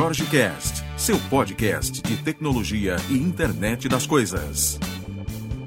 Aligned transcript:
Jorge 0.00 0.24
Cast, 0.24 0.82
seu 0.96 1.18
podcast 1.28 2.00
de 2.00 2.16
tecnologia 2.24 2.96
e 3.10 3.18
internet 3.18 3.86
das 3.86 4.06
coisas. 4.06 4.80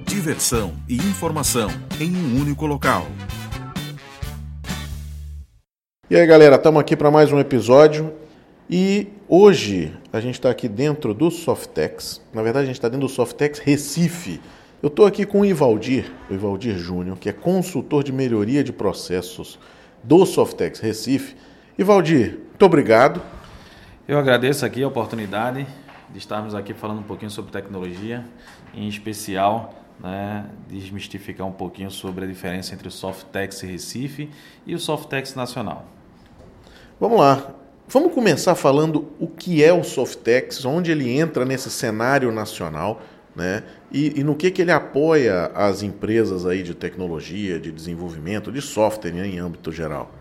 Diversão 0.08 0.74
e 0.90 0.96
informação 0.96 1.70
em 2.02 2.18
um 2.18 2.42
único 2.42 2.66
local. 2.66 3.06
E 6.10 6.16
aí, 6.16 6.26
galera, 6.26 6.56
estamos 6.56 6.82
aqui 6.82 6.96
para 6.96 7.12
mais 7.12 7.32
um 7.32 7.38
episódio 7.38 8.12
e 8.68 9.10
hoje 9.30 9.96
a 10.12 10.20
gente 10.20 10.34
está 10.34 10.50
aqui 10.50 10.68
dentro 10.68 11.14
do 11.14 11.30
Softex. 11.30 12.20
Na 12.34 12.42
verdade, 12.42 12.64
a 12.64 12.68
gente 12.68 12.78
está 12.78 12.90
dentro 12.90 13.06
do 13.06 13.14
Softex 13.14 13.60
Recife. 13.60 14.42
Eu 14.82 14.88
estou 14.88 15.06
aqui 15.06 15.28
com 15.28 15.42
o 15.42 15.46
Ivaldir, 15.46 16.12
o 16.28 16.34
Ivaldir 16.34 16.76
Júnior, 16.76 17.20
que 17.20 17.30
é 17.30 17.34
consultor 17.34 18.04
de 18.04 18.12
melhoria 18.12 18.64
de 18.64 18.74
processos 18.74 19.60
do 20.04 20.26
Softex 20.26 20.80
Recife. 20.80 21.36
Ivaldir, 21.78 22.40
muito 22.50 22.66
obrigado. 22.66 23.22
Eu 24.06 24.20
agradeço 24.20 24.66
aqui 24.66 24.84
a 24.84 24.88
oportunidade 24.90 25.66
de 26.10 26.18
estarmos 26.18 26.54
aqui 26.54 26.74
falando 26.74 27.00
um 27.00 27.04
pouquinho 27.04 27.32
sobre 27.32 27.54
tecnologia, 27.54 28.26
em 28.74 28.86
especial 28.86 29.74
né, 29.98 30.46
desmistificar 30.68 31.48
um 31.48 31.54
pouquinho 31.54 31.90
sobre 31.90 32.26
a 32.26 32.28
diferença 32.28 32.74
entre 32.74 32.90
o 32.90 32.92
Softex 32.92 33.62
Recife 33.62 34.30
e 34.68 34.76
o 34.76 34.80
Softex 34.80 35.36
Nacional. 35.36 35.86
Vamos 37.00 37.18
lá. 37.18 37.56
Vamos 37.88 38.14
começar 38.14 38.56
falando 38.56 39.08
o 39.22 39.28
que 39.28 39.64
é 39.64 39.72
o 39.72 39.86
Softex, 39.86 40.66
onde 40.66 40.92
ele 40.92 41.10
entra 41.10 41.46
nesse 41.46 41.72
cenário 41.72 42.30
nacional, 42.30 43.02
né? 43.34 43.64
E, 43.90 44.20
e 44.20 44.24
no 44.24 44.36
que, 44.36 44.52
que 44.52 44.62
ele 44.62 44.72
apoia 44.72 45.46
as 45.56 45.82
empresas 45.82 46.46
aí 46.46 46.62
de 46.62 46.74
tecnologia, 46.74 47.58
de 47.58 47.72
desenvolvimento, 47.72 48.52
de 48.52 48.62
software 48.62 49.14
né, 49.14 49.26
em 49.26 49.40
âmbito 49.40 49.72
geral. 49.72 50.12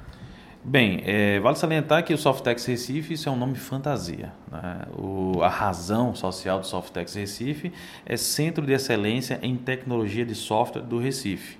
Bem, 0.64 1.02
é, 1.04 1.40
vale 1.40 1.56
salientar 1.56 2.04
que 2.04 2.14
o 2.14 2.18
Softex 2.18 2.64
Recife 2.66 3.14
isso 3.14 3.28
é 3.28 3.32
um 3.32 3.36
nome 3.36 3.56
fantasia. 3.56 4.32
Né? 4.48 4.82
O, 4.96 5.42
a 5.42 5.48
razão 5.48 6.14
social 6.14 6.60
do 6.60 6.66
Softex 6.66 7.14
Recife 7.14 7.72
é 8.06 8.16
Centro 8.16 8.64
de 8.64 8.72
Excelência 8.72 9.40
em 9.42 9.56
Tecnologia 9.56 10.24
de 10.24 10.36
Software 10.36 10.82
do 10.82 10.98
Recife. 10.98 11.58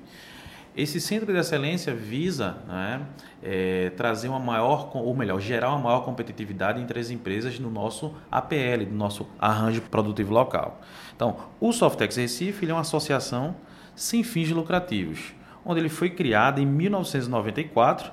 Esse 0.77 1.00
centro 1.00 1.33
de 1.33 1.39
excelência 1.39 1.92
visa 1.92 2.59
né, 2.69 3.03
é, 3.42 3.91
trazer 3.91 4.28
uma 4.28 4.39
maior, 4.39 4.92
ou 4.94 5.14
melhor, 5.16 5.41
gerar 5.41 5.70
uma 5.70 5.81
maior 5.81 6.05
competitividade 6.05 6.81
entre 6.81 7.00
as 7.00 7.11
empresas 7.11 7.59
no 7.59 7.70
nosso 7.70 8.14
APL, 8.31 8.87
no 8.89 8.97
nosso 8.97 9.27
arranjo 9.37 9.83
produtivo 9.83 10.33
local. 10.33 10.81
Então, 11.14 11.37
o 11.61 11.72
Softex 11.72 12.16
Recife 12.16 12.70
é 12.70 12.72
uma 12.72 12.83
associação 12.83 13.56
sem 13.97 14.22
fins 14.22 14.48
lucrativos, 14.50 15.34
onde 15.64 15.81
ele 15.81 15.89
foi 15.89 16.09
criado 16.09 16.61
em 16.61 16.66
1994 16.66 18.12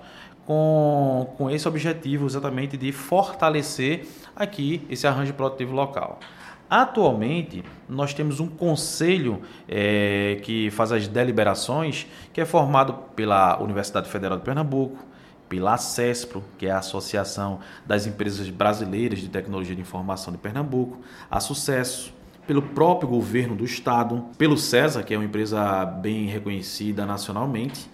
com, 0.50 1.32
com 1.38 1.48
esse 1.48 1.68
objetivo 1.68 2.26
exatamente 2.26 2.76
de 2.76 2.92
fortalecer 2.92 4.08
aqui 4.36 4.84
esse 4.90 5.06
arranjo 5.06 5.32
produtivo 5.36 5.76
local. 5.76 6.20
Atualmente, 6.68 7.64
nós 7.88 8.16
temos 8.16 8.40
um 8.40 8.48
conselho 8.48 9.44
é, 9.68 10.40
que 10.42 10.72
faz 10.72 10.92
as 10.92 11.08
deliberações, 11.08 12.08
que 12.34 12.42
é 12.42 12.46
formado 12.46 12.94
pela 13.16 13.62
Universidade 13.62 14.10
Federal 14.10 14.40
de 14.40 14.44
Pernambuco, 14.44 14.98
pela 15.48 15.78
CESPRO, 15.78 16.44
que 16.58 16.66
é 16.66 16.72
a 16.72 16.80
Associação 16.80 17.60
das 17.86 18.08
Empresas 18.08 18.50
Brasileiras 18.50 19.20
de 19.20 19.30
Tecnologia 19.30 19.76
de 19.76 19.82
Informação 19.82 20.34
de 20.34 20.40
Pernambuco, 20.40 21.00
a 21.30 21.40
Sucesso, 21.40 22.12
pelo 22.48 22.64
próprio 22.64 23.08
governo 23.08 23.56
do 23.56 23.66
estado, 23.66 24.26
pelo 24.36 24.58
CESA, 24.58 25.04
que 25.04 25.14
é 25.14 25.18
uma 25.18 25.26
empresa 25.26 25.86
bem 25.86 26.26
reconhecida 26.26 27.06
nacionalmente, 27.06 27.88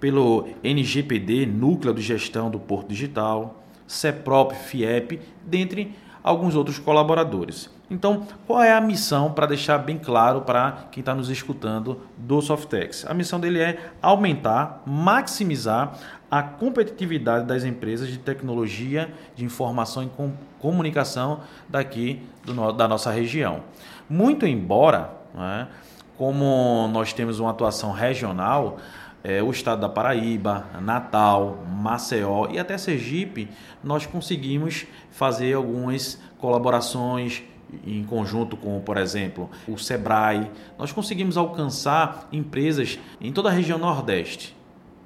pelo 0.00 0.48
NGPD, 0.62 1.46
Núcleo 1.46 1.94
de 1.94 2.02
Gestão 2.02 2.50
do 2.50 2.58
Porto 2.58 2.88
Digital, 2.88 3.62
CEPROP, 3.86 4.54
FIEP, 4.54 5.20
dentre 5.44 5.94
alguns 6.22 6.54
outros 6.54 6.78
colaboradores. 6.78 7.70
Então, 7.88 8.26
qual 8.48 8.60
é 8.60 8.72
a 8.72 8.80
missão 8.80 9.30
para 9.30 9.46
deixar 9.46 9.78
bem 9.78 9.96
claro 9.96 10.40
para 10.40 10.88
quem 10.90 11.00
está 11.00 11.14
nos 11.14 11.30
escutando 11.30 12.00
do 12.16 12.42
Softex? 12.42 13.06
A 13.06 13.14
missão 13.14 13.38
dele 13.38 13.60
é 13.60 13.90
aumentar, 14.02 14.82
maximizar 14.84 15.96
a 16.28 16.42
competitividade 16.42 17.46
das 17.46 17.62
empresas 17.62 18.08
de 18.08 18.18
tecnologia, 18.18 19.14
de 19.36 19.44
informação 19.44 20.02
e 20.02 20.10
comunicação 20.58 21.42
daqui 21.68 22.20
do, 22.44 22.72
da 22.72 22.88
nossa 22.88 23.12
região. 23.12 23.62
Muito 24.10 24.44
embora, 24.44 25.12
né, 25.32 25.68
como 26.18 26.88
nós 26.92 27.12
temos 27.12 27.38
uma 27.38 27.50
atuação 27.50 27.92
regional, 27.92 28.78
é, 29.26 29.42
o 29.42 29.50
estado 29.50 29.80
da 29.80 29.88
Paraíba, 29.88 30.68
Natal, 30.80 31.66
Maceió 31.68 32.46
e 32.48 32.60
até 32.60 32.78
Sergipe, 32.78 33.48
nós 33.82 34.06
conseguimos 34.06 34.86
fazer 35.10 35.54
algumas 35.54 36.22
colaborações 36.38 37.42
em 37.84 38.04
conjunto 38.04 38.56
com, 38.56 38.80
por 38.80 38.96
exemplo, 38.96 39.50
o 39.66 39.76
Sebrae. 39.76 40.48
Nós 40.78 40.92
conseguimos 40.92 41.36
alcançar 41.36 42.28
empresas 42.32 43.00
em 43.20 43.32
toda 43.32 43.48
a 43.48 43.52
região 43.52 43.80
Nordeste. 43.80 44.56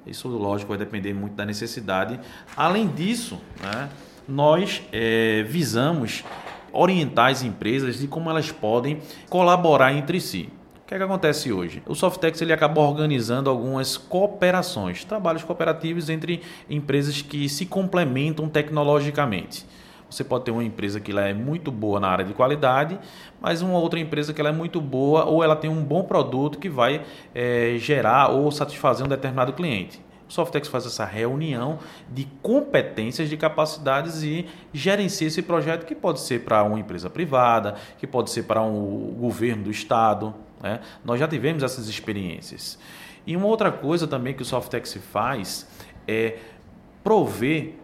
Isso, 0.05 0.27
lógico, 0.27 0.69
vai 0.69 0.77
depender 0.77 1.15
muito 1.15 1.33
da 1.33 1.43
necessidade. 1.43 2.19
Além 2.55 2.89
disso, 2.89 3.41
né, 3.59 3.89
nós 4.27 4.83
é, 4.91 5.41
visamos 5.49 6.23
orientar 6.71 7.31
as 7.31 7.41
empresas 7.41 7.97
de 7.97 8.07
como 8.07 8.29
elas 8.29 8.51
podem 8.51 8.99
colaborar 9.29 9.91
entre 9.93 10.21
si 10.21 10.47
que, 10.91 10.95
é 10.95 10.97
que 10.97 11.03
acontece 11.05 11.53
hoje? 11.53 11.81
O 11.87 11.95
Softex 11.95 12.41
ele 12.41 12.51
acaba 12.51 12.81
organizando 12.81 13.49
algumas 13.49 13.95
cooperações, 13.95 15.05
trabalhos 15.05 15.41
cooperativos 15.41 16.09
entre 16.09 16.41
empresas 16.69 17.21
que 17.21 17.47
se 17.47 17.65
complementam 17.65 18.49
tecnologicamente. 18.49 19.65
Você 20.09 20.21
pode 20.21 20.43
ter 20.43 20.51
uma 20.51 20.65
empresa 20.65 20.99
que 20.99 21.11
ela 21.11 21.21
é 21.21 21.33
muito 21.33 21.71
boa 21.71 21.97
na 21.97 22.09
área 22.09 22.25
de 22.25 22.33
qualidade, 22.33 22.99
mas 23.39 23.61
uma 23.61 23.79
outra 23.79 24.01
empresa 24.01 24.33
que 24.33 24.41
ela 24.41 24.49
é 24.49 24.53
muito 24.53 24.81
boa 24.81 25.23
ou 25.23 25.41
ela 25.41 25.55
tem 25.55 25.69
um 25.69 25.81
bom 25.81 26.03
produto 26.03 26.59
que 26.59 26.67
vai 26.67 27.05
é, 27.33 27.75
gerar 27.77 28.27
ou 28.27 28.51
satisfazer 28.51 29.05
um 29.05 29.09
determinado 29.09 29.53
cliente. 29.53 30.03
O 30.27 30.33
Softex 30.33 30.67
faz 30.67 30.85
essa 30.85 31.05
reunião 31.05 31.79
de 32.09 32.27
competências, 32.41 33.29
de 33.29 33.37
capacidades 33.37 34.23
e 34.23 34.45
gerencia 34.73 35.27
esse 35.27 35.41
projeto 35.41 35.85
que 35.85 35.95
pode 35.95 36.19
ser 36.19 36.43
para 36.43 36.61
uma 36.63 36.77
empresa 36.77 37.09
privada, 37.09 37.75
que 37.97 38.05
pode 38.05 38.29
ser 38.29 38.43
para 38.43 38.61
um 38.61 39.15
governo 39.17 39.63
do 39.63 39.71
estado. 39.71 40.35
Né? 40.61 40.79
Nós 41.03 41.19
já 41.19 41.27
tivemos 41.27 41.63
essas 41.63 41.87
experiências. 41.87 42.77
E 43.25 43.35
uma 43.35 43.47
outra 43.47 43.71
coisa 43.71 44.07
também 44.07 44.33
que 44.33 44.41
o 44.41 44.45
Softex 44.45 44.93
faz 45.11 45.67
é 46.07 46.39
prover 47.03 47.75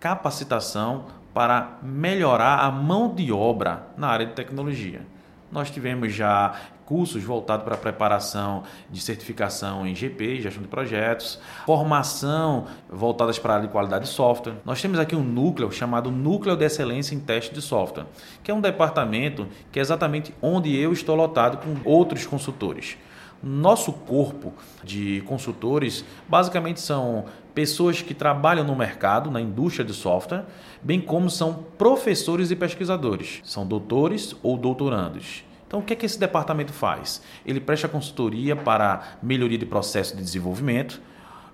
capacitação 0.00 1.06
para 1.32 1.78
melhorar 1.82 2.60
a 2.60 2.70
mão 2.70 3.14
de 3.14 3.32
obra 3.32 3.86
na 3.96 4.08
área 4.08 4.26
de 4.26 4.32
tecnologia. 4.32 5.02
Nós 5.50 5.70
tivemos 5.70 6.12
já 6.12 6.54
cursos 6.88 7.22
voltados 7.22 7.66
para 7.66 7.76
preparação 7.76 8.62
de 8.90 8.98
certificação 8.98 9.86
em 9.86 9.94
GP, 9.94 10.40
gestão 10.40 10.62
de 10.62 10.68
projetos, 10.68 11.38
formação 11.66 12.64
voltadas 12.88 13.38
para 13.38 13.52
a 13.52 13.56
área 13.56 13.66
de 13.66 13.72
qualidade 13.72 14.06
de 14.06 14.10
software. 14.10 14.54
Nós 14.64 14.80
temos 14.80 14.98
aqui 14.98 15.14
um 15.14 15.22
núcleo 15.22 15.70
chamado 15.70 16.10
Núcleo 16.10 16.56
de 16.56 16.64
Excelência 16.64 17.14
em 17.14 17.20
Teste 17.20 17.54
de 17.54 17.60
Software, 17.60 18.06
que 18.42 18.50
é 18.50 18.54
um 18.54 18.60
departamento 18.62 19.46
que 19.70 19.78
é 19.78 19.82
exatamente 19.82 20.34
onde 20.40 20.74
eu 20.74 20.90
estou 20.90 21.14
lotado 21.14 21.58
com 21.58 21.76
outros 21.86 22.26
consultores. 22.26 22.96
Nosso 23.42 23.92
corpo 23.92 24.54
de 24.82 25.22
consultores 25.26 26.06
basicamente 26.26 26.80
são 26.80 27.26
pessoas 27.54 28.00
que 28.00 28.14
trabalham 28.14 28.64
no 28.64 28.74
mercado, 28.74 29.30
na 29.30 29.42
indústria 29.42 29.84
de 29.84 29.92
software, 29.92 30.46
bem 30.82 31.02
como 31.02 31.28
são 31.28 31.52
professores 31.76 32.50
e 32.50 32.56
pesquisadores, 32.56 33.42
são 33.44 33.66
doutores 33.66 34.34
ou 34.42 34.56
doutorandos. 34.56 35.46
Então, 35.68 35.80
o 35.80 35.82
que 35.82 35.92
é 35.92 35.96
que 35.96 36.06
esse 36.06 36.18
departamento 36.18 36.72
faz? 36.72 37.20
Ele 37.44 37.60
presta 37.60 37.86
consultoria 37.86 38.56
para 38.56 39.18
melhoria 39.22 39.58
de 39.58 39.66
processo 39.66 40.16
de 40.16 40.22
desenvolvimento, 40.22 40.98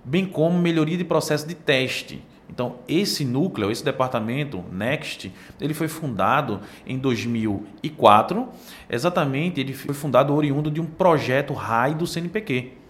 bem 0.05 0.25
como 0.25 0.57
melhoria 0.57 0.97
de 0.97 1.03
processo 1.03 1.45
de 1.45 1.53
teste. 1.53 2.23
Então, 2.49 2.77
esse 2.87 3.25
núcleo, 3.25 3.69
esse 3.69 3.83
departamento 3.83 4.63
Next, 4.71 5.33
ele 5.59 5.73
foi 5.73 5.89
fundado 5.89 6.61
em 6.87 6.97
2004. 6.97 8.47
Exatamente, 8.89 9.59
ele 9.59 9.73
foi 9.73 9.93
fundado 9.93 10.33
oriundo 10.33 10.71
de 10.71 10.79
um 10.79 10.85
projeto 10.85 11.53
RAI 11.53 11.93
do 11.93 12.07
CNPq. 12.07 12.84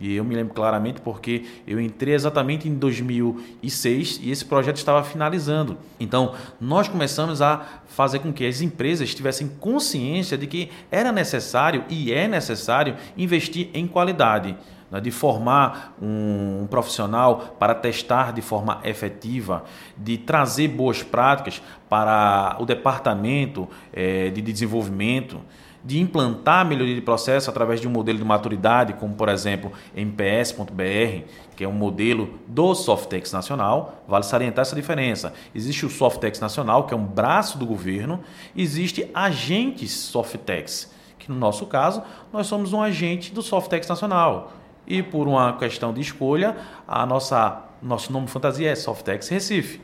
E 0.00 0.16
eu 0.16 0.24
me 0.24 0.34
lembro 0.34 0.54
claramente 0.54 1.00
porque 1.00 1.44
eu 1.66 1.80
entrei 1.80 2.14
exatamente 2.14 2.68
em 2.68 2.74
2006 2.74 4.20
e 4.22 4.30
esse 4.30 4.44
projeto 4.44 4.76
estava 4.76 5.04
finalizando. 5.04 5.78
Então, 6.00 6.34
nós 6.60 6.88
começamos 6.88 7.40
a 7.40 7.64
fazer 7.86 8.18
com 8.18 8.32
que 8.32 8.44
as 8.46 8.60
empresas 8.60 9.14
tivessem 9.14 9.48
consciência 9.48 10.36
de 10.36 10.46
que 10.46 10.70
era 10.90 11.12
necessário 11.12 11.84
e 11.88 12.12
é 12.12 12.26
necessário 12.26 12.96
investir 13.16 13.70
em 13.72 13.86
qualidade. 13.86 14.56
né, 14.90 15.00
de 15.00 15.10
formar 15.10 15.94
um, 16.00 16.66
profissional 16.68 17.56
para 17.58 17.74
testar 17.74 18.32
de 18.32 18.42
forma 18.42 18.80
efetiva, 18.84 19.64
de 19.96 20.18
trazer 20.18 20.68
boas 20.68 21.02
práticas 21.02 21.62
para 21.88 22.56
o 22.60 22.66
departamento 22.66 23.68
é, 23.92 24.30
de 24.30 24.42
desenvolvimento, 24.42 25.40
de 25.84 26.00
implantar 26.00 26.64
melhoria 26.64 26.94
de 26.94 27.02
processo 27.02 27.50
através 27.50 27.80
de 27.80 27.86
um 27.86 27.90
modelo 27.90 28.18
de 28.18 28.24
maturidade, 28.24 28.94
como 28.94 29.14
por 29.14 29.28
exemplo 29.28 29.70
MPS.br, 29.94 31.28
que 31.54 31.62
é 31.62 31.68
um 31.68 31.72
modelo 31.72 32.38
do 32.48 32.74
Softex 32.74 33.32
Nacional. 33.32 34.02
Vale 34.08 34.24
salientar 34.24 34.62
essa 34.62 34.74
diferença. 34.74 35.34
Existe 35.54 35.84
o 35.84 35.90
Softex 35.90 36.40
Nacional, 36.40 36.84
que 36.84 36.94
é 36.94 36.96
um 36.96 37.04
braço 37.04 37.58
do 37.58 37.66
governo, 37.66 38.20
existe 38.56 39.10
agentes 39.12 39.92
Softex, 39.92 40.90
que 41.18 41.30
no 41.30 41.36
nosso 41.36 41.66
caso, 41.66 42.02
nós 42.32 42.46
somos 42.46 42.72
um 42.72 42.80
agente 42.80 43.32
do 43.32 43.42
Softex 43.42 43.86
Nacional. 43.86 44.52
E 44.86 45.02
por 45.02 45.28
uma 45.28 45.54
questão 45.56 45.92
de 45.92 46.00
escolha, 46.00 46.56
a 46.88 47.04
nossa 47.04 47.62
nosso 47.84 48.10
nome 48.10 48.26
fantasia 48.28 48.70
é 48.70 48.74
Softex 48.74 49.28
Recife. 49.28 49.80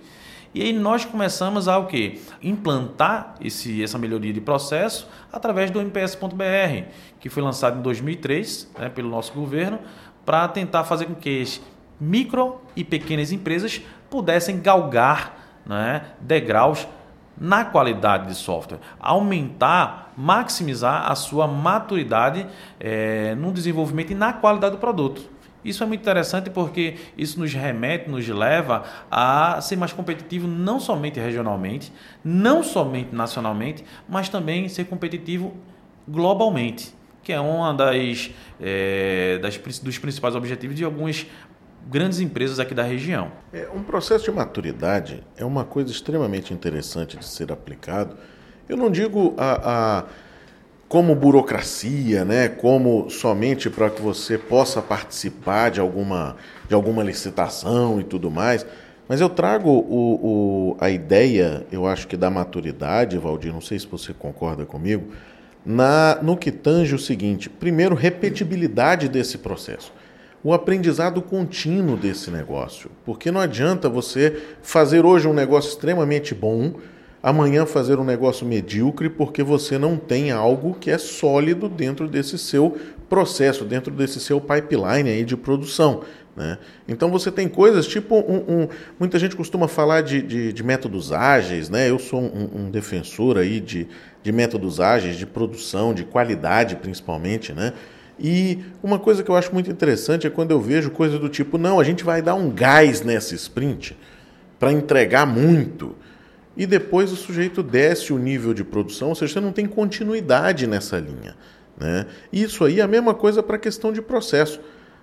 E 0.53 0.63
aí 0.63 0.73
nós 0.73 1.05
começamos 1.05 1.69
a 1.69 1.79
o 1.79 1.87
quê? 1.87 2.21
Implantar 2.43 3.37
esse, 3.41 3.83
essa 3.83 3.97
melhoria 3.97 4.33
de 4.33 4.41
processo 4.41 5.09
através 5.33 5.71
do 5.71 5.81
MPS.br, 5.81 6.89
que 7.21 7.29
foi 7.29 7.41
lançado 7.41 7.79
em 7.79 7.83
2003 7.83 8.69
né, 8.77 8.89
pelo 8.89 9.09
nosso 9.09 9.33
governo, 9.33 9.79
para 10.27 10.49
tentar 10.49 10.83
fazer 10.83 11.07
com 11.07 11.15
que 11.15 11.45
micro 12.01 12.61
e 12.75 12.83
pequenas 12.83 13.31
empresas 13.31 13.81
pudessem 14.11 14.61
galgar 14.61 15.61
né, 15.65 16.03
degraus 16.21 16.89
na 17.39 17.65
qualidade 17.65 18.27
de 18.27 18.35
software, 18.35 18.81
aumentar, 18.99 20.13
maximizar 20.17 21.11
a 21.11 21.15
sua 21.15 21.47
maturidade 21.47 22.47
é, 22.79 23.37
no 23.37 23.53
desenvolvimento 23.53 24.11
e 24.11 24.15
na 24.17 24.33
qualidade 24.33 24.75
do 24.75 24.81
produto. 24.81 25.23
Isso 25.65 25.83
é 25.83 25.87
muito 25.87 26.01
interessante 26.01 26.51
porque 26.51 26.97
isso 27.17 27.39
nos 27.39 27.53
remete, 27.53 28.09
nos 28.09 28.27
leva 28.29 28.85
a 29.11 29.61
ser 29.61 29.77
mais 29.77 29.93
competitivo 29.93 30.47
não 30.47 30.81
somente 30.81 31.21
regionalmente, 31.21 31.93
não 32.25 32.63
somente 32.63 33.15
nacionalmente, 33.15 33.85
mas 34.09 34.29
também 34.29 34.69
ser 34.69 34.85
competitivo 34.85 35.55
globalmente, 36.09 36.95
que 37.23 37.33
é 37.33 37.41
uma 37.41 37.75
das, 37.75 38.31
é, 38.61 39.39
das 39.39 39.59
dos 39.81 39.99
principais 39.99 40.35
objetivos 40.35 40.77
de 40.77 40.85
algumas 40.85 41.27
grandes 41.89 42.21
empresas 42.21 42.59
aqui 42.59 42.75
da 42.75 42.83
região. 42.83 43.33
É, 43.53 43.69
um 43.75 43.83
processo 43.83 44.25
de 44.25 44.31
maturidade 44.31 45.23
é 45.37 45.45
uma 45.45 45.65
coisa 45.65 45.91
extremamente 45.91 46.53
interessante 46.53 47.17
de 47.17 47.25
ser 47.25 47.53
aplicado. 47.53 48.17
Eu 48.69 48.77
não 48.77 48.91
digo 48.91 49.35
a, 49.37 49.99
a 49.99 50.05
como 50.91 51.15
burocracia, 51.15 52.25
né? 52.25 52.49
como 52.49 53.09
somente 53.09 53.71
para 53.71 53.89
que 53.89 54.03
você 54.03 54.37
possa 54.37 54.83
participar 54.83 55.71
de 55.71 55.79
alguma, 55.79 56.35
de 56.69 56.75
alguma 56.75 57.05
licitação 57.05 58.01
e 58.01 58.03
tudo 58.03 58.29
mais. 58.29 58.67
Mas 59.09 59.21
eu 59.21 59.29
trago 59.29 59.71
o, 59.71 60.73
o, 60.73 60.77
a 60.81 60.91
ideia, 60.91 61.65
eu 61.71 61.87
acho 61.87 62.09
que 62.09 62.17
da 62.17 62.29
maturidade, 62.29 63.17
Valdir, 63.19 63.53
não 63.53 63.61
sei 63.61 63.79
se 63.79 63.87
você 63.87 64.13
concorda 64.13 64.67
comigo, 64.67 65.13
na, 65.65 66.19
no 66.23 66.37
que 66.37 66.51
tange 66.51 66.93
o 66.93 66.99
seguinte: 66.99 67.49
primeiro, 67.49 67.95
repetibilidade 67.95 69.09
desse 69.09 69.39
processo. 69.39 69.93
O 70.43 70.53
aprendizado 70.53 71.23
contínuo 71.23 71.97
desse 71.97 72.33
negócio. 72.33 72.91
Porque 73.05 73.31
não 73.31 73.41
adianta 73.41 73.89
você 73.89 74.43
fazer 74.61 75.07
hoje 75.07 75.29
um 75.29 75.35
negócio 75.35 75.69
extremamente 75.69 76.35
bom, 76.35 76.75
amanhã 77.23 77.67
fazer 77.67 77.99
um 77.99 78.05
negócio 78.05 78.47
medíocre 78.47 79.09
porque 79.09 79.43
você 79.43 79.79
não 79.79 79.97
tem 79.97 80.31
algo 80.31 80.75
que 80.75 80.91
é 80.91 80.99
sólido 80.99 81.69
dentro 81.69 82.09
desse 82.09 82.39
seu 82.39 82.77
processo, 83.09 83.65
dentro 83.65 83.93
desse 83.93 84.21
seu 84.21 84.41
pipeline 84.41 85.11
aí 85.11 85.25
de 85.25 85.37
produção. 85.37 86.03
Né? 86.37 86.59
Então 86.89 87.11
você 87.11 87.31
tem 87.31 87.49
coisas 87.49 87.87
tipo 87.87 88.15
um, 88.15 88.63
um 88.63 88.69
muita 88.99 89.19
gente 89.19 89.37
costuma 89.37 89.69
falar 89.69 90.01
de, 90.01 90.23
de, 90.23 90.53
de, 90.53 90.63
métodos 90.63 91.13
ágeis, 91.13 91.69
né? 91.69 91.91
Eu 91.91 91.99
sou 91.99 92.21
um, 92.21 92.51
um 92.55 92.71
defensor 92.71 93.37
aí 93.37 93.61
de, 93.61 93.89
de 94.23 94.33
métodos 94.33 94.81
ágeis, 94.81 95.17
de 95.17 95.27
produção, 95.27 95.93
de 95.93 96.05
qualidade 96.05 96.77
principalmente, 96.77 97.53
né? 97.53 97.73
E 98.19 98.59
uma 98.83 98.99
coisa 98.99 99.23
que 99.23 99.31
eu 99.31 99.35
acho 99.35 99.53
muito 99.53 99.71
interessante 99.71 100.27
é 100.27 100.31
quando 100.31 100.53
eu 100.53 100.61
vejo 100.61 100.91
coisa 100.91 101.19
do 101.19 101.29
tipo, 101.29 101.59
não, 101.59 101.81
a 101.81 101.85
gente 101.85 102.05
vai 102.05 102.23
dar 102.23 102.35
um 102.35 102.51
gás 102.51 103.03
nessa 103.03 103.35
sprint 103.35 103.97
para 104.59 104.71
entregar 104.73 105.27
muito 105.27 105.97
e 106.57 106.67
depois 106.67 107.13
o 107.13 107.17
sujeito 107.17 107.63
desce 107.63 108.13
o 108.13 108.19
nível 108.19 108.53
de 108.53 108.65
produção, 108.65 109.09
ou 109.09 109.15
seja, 109.15 109.35
você 109.35 109.41
não 109.41 109.53
tem 109.53 109.67
continuidade 109.67 110.67
nessa 110.67 110.99
linha. 110.99 111.37
Né? 111.79 112.07
Isso 112.33 112.65
aí 112.65 112.81
é 112.81 112.83
a 112.83 112.89
mesma 112.89 113.15
coisa 113.15 113.43
para 113.43 113.57
a 113.57 113.59
questão 113.59 113.93
de 113.93 114.03
processo. 114.03 114.61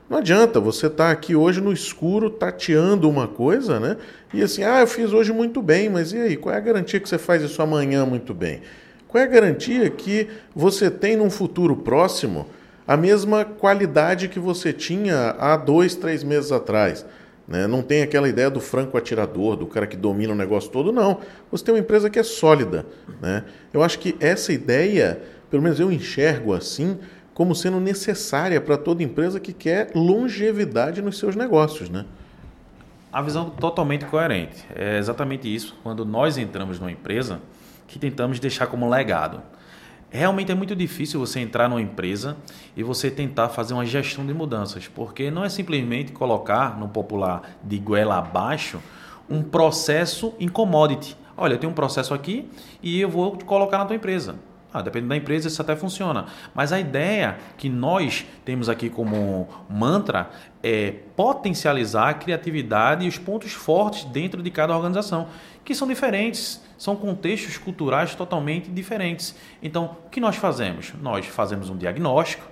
Não 0.09 0.19
adianta 0.19 0.59
você 0.59 0.88
estar 0.88 1.07
tá 1.07 1.11
aqui 1.11 1.35
hoje 1.35 1.59
no 1.59 1.73
escuro 1.73 2.29
tateando 2.29 3.09
uma 3.09 3.27
coisa, 3.27 3.77
né? 3.77 3.97
E 4.33 4.41
assim, 4.41 4.63
ah, 4.63 4.79
eu 4.79 4.88
fiz 4.88 5.11
hoje 5.11 5.33
muito 5.33 5.61
bem, 5.61 5.89
mas 5.89 6.13
e 6.13 6.17
aí? 6.17 6.38
Qual 6.38 6.53
é 6.53 6.57
a 6.57 6.61
garantia 6.61 6.99
que 6.99 7.09
você 7.09 7.17
faz 7.17 7.44
isso 7.44 7.61
amanhã 7.61 8.05
muito 8.05 8.33
bem? 8.33 8.61
Qual 9.07 9.21
é 9.21 9.25
a 9.25 9.29
garantia 9.29 9.89
que 9.89 10.29
você 10.55 10.89
tem 10.89 11.17
num 11.17 11.29
futuro 11.29 11.75
próximo 11.75 12.47
a 12.88 12.95
mesma 12.95 13.44
qualidade 13.44 14.29
que 14.29 14.39
você 14.39 14.71
tinha 14.71 15.35
há 15.39 15.57
dois, 15.57 15.95
três 15.95 16.23
meses 16.23 16.53
atrás? 16.53 17.05
Né? 17.47 17.65
Não 17.65 17.81
tem 17.81 18.01
aquela 18.01 18.27
ideia 18.27 18.49
do 18.49 18.59
franco 18.59 18.97
atirador, 18.97 19.55
do 19.55 19.65
cara 19.65 19.88
que 19.88 19.95
domina 19.95 20.33
o 20.33 20.35
negócio 20.35 20.69
todo, 20.69 20.91
não. 20.91 21.21
Você 21.49 21.63
tem 21.63 21.73
uma 21.73 21.79
empresa 21.79 22.09
que 22.09 22.19
é 22.19 22.23
sólida. 22.23 22.85
Né? 23.21 23.44
Eu 23.73 23.81
acho 23.81 23.99
que 23.99 24.15
essa 24.19 24.51
ideia, 24.51 25.21
pelo 25.49 25.63
menos 25.63 25.79
eu 25.79 25.91
enxergo 25.91 26.53
assim, 26.53 26.99
como 27.33 27.55
sendo 27.55 27.79
necessária 27.79 28.59
para 28.59 28.77
toda 28.77 29.03
empresa 29.03 29.39
que 29.39 29.53
quer 29.53 29.91
longevidade 29.95 31.01
nos 31.01 31.17
seus 31.17 31.35
negócios. 31.35 31.89
Né? 31.89 32.03
A 33.13 33.21
visão 33.21 33.49
totalmente 33.49 34.05
coerente. 34.05 34.65
É 34.75 34.97
exatamente 34.97 35.53
isso. 35.53 35.77
Quando 35.83 36.03
nós 36.03 36.38
entramos 36.38 36.79
numa 36.79 36.91
empresa, 36.91 37.39
que 37.88 37.97
tentamos 37.97 38.39
deixar 38.39 38.67
como 38.67 38.89
legado. 38.89 39.41
Realmente 40.09 40.51
é 40.51 40.56
muito 40.56 40.75
difícil 40.75 41.19
você 41.19 41.42
entrar 41.42 41.68
numa 41.68 41.81
empresa 41.81 42.38
e 42.75 42.81
você 42.81 43.12
tentar 43.12 43.50
fazer 43.50 43.74
uma 43.74 43.86
gestão 43.86 44.25
de 44.25 44.33
mudanças, 44.33 44.88
porque 44.88 45.30
não 45.30 45.44
é 45.44 45.50
simplesmente 45.50 46.13
colocar 46.13 46.80
no 46.80 46.88
popular 46.88 47.42
de 47.62 47.77
goela 47.77 48.18
abaixo 48.18 48.80
um 49.30 49.44
processo 49.44 50.33
em 50.39 50.48
commodity. 50.48 51.18
Olha, 51.36 51.56
eu 51.56 51.57
tenho 51.57 51.71
um 51.71 51.75
processo 51.75 52.13
aqui 52.13 52.50
e 52.81 53.01
eu 53.01 53.09
vou 53.09 53.38
colocar 53.39 53.77
na 53.77 53.86
tua 53.86 53.95
empresa. 53.98 54.36
Ah, 54.74 54.81
dependendo 54.81 55.09
da 55.09 55.18
empresa, 55.18 55.48
isso 55.48 55.62
até 55.62 55.75
funciona. 55.75 56.25
Mas 56.54 56.71
a 56.71 56.80
ideia 56.80 57.38
que 57.57 57.69
nós 57.69 58.25
temos 58.45 58.69
aqui 58.69 58.89
como 58.89 59.48
mantra 59.69 60.30
é 60.62 60.94
potencializar 61.15 62.09
a 62.09 62.13
criatividade 62.13 63.06
e 63.06 63.07
os 63.07 63.18
pontos 63.18 63.54
fortes 63.54 64.04
dentro 64.06 64.44
de 64.44 64.51
cada 64.51 64.75
organização, 64.75 65.27
que 65.67 65.75
são 65.75 65.85
diferentes, 65.85 66.63
são 66.77 66.95
contextos 66.95 67.57
culturais 67.57 68.15
totalmente 68.15 68.71
diferentes. 68.71 69.35
Então, 69.61 69.97
o 70.05 70.09
que 70.09 70.21
nós 70.21 70.37
fazemos? 70.37 70.93
Nós 71.01 71.25
fazemos 71.25 71.69
um 71.69 71.75
diagnóstico 71.75 72.49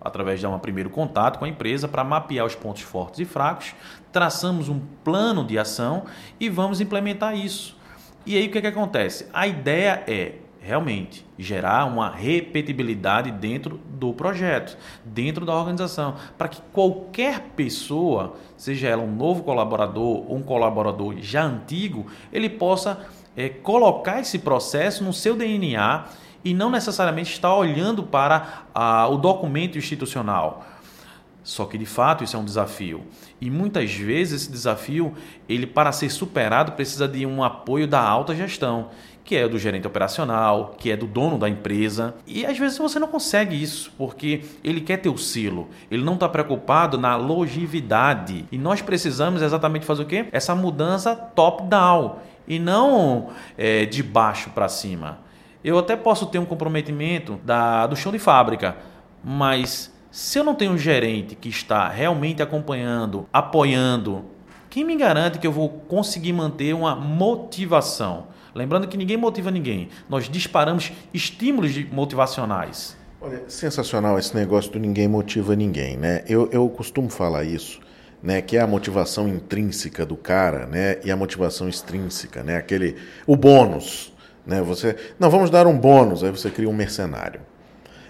através 0.00 0.38
de 0.38 0.46
um 0.46 0.56
primeiro 0.60 0.88
contato 0.88 1.40
com 1.40 1.46
a 1.46 1.48
empresa 1.48 1.88
para 1.88 2.04
mapear 2.04 2.46
os 2.46 2.54
pontos 2.54 2.82
fortes 2.82 3.18
e 3.18 3.24
fracos, 3.24 3.74
traçamos 4.12 4.68
um 4.68 4.78
plano 5.02 5.44
de 5.44 5.58
ação 5.58 6.04
e 6.38 6.48
vamos 6.48 6.80
implementar 6.80 7.36
isso. 7.36 7.76
E 8.24 8.36
aí 8.36 8.46
o 8.46 8.52
que, 8.52 8.58
é 8.58 8.60
que 8.60 8.66
acontece? 8.68 9.26
A 9.32 9.48
ideia 9.48 10.04
é 10.06 10.34
realmente 10.64 11.26
gerar 11.38 11.84
uma 11.84 12.10
repetibilidade 12.10 13.30
dentro 13.30 13.78
do 13.90 14.14
projeto, 14.14 14.78
dentro 15.04 15.44
da 15.44 15.54
organização, 15.54 16.14
para 16.38 16.48
que 16.48 16.60
qualquer 16.72 17.40
pessoa, 17.54 18.36
seja 18.56 18.88
ela 18.88 19.02
um 19.02 19.14
novo 19.14 19.42
colaborador 19.42 20.24
ou 20.26 20.36
um 20.36 20.42
colaborador 20.42 21.16
já 21.18 21.44
antigo, 21.44 22.06
ele 22.32 22.48
possa 22.48 23.06
é, 23.36 23.50
colocar 23.50 24.20
esse 24.20 24.38
processo 24.38 25.04
no 25.04 25.12
seu 25.12 25.36
DNA 25.36 26.04
e 26.42 26.54
não 26.54 26.70
necessariamente 26.70 27.32
estar 27.32 27.54
olhando 27.54 28.02
para 28.02 28.64
o 29.10 29.16
documento 29.16 29.76
institucional. 29.76 30.64
Só 31.42 31.66
que 31.66 31.76
de 31.76 31.84
fato 31.84 32.24
isso 32.24 32.36
é 32.36 32.38
um 32.38 32.44
desafio. 32.44 33.02
E 33.38 33.50
muitas 33.50 33.92
vezes 33.92 34.42
esse 34.42 34.50
desafio, 34.50 35.12
ele 35.46 35.66
para 35.66 35.92
ser 35.92 36.08
superado, 36.08 36.72
precisa 36.72 37.06
de 37.06 37.26
um 37.26 37.44
apoio 37.44 37.86
da 37.86 38.00
alta 38.00 38.34
gestão 38.34 38.88
que 39.24 39.34
é 39.34 39.48
do 39.48 39.58
gerente 39.58 39.86
operacional, 39.86 40.74
que 40.78 40.90
é 40.90 40.96
do 40.96 41.06
dono 41.06 41.38
da 41.38 41.48
empresa. 41.48 42.14
E 42.26 42.44
às 42.44 42.58
vezes 42.58 42.76
você 42.76 42.98
não 42.98 43.08
consegue 43.08 43.60
isso, 43.60 43.90
porque 43.96 44.44
ele 44.62 44.82
quer 44.82 44.98
ter 44.98 45.08
o 45.08 45.16
selo, 45.16 45.68
ele 45.90 46.04
não 46.04 46.14
está 46.14 46.28
preocupado 46.28 46.98
na 46.98 47.16
longevidade. 47.16 48.44
E 48.52 48.58
nós 48.58 48.82
precisamos 48.82 49.40
exatamente 49.40 49.86
fazer 49.86 50.02
o 50.02 50.06
quê? 50.06 50.26
Essa 50.30 50.54
mudança 50.54 51.16
top-down 51.16 52.18
e 52.46 52.58
não 52.58 53.30
é, 53.56 53.86
de 53.86 54.02
baixo 54.02 54.50
para 54.50 54.68
cima. 54.68 55.18
Eu 55.64 55.78
até 55.78 55.96
posso 55.96 56.26
ter 56.26 56.38
um 56.38 56.44
comprometimento 56.44 57.40
da, 57.42 57.86
do 57.86 57.96
chão 57.96 58.12
de 58.12 58.18
fábrica, 58.18 58.76
mas 59.24 59.90
se 60.10 60.38
eu 60.38 60.44
não 60.44 60.54
tenho 60.54 60.72
um 60.72 60.78
gerente 60.78 61.34
que 61.34 61.48
está 61.48 61.88
realmente 61.88 62.42
acompanhando, 62.42 63.26
apoiando, 63.32 64.26
quem 64.68 64.84
me 64.84 64.94
garante 64.96 65.38
que 65.38 65.46
eu 65.46 65.52
vou 65.52 65.70
conseguir 65.70 66.34
manter 66.34 66.74
uma 66.74 66.94
motivação? 66.94 68.33
Lembrando 68.54 68.86
que 68.86 68.96
ninguém 68.96 69.16
motiva 69.16 69.50
ninguém. 69.50 69.88
Nós 70.08 70.28
disparamos 70.28 70.92
estímulos 71.12 71.76
motivacionais. 71.90 72.96
Olha, 73.20 73.42
sensacional 73.48 74.18
esse 74.18 74.34
negócio 74.36 74.70
do 74.70 74.78
ninguém 74.78 75.08
motiva 75.08 75.56
ninguém, 75.56 75.96
né? 75.96 76.22
Eu, 76.28 76.48
eu 76.52 76.68
costumo 76.68 77.08
falar 77.08 77.44
isso, 77.44 77.80
né? 78.22 78.40
Que 78.40 78.56
é 78.56 78.60
a 78.60 78.66
motivação 78.66 79.26
intrínseca 79.26 80.06
do 80.06 80.16
cara, 80.16 80.66
né? 80.66 80.98
E 81.02 81.10
a 81.10 81.16
motivação 81.16 81.68
extrínseca, 81.68 82.42
né? 82.42 82.56
Aquele, 82.56 82.96
o 83.26 83.34
bônus, 83.34 84.12
né? 84.46 84.60
Você, 84.62 84.94
não, 85.18 85.30
vamos 85.30 85.50
dar 85.50 85.66
um 85.66 85.76
bônus, 85.76 86.22
aí 86.22 86.30
você 86.30 86.50
cria 86.50 86.68
um 86.68 86.74
mercenário. 86.74 87.40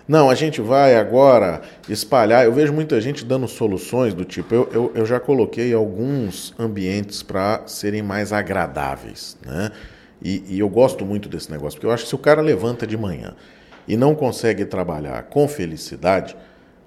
Não, 0.06 0.28
a 0.28 0.34
gente 0.34 0.60
vai 0.60 0.96
agora 0.96 1.62
espalhar. 1.88 2.44
Eu 2.44 2.52
vejo 2.52 2.72
muita 2.72 3.00
gente 3.00 3.24
dando 3.24 3.48
soluções 3.48 4.12
do 4.12 4.24
tipo. 4.24 4.54
Eu, 4.54 4.68
eu, 4.72 4.92
eu 4.94 5.06
já 5.06 5.18
coloquei 5.18 5.72
alguns 5.72 6.54
ambientes 6.58 7.22
para 7.22 7.62
serem 7.66 8.02
mais 8.02 8.30
agradáveis. 8.30 9.38
Né? 9.46 9.70
E, 10.24 10.42
e 10.48 10.58
eu 10.58 10.68
gosto 10.70 11.04
muito 11.04 11.28
desse 11.28 11.52
negócio, 11.52 11.78
porque 11.78 11.86
eu 11.86 11.92
acho 11.92 12.04
que 12.04 12.08
se 12.08 12.14
o 12.14 12.18
cara 12.18 12.40
levanta 12.40 12.86
de 12.86 12.96
manhã 12.96 13.34
e 13.86 13.94
não 13.94 14.14
consegue 14.14 14.64
trabalhar 14.64 15.22
com 15.24 15.46
felicidade, 15.46 16.34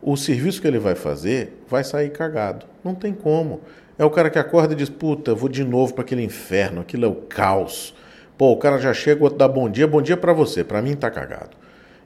o 0.02 0.18
serviço 0.18 0.60
que 0.60 0.68
ele 0.68 0.80
vai 0.80 0.96
fazer 0.96 1.64
vai 1.70 1.84
sair 1.84 2.10
cagado. 2.10 2.66
Não 2.84 2.96
tem 2.96 3.14
como. 3.14 3.62
É 4.00 4.04
o 4.04 4.10
cara 4.10 4.32
que 4.32 4.40
acorda 4.40 4.74
e 4.74 4.76
diz: 4.76 4.90
Puta, 4.90 5.36
vou 5.36 5.50
de 5.50 5.64
novo 5.64 5.94
para 5.94 6.04
aquele 6.04 6.24
inferno, 6.24 6.82
aquilo 6.82 7.06
é 7.06 7.08
o 7.08 7.16
caos. 7.16 7.94
Pô, 8.38 8.52
o 8.52 8.58
cara 8.58 8.80
já 8.80 8.94
chega, 8.94 9.22
o 9.22 9.24
outro 9.24 9.38
dá 9.38 9.48
bom 9.48 9.70
dia, 9.70 9.88
bom 9.88 10.02
dia 10.02 10.18
para 10.18 10.34
você, 10.34 10.64
para 10.64 10.82
mim 10.82 10.96
tá 10.96 11.10
cagado. 11.10 11.52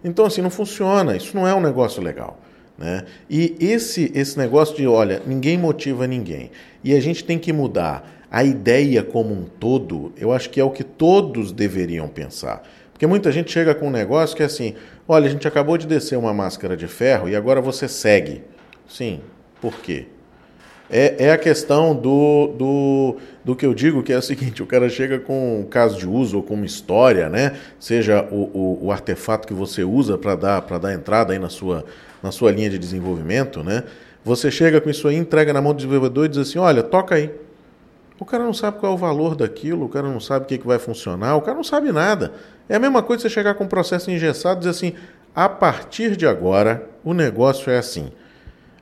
Então, 0.03 0.25
assim, 0.25 0.41
não 0.41 0.49
funciona, 0.49 1.15
isso 1.15 1.35
não 1.35 1.47
é 1.47 1.53
um 1.53 1.61
negócio 1.61 2.01
legal. 2.01 2.39
Né? 2.77 3.03
E 3.29 3.55
esse, 3.59 4.11
esse 4.15 4.37
negócio 4.37 4.75
de, 4.75 4.87
olha, 4.87 5.21
ninguém 5.25 5.57
motiva 5.57 6.07
ninguém. 6.07 6.49
E 6.83 6.95
a 6.95 6.99
gente 6.99 7.23
tem 7.23 7.37
que 7.37 7.53
mudar 7.53 8.20
a 8.31 8.45
ideia 8.45 9.03
como 9.03 9.33
um 9.33 9.43
todo, 9.43 10.13
eu 10.15 10.31
acho 10.31 10.49
que 10.49 10.59
é 10.59 10.63
o 10.63 10.71
que 10.71 10.85
todos 10.85 11.51
deveriam 11.51 12.07
pensar. 12.07 12.63
Porque 12.93 13.05
muita 13.05 13.29
gente 13.31 13.51
chega 13.51 13.75
com 13.75 13.87
um 13.87 13.91
negócio 13.91 14.37
que 14.37 14.41
é 14.41 14.45
assim: 14.45 14.73
olha, 15.05 15.27
a 15.27 15.29
gente 15.29 15.47
acabou 15.47 15.77
de 15.77 15.85
descer 15.85 16.17
uma 16.17 16.33
máscara 16.33 16.77
de 16.77 16.87
ferro 16.87 17.27
e 17.27 17.35
agora 17.35 17.59
você 17.59 17.89
segue. 17.89 18.41
Sim, 18.87 19.19
por 19.59 19.73
quê? 19.81 20.05
É, 20.89 21.25
é 21.25 21.31
a 21.31 21.37
questão 21.37 21.95
do, 21.95 22.47
do, 22.57 23.17
do 23.43 23.55
que 23.55 23.65
eu 23.65 23.73
digo, 23.73 24.01
que 24.01 24.13
é 24.13 24.17
o 24.17 24.21
seguinte: 24.21 24.63
o 24.63 24.65
cara 24.65 24.87
chega 24.87 25.19
com 25.19 25.59
um 25.59 25.63
caso 25.63 25.97
de 25.97 26.07
uso 26.07 26.37
ou 26.37 26.43
com 26.43 26.53
uma 26.53 26.65
história, 26.65 27.27
né? 27.27 27.57
Seja 27.79 28.25
o, 28.31 28.49
o, 28.53 28.85
o 28.85 28.91
artefato 28.91 29.45
que 29.47 29.53
você 29.53 29.83
usa 29.83 30.17
para 30.17 30.35
dar, 30.35 30.61
dar 30.61 30.93
entrada 30.93 31.33
aí 31.33 31.39
na 31.39 31.49
sua, 31.49 31.83
na 32.23 32.31
sua 32.31 32.51
linha 32.51 32.69
de 32.69 32.77
desenvolvimento, 32.77 33.61
né? 33.61 33.83
Você 34.23 34.51
chega 34.51 34.79
com 34.79 34.89
isso 34.89 35.07
aí, 35.07 35.15
entrega 35.15 35.51
na 35.51 35.61
mão 35.61 35.73
do 35.73 35.77
desenvolvedor 35.77 36.25
e 36.25 36.29
diz 36.29 36.37
assim: 36.37 36.59
olha, 36.59 36.81
toca 36.81 37.15
aí. 37.15 37.29
O 38.21 38.25
cara 38.25 38.43
não 38.43 38.53
sabe 38.53 38.77
qual 38.77 38.91
é 38.91 38.95
o 38.95 38.97
valor 38.99 39.35
daquilo, 39.35 39.85
o 39.85 39.89
cara 39.89 40.07
não 40.07 40.19
sabe 40.19 40.45
o 40.45 40.47
que, 40.47 40.59
que 40.59 40.67
vai 40.67 40.77
funcionar, 40.77 41.35
o 41.35 41.41
cara 41.41 41.57
não 41.57 41.63
sabe 41.63 41.91
nada. 41.91 42.33
É 42.69 42.75
a 42.75 42.79
mesma 42.79 43.01
coisa 43.01 43.23
você 43.23 43.29
chegar 43.31 43.55
com 43.55 43.63
um 43.63 43.67
processo 43.67 44.11
engessado 44.11 44.57
e 44.57 44.59
dizer 44.59 44.69
assim: 44.69 44.93
a 45.33 45.49
partir 45.49 46.15
de 46.15 46.27
agora, 46.27 46.87
o 47.03 47.15
negócio 47.15 47.71
é 47.71 47.79
assim. 47.79 48.11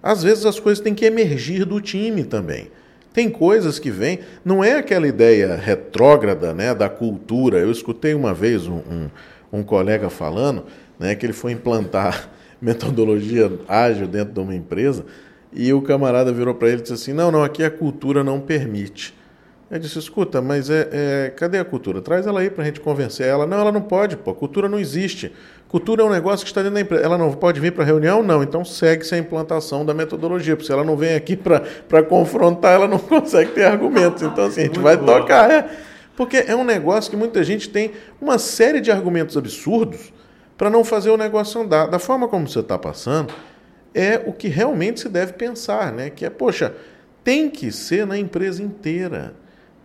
Às 0.04 0.24
vezes 0.24 0.46
as 0.46 0.60
coisas 0.60 0.84
têm 0.84 0.94
que 0.94 1.06
emergir 1.06 1.64
do 1.64 1.80
time 1.80 2.26
também. 2.26 2.70
Tem 3.14 3.30
coisas 3.30 3.80
que 3.80 3.90
vêm, 3.90 4.20
não 4.44 4.62
é 4.62 4.74
aquela 4.74 5.08
ideia 5.08 5.56
retrógrada 5.56 6.54
né, 6.54 6.76
da 6.76 6.90
cultura. 6.90 7.60
Eu 7.60 7.72
escutei 7.72 8.14
uma 8.14 8.34
vez 8.34 8.68
um, 8.68 8.80
um, 8.80 9.10
um 9.54 9.64
colega 9.64 10.10
falando 10.10 10.66
né, 11.00 11.16
que 11.16 11.26
ele 11.26 11.32
foi 11.32 11.54
implantar 11.54 12.30
metodologia 12.62 13.50
ágil 13.70 14.06
dentro 14.06 14.34
de 14.34 14.40
uma 14.42 14.54
empresa 14.54 15.06
e 15.54 15.72
o 15.72 15.82
camarada 15.82 16.30
virou 16.34 16.56
para 16.56 16.68
ele 16.68 16.80
e 16.80 16.82
disse 16.82 16.94
assim: 16.94 17.14
Não, 17.14 17.32
não, 17.32 17.42
aqui 17.42 17.64
a 17.64 17.72
cultura 17.72 18.22
não 18.22 18.42
permite. 18.42 19.18
Eu 19.70 19.78
disse: 19.78 20.00
Escuta, 20.00 20.42
mas 20.42 20.70
é, 20.70 20.90
é 20.92 21.30
cadê 21.36 21.60
a 21.60 21.66
cultura? 21.66 22.02
Traz 22.02 22.26
ela 22.26 22.40
aí 22.40 22.50
para 22.50 22.64
a 22.64 22.66
gente 22.66 22.80
convencer 22.80 23.28
ela. 23.28 23.46
Não, 23.46 23.60
ela 23.60 23.72
não 23.72 23.82
pode, 23.82 24.18
pô, 24.18 24.34
cultura 24.34 24.68
não 24.68 24.80
existe. 24.80 25.32
Cultura 25.68 26.02
é 26.02 26.06
um 26.06 26.10
negócio 26.10 26.44
que 26.44 26.50
está 26.50 26.62
dentro 26.62 26.76
da 26.76 26.82
empresa. 26.82 27.04
Ela 27.04 27.18
não 27.18 27.32
pode 27.34 27.60
vir 27.60 27.72
para 27.72 27.84
a 27.84 27.86
reunião? 27.86 28.24
Não. 28.24 28.42
Então 28.42 28.66
segue-se 28.66 29.14
a 29.14 29.18
implantação 29.20 29.86
da 29.86 29.94
metodologia. 29.94 30.56
Porque 30.56 30.66
se 30.66 30.74
ela 30.74 30.84
não 30.84 30.98
vem 30.98 31.14
aqui 31.14 31.38
para 31.38 32.04
confrontar, 32.04 32.74
ela 32.74 32.88
não 32.88 32.98
consegue 33.00 33.52
ter 33.52 33.66
argumentos. 33.66 34.24
Então, 34.24 34.46
assim, 34.46 34.62
a 34.62 34.64
gente 34.64 34.80
Muito 34.80 34.84
vai 34.84 34.98
tocar. 34.98 35.52
É. 35.52 35.70
Porque 36.18 36.38
é 36.48 36.56
um 36.56 36.64
negócio 36.64 37.12
que 37.12 37.16
muita 37.16 37.44
gente 37.44 37.70
tem 37.70 37.92
uma 38.20 38.40
série 38.40 38.82
de 38.82 38.92
argumentos 38.92 39.38
absurdos 39.38 40.12
para 40.58 40.70
não 40.70 40.84
fazer 40.84 41.12
o 41.12 41.18
negócio 41.18 41.62
andar. 41.62 41.88
Da 41.88 42.00
forma 42.00 42.28
como 42.28 42.48
você 42.48 42.60
está 42.60 42.78
passando, 42.78 43.32
é 43.94 44.20
o 44.26 44.34
que 44.34 44.48
realmente 44.48 45.00
se 45.00 45.08
deve 45.08 45.34
pensar, 45.34 45.94
né? 45.94 46.10
Que 46.10 46.26
é, 46.26 46.30
poxa, 46.30 46.74
tem 47.24 47.50
que 47.50 47.72
ser 47.72 48.08
na 48.08 48.18
empresa 48.18 48.62
inteira 48.64 49.36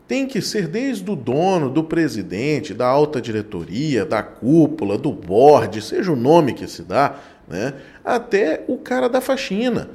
tem 0.07 0.27
que 0.27 0.43
ser 0.43 0.69
desde 0.69 1.11
o 1.11 1.17
dono, 1.17 1.71
do 1.71 1.83
presidente, 1.83 2.75
da 2.75 2.87
alta 2.87 3.21
diretoria, 3.21 4.05
da 4.05 4.23
cúpula, 4.23 4.99
do 4.99 5.11
board, 5.13 5.81
seja 5.81 6.13
o 6.13 6.17
nome 6.17 6.53
que 6.53 6.67
se 6.67 6.83
dá, 6.83 7.17
né, 7.49 7.75
até 8.05 8.65
o 8.69 8.77
cara 8.77 9.09
da 9.09 9.21
faxina. 9.21 9.89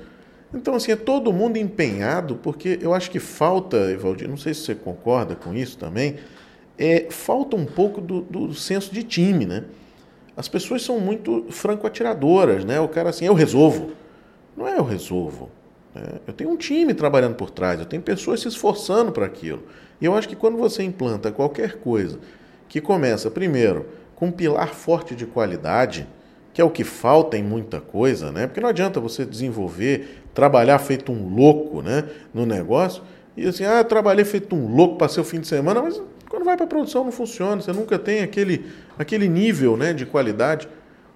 Então, 0.53 0.73
assim, 0.73 0.91
é 0.91 0.95
todo 0.95 1.31
mundo 1.31 1.57
empenhado, 1.57 2.35
porque 2.35 2.79
eu 2.81 2.93
acho 2.93 3.11
que 3.11 3.19
falta, 3.19 3.77
Evaldir, 3.91 4.27
não 4.27 4.37
sei 4.37 4.53
se 4.53 4.61
você 4.61 4.75
concorda 4.75 5.35
com 5.35 5.53
isso 5.53 5.77
também, 5.77 6.15
é, 6.75 7.07
falta 7.11 7.55
um 7.55 7.65
pouco 7.65 8.01
do, 8.01 8.21
do 8.21 8.53
senso 8.53 8.91
de 8.91 9.03
time, 9.03 9.45
né? 9.45 9.65
As 10.35 10.47
pessoas 10.47 10.81
são 10.81 10.99
muito 10.99 11.45
franco-atiradoras, 11.49 12.63
né? 12.63 12.79
O 12.79 12.87
cara 12.87 13.09
assim, 13.09 13.25
eu 13.25 13.33
resolvo. 13.33 13.91
Não 14.55 14.67
é 14.67 14.77
eu 14.77 14.83
resolvo. 14.83 15.51
Né? 15.93 16.01
Eu 16.25 16.33
tenho 16.33 16.49
um 16.49 16.55
time 16.55 16.93
trabalhando 16.93 17.35
por 17.35 17.49
trás, 17.49 17.79
eu 17.79 17.85
tenho 17.85 18.01
pessoas 18.01 18.39
se 18.39 18.47
esforçando 18.47 19.11
para 19.11 19.25
aquilo. 19.25 19.61
E 20.01 20.05
eu 20.05 20.13
acho 20.13 20.29
que 20.29 20.35
quando 20.35 20.57
você 20.57 20.83
implanta 20.83 21.31
qualquer 21.31 21.77
coisa 21.77 22.19
que 22.67 22.79
começa, 22.79 23.29
primeiro, 23.29 23.85
com 24.15 24.27
um 24.27 24.31
pilar 24.31 24.73
forte 24.73 25.15
de 25.15 25.25
qualidade, 25.25 26.07
que 26.53 26.61
é 26.61 26.63
o 26.63 26.69
que 26.69 26.83
falta 26.83 27.37
em 27.37 27.43
muita 27.43 27.79
coisa, 27.79 28.31
né? 28.31 28.47
Porque 28.47 28.61
não 28.61 28.69
adianta 28.69 28.99
você 28.99 29.25
desenvolver, 29.25 30.21
trabalhar 30.33 30.79
feito 30.79 31.11
um 31.11 31.33
louco 31.33 31.81
né, 31.81 32.05
no 32.33 32.45
negócio, 32.45 33.03
e 33.35 33.47
assim, 33.47 33.63
ah, 33.63 33.83
trabalhei 33.83 34.25
feito 34.25 34.55
um 34.55 34.67
louco, 34.73 34.97
passei 34.97 35.21
o 35.21 35.25
fim 35.25 35.39
de 35.39 35.47
semana, 35.47 35.81
mas 35.81 36.01
quando 36.29 36.43
vai 36.43 36.55
para 36.55 36.65
a 36.65 36.67
produção 36.67 37.03
não 37.03 37.11
funciona, 37.11 37.61
você 37.61 37.71
nunca 37.71 37.97
tem 37.97 38.21
aquele, 38.21 38.65
aquele 38.97 39.27
nível 39.27 39.77
né, 39.77 39.93
de 39.93 40.05
qualidade. 40.05 40.67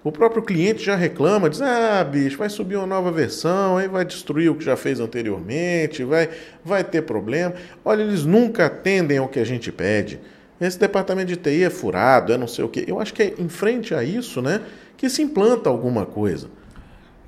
O 0.04 0.12
próprio 0.12 0.42
cliente 0.42 0.84
já 0.84 0.94
reclama, 0.94 1.48
diz: 1.48 1.62
ah, 1.62 2.04
bicho, 2.04 2.36
vai 2.36 2.50
subir 2.50 2.76
uma 2.76 2.86
nova 2.86 3.10
versão, 3.10 3.78
aí 3.78 3.88
vai 3.88 4.04
destruir 4.04 4.50
o 4.50 4.54
que 4.54 4.62
já 4.62 4.76
fez 4.76 5.00
anteriormente, 5.00 6.04
vai, 6.04 6.28
vai 6.62 6.84
ter 6.84 7.02
problema. 7.02 7.54
Olha, 7.82 8.02
eles 8.02 8.22
nunca 8.26 8.66
atendem 8.66 9.16
ao 9.16 9.28
que 9.28 9.40
a 9.40 9.44
gente 9.44 9.72
pede. 9.72 10.20
Esse 10.60 10.78
departamento 10.78 11.28
de 11.28 11.36
TI 11.36 11.64
é 11.64 11.70
furado, 11.70 12.34
é 12.34 12.36
não 12.36 12.46
sei 12.46 12.64
o 12.64 12.68
quê. 12.68 12.84
Eu 12.86 13.00
acho 13.00 13.14
que 13.14 13.22
é 13.22 13.34
em 13.38 13.48
frente 13.48 13.94
a 13.94 14.04
isso 14.04 14.42
né, 14.42 14.60
que 14.94 15.08
se 15.08 15.22
implanta 15.22 15.70
alguma 15.70 16.04
coisa. 16.04 16.48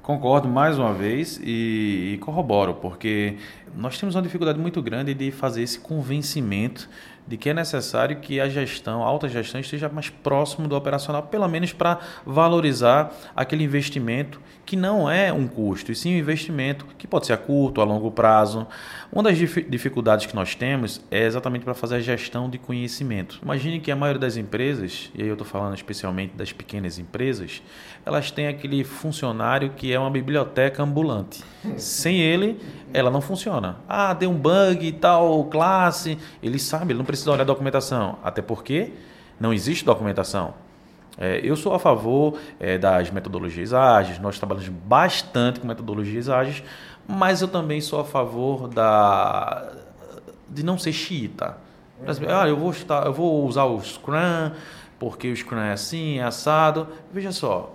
Concordo 0.02 0.46
mais 0.46 0.78
uma 0.78 0.92
vez 0.92 1.40
e, 1.42 2.12
e 2.14 2.18
corroboro, 2.18 2.74
porque 2.74 3.38
nós 3.74 3.98
temos 3.98 4.14
uma 4.14 4.22
dificuldade 4.22 4.58
muito 4.58 4.80
grande 4.80 5.14
de 5.14 5.32
fazer 5.32 5.62
esse 5.62 5.80
convencimento 5.80 6.88
de 7.26 7.36
que 7.36 7.50
é 7.50 7.54
necessário 7.54 8.16
que 8.16 8.40
a 8.40 8.48
gestão, 8.48 9.02
a 9.02 9.06
alta 9.06 9.28
gestão, 9.28 9.60
esteja 9.60 9.88
mais 9.88 10.08
próximo 10.08 10.68
do 10.68 10.76
operacional, 10.76 11.24
pelo 11.24 11.48
menos 11.48 11.72
para 11.72 11.98
valorizar 12.24 13.12
aquele 13.34 13.64
investimento 13.64 14.40
que 14.64 14.76
não 14.76 15.10
é 15.10 15.32
um 15.32 15.46
custo, 15.46 15.92
e 15.92 15.94
sim 15.94 16.14
um 16.14 16.18
investimento 16.18 16.86
que 16.98 17.06
pode 17.06 17.26
ser 17.26 17.32
a 17.32 17.36
curto, 17.36 17.80
a 17.80 17.84
longo 17.84 18.10
prazo. 18.10 18.66
Uma 19.12 19.22
das 19.22 19.38
dificuldades 19.38 20.26
que 20.26 20.34
nós 20.34 20.54
temos 20.54 21.00
é 21.10 21.24
exatamente 21.24 21.64
para 21.64 21.74
fazer 21.74 21.96
a 21.96 22.00
gestão 22.00 22.50
de 22.50 22.58
conhecimento. 22.58 23.38
Imagine 23.42 23.80
que 23.80 23.90
a 23.90 23.96
maioria 23.96 24.20
das 24.20 24.36
empresas, 24.36 25.10
e 25.14 25.22
aí 25.22 25.28
eu 25.28 25.34
estou 25.34 25.46
falando 25.46 25.74
especialmente 25.74 26.34
das 26.34 26.52
pequenas 26.52 26.98
empresas, 26.98 27.62
elas 28.04 28.30
têm 28.30 28.48
aquele 28.48 28.82
funcionário 28.84 29.70
que 29.70 29.92
é 29.92 29.98
uma 29.98 30.10
biblioteca 30.10 30.82
ambulante. 30.82 31.42
Sem 31.76 32.20
ele, 32.20 32.58
ela 32.92 33.10
não 33.10 33.20
funciona. 33.20 33.76
Ah, 33.88 34.12
deu 34.12 34.30
um 34.30 34.36
bug 34.36 34.86
e 34.86 34.92
tal, 34.92 35.44
classe. 35.44 36.18
Ele 36.42 36.58
sabe, 36.58 36.92
ele 36.92 36.98
não 36.98 37.04
precisa 37.04 37.30
olhar 37.30 37.42
a 37.42 37.46
documentação. 37.46 38.18
Até 38.22 38.42
porque 38.42 38.92
não 39.38 39.52
existe 39.52 39.84
documentação. 39.84 40.54
É, 41.18 41.40
eu 41.42 41.56
sou 41.56 41.72
a 41.72 41.78
favor 41.78 42.38
é, 42.60 42.76
das 42.76 43.10
metodologias 43.10 43.72
ágeis, 43.72 44.18
nós 44.18 44.38
trabalhamos 44.38 44.68
bastante 44.68 45.60
com 45.60 45.66
metodologias 45.66 46.28
ágeis, 46.28 46.62
mas 47.08 47.42
eu 47.42 47.48
também 47.48 47.80
sou 47.80 48.00
a 48.00 48.04
favor 48.04 48.68
da, 48.68 49.72
de 50.48 50.64
não 50.64 50.78
ser 50.78 50.92
xiita. 50.92 51.58
Ah, 52.28 52.46
eu 52.46 52.56
vou, 52.56 52.70
estar, 52.70 53.06
eu 53.06 53.12
vou 53.12 53.46
usar 53.46 53.64
o 53.64 53.80
Scrum, 53.80 54.52
porque 54.98 55.30
o 55.30 55.36
Scrum 55.36 55.58
é 55.58 55.72
assim, 55.72 56.18
é 56.18 56.24
assado. 56.24 56.88
Veja 57.12 57.32
só, 57.32 57.74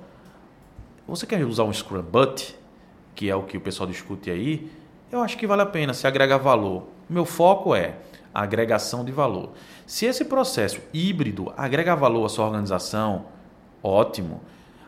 você 1.07 1.25
quer 1.25 1.43
usar 1.43 1.63
um 1.63 1.73
Scrum 1.73 2.03
But, 2.03 2.53
que 3.15 3.29
é 3.29 3.35
o 3.35 3.43
que 3.43 3.57
o 3.57 3.61
pessoal 3.61 3.89
discute 3.89 4.29
aí, 4.29 4.71
eu 5.11 5.21
acho 5.21 5.37
que 5.37 5.47
vale 5.47 5.61
a 5.61 5.65
pena 5.65 5.93
se 5.93 6.07
agregar 6.07 6.37
valor. 6.37 6.87
Meu 7.09 7.25
foco 7.25 7.75
é 7.75 7.95
a 8.33 8.43
agregação 8.43 9.03
de 9.03 9.11
valor. 9.11 9.51
Se 9.85 10.05
esse 10.05 10.23
processo 10.23 10.79
híbrido 10.93 11.51
agrega 11.57 11.95
valor 11.95 12.25
à 12.25 12.29
sua 12.29 12.45
organização, 12.45 13.25
ótimo. 13.83 14.41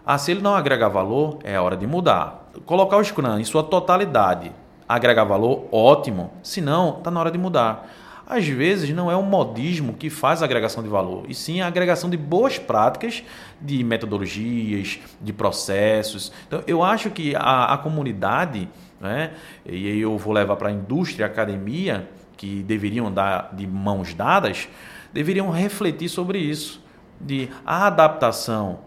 Ah, 0.06 0.18
se 0.18 0.32
ele 0.32 0.42
não 0.42 0.56
agrega 0.56 0.88
valor, 0.88 1.40
é 1.44 1.60
hora 1.60 1.76
de 1.76 1.86
mudar. 1.86 2.43
Colocar 2.66 2.98
o 2.98 3.04
Scrum 3.04 3.40
em 3.40 3.44
sua 3.44 3.64
totalidade, 3.64 4.52
agregar 4.88 5.24
valor, 5.24 5.68
ótimo. 5.72 6.32
Se 6.44 6.62
não, 6.62 6.98
está 6.98 7.10
na 7.10 7.20
hora 7.20 7.32
de 7.32 7.38
mudar. 7.38 7.90
às 8.26 8.48
vezes 8.48 8.90
não 8.92 9.12
é 9.12 9.16
o 9.16 9.24
modismo 9.24 9.94
que 9.94 10.10
faz 10.10 10.42
a 10.42 10.46
agregação 10.46 10.82
de 10.82 10.90
valor, 10.90 11.26
e 11.28 11.36
sim 11.36 11.62
a 11.62 11.68
agregação 11.68 12.10
de 12.10 12.18
boas 12.18 12.58
práticas, 12.58 13.24
de 13.62 13.84
metodologias, 13.84 15.00
de 15.22 15.34
processos. 15.34 16.32
Então, 16.48 16.64
eu 16.66 16.84
acho 16.84 17.10
que 17.10 17.36
a, 17.36 17.74
a 17.74 17.78
comunidade, 17.78 18.70
né, 19.00 19.32
e 19.66 19.88
aí 19.88 20.00
eu 20.00 20.18
vou 20.18 20.34
levar 20.34 20.56
para 20.56 20.70
a 20.70 20.72
indústria, 20.72 21.26
a 21.26 21.30
academia, 21.30 22.08
que 22.38 22.64
deveriam 22.64 23.12
dar 23.12 23.50
de 23.54 23.68
mãos 23.68 24.14
dadas, 24.14 24.68
deveriam 25.12 25.50
refletir 25.50 26.10
sobre 26.10 26.40
isso, 26.40 26.82
de 27.20 27.50
a 27.66 27.88
adaptação, 27.88 28.80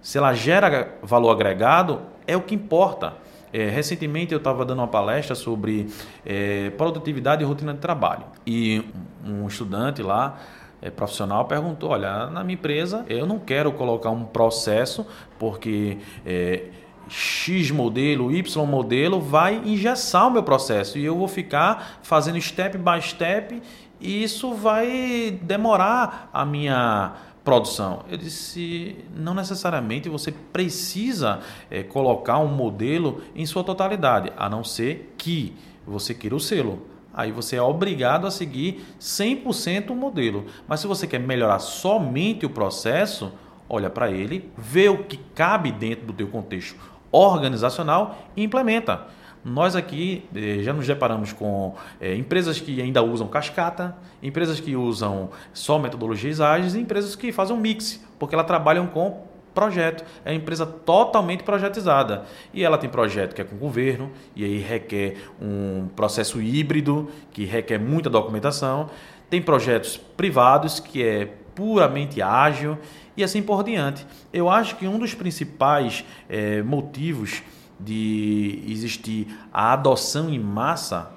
se 0.00 0.18
ela 0.18 0.34
gera 0.34 0.96
valor 1.02 1.30
agregado, 1.30 2.00
é 2.26 2.36
o 2.36 2.42
que 2.42 2.54
importa. 2.54 3.14
É, 3.52 3.68
recentemente 3.68 4.32
eu 4.32 4.38
estava 4.38 4.64
dando 4.64 4.78
uma 4.80 4.88
palestra 4.88 5.34
sobre 5.34 5.88
é, 6.26 6.70
produtividade 6.70 7.42
e 7.42 7.46
rotina 7.46 7.72
de 7.72 7.78
trabalho. 7.78 8.24
E 8.44 8.84
um 9.24 9.46
estudante 9.46 10.02
lá, 10.02 10.40
é, 10.82 10.90
profissional, 10.90 11.44
perguntou: 11.44 11.90
Olha, 11.90 12.26
na 12.26 12.42
minha 12.42 12.54
empresa 12.54 13.04
eu 13.08 13.26
não 13.26 13.38
quero 13.38 13.72
colocar 13.72 14.10
um 14.10 14.24
processo 14.24 15.06
porque. 15.38 15.98
É, 16.26 16.64
X 17.06 17.70
modelo, 17.70 18.32
Y 18.32 18.66
modelo 18.66 19.20
vai 19.20 19.56
engessar 19.56 20.26
o 20.26 20.30
meu 20.30 20.42
processo 20.42 20.98
e 20.98 21.04
eu 21.04 21.14
vou 21.14 21.28
ficar 21.28 21.98
fazendo 22.02 22.40
step 22.40 22.78
by 22.78 22.98
step 23.02 23.62
e 24.00 24.22
isso 24.22 24.54
vai 24.54 25.38
demorar 25.42 26.30
a 26.32 26.44
minha 26.44 27.12
produção? 27.44 28.04
Eu 28.10 28.16
disse, 28.16 28.96
não 29.14 29.34
necessariamente 29.34 30.08
você 30.08 30.32
precisa 30.32 31.40
é, 31.70 31.82
colocar 31.82 32.38
um 32.38 32.48
modelo 32.48 33.22
em 33.36 33.44
sua 33.44 33.62
totalidade, 33.62 34.32
a 34.36 34.48
não 34.48 34.64
ser 34.64 35.14
que 35.18 35.54
você 35.86 36.14
queira 36.14 36.34
o 36.34 36.40
selo. 36.40 36.82
Aí 37.12 37.30
você 37.30 37.56
é 37.56 37.62
obrigado 37.62 38.26
a 38.26 38.30
seguir 38.30 38.84
100% 38.98 39.90
o 39.90 39.94
modelo. 39.94 40.46
Mas 40.66 40.80
se 40.80 40.86
você 40.86 41.06
quer 41.06 41.20
melhorar 41.20 41.60
somente 41.60 42.44
o 42.44 42.50
processo, 42.50 43.30
olha 43.68 43.88
para 43.88 44.10
ele, 44.10 44.50
vê 44.58 44.88
o 44.88 45.04
que 45.04 45.16
cabe 45.16 45.70
dentro 45.70 46.06
do 46.06 46.12
teu 46.12 46.26
contexto 46.26 46.76
organizacional 47.12 48.18
e 48.36 48.42
implementa. 48.42 49.06
Nós 49.44 49.76
aqui 49.76 50.24
eh, 50.34 50.62
já 50.62 50.72
nos 50.72 50.86
deparamos 50.86 51.32
com 51.32 51.74
é, 52.00 52.14
empresas 52.14 52.58
que 52.58 52.80
ainda 52.80 53.02
usam 53.02 53.28
cascata, 53.28 53.94
empresas 54.22 54.58
que 54.58 54.74
usam 54.74 55.30
só 55.52 55.78
metodologias 55.78 56.40
ágeis 56.40 56.74
e 56.74 56.80
empresas 56.80 57.14
que 57.14 57.30
fazem 57.30 57.54
um 57.54 57.60
mix, 57.60 58.02
porque 58.18 58.34
elas 58.34 58.46
trabalham 58.46 58.86
com 58.86 59.22
projeto. 59.54 60.04
É 60.24 60.30
uma 60.30 60.36
empresa 60.36 60.66
totalmente 60.66 61.44
projetizada. 61.44 62.24
E 62.52 62.64
ela 62.64 62.76
tem 62.76 62.90
projeto 62.90 63.34
que 63.34 63.40
é 63.42 63.44
com 63.44 63.54
o 63.54 63.58
governo, 63.58 64.10
e 64.34 64.44
aí 64.44 64.58
requer 64.58 65.16
um 65.40 65.88
processo 65.94 66.42
híbrido, 66.42 67.10
que 67.30 67.44
requer 67.44 67.78
muita 67.78 68.10
documentação. 68.10 68.90
Tem 69.30 69.40
projetos 69.40 69.96
privados, 69.96 70.80
que 70.80 71.02
é 71.02 71.28
puramente 71.54 72.20
ágil, 72.20 72.76
e 73.16 73.22
assim 73.22 73.42
por 73.42 73.62
diante. 73.62 74.04
Eu 74.32 74.50
acho 74.50 74.76
que 74.76 74.88
um 74.88 74.98
dos 74.98 75.14
principais 75.14 76.04
é, 76.28 76.62
motivos 76.62 77.42
de 77.78 78.62
existir 78.68 79.26
a 79.52 79.72
adoção 79.72 80.30
em 80.30 80.38
massa 80.38 81.10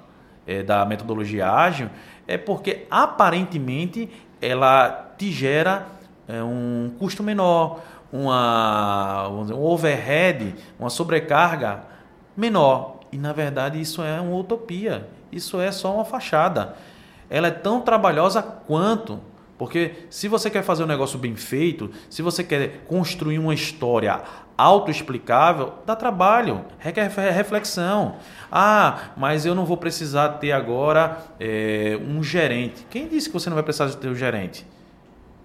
é, 0.46 0.62
da 0.62 0.84
metodologia 0.84 1.50
ágil 1.50 1.88
é 2.26 2.36
porque 2.36 2.86
aparentemente 2.90 4.08
ela 4.40 5.14
te 5.16 5.30
gera 5.32 5.86
é, 6.26 6.42
um 6.42 6.92
custo 6.98 7.22
menor, 7.22 7.80
uma, 8.12 9.28
um 9.28 9.62
overhead, 9.62 10.54
uma 10.78 10.90
sobrecarga 10.90 11.82
menor. 12.36 13.00
E 13.10 13.16
na 13.16 13.32
verdade 13.32 13.80
isso 13.80 14.02
é 14.02 14.20
uma 14.20 14.36
utopia, 14.36 15.08
isso 15.32 15.60
é 15.60 15.72
só 15.72 15.94
uma 15.94 16.04
fachada. 16.04 16.76
Ela 17.30 17.48
é 17.48 17.52
tão 17.52 17.80
trabalhosa 17.80 18.42
quanto. 18.42 19.20
Porque 19.56 20.04
se 20.08 20.28
você 20.28 20.48
quer 20.48 20.62
fazer 20.62 20.84
um 20.84 20.86
negócio 20.86 21.18
bem 21.18 21.34
feito, 21.34 21.90
se 22.08 22.22
você 22.22 22.44
quer 22.44 22.84
construir 22.86 23.38
uma 23.40 23.52
história 23.52 24.22
autoexplicável, 24.58 25.74
dá 25.86 25.94
trabalho, 25.94 26.64
requer 26.78 27.08
reflexão. 27.08 28.16
Ah, 28.50 29.12
mas 29.16 29.46
eu 29.46 29.54
não 29.54 29.64
vou 29.64 29.76
precisar 29.76 30.28
ter 30.30 30.52
agora 30.52 31.18
é, 31.38 31.98
um 32.06 32.22
gerente. 32.22 32.84
Quem 32.90 33.06
disse 33.06 33.28
que 33.28 33.32
você 33.32 33.48
não 33.48 33.54
vai 33.54 33.62
precisar 33.62 33.88
ter 33.96 34.08
um 34.08 34.14
gerente? 34.14 34.66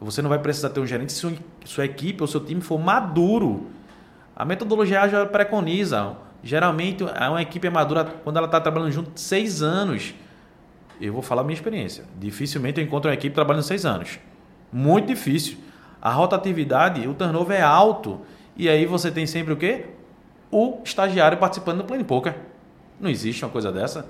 Você 0.02 0.22
não 0.22 0.30
vai 0.30 0.40
precisar 0.40 0.70
ter 0.72 0.80
um 0.80 0.88
gerente 0.88 1.14
se 1.14 1.20
sua, 1.20 1.34
sua 1.64 1.86
equipe 1.86 2.22
ou 2.22 2.28
seu 2.28 2.44
time 2.44 2.60
for 2.60 2.80
maduro. 2.80 3.68
A 4.36 4.44
metodologia 4.44 5.02
ágil 5.02 5.26
preconiza. 5.28 6.18
Geralmente, 6.44 7.04
uma 7.04 7.42
equipe 7.42 7.68
é 7.68 7.70
madura 7.70 8.04
quando 8.04 8.36
ela 8.36 8.48
está 8.48 8.60
trabalhando 8.60 8.92
junto 8.92 9.18
seis 9.18 9.62
anos 9.62 10.14
eu 11.00 11.12
vou 11.12 11.22
falar 11.22 11.42
a 11.42 11.44
minha 11.44 11.56
experiência. 11.56 12.06
Dificilmente 12.18 12.80
eu 12.80 12.86
encontro 12.86 13.10
uma 13.10 13.14
equipe 13.14 13.34
trabalhando 13.34 13.64
seis 13.64 13.86
anos. 13.86 14.20
Muito 14.72 15.08
difícil. 15.08 15.58
A 16.02 16.12
rotatividade, 16.12 17.08
o 17.08 17.14
turnover 17.14 17.58
é 17.58 17.62
alto. 17.62 18.22
E 18.56 18.70
aí 18.70 18.86
você 18.86 19.12
tem 19.12 19.26
sempre 19.26 19.54
o 19.54 19.58
quê? 19.58 19.86
O 20.52 20.80
estagiário 20.84 21.38
participando 21.38 21.80
do 21.80 21.84
Plane 21.84 22.04
Poker. 22.04 22.36
Não 23.00 23.10
existe 23.10 23.44
uma 23.44 23.52
coisa 23.52 23.72
dessa. 23.72 24.06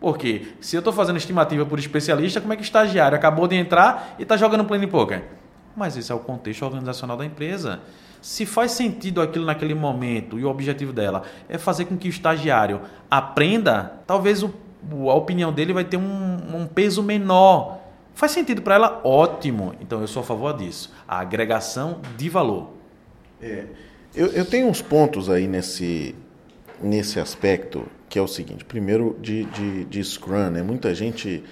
Porque 0.00 0.48
se 0.60 0.76
eu 0.76 0.80
estou 0.80 0.92
fazendo 0.92 1.16
estimativa 1.16 1.64
por 1.64 1.78
especialista, 1.78 2.40
como 2.40 2.52
é 2.52 2.56
que 2.56 2.62
o 2.62 2.64
estagiário 2.64 3.16
acabou 3.16 3.46
de 3.46 3.56
entrar 3.56 4.16
e 4.18 4.22
está 4.22 4.36
jogando 4.36 4.64
Plane 4.64 4.86
Poker? 4.86 5.22
Mas 5.76 5.96
esse 5.96 6.12
é 6.12 6.14
o 6.14 6.18
contexto 6.18 6.62
organizacional 6.62 7.16
da 7.16 7.24
empresa. 7.24 7.80
Se 8.20 8.46
faz 8.46 8.72
sentido 8.72 9.20
aquilo 9.20 9.44
naquele 9.44 9.74
momento 9.74 10.38
e 10.38 10.44
o 10.44 10.48
objetivo 10.48 10.92
dela 10.92 11.22
é 11.48 11.58
fazer 11.58 11.84
com 11.84 11.96
que 11.96 12.08
o 12.08 12.10
estagiário 12.10 12.80
aprenda, 13.10 14.00
talvez 14.06 14.42
o 14.42 14.52
a 15.08 15.14
opinião 15.14 15.52
dele 15.52 15.72
vai 15.72 15.84
ter 15.84 15.96
um, 15.96 16.56
um 16.56 16.66
peso 16.66 17.02
menor. 17.02 17.78
Faz 18.14 18.32
sentido 18.32 18.62
para 18.62 18.74
ela? 18.74 19.00
Ótimo. 19.02 19.74
Então 19.80 20.00
eu 20.00 20.06
sou 20.06 20.20
a 20.20 20.24
favor 20.24 20.54
disso. 20.56 20.92
A 21.08 21.20
agregação 21.20 22.00
de 22.16 22.28
valor. 22.28 22.73
É, 23.44 23.64
eu, 24.16 24.28
eu 24.28 24.44
tenho 24.46 24.68
uns 24.68 24.80
pontos 24.80 25.28
aí 25.28 25.46
nesse, 25.46 26.14
nesse 26.82 27.20
aspecto, 27.20 27.86
que 28.08 28.18
é 28.18 28.22
o 28.22 28.26
seguinte: 28.26 28.64
primeiro, 28.64 29.18
de, 29.20 29.44
de, 29.44 29.84
de 29.84 30.02
Scrum, 30.02 30.50
né? 30.50 30.62
Muita 30.62 30.94
gente 30.94 31.44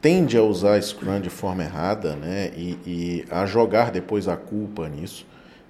tende 0.00 0.36
a 0.36 0.42
usar 0.42 0.80
Scrum 0.82 1.20
de 1.20 1.30
forma 1.30 1.64
errada 1.64 2.14
né? 2.16 2.52
e, 2.56 2.78
e 2.86 3.24
a 3.30 3.46
jogar 3.46 3.90
depois 3.90 4.28
a 4.28 4.36
culpa 4.36 4.88
nisso. 4.88 5.26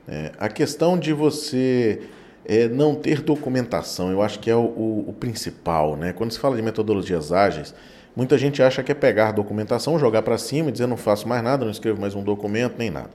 É, 0.06 0.32
a 0.38 0.48
questão 0.48 0.98
de 0.98 1.12
você 1.12 2.00
é 2.44 2.66
não 2.66 2.94
ter 2.94 3.20
documentação, 3.20 4.10
eu 4.10 4.22
acho 4.22 4.38
que 4.40 4.50
é 4.50 4.56
o, 4.56 4.60
o, 4.60 5.04
o, 5.08 5.12
principal. 5.12 5.96
Né? 5.96 6.12
Quando 6.12 6.32
se 6.32 6.38
fala 6.38 6.56
de 6.56 6.62
metodologias 6.62 7.30
ágeis, 7.30 7.74
muita 8.16 8.36
gente 8.38 8.62
acha 8.62 8.82
que 8.82 8.90
é 8.90 8.94
pegar 8.94 9.32
documentação, 9.32 9.98
jogar 9.98 10.22
para 10.22 10.38
cima 10.38 10.70
e 10.70 10.72
dizer 10.72 10.86
não 10.86 10.96
faço 10.96 11.28
mais 11.28 11.42
nada, 11.42 11.64
não 11.64 11.70
escrevo 11.70 12.00
mais 12.00 12.14
um 12.14 12.22
documento, 12.22 12.76
nem 12.78 12.90
nada. 12.90 13.10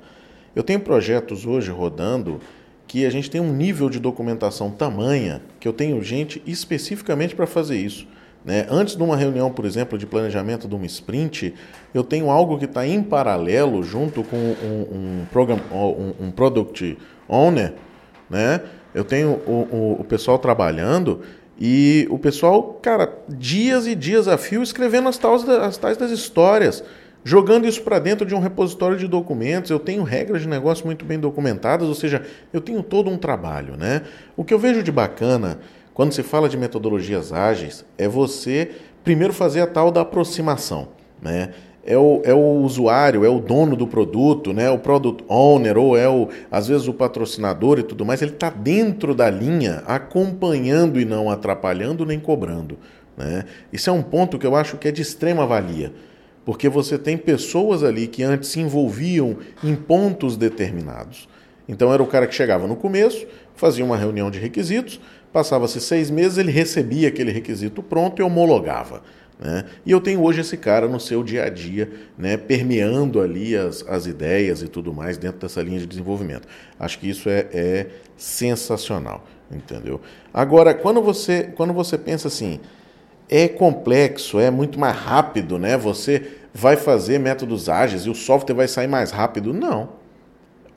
Eu 0.56 0.63
tenho 0.63 0.80
projetos 0.80 1.46
hoje 1.46 1.72
rodando 1.72 2.39
que 2.88 3.06
a 3.06 3.10
gente 3.10 3.30
tem 3.30 3.42
um 3.42 3.54
nível 3.54 3.89
de 3.89 4.00
documentação 4.00 4.70
tamanha 4.70 5.42
que 5.60 5.68
eu 5.68 5.74
tenho 5.74 6.02
gente 6.04 6.42
especificamente 6.46 7.36
para 7.36 7.48
fazer 7.48 7.78
isso. 7.78 8.08
Né? 8.46 8.68
Antes 8.70 8.96
de 8.96 9.02
uma 9.02 9.16
reunião, 9.16 9.52
por 9.52 9.66
exemplo, 9.66 9.98
de 9.98 10.06
planejamento 10.06 10.68
de 10.68 10.76
uma 10.76 10.86
sprint, 10.86 11.54
eu 11.94 12.04
tenho 12.04 12.30
algo 12.30 12.60
que 12.60 12.66
está 12.66 12.86
em 12.86 13.02
paralelo 13.02 13.82
junto 13.84 14.22
com 14.24 14.36
um, 14.38 15.22
um, 15.22 15.26
program, 15.32 15.60
um, 15.72 16.26
um 16.26 16.32
product 16.32 16.98
owner, 17.28 17.74
né? 18.30 18.62
Eu 18.94 19.04
tenho 19.04 19.42
o, 19.48 19.68
o, 19.72 20.02
o 20.02 20.04
pessoal 20.04 20.38
trabalhando 20.38 21.22
e 21.60 22.08
o 22.10 22.20
pessoal, 22.20 22.80
cara, 22.82 23.12
dias 23.30 23.88
e 23.88 23.96
dias 23.96 24.28
a 24.28 24.38
fio 24.38 24.62
escrevendo 24.62 25.08
as 25.08 25.18
tais, 25.18 25.48
as 25.48 25.78
tais 25.78 25.98
das 25.98 26.12
histórias, 26.12 26.84
jogando 27.24 27.68
isso 27.68 27.82
para 27.82 28.00
dentro 28.00 28.26
de 28.26 28.36
um 28.36 28.40
repositório 28.40 28.98
de 28.98 29.08
documentos. 29.08 29.72
Eu 29.72 29.80
tenho 29.80 30.04
regras 30.04 30.42
de 30.42 30.48
negócio 30.48 30.86
muito 30.86 31.06
bem 31.06 31.20
documentadas, 31.20 31.88
ou 31.88 31.96
seja, 31.96 32.24
eu 32.52 32.62
tenho 32.62 32.84
todo 32.84 33.10
um 33.10 33.18
trabalho, 33.18 33.76
né? 33.78 34.04
O 34.36 34.44
que 34.44 34.54
eu 34.54 34.60
vejo 34.60 34.84
de 34.84 34.92
bacana 34.92 35.60
quando 35.94 36.12
se 36.12 36.24
fala 36.24 36.50
de 36.50 36.58
metodologias 36.58 37.32
ágeis 37.32 37.86
é 37.98 38.08
você 38.08 38.72
primeiro 39.04 39.34
fazer 39.34 39.62
a 39.62 39.68
tal 39.68 39.92
da 39.92 40.02
aproximação, 40.02 40.90
né? 41.22 41.50
é 41.86 41.98
o, 41.98 42.22
é 42.24 42.34
o 42.34 42.62
usuário, 42.62 43.26
é 43.26 43.30
o 43.30 43.40
dono 43.40 43.76
do 43.76 43.86
produto, 43.86 44.54
né? 44.54 44.70
o 44.70 44.80
product 44.80 45.24
owner, 45.28 45.78
ou 45.78 45.98
é 45.98 46.08
o, 46.08 46.30
às 46.50 46.68
vezes 46.68 46.88
o 46.88 46.94
patrocinador 46.94 47.78
e 47.78 47.84
tudo 47.84 48.06
mais, 48.06 48.22
ele 48.22 48.32
está 48.32 48.50
dentro 48.50 49.14
da 49.14 49.30
linha, 49.30 49.84
acompanhando 49.86 51.00
e 51.00 51.06
não 51.06 51.30
atrapalhando 51.30 52.06
nem 52.06 52.20
cobrando. 52.20 52.78
Né? 53.18 53.44
Isso 53.72 53.90
é 53.90 53.94
um 53.94 54.02
ponto 54.02 54.40
que 54.40 54.48
eu 54.48 54.56
acho 54.56 54.78
que 54.78 54.88
é 54.88 54.92
de 54.92 55.02
extrema 55.02 55.46
valia, 55.46 55.92
porque 56.45 56.67
você 56.67 56.97
tem 56.97 57.17
pessoas 57.17 57.84
ali 57.84 58.08
que 58.08 58.23
antes 58.23 58.49
se 58.49 58.60
envolviam 58.60 59.38
em 59.63 59.75
pontos 59.75 60.36
determinados. 60.36 61.27
Então 61.67 61.93
era 61.93 62.03
o 62.03 62.08
cara 62.08 62.27
que 62.27 62.36
chegava 62.36 62.67
no 62.67 62.75
começo, 62.75 63.25
fazia 63.56 63.86
uma 63.86 63.97
reunião 63.97 64.29
de 64.29 64.39
requisitos, 64.39 64.99
passava-se 65.32 65.79
seis 65.79 66.10
meses, 66.10 66.38
ele 66.38 66.51
recebia 66.51 67.08
aquele 67.08 67.32
requisito 67.32 67.82
pronto 67.82 68.21
e 68.21 68.23
homologava. 68.23 69.01
Né? 69.39 69.65
E 69.86 69.91
eu 69.91 69.99
tenho 69.99 70.21
hoje 70.21 70.41
esse 70.41 70.56
cara 70.58 70.88
no 70.88 70.99
seu 70.99 71.23
dia 71.23 71.45
a 71.45 71.49
dia, 71.49 71.91
né, 72.17 72.38
permeando 72.38 73.19
ali 73.19 73.56
as, 73.56 73.84
as 73.88 74.06
ideias 74.06 74.62
e 74.62 74.67
tudo 74.67 74.93
mais 74.93 75.17
dentro 75.17 75.39
dessa 75.39 75.62
linha 75.62 75.79
de 75.79 75.88
desenvolvimento. 75.88 76.47
Acho 76.79 76.99
que 76.99 77.10
isso 77.10 77.29
é, 77.29 77.47
é 77.51 77.88
sensacional, 78.15 79.25
entendeu? 79.51 79.99
Agora, 80.34 80.73
quando 80.73 81.01
você, 81.01 81.51
quando 81.56 81.73
você 81.73 81.97
pensa 81.97 82.27
assim, 82.27 82.60
é 83.30 83.48
complexo, 83.48 84.40
é 84.40 84.50
muito 84.52 84.80
mais 84.80 84.96
rápido, 84.96 85.58
né? 85.58 85.78
Você 85.78 86.32
vai 86.54 86.76
fazer 86.76 87.20
métodos 87.20 87.70
ágeis 87.70 88.06
e 88.06 88.10
o 88.10 88.16
software 88.16 88.56
vai 88.56 88.68
sair 88.68 88.88
mais 88.88 89.12
rápido. 89.12 89.54
Não 89.54 90.04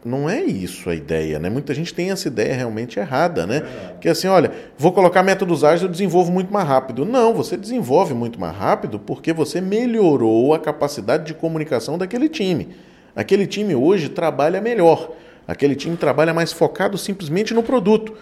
não 0.07 0.31
é 0.31 0.41
isso 0.41 0.89
a 0.89 0.95
ideia, 0.95 1.41
né? 1.41 1.51
Muita 1.51 1.75
gente 1.75 1.93
tem 1.93 2.13
essa 2.13 2.29
ideia 2.29 2.55
realmente 2.55 2.99
errada, 2.99 3.45
né? 3.45 3.57
É 3.57 3.95
que 4.01 4.09
assim, 4.09 4.29
olha, 4.29 4.53
vou 4.79 4.93
colocar 4.93 5.23
métodos 5.23 5.65
ágeis, 5.65 5.83
eu 5.83 5.89
desenvolvo 5.89 6.31
muito 6.31 6.53
mais 6.53 6.67
rápido. 6.67 7.05
Não, 7.05 7.35
você 7.35 7.57
desenvolve 7.57 8.15
muito 8.15 8.41
mais 8.41 8.57
rápido 8.57 9.01
porque 9.01 9.33
você 9.33 9.61
melhorou 9.61 10.55
a 10.55 10.61
capacidade 10.61 11.25
de 11.25 11.35
comunicação 11.35 11.99
daquele 11.99 12.29
time. 12.29 12.69
Aquele 13.17 13.49
time 13.49 13.75
hoje 13.75 14.09
trabalha 14.09 14.61
melhor. 14.61 15.11
Aquele 15.47 15.75
time 15.75 15.97
trabalha 15.97 16.33
mais 16.33 16.53
focado 16.53 16.97
simplesmente 16.97 17.53
no 17.53 17.63
produto. 17.63 18.15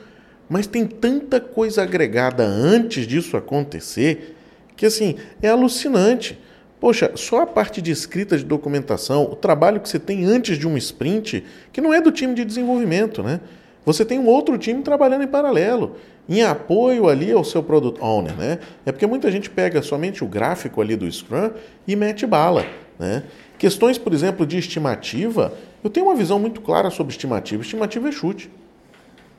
Mas 0.48 0.66
tem 0.66 0.86
tanta 0.86 1.40
coisa 1.40 1.82
agregada 1.82 2.44
antes 2.44 3.06
disso 3.06 3.36
acontecer 3.36 4.34
que 4.76 4.86
assim, 4.86 5.16
é 5.40 5.48
alucinante. 5.48 6.38
Poxa, 6.80 7.12
só 7.14 7.42
a 7.42 7.46
parte 7.46 7.80
de 7.80 7.90
escrita 7.90 8.36
de 8.36 8.44
documentação, 8.44 9.24
o 9.24 9.36
trabalho 9.36 9.80
que 9.80 9.88
você 9.88 9.98
tem 9.98 10.24
antes 10.24 10.58
de 10.58 10.68
um 10.68 10.76
sprint, 10.76 11.44
que 11.72 11.80
não 11.80 11.94
é 11.94 12.00
do 12.00 12.12
time 12.12 12.34
de 12.34 12.44
desenvolvimento, 12.44 13.22
né? 13.22 13.40
Você 13.86 14.04
tem 14.04 14.18
um 14.18 14.26
outro 14.26 14.56
time 14.58 14.82
trabalhando 14.82 15.24
em 15.24 15.26
paralelo, 15.26 15.96
em 16.28 16.42
apoio 16.42 17.08
ali 17.08 17.32
ao 17.32 17.44
seu 17.44 17.62
product 17.62 18.02
owner, 18.02 18.36
né? 18.36 18.58
É 18.84 18.92
porque 18.92 19.06
muita 19.06 19.30
gente 19.30 19.48
pega 19.48 19.80
somente 19.82 20.24
o 20.24 20.26
gráfico 20.26 20.80
ali 20.80 20.96
do 20.96 21.10
Scrum 21.10 21.50
e 21.86 21.94
mete 21.94 22.26
bala, 22.26 22.66
né? 22.98 23.22
Questões, 23.58 23.96
por 23.96 24.12
exemplo, 24.12 24.46
de 24.46 24.58
estimativa, 24.58 25.54
eu 25.82 25.88
tenho 25.88 26.06
uma 26.06 26.14
visão 26.14 26.38
muito 26.38 26.60
clara 26.60 26.90
sobre 26.90 27.12
estimativa. 27.12 27.62
Estimativa 27.62 28.08
é 28.08 28.12
chute. 28.12 28.50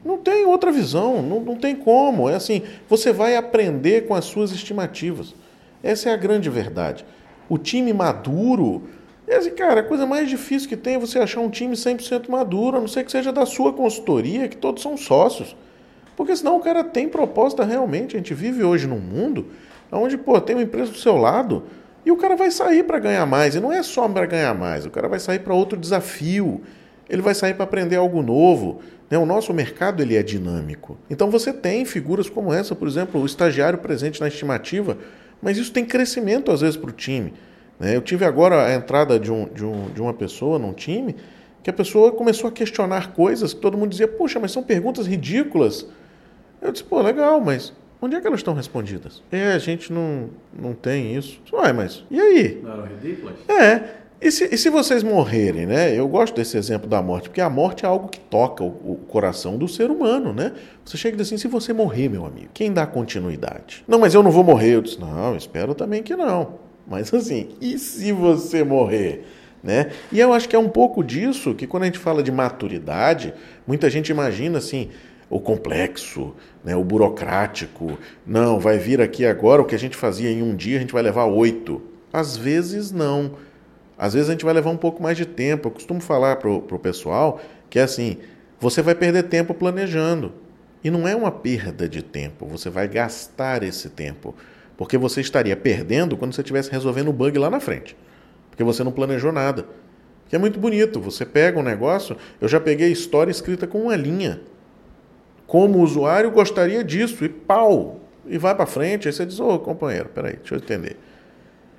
Não 0.05 0.17
tem 0.19 0.45
outra 0.45 0.71
visão, 0.71 1.21
não, 1.21 1.39
não 1.39 1.55
tem 1.55 1.75
como. 1.75 2.29
É 2.29 2.35
assim, 2.35 2.61
você 2.87 3.11
vai 3.11 3.35
aprender 3.35 4.07
com 4.07 4.13
as 4.13 4.25
suas 4.25 4.51
estimativas. 4.51 5.33
Essa 5.83 6.09
é 6.09 6.13
a 6.13 6.17
grande 6.17 6.49
verdade 6.49 7.03
o 7.49 7.57
time 7.57 7.93
maduro. 7.93 8.83
E 9.27 9.33
assim, 9.33 9.51
cara, 9.51 9.81
a 9.81 9.83
coisa 9.83 10.05
mais 10.05 10.29
difícil 10.29 10.69
que 10.69 10.77
tem 10.77 10.95
é 10.95 10.99
você 10.99 11.19
achar 11.19 11.41
um 11.41 11.49
time 11.49 11.75
100% 11.75 12.29
maduro, 12.29 12.77
a 12.77 12.79
não 12.79 12.87
ser 12.87 13.03
que 13.03 13.11
seja 13.11 13.31
da 13.31 13.45
sua 13.45 13.73
consultoria, 13.73 14.47
que 14.47 14.57
todos 14.57 14.83
são 14.83 14.95
sócios. 14.95 15.55
Porque 16.15 16.35
senão 16.35 16.57
o 16.57 16.59
cara 16.59 16.83
tem 16.83 17.09
proposta 17.09 17.63
realmente. 17.63 18.15
A 18.15 18.19
gente 18.19 18.33
vive 18.33 18.63
hoje 18.63 18.87
num 18.87 18.99
mundo 18.99 19.47
onde, 19.91 20.17
pô, 20.17 20.39
tem 20.39 20.55
uma 20.55 20.63
empresa 20.63 20.91
do 20.91 20.97
seu 20.97 21.15
lado 21.17 21.63
e 22.05 22.11
o 22.11 22.17
cara 22.17 22.35
vai 22.35 22.51
sair 22.51 22.83
para 22.83 22.99
ganhar 22.99 23.25
mais. 23.25 23.55
E 23.55 23.59
não 23.59 23.71
é 23.71 23.81
só 23.81 24.07
para 24.07 24.25
ganhar 24.25 24.53
mais, 24.53 24.85
o 24.85 24.89
cara 24.89 25.07
vai 25.07 25.19
sair 25.19 25.39
para 25.39 25.53
outro 25.53 25.77
desafio. 25.77 26.61
Ele 27.09 27.21
vai 27.21 27.35
sair 27.35 27.53
para 27.53 27.63
aprender 27.63 27.95
algo 27.97 28.21
novo. 28.21 28.79
Né? 29.09 29.17
O 29.17 29.25
nosso 29.25 29.53
mercado 29.53 30.01
ele 30.01 30.15
é 30.15 30.23
dinâmico. 30.23 30.97
Então 31.09 31.29
você 31.29 31.53
tem 31.53 31.85
figuras 31.85 32.29
como 32.29 32.53
essa, 32.53 32.75
por 32.75 32.87
exemplo, 32.87 33.21
o 33.21 33.25
estagiário 33.25 33.79
presente 33.79 34.19
na 34.21 34.27
estimativa 34.27 34.97
mas 35.41 35.57
isso 35.57 35.71
tem 35.71 35.85
crescimento 35.85 36.51
às 36.51 36.61
vezes 36.61 36.75
para 36.75 36.89
o 36.89 36.93
time. 36.93 37.33
Né? 37.79 37.95
Eu 37.95 38.01
tive 38.01 38.25
agora 38.25 38.65
a 38.65 38.73
entrada 38.73 39.19
de, 39.19 39.31
um, 39.31 39.45
de, 39.45 39.63
um, 39.63 39.89
de 39.91 40.01
uma 40.01 40.13
pessoa 40.13 40.57
num 40.57 40.73
time 40.73 41.15
que 41.61 41.69
a 41.69 41.73
pessoa 41.73 42.11
começou 42.11 42.47
a 42.47 42.51
questionar 42.51 43.13
coisas 43.13 43.53
que 43.53 43.59
todo 43.59 43.77
mundo 43.77 43.89
dizia, 43.89 44.07
poxa, 44.07 44.39
mas 44.39 44.51
são 44.51 44.63
perguntas 44.63 45.07
ridículas. 45.07 45.87
Eu 46.61 46.71
disse, 46.71 46.83
pô, 46.83 47.01
legal, 47.01 47.39
mas 47.39 47.73
onde 48.01 48.15
é 48.15 48.21
que 48.21 48.27
elas 48.27 48.39
estão 48.39 48.53
respondidas? 48.53 49.21
É, 49.31 49.53
a 49.53 49.57
gente 49.57 49.91
não, 49.91 50.29
não 50.51 50.73
tem 50.73 51.15
isso. 51.15 51.41
Ué, 51.53 51.73
mas 51.73 52.03
e 52.09 52.19
aí? 52.19 52.61
Não 52.63 52.71
eram 52.71 52.85
ridículas? 52.85 53.35
É. 53.49 54.04
E 54.25 54.31
se, 54.31 54.49
e 54.51 54.57
se 54.57 54.71
vocês 54.71 55.03
morrerem, 55.03 55.67
né? 55.67 55.95
Eu 55.95 56.07
gosto 56.07 56.35
desse 56.35 56.57
exemplo 56.57 56.89
da 56.89 56.99
morte, 56.99 57.29
porque 57.29 57.41
a 57.41 57.47
morte 57.47 57.85
é 57.85 57.88
algo 57.88 58.07
que 58.07 58.19
toca 58.19 58.63
o, 58.63 58.69
o, 58.69 58.95
coração 59.07 59.55
do 59.55 59.67
ser 59.67 59.91
humano, 59.91 60.33
né? 60.33 60.51
Você 60.83 60.97
chega 60.97 61.15
e 61.15 61.17
diz 61.19 61.27
assim: 61.27 61.38
se 61.38 61.47
você 61.47 61.71
morrer, 61.71 62.09
meu 62.09 62.25
amigo, 62.25 62.47
quem 62.51 62.73
dá 62.73 62.88
continuidade? 62.88 63.83
Não, 63.88 63.99
mas 63.99 64.15
eu 64.15 64.23
não 64.23 64.31
vou 64.31 64.43
morrer. 64.43 64.71
Eu 64.71 64.81
disse: 64.81 64.99
não, 64.99 65.35
espero 65.35 65.75
também 65.75 66.01
que 66.01 66.15
não. 66.15 66.55
Mas 66.88 67.13
assim, 67.13 67.49
e 67.61 67.77
se 67.77 68.11
você 68.11 68.63
morrer? 68.63 69.27
Né? 69.61 69.91
E 70.11 70.19
eu 70.19 70.33
acho 70.33 70.49
que 70.49 70.55
é 70.55 70.59
um 70.59 70.69
pouco 70.69 71.03
disso 71.03 71.53
que 71.53 71.67
quando 71.67 71.83
a 71.83 71.85
gente 71.85 71.99
fala 71.99 72.23
de 72.23 72.31
maturidade, 72.31 73.31
muita 73.67 73.91
gente 73.91 74.09
imagina 74.09 74.57
assim, 74.57 74.89
o 75.29 75.39
complexo, 75.39 76.33
né, 76.63 76.75
o 76.75 76.83
burocrático. 76.83 77.95
Não, 78.25 78.59
vai 78.59 78.79
vir 78.79 79.01
aqui 79.01 79.23
agora 79.23 79.61
o 79.61 79.65
que 79.65 79.75
a 79.75 79.79
gente 79.79 79.95
fazia 79.95 80.31
em 80.31 80.41
um 80.41 80.55
dia, 80.55 80.77
a 80.77 80.81
gente 80.81 80.93
vai 80.93 81.03
levar 81.03 81.25
oito. 81.25 81.79
Às 82.11 82.35
vezes 82.35 82.91
não. 82.91 83.33
Às 83.97 84.13
vezes 84.13 84.29
a 84.29 84.34
gente 84.34 84.45
vai 84.45 84.53
levar 84.53 84.69
um 84.69 84.77
pouco 84.77 85.01
mais 85.01 85.17
de 85.17 85.25
tempo. 85.25 85.67
Eu 85.67 85.71
costumo 85.71 86.01
falar 86.01 86.36
para 86.38 86.49
o 86.49 86.79
pessoal 86.79 87.39
que 87.69 87.79
é 87.79 87.84
assim: 87.84 88.17
você 88.60 88.81
vai 88.81 88.95
perder 88.95 89.23
tempo 89.23 89.53
planejando. 89.53 90.34
E 90.84 90.91
não 90.91 91.08
é 91.08 91.15
uma 91.15 91.31
perda 91.31 91.89
de 91.89 92.03
tempo, 92.03 92.45
você 92.45 92.69
vai 92.69 92.88
gastar 92.88 93.63
esse 93.63 93.89
tempo. 93.89 94.36
Porque 94.77 94.99
você 94.99 95.19
estaria 95.19 95.55
perdendo 95.55 96.15
quando 96.15 96.34
você 96.34 96.41
estivesse 96.41 96.69
resolvendo 96.69 97.08
o 97.08 97.13
bug 97.13 97.39
lá 97.39 97.49
na 97.49 97.60
frente. 97.60 97.97
Porque 98.51 98.63
você 98.63 98.84
não 98.84 98.91
planejou 98.91 99.31
nada. 99.31 99.65
Que 100.27 100.36
é 100.36 100.39
muito 100.39 100.60
bonito. 100.60 100.99
Você 101.01 101.25
pega 101.25 101.60
um 101.60 101.63
negócio, 101.63 102.15
eu 102.39 102.47
já 102.47 102.60
peguei 102.60 102.91
história 102.91 103.31
escrita 103.31 103.65
com 103.65 103.84
uma 103.84 103.95
linha. 103.95 104.41
Como 105.47 105.79
o 105.79 105.81
usuário 105.81 106.29
gostaria 106.29 106.84
disso, 106.84 107.25
e 107.25 107.29
pau! 107.29 107.99
E 108.27 108.38
vai 108.38 108.53
para 108.55 108.65
frente, 108.65 109.08
aí 109.08 109.13
você 109.13 109.25
diz, 109.25 109.39
ô 109.39 109.60
companheiro, 109.60 110.10
peraí, 110.10 110.38
deixa 110.38 110.55
eu 110.55 110.60
entender. 110.60 110.97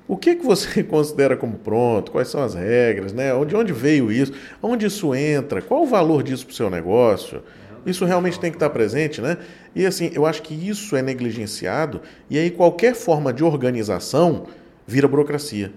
O 0.09 0.17
que, 0.17 0.37
que 0.37 0.45
você 0.45 0.83
considera 0.85 1.37
como 1.37 1.59
pronto? 1.59 2.13
Quais 2.13 2.29
são 2.29 2.43
as 2.43 2.55
regras? 2.55 3.13
Né? 3.13 3.31
De 3.45 3.57
onde 3.57 3.73
veio 3.73 4.11
isso? 4.11 4.33
Onde 4.63 4.87
isso 4.87 5.15
entra? 5.15 5.61
Qual 5.61 5.83
o 5.83 5.87
valor 5.87 6.23
disso 6.23 6.47
para 6.47 6.53
o 6.53 6.57
seu 6.57 6.71
negócio? 6.71 7.43
Isso 7.85 8.05
realmente 8.05 8.41
tem 8.41 8.51
que 8.51 8.57
estar 8.57 8.71
presente, 8.71 9.21
né? 9.21 9.39
E 9.75 9.87
assim, 9.87 10.11
eu 10.13 10.27
acho 10.27 10.43
que 10.43 10.55
isso 10.55 10.97
é 10.97 11.03
negligenciado 11.03 12.01
e 12.29 12.37
aí 12.37 12.51
qualquer 12.51 12.95
forma 12.95 13.33
de 13.33 13.45
organização 13.45 14.47
vira 14.85 15.07
burocracia. 15.07 15.73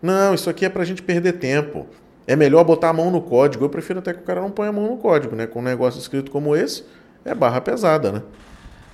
Não, 0.00 0.34
isso 0.34 0.48
aqui 0.48 0.64
é 0.64 0.68
para 0.68 0.82
a 0.82 0.84
gente 0.86 1.02
perder 1.02 1.34
tempo. 1.34 1.86
É 2.26 2.34
melhor 2.34 2.64
botar 2.64 2.88
a 2.88 2.92
mão 2.92 3.10
no 3.10 3.20
código. 3.20 3.64
Eu 3.64 3.68
prefiro 3.68 3.98
até 3.98 4.14
que 4.14 4.20
o 4.20 4.24
cara 4.24 4.40
não 4.40 4.50
ponha 4.50 4.70
a 4.70 4.72
mão 4.72 4.86
no 4.88 4.96
código, 4.96 5.36
né? 5.36 5.46
Com 5.46 5.60
um 5.60 5.62
negócio 5.62 6.00
escrito 6.00 6.30
como 6.30 6.56
esse, 6.56 6.84
é 7.24 7.34
barra 7.34 7.60
pesada, 7.60 8.10
né? 8.10 8.22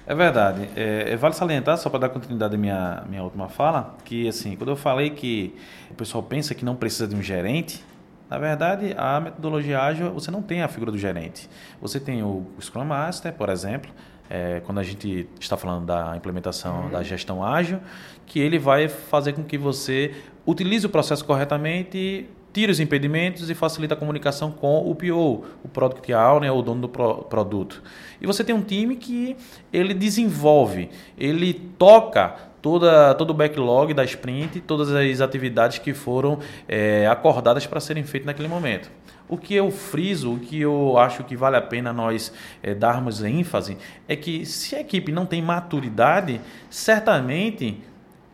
É 0.07 0.15
verdade. 0.15 0.69
É, 0.75 1.13
é, 1.13 1.17
vale 1.17 1.35
salientar, 1.35 1.79
só 1.79 1.89
para 1.89 2.01
dar 2.01 2.09
continuidade 2.09 2.55
à 2.55 2.59
minha, 2.59 3.05
minha 3.09 3.23
última 3.23 3.49
fala, 3.49 3.97
que 4.05 4.29
assim, 4.29 4.57
quando 4.57 4.71
eu 4.71 4.77
falei 4.77 5.11
que 5.11 5.55
o 5.91 5.95
pessoal 5.95 6.23
pensa 6.23 6.55
que 6.55 6.65
não 6.65 6.75
precisa 6.75 7.07
de 7.07 7.15
um 7.15 7.23
gerente, 7.23 7.85
na 8.29 8.39
verdade, 8.39 8.95
a 8.97 9.21
metodologia 9.21 9.81
ágil, 9.81 10.11
você 10.13 10.31
não 10.31 10.41
tem 10.41 10.63
a 10.63 10.69
figura 10.69 10.91
do 10.91 10.99
gerente. 10.99 11.49
Você 11.81 12.01
tem 12.01 12.23
o 12.23 12.47
Scrum 12.61 12.85
Master, 12.85 13.33
por 13.33 13.51
exemplo, 13.51 13.91
é, 14.29 14.61
quando 14.65 14.79
a 14.79 14.83
gente 14.83 15.29
está 15.39 15.57
falando 15.57 15.85
da 15.85 16.17
implementação 16.17 16.85
uhum. 16.85 16.91
da 16.91 17.03
gestão 17.03 17.45
ágil, 17.45 17.79
que 18.25 18.41
ele 18.41 18.59
vai 18.59 18.89
fazer 18.89 19.35
com 19.35 19.45
que 19.45 19.59
você 19.59 20.15
utilize 20.47 20.87
o 20.87 20.89
processo 20.89 21.23
corretamente 21.25 22.27
tira 22.53 22.71
os 22.71 22.81
impedimentos 22.81 23.49
e 23.49 23.55
facilita 23.55 23.95
a 23.95 23.97
comunicação 23.97 24.51
com 24.51 24.91
o 24.91 24.95
PO, 24.95 25.45
o 25.65 25.69
Product 25.69 26.13
Owner, 26.13 26.55
o 26.55 26.63
dono 26.63 26.83
do 26.83 26.89
pro 26.89 27.25
produto. 27.25 27.83
E 28.21 28.27
você 28.27 28.45
tem 28.45 28.55
um 28.55 28.63
time 28.63 28.97
que 28.97 29.37
ele 29.73 29.95
desenvolve, 29.95 30.91
ele 31.17 31.55
toca 31.79 32.53
toda, 32.63 33.15
todo 33.15 33.31
o 33.31 33.35
backlog 33.35 33.93
da 33.93 34.05
sprint, 34.05 34.61
todas 34.61 34.91
as 34.93 35.21
atividades 35.21 35.79
que 35.79 35.93
foram 35.93 36.39
é, 36.69 37.07
acordadas 37.09 37.67
para 37.67 37.81
serem 37.81 38.05
feitas 38.05 38.27
naquele 38.27 38.49
momento. 38.49 38.91
O 39.29 39.37
que 39.37 39.55
eu 39.55 39.71
friso, 39.71 40.35
o 40.35 40.39
que 40.39 40.61
eu 40.61 40.97
acho 40.99 41.25
que 41.25 41.37
vale 41.37 41.57
a 41.57 41.63
pena 41.63 41.93
nós 41.93 42.33
é, 42.63 42.75
darmos 42.75 43.23
ênfase, 43.23 43.77
é 44.07 44.15
que 44.15 44.47
se 44.47 44.77
a 44.77 44.81
equipe 44.81 45.11
não 45.11 45.27
tem 45.27 45.43
maturidade, 45.43 46.41
certamente 46.71 47.83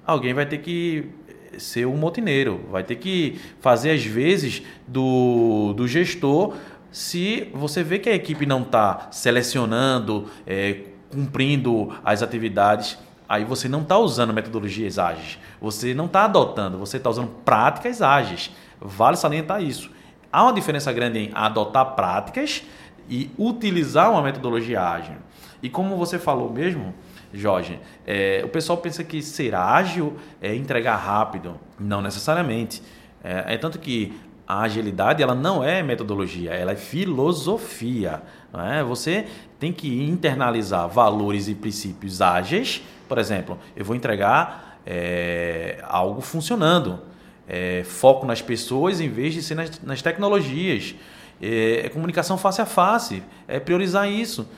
alguém 0.05 0.35
vai 0.35 0.45
ter 0.45 0.59
que 0.59 1.09
ser 1.57 1.87
um 1.87 1.97
motineiro, 1.97 2.61
vai 2.71 2.83
ter 2.83 2.97
que 2.97 3.41
fazer 3.61 3.91
as 3.91 4.05
vezes 4.05 4.63
do, 4.87 5.73
do 5.75 5.89
gestor 5.89 6.55
se 6.91 7.51
você 7.53 7.83
vê 7.83 7.99
que 7.99 8.09
a 8.09 8.15
equipe 8.15 8.47
não 8.47 8.63
está 8.63 9.09
selecionando, 9.11 10.27
é, 10.47 10.85
cumprindo 11.11 11.95
as 12.05 12.23
atividades, 12.23 12.99
aí 13.29 13.45
você 13.45 13.69
não 13.69 13.83
está 13.83 13.99
usando 13.99 14.33
metodologias 14.33 14.99
ágeis, 14.99 15.39
você 15.61 15.93
não 15.93 16.07
está 16.07 16.25
adotando, 16.25 16.79
você 16.79 16.97
está 16.97 17.11
usando 17.11 17.29
práticas 17.45 18.01
ágeis. 18.01 18.51
Vale 18.81 19.17
salientar 19.17 19.63
isso. 19.63 19.91
Há 20.33 20.45
uma 20.45 20.53
diferença 20.53 20.93
grande 20.93 21.19
em 21.19 21.31
adotar 21.35 21.95
práticas 21.95 22.63
e 23.09 23.31
utilizar 23.39 24.11
uma 24.11 24.23
metodologia 24.23 24.81
ágil. 24.81 25.17
E 25.63 25.69
como 25.69 25.97
você 25.97 26.19
falou 26.19 26.53
mesmo, 26.53 26.95
Jorge, 27.33 27.79
é, 28.07 28.43
o 28.45 28.49
pessoal 28.49 28.79
pensa 28.79 29.05
que 29.05 29.23
ser 29.23 29.55
ágil 29.55 30.17
é 30.41 30.55
entregar 30.55 30.97
rápido. 30.97 31.59
Não 31.79 32.01
necessariamente. 32.01 32.83
É, 33.23 33.55
é, 33.55 33.59
tanto 33.59 33.79
que 33.79 34.19
a 34.47 34.63
agilidade 34.63 35.23
ela 35.23 35.35
não 35.35 35.63
é 35.63 35.83
metodologia, 35.83 36.53
ela 36.53 36.73
é 36.73 36.77
filosofia. 36.77 38.23
É? 38.77 38.83
Você 38.83 39.27
tem 39.59 39.73
que 39.73 40.03
internalizar 40.05 40.89
valores 40.89 41.49
e 41.49 41.55
princípios 41.55 42.23
ágeis. 42.23 42.83
Por 43.07 43.19
exemplo, 43.19 43.59
eu 43.77 43.85
vou 43.85 43.95
entregar 43.95 44.81
é, 44.87 45.83
algo 45.87 46.23
funcionando. 46.23 47.01
É, 47.47 47.83
foco 47.85 48.27
nas 48.27 48.43
pessoas 48.43 49.01
em 49.01 49.09
vez 49.09 49.33
de 49.35 49.43
ser 49.43 49.55
nas, 49.55 49.81
nas 49.83 50.01
tecnologias. 50.01 50.95
É, 51.41 51.83
é 51.85 51.89
comunicação 51.89 52.37
face 52.39 52.61
a 52.61 52.67
face, 52.67 53.23
é 53.47 53.61
priorizar 53.61 54.11
isso. 54.11 54.49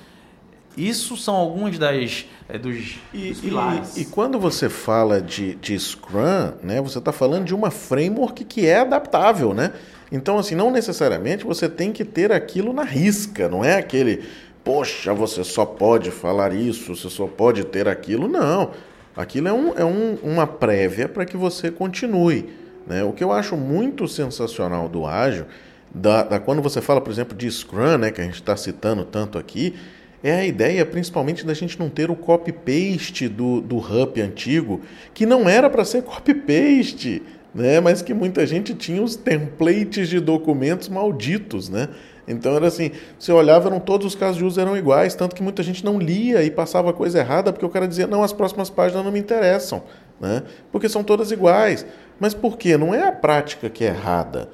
Isso 0.76 1.16
são 1.16 1.34
algumas 1.34 1.78
das 1.78 2.26
é, 2.48 2.58
dos, 2.58 2.98
e, 3.12 3.30
dos 3.30 3.40
pilares. 3.40 3.96
E, 3.96 4.02
e, 4.02 4.04
quando 4.04 4.38
você 4.38 4.68
fala 4.68 5.20
de, 5.20 5.54
de 5.56 5.78
Scrum, 5.78 6.52
né, 6.62 6.80
você 6.80 6.98
está 6.98 7.12
falando 7.12 7.44
de 7.44 7.54
uma 7.54 7.70
framework 7.70 8.44
que 8.44 8.66
é 8.66 8.80
adaptável, 8.80 9.52
né? 9.52 9.72
Então, 10.12 10.38
assim, 10.38 10.54
não 10.54 10.70
necessariamente 10.70 11.44
você 11.44 11.68
tem 11.68 11.92
que 11.92 12.04
ter 12.04 12.32
aquilo 12.32 12.72
na 12.72 12.82
risca, 12.82 13.48
não 13.48 13.64
é 13.64 13.76
aquele, 13.76 14.24
poxa, 14.64 15.14
você 15.14 15.44
só 15.44 15.64
pode 15.64 16.10
falar 16.10 16.52
isso, 16.52 16.94
você 16.96 17.08
só 17.08 17.26
pode 17.26 17.64
ter 17.64 17.86
aquilo. 17.86 18.26
Não. 18.26 18.70
Aquilo 19.16 19.48
é, 19.48 19.52
um, 19.52 19.78
é 19.78 19.84
um, 19.84 20.18
uma 20.22 20.46
prévia 20.46 21.08
para 21.08 21.24
que 21.24 21.36
você 21.36 21.70
continue. 21.70 22.48
Né? 22.86 23.04
O 23.04 23.12
que 23.12 23.22
eu 23.22 23.32
acho 23.32 23.56
muito 23.56 24.08
sensacional 24.08 24.88
do 24.88 25.06
ágil, 25.06 25.46
da, 25.94 26.22
da, 26.22 26.40
quando 26.40 26.62
você 26.62 26.80
fala, 26.80 27.00
por 27.00 27.10
exemplo, 27.10 27.36
de 27.36 27.50
Scrum, 27.50 27.98
né, 27.98 28.10
que 28.10 28.20
a 28.20 28.24
gente 28.24 28.34
está 28.34 28.56
citando 28.56 29.04
tanto 29.04 29.38
aqui, 29.38 29.74
é 30.22 30.32
a 30.32 30.46
ideia 30.46 30.84
principalmente 30.84 31.44
da 31.46 31.54
gente 31.54 31.78
não 31.78 31.88
ter 31.88 32.10
o 32.10 32.16
copy-paste 32.16 33.28
do, 33.28 33.60
do 33.60 33.76
HUP 33.78 34.20
antigo, 34.20 34.80
que 35.14 35.24
não 35.24 35.48
era 35.48 35.70
para 35.70 35.84
ser 35.84 36.02
copy-paste, 36.02 37.22
né? 37.54 37.80
mas 37.80 38.02
que 38.02 38.12
muita 38.12 38.46
gente 38.46 38.74
tinha 38.74 39.02
os 39.02 39.16
templates 39.16 40.08
de 40.08 40.20
documentos 40.20 40.88
malditos. 40.88 41.68
Né? 41.68 41.88
Então 42.28 42.54
era 42.54 42.66
assim, 42.66 42.90
você 43.18 43.32
olhava, 43.32 43.68
eram, 43.68 43.80
todos 43.80 44.06
os 44.06 44.14
casos 44.14 44.36
de 44.36 44.44
uso 44.44 44.60
eram 44.60 44.76
iguais, 44.76 45.14
tanto 45.14 45.34
que 45.34 45.42
muita 45.42 45.62
gente 45.62 45.84
não 45.84 45.98
lia 45.98 46.42
e 46.42 46.50
passava 46.50 46.92
coisa 46.92 47.18
errada, 47.18 47.52
porque 47.52 47.64
o 47.64 47.70
cara 47.70 47.88
dizia, 47.88 48.06
não, 48.06 48.22
as 48.22 48.32
próximas 48.32 48.68
páginas 48.68 49.04
não 49.04 49.12
me 49.12 49.18
interessam, 49.18 49.82
né? 50.20 50.42
porque 50.70 50.88
são 50.88 51.02
todas 51.02 51.30
iguais. 51.30 51.86
Mas 52.18 52.34
por 52.34 52.58
quê? 52.58 52.76
Não 52.76 52.94
é 52.94 53.08
a 53.08 53.12
prática 53.12 53.70
que 53.70 53.84
é 53.84 53.88
errada. 53.88 54.50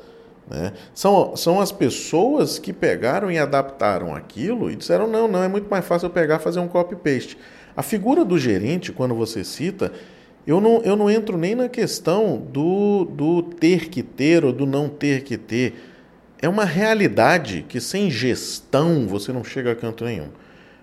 Né? 0.49 0.73
São, 0.95 1.35
são 1.37 1.61
as 1.61 1.73
pessoas 1.73 2.59
que 2.59 2.73
pegaram 2.73 3.31
e 3.31 3.39
adaptaram 3.39 4.15
aquilo 4.15 4.71
e 4.71 4.77
disseram: 4.77 5.07
não, 5.07 5.27
não, 5.27 5.43
é 5.43 5.49
muito 5.49 5.69
mais 5.69 5.85
fácil 5.85 6.07
eu 6.07 6.11
pegar 6.11 6.37
e 6.37 6.43
fazer 6.43 6.61
um 6.61 6.69
copy-paste. 6.69 7.37
A 7.77 7.83
figura 7.83 8.25
do 8.25 8.39
gerente, 8.39 8.93
quando 8.93 9.15
você 9.15 9.45
cita, 9.45 9.93
eu 10.47 10.61
não, 10.61 10.81
eu 10.83 10.97
não 10.97 11.11
entro 11.11 11.37
nem 11.37 11.55
na 11.55 11.69
questão 11.69 12.39
do, 12.39 13.05
do 13.05 13.43
ter 13.43 13.89
que 13.89 14.03
ter 14.03 14.45
ou 14.45 14.53
do 14.53 14.65
não 14.65 14.89
ter 14.89 15.23
que 15.25 15.37
ter. 15.37 15.75
É 16.41 16.49
uma 16.49 16.65
realidade 16.65 17.65
que 17.69 17.81
sem 17.81 18.11
gestão 18.11 19.07
você 19.07 19.33
não 19.33 19.43
chega 19.43 19.73
a 19.73 19.77
canto 19.77 20.05
nenhum. 20.05 20.29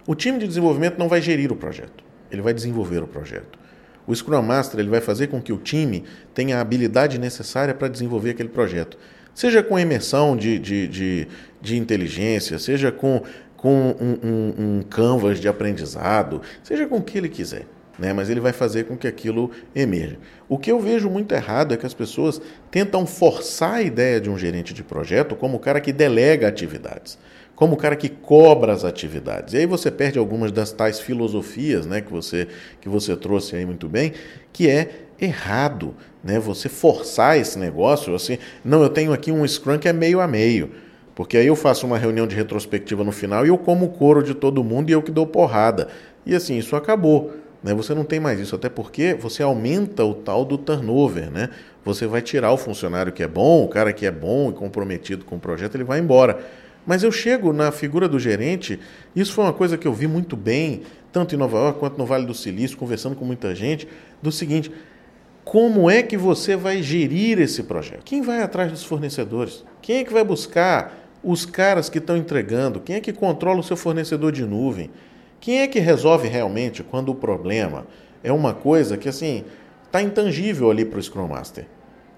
O 0.05 0.13
time 0.13 0.37
de 0.37 0.47
desenvolvimento 0.47 0.99
não 0.99 1.07
vai 1.07 1.21
gerir 1.21 1.51
o 1.51 1.55
projeto, 1.55 2.03
ele 2.29 2.41
vai 2.41 2.53
desenvolver 2.53 3.01
o 3.01 3.07
projeto. 3.07 3.57
O 4.05 4.13
Scrum 4.13 4.41
Master 4.41 4.81
ele 4.81 4.89
vai 4.89 4.99
fazer 4.99 5.27
com 5.27 5.41
que 5.41 5.53
o 5.53 5.57
time 5.57 6.03
tenha 6.33 6.57
a 6.57 6.61
habilidade 6.61 7.17
necessária 7.17 7.73
para 7.73 7.87
desenvolver 7.87 8.31
aquele 8.31 8.49
projeto. 8.49 8.97
Seja 9.33 9.63
com 9.63 9.79
imersão 9.79 10.37
de, 10.37 10.59
de, 10.59 10.87
de, 10.87 11.27
de 11.61 11.77
inteligência, 11.77 12.59
seja 12.59 12.91
com, 12.91 13.23
com 13.55 13.95
um, 13.99 14.27
um, 14.27 14.53
um 14.57 14.81
canvas 14.83 15.39
de 15.39 15.47
aprendizado, 15.47 16.41
seja 16.61 16.85
com 16.87 16.97
o 16.97 17.01
que 17.01 17.17
ele 17.17 17.29
quiser. 17.29 17.65
Né? 17.97 18.11
Mas 18.11 18.29
ele 18.29 18.39
vai 18.39 18.51
fazer 18.51 18.85
com 18.85 18.97
que 18.97 19.07
aquilo 19.07 19.51
emerja. 19.75 20.17
O 20.49 20.57
que 20.57 20.71
eu 20.71 20.79
vejo 20.79 21.09
muito 21.09 21.33
errado 21.33 21.73
é 21.73 21.77
que 21.77 21.85
as 21.85 21.93
pessoas 21.93 22.41
tentam 22.71 23.05
forçar 23.05 23.75
a 23.75 23.81
ideia 23.81 24.19
de 24.19 24.29
um 24.29 24.37
gerente 24.37 24.73
de 24.73 24.83
projeto 24.83 25.35
como 25.35 25.57
o 25.57 25.59
cara 25.59 25.79
que 25.79 25.93
delega 25.93 26.47
atividades, 26.47 27.17
como 27.55 27.73
o 27.73 27.77
cara 27.77 27.95
que 27.95 28.09
cobra 28.09 28.73
as 28.73 28.83
atividades. 28.83 29.53
E 29.53 29.57
aí 29.57 29.65
você 29.65 29.91
perde 29.91 30.17
algumas 30.17 30.51
das 30.51 30.71
tais 30.71 30.99
filosofias 30.99 31.85
né, 31.85 32.01
que, 32.01 32.11
você, 32.11 32.47
que 32.81 32.89
você 32.89 33.15
trouxe 33.15 33.55
aí 33.55 33.65
muito 33.65 33.87
bem, 33.87 34.13
que 34.51 34.67
é 34.67 34.89
errado 35.19 35.95
né? 36.23 36.39
Você 36.39 36.69
forçar 36.69 37.37
esse 37.37 37.59
negócio, 37.59 38.15
assim, 38.15 38.37
não, 38.63 38.81
eu 38.81 38.89
tenho 38.89 39.11
aqui 39.11 39.31
um 39.31 39.45
Scrum 39.45 39.77
que 39.77 39.87
é 39.87 39.93
meio 39.93 40.19
a 40.21 40.27
meio. 40.27 40.71
Porque 41.15 41.37
aí 41.37 41.45
eu 41.45 41.55
faço 41.55 41.85
uma 41.85 41.97
reunião 41.97 42.25
de 42.25 42.35
retrospectiva 42.35 43.03
no 43.03 43.11
final 43.11 43.45
e 43.45 43.49
eu 43.49 43.57
como 43.57 43.85
o 43.85 43.89
couro 43.89 44.23
de 44.23 44.33
todo 44.33 44.63
mundo 44.63 44.89
e 44.89 44.93
eu 44.93 45.01
que 45.01 45.11
dou 45.11 45.27
porrada. 45.27 45.87
E 46.25 46.33
assim, 46.33 46.57
isso 46.57 46.75
acabou. 46.75 47.33
Né? 47.61 47.73
Você 47.73 47.93
não 47.93 48.03
tem 48.03 48.19
mais 48.19 48.39
isso, 48.39 48.55
até 48.55 48.67
porque 48.67 49.13
você 49.13 49.43
aumenta 49.43 50.03
o 50.03 50.13
tal 50.13 50.43
do 50.43 50.57
turnover. 50.57 51.29
Né? 51.29 51.49
Você 51.85 52.07
vai 52.07 52.21
tirar 52.21 52.51
o 52.51 52.57
funcionário 52.57 53.11
que 53.11 53.21
é 53.21 53.27
bom, 53.27 53.63
o 53.63 53.67
cara 53.67 53.93
que 53.93 54.05
é 54.05 54.11
bom 54.11 54.49
e 54.49 54.53
comprometido 54.53 55.23
com 55.23 55.35
o 55.35 55.39
projeto, 55.39 55.75
ele 55.75 55.83
vai 55.83 55.99
embora. 55.99 56.39
Mas 56.85 57.03
eu 57.03 57.11
chego 57.11 57.53
na 57.53 57.71
figura 57.71 58.09
do 58.09 58.19
gerente, 58.19 58.79
isso 59.15 59.33
foi 59.33 59.45
uma 59.45 59.53
coisa 59.53 59.77
que 59.77 59.87
eu 59.87 59.93
vi 59.93 60.07
muito 60.07 60.35
bem, 60.35 60.81
tanto 61.13 61.33
em 61.33 61.37
Nova 61.37 61.57
York 61.57 61.79
quanto 61.79 61.97
no 61.97 62.05
Vale 62.05 62.25
do 62.25 62.33
Silício, 62.33 62.77
conversando 62.77 63.15
com 63.15 63.23
muita 63.23 63.55
gente, 63.55 63.87
do 64.21 64.31
seguinte: 64.31 64.69
como 65.43 65.89
é 65.89 66.01
que 66.01 66.17
você 66.17 66.55
vai 66.55 66.81
gerir 66.81 67.39
esse 67.39 67.63
projeto? 67.63 68.03
Quem 68.03 68.21
vai 68.21 68.41
atrás 68.41 68.71
dos 68.71 68.83
fornecedores? 68.83 69.63
Quem 69.81 69.97
é 69.97 70.03
que 70.03 70.13
vai 70.13 70.23
buscar 70.23 71.09
os 71.23 71.45
caras 71.45 71.89
que 71.89 71.97
estão 71.97 72.15
entregando? 72.15 72.79
Quem 72.79 72.95
é 72.95 72.99
que 73.01 73.11
controla 73.11 73.59
o 73.59 73.63
seu 73.63 73.75
fornecedor 73.75 74.31
de 74.31 74.45
nuvem? 74.45 74.89
Quem 75.39 75.59
é 75.59 75.67
que 75.67 75.79
resolve 75.79 76.27
realmente 76.27 76.81
quando 76.83 77.09
o 77.09 77.15
problema 77.15 77.85
é 78.23 78.31
uma 78.31 78.53
coisa 78.53 78.97
que 78.97 79.09
assim 79.09 79.43
está 79.85 80.01
intangível 80.01 80.71
ali 80.71 80.85
para 80.85 80.99
o 80.99 81.03
Scrum 81.03 81.27
Master? 81.27 81.67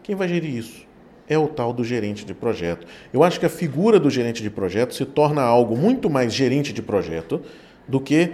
Quem 0.03 0.15
vai 0.15 0.27
gerir 0.27 0.55
isso? 0.55 0.85
É 1.27 1.35
o 1.35 1.47
tal 1.47 1.73
do 1.73 1.83
gerente 1.83 2.23
de 2.23 2.35
projeto. 2.35 2.85
Eu 3.11 3.23
acho 3.23 3.39
que 3.39 3.45
a 3.47 3.49
figura 3.49 3.99
do 3.99 4.11
gerente 4.11 4.43
de 4.43 4.49
projeto 4.51 4.93
se 4.93 5.03
torna 5.03 5.41
algo 5.41 5.75
muito 5.75 6.07
mais 6.07 6.31
gerente 6.31 6.71
de 6.71 6.83
projeto 6.83 7.41
do 7.87 7.99
que 7.99 8.31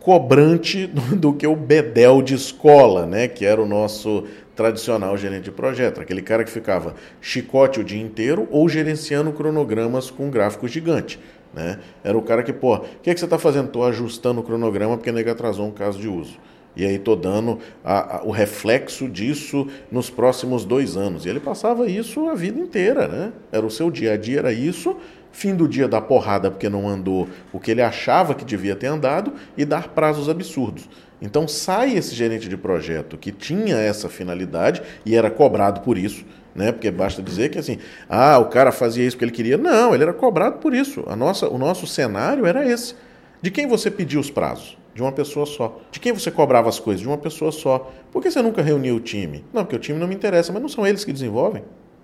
cobrante 0.00 0.86
do, 1.16 1.32
que 1.32 1.46
o 1.46 1.54
bedel 1.54 2.22
de 2.22 2.34
escola, 2.34 3.06
né? 3.06 3.28
que 3.28 3.44
era 3.44 3.60
o 3.62 3.66
nosso 3.66 4.24
tradicional 4.56 5.16
gerente 5.16 5.44
de 5.44 5.50
projeto, 5.52 6.00
aquele 6.00 6.20
cara 6.20 6.44
que 6.44 6.50
ficava 6.50 6.94
chicote 7.20 7.80
o 7.80 7.84
dia 7.84 8.00
inteiro 8.00 8.46
ou 8.50 8.68
gerenciando 8.68 9.32
cronogramas 9.32 10.10
com 10.10 10.28
gráfico 10.28 10.66
gigante. 10.66 11.18
Né? 11.54 11.78
Era 12.04 12.16
o 12.16 12.22
cara 12.22 12.42
que, 12.42 12.52
pô, 12.52 12.76
o 12.76 12.80
que, 13.02 13.10
é 13.10 13.14
que 13.14 13.20
você 13.20 13.26
está 13.26 13.38
fazendo? 13.38 13.66
Estou 13.66 13.84
ajustando 13.84 14.40
o 14.40 14.42
cronograma 14.42 14.96
porque 14.96 15.12
nega 15.12 15.32
atrasou 15.32 15.66
um 15.66 15.72
caso 15.72 15.98
de 15.98 16.08
uso. 16.08 16.38
E 16.76 16.84
aí 16.84 16.94
estou 16.94 17.16
dando 17.16 17.58
a, 17.84 18.18
a, 18.18 18.24
o 18.24 18.30
reflexo 18.30 19.08
disso 19.08 19.66
nos 19.90 20.08
próximos 20.08 20.64
dois 20.64 20.96
anos. 20.96 21.26
E 21.26 21.28
ele 21.28 21.40
passava 21.40 21.88
isso 21.88 22.28
a 22.28 22.34
vida 22.34 22.60
inteira, 22.60 23.08
né? 23.08 23.32
Era 23.50 23.66
o 23.66 23.70
seu 23.70 23.90
dia 23.90 24.12
a 24.12 24.16
dia, 24.16 24.38
era 24.38 24.52
isso 24.52 24.96
fim 25.32 25.54
do 25.54 25.68
dia 25.68 25.88
dar 25.88 26.02
porrada 26.02 26.50
porque 26.50 26.68
não 26.68 26.88
andou 26.88 27.28
o 27.52 27.60
que 27.60 27.70
ele 27.70 27.82
achava 27.82 28.34
que 28.34 28.44
devia 28.44 28.74
ter 28.76 28.86
andado 28.86 29.32
e 29.56 29.64
dar 29.64 29.88
prazos 29.88 30.28
absurdos. 30.28 30.88
Então 31.20 31.46
sai 31.46 31.96
esse 31.96 32.14
gerente 32.14 32.48
de 32.48 32.56
projeto 32.56 33.18
que 33.18 33.30
tinha 33.30 33.76
essa 33.76 34.08
finalidade 34.08 34.82
e 35.04 35.14
era 35.14 35.30
cobrado 35.30 35.80
por 35.80 35.98
isso, 35.98 36.24
né? 36.54 36.72
Porque 36.72 36.90
basta 36.90 37.22
dizer 37.22 37.50
que 37.50 37.58
assim, 37.58 37.78
ah, 38.08 38.38
o 38.38 38.46
cara 38.46 38.72
fazia 38.72 39.04
isso 39.04 39.16
porque 39.16 39.26
ele 39.26 39.32
queria. 39.32 39.58
Não, 39.58 39.94
ele 39.94 40.02
era 40.02 40.14
cobrado 40.14 40.58
por 40.58 40.74
isso. 40.74 41.04
A 41.06 41.14
nossa, 41.14 41.48
o 41.48 41.58
nosso 41.58 41.86
cenário 41.86 42.46
era 42.46 42.66
esse. 42.66 42.94
De 43.42 43.50
quem 43.50 43.66
você 43.66 43.90
pediu 43.90 44.20
os 44.20 44.30
prazos? 44.30 44.78
De 44.94 45.02
uma 45.02 45.12
pessoa 45.12 45.46
só. 45.46 45.80
De 45.90 46.00
quem 46.00 46.12
você 46.12 46.30
cobrava 46.30 46.68
as 46.68 46.80
coisas? 46.80 47.00
De 47.00 47.08
uma 47.08 47.18
pessoa 47.18 47.52
só. 47.52 47.90
Por 48.10 48.22
que 48.22 48.30
você 48.30 48.42
nunca 48.42 48.62
reuniu 48.62 48.96
o 48.96 49.00
time? 49.00 49.44
Não, 49.52 49.62
porque 49.62 49.76
o 49.76 49.78
time 49.78 49.98
não 49.98 50.08
me 50.08 50.14
interessa, 50.14 50.52
mas 50.52 50.60
não 50.60 50.68
são 50.68 50.86
eles 50.86 51.04
que 51.04 51.12
desenvolvem. 51.12 51.62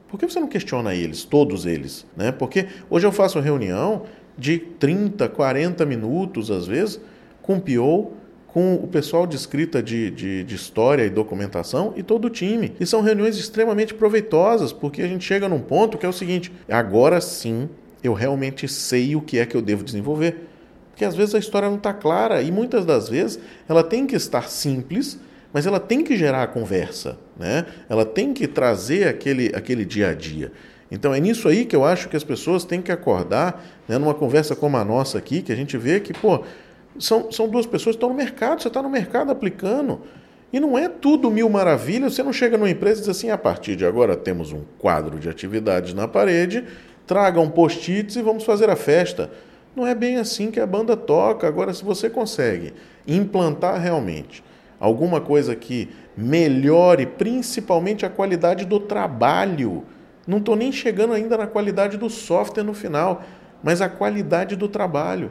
Por 0.09 0.19
que 0.19 0.27
você 0.27 0.39
não 0.39 0.49
questiona 0.49 0.95
eles, 0.95 1.25
todos 1.25 1.67
eles? 1.67 2.07
Né? 2.17 2.31
Porque 2.31 2.67
hoje 2.89 3.07
eu 3.07 3.13
faço 3.13 3.41
reunião 3.41 4.03
de 4.39 4.59
30, 4.59 5.29
40 5.29 5.85
minutos, 5.85 6.51
às 6.51 6.67
vezes, 6.67 7.01
com 7.43 7.57
o 7.57 7.61
PO, 7.61 8.13
com 8.47 8.75
o 8.75 8.87
pessoal 8.87 9.27
de 9.27 9.37
escrita 9.37 9.83
de, 9.83 10.11
de, 10.11 10.45
de, 10.45 10.55
história 10.55 11.05
e 11.05 11.11
documentação 11.11 11.93
e 11.97 12.03
todo 12.03 12.27
o 12.27 12.31
time. 12.31 12.73
E 12.81 12.87
são 12.87 13.03
reuniões 13.03 13.37
extremamente 13.37 13.93
proveitosas, 13.93 14.73
porque 14.73 15.03
a 15.03 15.09
gente 15.09 15.25
chega 15.25 15.49
num 15.49 15.61
ponto 15.61 15.99
que 15.99 16.07
é 16.07 16.09
o 16.09 16.13
seguinte: 16.13 16.53
agora 16.69 17.21
sim 17.21 17.69
eu 18.03 18.15
realmente 18.15 18.67
sei 18.69 19.17
o 19.17 19.21
que 19.21 19.39
é 19.39 19.47
que 19.47 19.57
eu 19.57 19.63
devo 19.63 19.85
desenvolver. 19.85 20.49
Porque 20.91 21.05
às 21.05 21.15
vezes 21.15 21.35
a 21.35 21.39
história 21.39 21.69
não 21.69 21.77
está 21.77 21.93
clara 21.93 22.41
e 22.41 22.51
muitas 22.51 22.87
das 22.87 23.11
vezes 23.11 23.39
ela 23.69 23.85
tem 23.85 24.07
que 24.07 24.17
estar 24.17 24.49
simples 24.49 25.21
mas 25.53 25.67
ela 25.67 25.81
tem 25.81 26.03
que 26.03 26.17
gerar 26.17 26.43
a 26.43 26.47
conversa, 26.47 27.19
né? 27.37 27.67
Ela 27.89 28.05
tem 28.05 28.33
que 28.33 28.47
trazer 28.47 29.09
aquele, 29.09 29.53
aquele 29.55 29.85
dia 29.85 30.11
a 30.11 30.15
dia. 30.15 30.53
Então 30.91 31.15
é 31.15 31.21
nisso 31.21 31.49
aí 31.49 31.65
que 31.65 31.75
eu 31.75 31.85
acho 31.85 32.09
que 32.09 32.17
as 32.17 32.25
pessoas 32.25 32.65
têm 32.65 32.81
que 32.81 32.93
acordar, 32.93 33.65
né, 33.89 33.99
numa 33.99 34.15
conversa 34.15 34.55
como 34.55 34.77
a 34.77 34.85
nossa 34.85 35.19
aqui, 35.19 35.43
que 35.43 35.53
a 35.53 35.57
gente 35.57 35.77
vê 35.77 35.99
que, 35.99 36.13
pô, 36.13 36.45
são, 36.99 37.31
são 37.31 37.49
duas 37.49 37.67
pessoas 37.67 37.97
que 37.97 37.99
estão 37.99 38.11
no 38.11 38.15
mercado, 38.15 38.63
você 38.63 38.69
está 38.69 38.83
no 38.83 38.89
mercado 38.89 39.31
aplicando. 39.31 40.01
E 40.53 40.61
não 40.61 40.79
é 40.79 40.89
tudo 40.89 41.31
mil 41.31 41.49
maravilhas, 41.51 42.15
você 42.15 42.23
não 42.23 42.33
chega 42.33 42.57
numa 42.57 42.71
empresa 42.71 43.01
e 43.01 43.01
diz 43.01 43.09
assim, 43.09 43.31
a 43.31 43.37
partir 43.37 43.77
de 43.77 43.85
agora 43.85 44.17
temos 44.17 44.53
um 44.53 44.63
quadro 44.79 45.19
de 45.19 45.29
atividades 45.29 45.93
na 45.93 46.07
parede, 46.07 46.65
tragam 47.07 47.51
post-its 47.51 48.17
e 48.17 48.23
vamos 48.23 48.45
fazer 48.45 48.71
a 48.71 48.77
festa. 48.77 49.31
Não 49.75 49.87
é 49.87 49.95
bem 49.95 50.17
assim 50.17 50.51
que 50.51 50.59
a 50.59 50.67
banda 50.67 50.97
toca. 50.97 51.47
Agora, 51.47 51.75
se 51.75 51.85
você 51.85 52.09
consegue 52.09 52.73
implantar 53.07 53.79
realmente 53.81 54.43
alguma 54.79 55.21
coisa 55.21 55.55
que 55.55 55.89
melhore 56.17 57.07
principalmente 57.07 58.07
a 58.07 58.11
qualidade 58.11 58.65
do 58.65 58.81
trabalho. 58.81 59.85
Não 60.27 60.39
estou 60.39 60.57
nem 60.57 60.73
chegando 60.73 61.13
ainda 61.13 61.37
na 61.37 61.47
qualidade 61.47 61.97
do 61.97 62.11
software 62.11 62.65
no 62.65 62.75
final, 62.75 63.23
mas 63.63 63.81
a 63.81 63.89
qualidade 63.89 64.57
do 64.57 64.69
trabalho. 64.69 65.31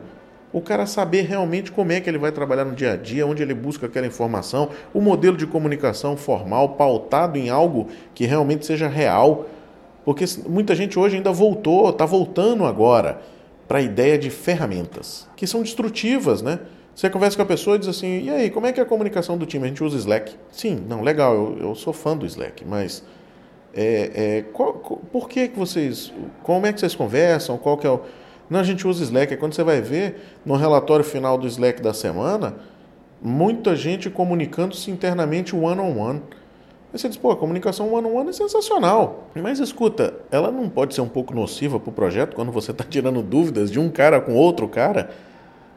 O 0.53 0.61
cara 0.61 0.85
saber 0.85 1.23
realmente 1.23 1.71
como 1.71 1.91
é 1.91 1.99
que 1.99 2.09
ele 2.09 2.17
vai 2.17 2.31
trabalhar 2.31 2.63
no 2.63 2.73
dia 2.73 2.93
a 2.93 2.95
dia, 2.95 3.27
onde 3.27 3.43
ele 3.43 3.53
busca 3.53 3.87
aquela 3.87 4.07
informação, 4.07 4.69
o 4.93 5.01
modelo 5.01 5.35
de 5.35 5.45
comunicação 5.45 6.15
formal 6.15 6.69
pautado 6.69 7.37
em 7.37 7.49
algo 7.49 7.87
que 8.13 8.25
realmente 8.25 8.65
seja 8.65 8.87
real. 8.87 9.47
Porque 10.05 10.23
muita 10.47 10.73
gente 10.73 10.97
hoje 10.97 11.17
ainda 11.17 11.31
voltou, 11.31 11.89
está 11.89 12.05
voltando 12.05 12.63
agora 12.63 13.19
para 13.67 13.79
a 13.79 13.81
ideia 13.81 14.17
de 14.17 14.29
ferramentas, 14.29 15.27
que 15.35 15.45
são 15.45 15.61
destrutivas, 15.61 16.41
né? 16.41 16.59
Você 16.95 17.09
conversa 17.09 17.35
com 17.35 17.43
a 17.43 17.45
pessoa 17.45 17.75
e 17.75 17.79
diz 17.79 17.89
assim: 17.89 18.23
e 18.23 18.29
aí, 18.29 18.49
como 18.49 18.65
é 18.65 18.71
que 18.71 18.79
é 18.79 18.83
a 18.83 18.85
comunicação 18.85 19.37
do 19.37 19.45
time? 19.45 19.65
A 19.65 19.67
gente 19.67 19.83
usa 19.83 19.97
Slack? 19.97 20.33
Sim, 20.49 20.81
não, 20.87 21.01
legal, 21.01 21.35
eu, 21.35 21.57
eu 21.59 21.75
sou 21.75 21.91
fã 21.91 22.15
do 22.15 22.25
Slack, 22.25 22.63
mas 22.65 23.03
é, 23.73 24.11
é, 24.15 24.41
qual, 24.53 24.73
por 25.11 25.27
que, 25.27 25.49
que 25.49 25.59
vocês. 25.59 26.13
Como 26.41 26.65
é 26.65 26.71
que 26.71 26.79
vocês 26.79 26.95
conversam? 26.95 27.57
Qual 27.57 27.77
que 27.77 27.85
é 27.85 27.89
o. 27.89 27.99
Não, 28.49 28.61
a 28.61 28.63
gente 28.63 28.87
usa 28.87 29.03
Slack. 29.03 29.33
É 29.33 29.35
quando 29.35 29.53
você 29.53 29.63
vai 29.63 29.81
ver 29.81 30.21
no 30.45 30.55
relatório 30.55 31.03
final 31.03 31.37
do 31.37 31.45
Slack 31.47 31.81
da 31.81 31.93
semana, 31.93 32.55
muita 33.21 33.75
gente 33.75 34.09
comunicando-se 34.09 34.89
internamente 34.89 35.53
one-on-one. 35.53 35.99
On 35.99 36.01
one. 36.01 36.21
Aí 36.93 36.99
você 36.99 37.09
diz, 37.09 37.17
pô, 37.17 37.29
a 37.29 37.35
comunicação 37.35 37.93
one-on-one 37.93 38.15
-on 38.15 38.23
-one 38.23 38.29
é 38.29 38.33
sensacional. 38.33 39.27
Mas 39.35 39.59
escuta, 39.59 40.13
ela 40.31 40.49
não 40.49 40.69
pode 40.69 40.95
ser 40.95 41.01
um 41.01 41.09
pouco 41.09 41.35
nociva 41.35 41.77
para 41.77 41.89
o 41.89 41.93
projeto 41.93 42.33
quando 42.33 42.53
você 42.53 42.71
está 42.71 42.85
tirando 42.85 43.21
dúvidas 43.21 43.69
de 43.69 43.81
um 43.81 43.89
cara 43.89 44.21
com 44.21 44.33
outro 44.33 44.65
cara? 44.69 45.09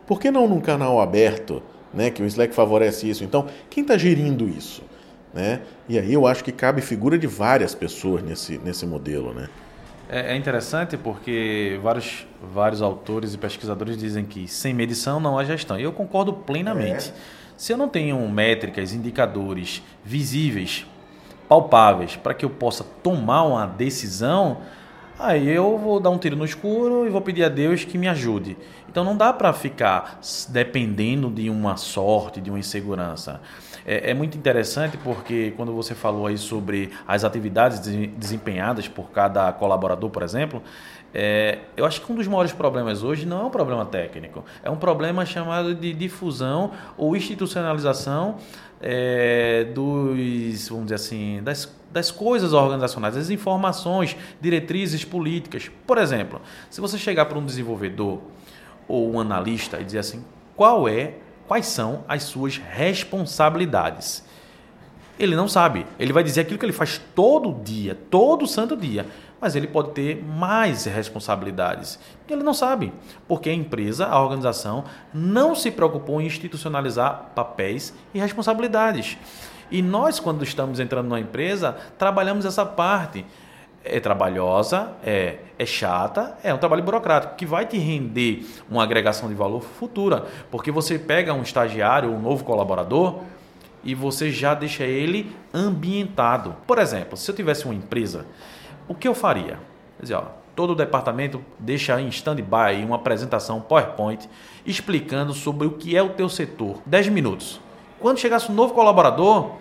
Por 0.09 0.19
que 0.19 0.31
não 0.31 0.49
num 0.49 0.61
canal 0.61 1.01
aberto, 1.03 1.63
né, 1.93 2.11
que 2.11 2.23
o 2.23 2.27
Slack 2.27 2.55
favorece 2.55 3.09
isso? 3.09 3.23
Então, 3.23 3.47
quem 3.69 3.83
está 3.83 3.99
gerindo 3.99 4.49
isso? 4.49 4.83
Né? 5.35 5.61
E 5.87 5.99
aí 5.99 6.15
eu 6.15 6.27
acho 6.27 6.43
que 6.43 6.51
cabe 6.51 6.81
figura 6.81 7.19
de 7.19 7.27
várias 7.27 7.75
pessoas 7.75 8.23
nesse, 8.23 8.57
nesse 8.59 8.87
modelo. 8.87 9.35
Né? 9.35 9.51
É, 10.09 10.33
é 10.33 10.37
interessante 10.37 10.97
porque 10.97 11.79
vários, 11.83 12.27
vários 12.43 12.81
autores 12.81 13.35
e 13.35 13.39
pesquisadores 13.39 13.99
dizem 13.99 14.25
que 14.25 14.49
sem 14.49 14.73
medição 14.73 15.21
não 15.21 15.39
há 15.39 15.45
gestão. 15.45 15.79
E 15.79 15.83
eu 15.83 15.93
concordo 15.93 16.33
plenamente. 16.33 17.11
É. 17.11 17.39
Se 17.59 17.75
eu 17.75 17.77
não 17.77 17.89
tenho 17.89 18.19
métricas, 18.29 18.95
indicadores 18.95 19.83
visíveis, 20.03 20.87
palpáveis, 21.47 22.17
para 22.17 22.33
que 22.33 22.47
eu 22.47 22.51
possa 22.51 22.83
tomar 23.03 23.43
uma 23.43 23.67
decisão, 23.67 24.59
aí 25.19 25.49
eu 25.49 25.77
vou 25.77 26.01
dar 26.01 26.09
um 26.09 26.17
tiro 26.17 26.37
no 26.37 26.47
escuro 26.47 27.07
e 27.07 27.11
vou 27.11 27.21
pedir 27.21 27.45
a 27.45 27.49
Deus 27.51 27.85
que 27.85 27.99
me 27.99 28.09
ajude. 28.09 28.57
Então 28.89 29.05
não 29.05 29.17
dá 29.17 29.33
para 29.33 29.53
ficar 29.53 30.21
dependendo 30.49 31.31
de 31.31 31.51
uma 31.51 31.77
sorte, 31.77 32.41
de 32.41 32.51
uma 32.51 32.59
insegurança. 32.59 33.41
É, 33.87 34.11
é, 34.11 34.15
muito 34.15 34.37
interessante 34.37 34.99
porque 34.99 35.53
quando 35.57 35.73
você 35.73 35.95
falou 35.95 36.27
aí 36.27 36.37
sobre 36.37 36.91
as 37.07 37.25
atividades 37.25 37.81
desempenhadas 37.81 38.89
por 38.89 39.11
cada 39.11 39.53
colaborador, 39.53 40.11
por 40.11 40.23
exemplo, 40.23 40.63
é, 41.15 41.61
eu 41.77 41.87
acho 41.87 42.03
que 42.03 42.13
um 42.13 42.15
dos 42.15 42.27
maiores 42.27 42.53
problemas 42.53 43.03
hoje 43.03 43.25
não 43.25 43.41
é 43.41 43.45
um 43.45 43.51
problema 43.51 43.87
técnico, 43.87 44.45
é 44.63 44.71
um 44.71 44.77
problema 44.77 45.25
chamado 45.25 45.75
de 45.75 45.93
difusão 45.95 46.73
ou 46.99 47.17
institucionalização 47.17 48.37
é, 48.81 49.65
dos, 49.75 50.69
vamos 50.69 50.85
dizer 50.85 50.95
assim, 50.97 51.41
das, 51.43 51.75
das 51.91 52.11
coisas 52.11 52.53
organizacionais, 52.53 53.15
das 53.15 53.31
informações, 53.31 54.17
diretrizes 54.41 55.05
políticas. 55.05 55.71
Por 55.87 55.99
exemplo, 55.99 56.41
se 56.69 56.81
você 56.81 56.99
chegar 56.99 57.25
para 57.25 57.39
um 57.39 57.45
desenvolvedor 57.45 58.21
ou 58.89 59.13
um 59.13 59.21
analista 59.21 59.79
e 59.81 59.85
dizer 59.85 59.99
assim, 59.99 60.25
qual 60.57 60.89
é 60.89 61.15
quais 61.49 61.67
são 61.67 62.05
as 62.07 62.25
suas 62.25 62.59
responsabilidades. 62.59 64.23
Ele 65.19 65.35
não 65.35 65.49
sabe. 65.49 65.85
Ele 65.99 66.13
vai 66.13 66.23
dizer 66.23 66.43
aquilo 66.43 66.59
que 66.59 66.67
ele 66.67 66.73
faz 66.73 67.01
todo 67.15 67.65
dia, 67.65 67.99
todo 68.09 68.47
santo 68.47 68.77
dia. 68.77 69.07
Mas 69.41 69.57
ele 69.57 69.67
pode 69.67 69.91
ter 69.93 70.23
mais 70.23 70.85
responsabilidades. 70.85 71.99
Ele 72.29 72.43
não 72.43 72.55
sabe. 72.55 72.93
Porque 73.27 73.49
a 73.49 73.55
empresa, 73.55 74.07
a 74.07 74.21
organização, 74.23 74.85
não 75.13 75.55
se 75.55 75.71
preocupou 75.71 76.21
em 76.21 76.27
institucionalizar 76.27 77.31
papéis 77.35 77.95
e 78.13 78.21
responsabilidades. 78.21 79.17
E 79.71 79.83
nós, 79.83 80.21
quando 80.21 80.45
estamos 80.45 80.79
entrando 80.79 81.09
numa 81.09 81.21
empresa, 81.21 81.77
trabalhamos 81.97 82.45
essa 82.45 82.65
parte 82.65 83.25
é 83.91 84.01
trabalhosa, 84.01 84.93
é, 85.05 85.37
é 85.59 85.67
chata, 85.67 86.37
é 86.43 86.53
um 86.53 86.59
trabalho 86.59 86.83
burocrático 86.83 87.35
que 87.35 87.47
vai 87.47 87.67
te 87.67 87.79
render 87.79 88.47
uma 88.71 88.83
agregação 88.83 89.29
de 89.29 89.35
valor 89.35 89.63
futura, 89.63 90.27
porque 90.51 90.71
você 90.71 90.99
pega 90.99 91.35
um 91.35 91.43
estagiário, 91.43 92.11
um 92.11 92.21
novo 92.21 92.45
colaborador 92.45 93.21
e 93.83 93.95
você 93.95 94.31
já 94.31 94.55
deixa 94.55 94.85
ele 94.85 95.35
ambientado. 95.53 96.57
Por 96.67 96.79
exemplo, 96.79 97.17
se 97.17 97.31
eu 97.31 97.35
tivesse 97.35 97.65
uma 97.65 97.75
empresa, 97.75 98.27
o 98.87 98.95
que 98.95 99.09
eu 99.09 99.15
faria? 99.15 99.59
Quer 99.97 100.03
dizer, 100.03 100.15
ó, 100.15 100.25
todo 100.55 100.71
o 100.71 100.75
departamento 100.75 101.41
deixa 101.59 102.01
em 102.01 102.09
stand-by 102.09 102.85
uma 102.85 102.97
apresentação 102.97 103.61
PowerPoint 103.61 104.29
explicando 104.67 105.33
sobre 105.33 105.67
o 105.67 105.73
que 105.73 105.97
é 105.97 106.03
o 106.03 106.11
teu 106.11 106.29
setor. 106.29 106.83
10 106.85 107.09
minutos. 107.09 107.61
Quando 108.01 108.19
chegasse 108.19 108.51
um 108.51 108.55
novo 108.55 108.75
colaborador, 108.75 109.53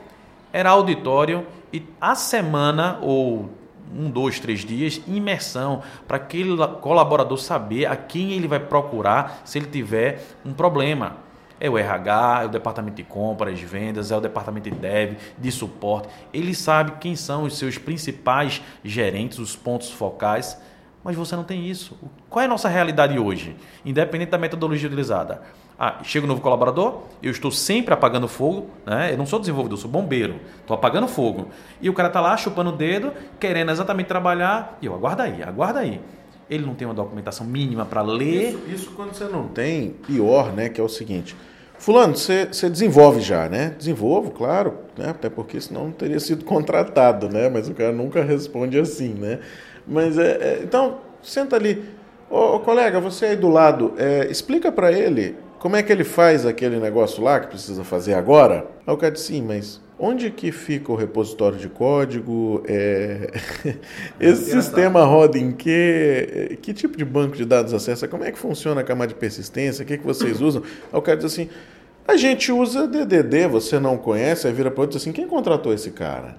era 0.51 0.69
auditório 0.69 1.45
e 1.71 1.83
a 1.99 2.15
semana 2.15 2.99
ou 3.01 3.49
um, 3.95 4.09
dois, 4.09 4.39
três 4.39 4.61
dias, 4.61 5.01
imersão, 5.07 5.81
para 6.07 6.17
aquele 6.17 6.55
colaborador 6.81 7.37
saber 7.37 7.85
a 7.85 7.95
quem 7.95 8.31
ele 8.33 8.47
vai 8.47 8.59
procurar 8.59 9.41
se 9.45 9.57
ele 9.57 9.67
tiver 9.67 10.23
um 10.45 10.53
problema. 10.53 11.17
É 11.59 11.69
o 11.69 11.77
RH, 11.77 12.39
é 12.43 12.45
o 12.45 12.49
departamento 12.49 12.97
de 12.97 13.03
compras, 13.03 13.59
vendas, 13.59 14.11
é 14.11 14.17
o 14.17 14.21
departamento 14.21 14.69
de 14.69 14.75
dev, 14.75 15.17
de 15.37 15.51
suporte. 15.51 16.07
Ele 16.31 16.53
sabe 16.53 16.93
quem 16.99 17.15
são 17.15 17.43
os 17.43 17.57
seus 17.57 17.77
principais 17.77 18.61
gerentes, 18.83 19.39
os 19.39 19.55
pontos 19.55 19.89
focais, 19.89 20.59
mas 21.07 21.15
você 21.15 21.37
não 21.37 21.43
tem 21.45 21.65
isso. 21.65 21.97
Qual 22.29 22.43
é 22.43 22.45
a 22.45 22.49
nossa 22.49 22.67
realidade 22.67 23.17
hoje? 23.17 23.55
Independente 23.85 24.29
da 24.29 24.37
metodologia 24.37 24.87
utilizada. 24.87 25.41
Ah, 25.79 25.99
chega 26.03 26.25
um 26.25 26.27
novo 26.27 26.41
colaborador, 26.41 27.03
eu 27.23 27.31
estou 27.31 27.49
sempre 27.49 27.93
apagando 27.93 28.27
fogo, 28.27 28.67
né? 28.85 29.13
Eu 29.13 29.17
não 29.17 29.25
sou 29.25 29.39
desenvolvedor, 29.39 29.77
sou 29.77 29.89
bombeiro, 29.89 30.35
estou 30.59 30.75
apagando 30.75 31.07
fogo. 31.07 31.47
E 31.81 31.89
o 31.89 31.93
cara 31.93 32.09
está 32.09 32.19
lá 32.19 32.35
chupando 32.35 32.71
o 32.71 32.73
dedo, 32.73 33.13
querendo 33.39 33.71
exatamente 33.71 34.07
trabalhar, 34.07 34.77
e 34.81 34.85
eu 34.85 34.93
aguarda 34.93 35.23
aí, 35.23 35.41
aguarda 35.41 35.79
aí. 35.79 36.01
Ele 36.49 36.65
não 36.65 36.75
tem 36.75 36.85
uma 36.85 36.93
documentação 36.93 37.47
mínima 37.47 37.85
para 37.85 38.01
ler. 38.01 38.49
Isso, 38.49 38.63
isso, 38.67 38.91
quando 38.91 39.13
você 39.13 39.29
não 39.29 39.47
tem, 39.47 39.91
pior, 40.05 40.51
né? 40.51 40.67
Que 40.67 40.81
é 40.81 40.83
o 40.83 40.89
seguinte. 40.89 41.37
Fulano, 41.79 42.17
você, 42.17 42.47
você 42.47 42.69
desenvolve 42.69 43.21
já, 43.21 43.47
né? 43.47 43.73
Desenvolvo, 43.77 44.31
claro, 44.31 44.73
né? 44.97 45.11
Até 45.11 45.29
porque 45.29 45.61
senão 45.61 45.85
não 45.85 45.91
teria 45.91 46.19
sido 46.19 46.43
contratado, 46.45 47.29
né? 47.29 47.47
Mas 47.47 47.69
o 47.69 47.73
cara 47.73 47.93
nunca 47.93 48.23
responde 48.23 48.77
assim, 48.77 49.13
né? 49.13 49.39
Mas 49.87 50.17
é, 50.17 50.31
é 50.31 50.61
então, 50.63 50.99
senta 51.21 51.55
ali. 51.55 51.83
Ô, 52.29 52.55
ô, 52.55 52.59
colega, 52.59 52.99
você 52.99 53.27
aí 53.27 53.35
do 53.35 53.49
lado, 53.49 53.93
é, 53.97 54.27
explica 54.29 54.71
para 54.71 54.91
ele 54.91 55.35
como 55.59 55.75
é 55.75 55.83
que 55.83 55.91
ele 55.91 56.03
faz 56.03 56.45
aquele 56.45 56.79
negócio 56.79 57.23
lá 57.23 57.39
que 57.39 57.47
precisa 57.47 57.83
fazer 57.83 58.13
agora? 58.13 58.67
Aí 58.85 58.93
o 58.93 58.97
cara 58.97 59.11
disse, 59.11 59.27
sim, 59.27 59.41
mas 59.41 59.81
onde 59.99 60.29
que 60.29 60.51
fica 60.51 60.91
o 60.91 60.95
repositório 60.95 61.57
de 61.57 61.67
código? 61.67 62.63
É... 62.67 63.31
Esse 64.19 64.51
sistema 64.51 65.03
roda 65.03 65.37
em 65.37 65.51
que? 65.51 66.59
Que 66.61 66.73
tipo 66.73 66.95
de 66.95 67.03
banco 67.03 67.35
de 67.35 67.43
dados 67.43 67.73
acessa? 67.73 68.07
Como 68.07 68.23
é 68.23 68.31
que 68.31 68.37
funciona 68.37 68.81
a 68.81 68.83
camada 68.83 69.07
de 69.07 69.15
persistência? 69.15 69.83
O 69.83 69.85
que, 69.85 69.97
que 69.97 70.05
vocês 70.05 70.41
usam? 70.41 70.61
Aí 70.91 70.99
o 70.99 71.01
cara 71.01 71.17
diz 71.17 71.25
assim, 71.25 71.49
a 72.07 72.15
gente 72.15 72.51
usa 72.51 72.87
DDD, 72.87 73.47
você 73.47 73.79
não 73.79 73.97
conhece? 73.97 74.47
Aí 74.47 74.53
vira 74.53 74.69
para 74.69 74.81
outro 74.81 74.95
e 74.95 74.97
diz 74.97 75.03
assim, 75.03 75.11
quem 75.11 75.27
contratou 75.27 75.73
esse 75.73 75.91
cara? 75.91 76.37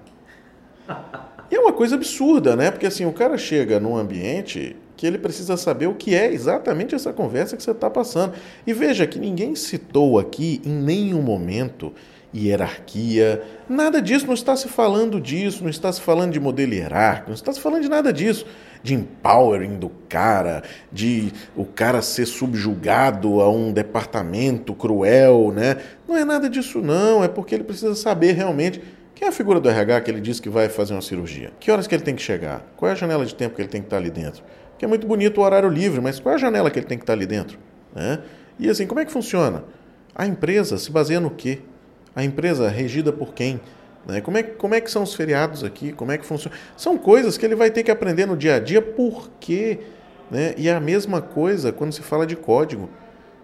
E 1.51 1.55
é 1.55 1.59
uma 1.59 1.73
coisa 1.73 1.95
absurda, 1.95 2.55
né? 2.55 2.71
Porque 2.71 2.85
assim, 2.85 3.05
o 3.05 3.13
cara 3.13 3.37
chega 3.37 3.79
num 3.79 3.97
ambiente 3.97 4.75
que 4.95 5.07
ele 5.07 5.17
precisa 5.17 5.55
saber 5.55 5.87
o 5.87 5.95
que 5.95 6.13
é 6.13 6.31
exatamente 6.31 6.93
essa 6.93 7.13
conversa 7.13 7.55
que 7.55 7.63
você 7.63 7.71
está 7.71 7.89
passando. 7.89 8.33
E 8.67 8.73
veja 8.73 9.07
que 9.07 9.17
ninguém 9.17 9.55
citou 9.55 10.19
aqui 10.19 10.61
em 10.65 10.71
nenhum 10.71 11.21
momento 11.21 11.93
hierarquia, 12.35 13.41
nada 13.67 14.01
disso, 14.01 14.27
não 14.27 14.33
está 14.33 14.55
se 14.55 14.67
falando 14.67 15.19
disso, 15.19 15.63
não 15.63 15.69
está 15.69 15.91
se 15.91 15.99
falando 15.99 16.31
de 16.31 16.39
modelo 16.39 16.73
hierárquico, 16.73 17.29
não 17.29 17.35
está 17.35 17.51
se 17.51 17.59
falando 17.59 17.81
de 17.81 17.89
nada 17.89 18.13
disso, 18.13 18.45
de 18.83 18.93
empowering 18.93 19.77
do 19.77 19.89
cara, 20.07 20.63
de 20.91 21.31
o 21.55 21.65
cara 21.65 22.01
ser 22.01 22.25
subjugado 22.25 23.41
a 23.41 23.49
um 23.49 23.71
departamento 23.71 24.75
cruel, 24.75 25.51
né? 25.51 25.77
Não 26.07 26.15
é 26.15 26.23
nada 26.23 26.49
disso 26.49 26.81
não, 26.81 27.23
é 27.23 27.27
porque 27.27 27.55
ele 27.55 27.63
precisa 27.63 27.95
saber 27.95 28.33
realmente 28.33 28.81
quem 29.19 29.25
é 29.25 29.29
a 29.29 29.33
figura 29.33 29.59
do 29.59 29.69
RH 29.69 29.99
que 29.99 30.11
ele 30.11 30.21
diz 30.21 30.39
que 30.39 30.47
vai 30.47 30.69
fazer 30.69 30.93
uma 30.93 31.01
cirurgia? 31.01 31.51
Que 31.59 31.69
horas 31.69 31.87
que 31.87 31.93
ele 31.93 32.03
tem 32.03 32.15
que 32.15 32.21
chegar? 32.21 32.65
Qual 32.77 32.87
é 32.87 32.93
a 32.93 32.95
janela 32.95 33.25
de 33.25 33.35
tempo 33.35 33.53
que 33.53 33.61
ele 33.61 33.67
tem 33.67 33.81
que 33.81 33.87
estar 33.87 33.97
ali 33.97 34.09
dentro? 34.09 34.41
que 34.77 34.85
é 34.85 34.87
muito 34.87 35.05
bonito 35.05 35.41
o 35.41 35.43
horário 35.43 35.67
livre, 35.67 35.99
mas 35.99 36.21
qual 36.21 36.31
é 36.31 36.35
a 36.37 36.39
janela 36.39 36.71
que 36.71 36.79
ele 36.79 36.85
tem 36.85 36.97
que 36.97 37.03
estar 37.03 37.11
ali 37.11 37.25
dentro? 37.25 37.59
Né? 37.93 38.19
E 38.57 38.69
assim, 38.69 38.87
como 38.87 39.01
é 39.01 39.05
que 39.05 39.11
funciona? 39.11 39.65
A 40.15 40.25
empresa 40.25 40.77
se 40.77 40.89
baseia 40.89 41.19
no 41.19 41.29
quê? 41.29 41.59
A 42.15 42.23
empresa 42.23 42.67
é 42.67 42.69
regida 42.69 43.11
por 43.11 43.33
quem? 43.33 43.59
Né? 44.07 44.21
Como, 44.21 44.37
é, 44.37 44.43
como 44.43 44.73
é 44.73 44.79
que 44.79 44.89
são 44.89 45.03
os 45.03 45.13
feriados 45.13 45.65
aqui? 45.65 45.91
Como 45.91 46.13
é 46.13 46.17
que 46.17 46.25
funciona? 46.25 46.55
São 46.77 46.97
coisas 46.97 47.37
que 47.37 47.45
ele 47.45 47.55
vai 47.55 47.69
ter 47.69 47.83
que 47.83 47.91
aprender 47.91 48.25
no 48.25 48.37
dia 48.37 48.55
a 48.55 48.59
dia, 48.59 48.81
por 48.81 49.29
quê? 49.37 49.81
Né? 50.31 50.53
E 50.57 50.69
é 50.69 50.73
a 50.73 50.79
mesma 50.79 51.21
coisa 51.21 51.73
quando 51.73 51.91
se 51.91 52.01
fala 52.01 52.25
de 52.25 52.37
código. 52.37 52.89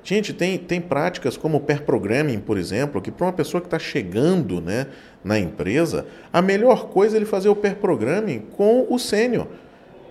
Gente, 0.06 0.34
tem, 0.34 0.58
tem 0.58 0.80
práticas 0.80 1.36
como 1.36 1.58
o 1.58 1.60
pair 1.60 1.82
programming, 1.82 2.40
por 2.40 2.60
exemplo, 2.60 3.02
que 3.02 3.10
para 3.10 3.26
uma 3.26 3.34
pessoa 3.34 3.60
que 3.60 3.66
está 3.66 3.80
chegando 3.80 4.62
né, 4.62 4.86
na 5.24 5.40
empresa, 5.40 6.06
a 6.32 6.44
melhor 6.44 6.90
coisa 6.90 7.16
é 7.16 7.18
ele 7.18 7.26
fazer 7.26 7.50
o 7.50 7.56
pair 7.56 7.76
programming 7.76 8.40
com 8.56 8.86
o 8.88 9.00
sênior 9.00 9.48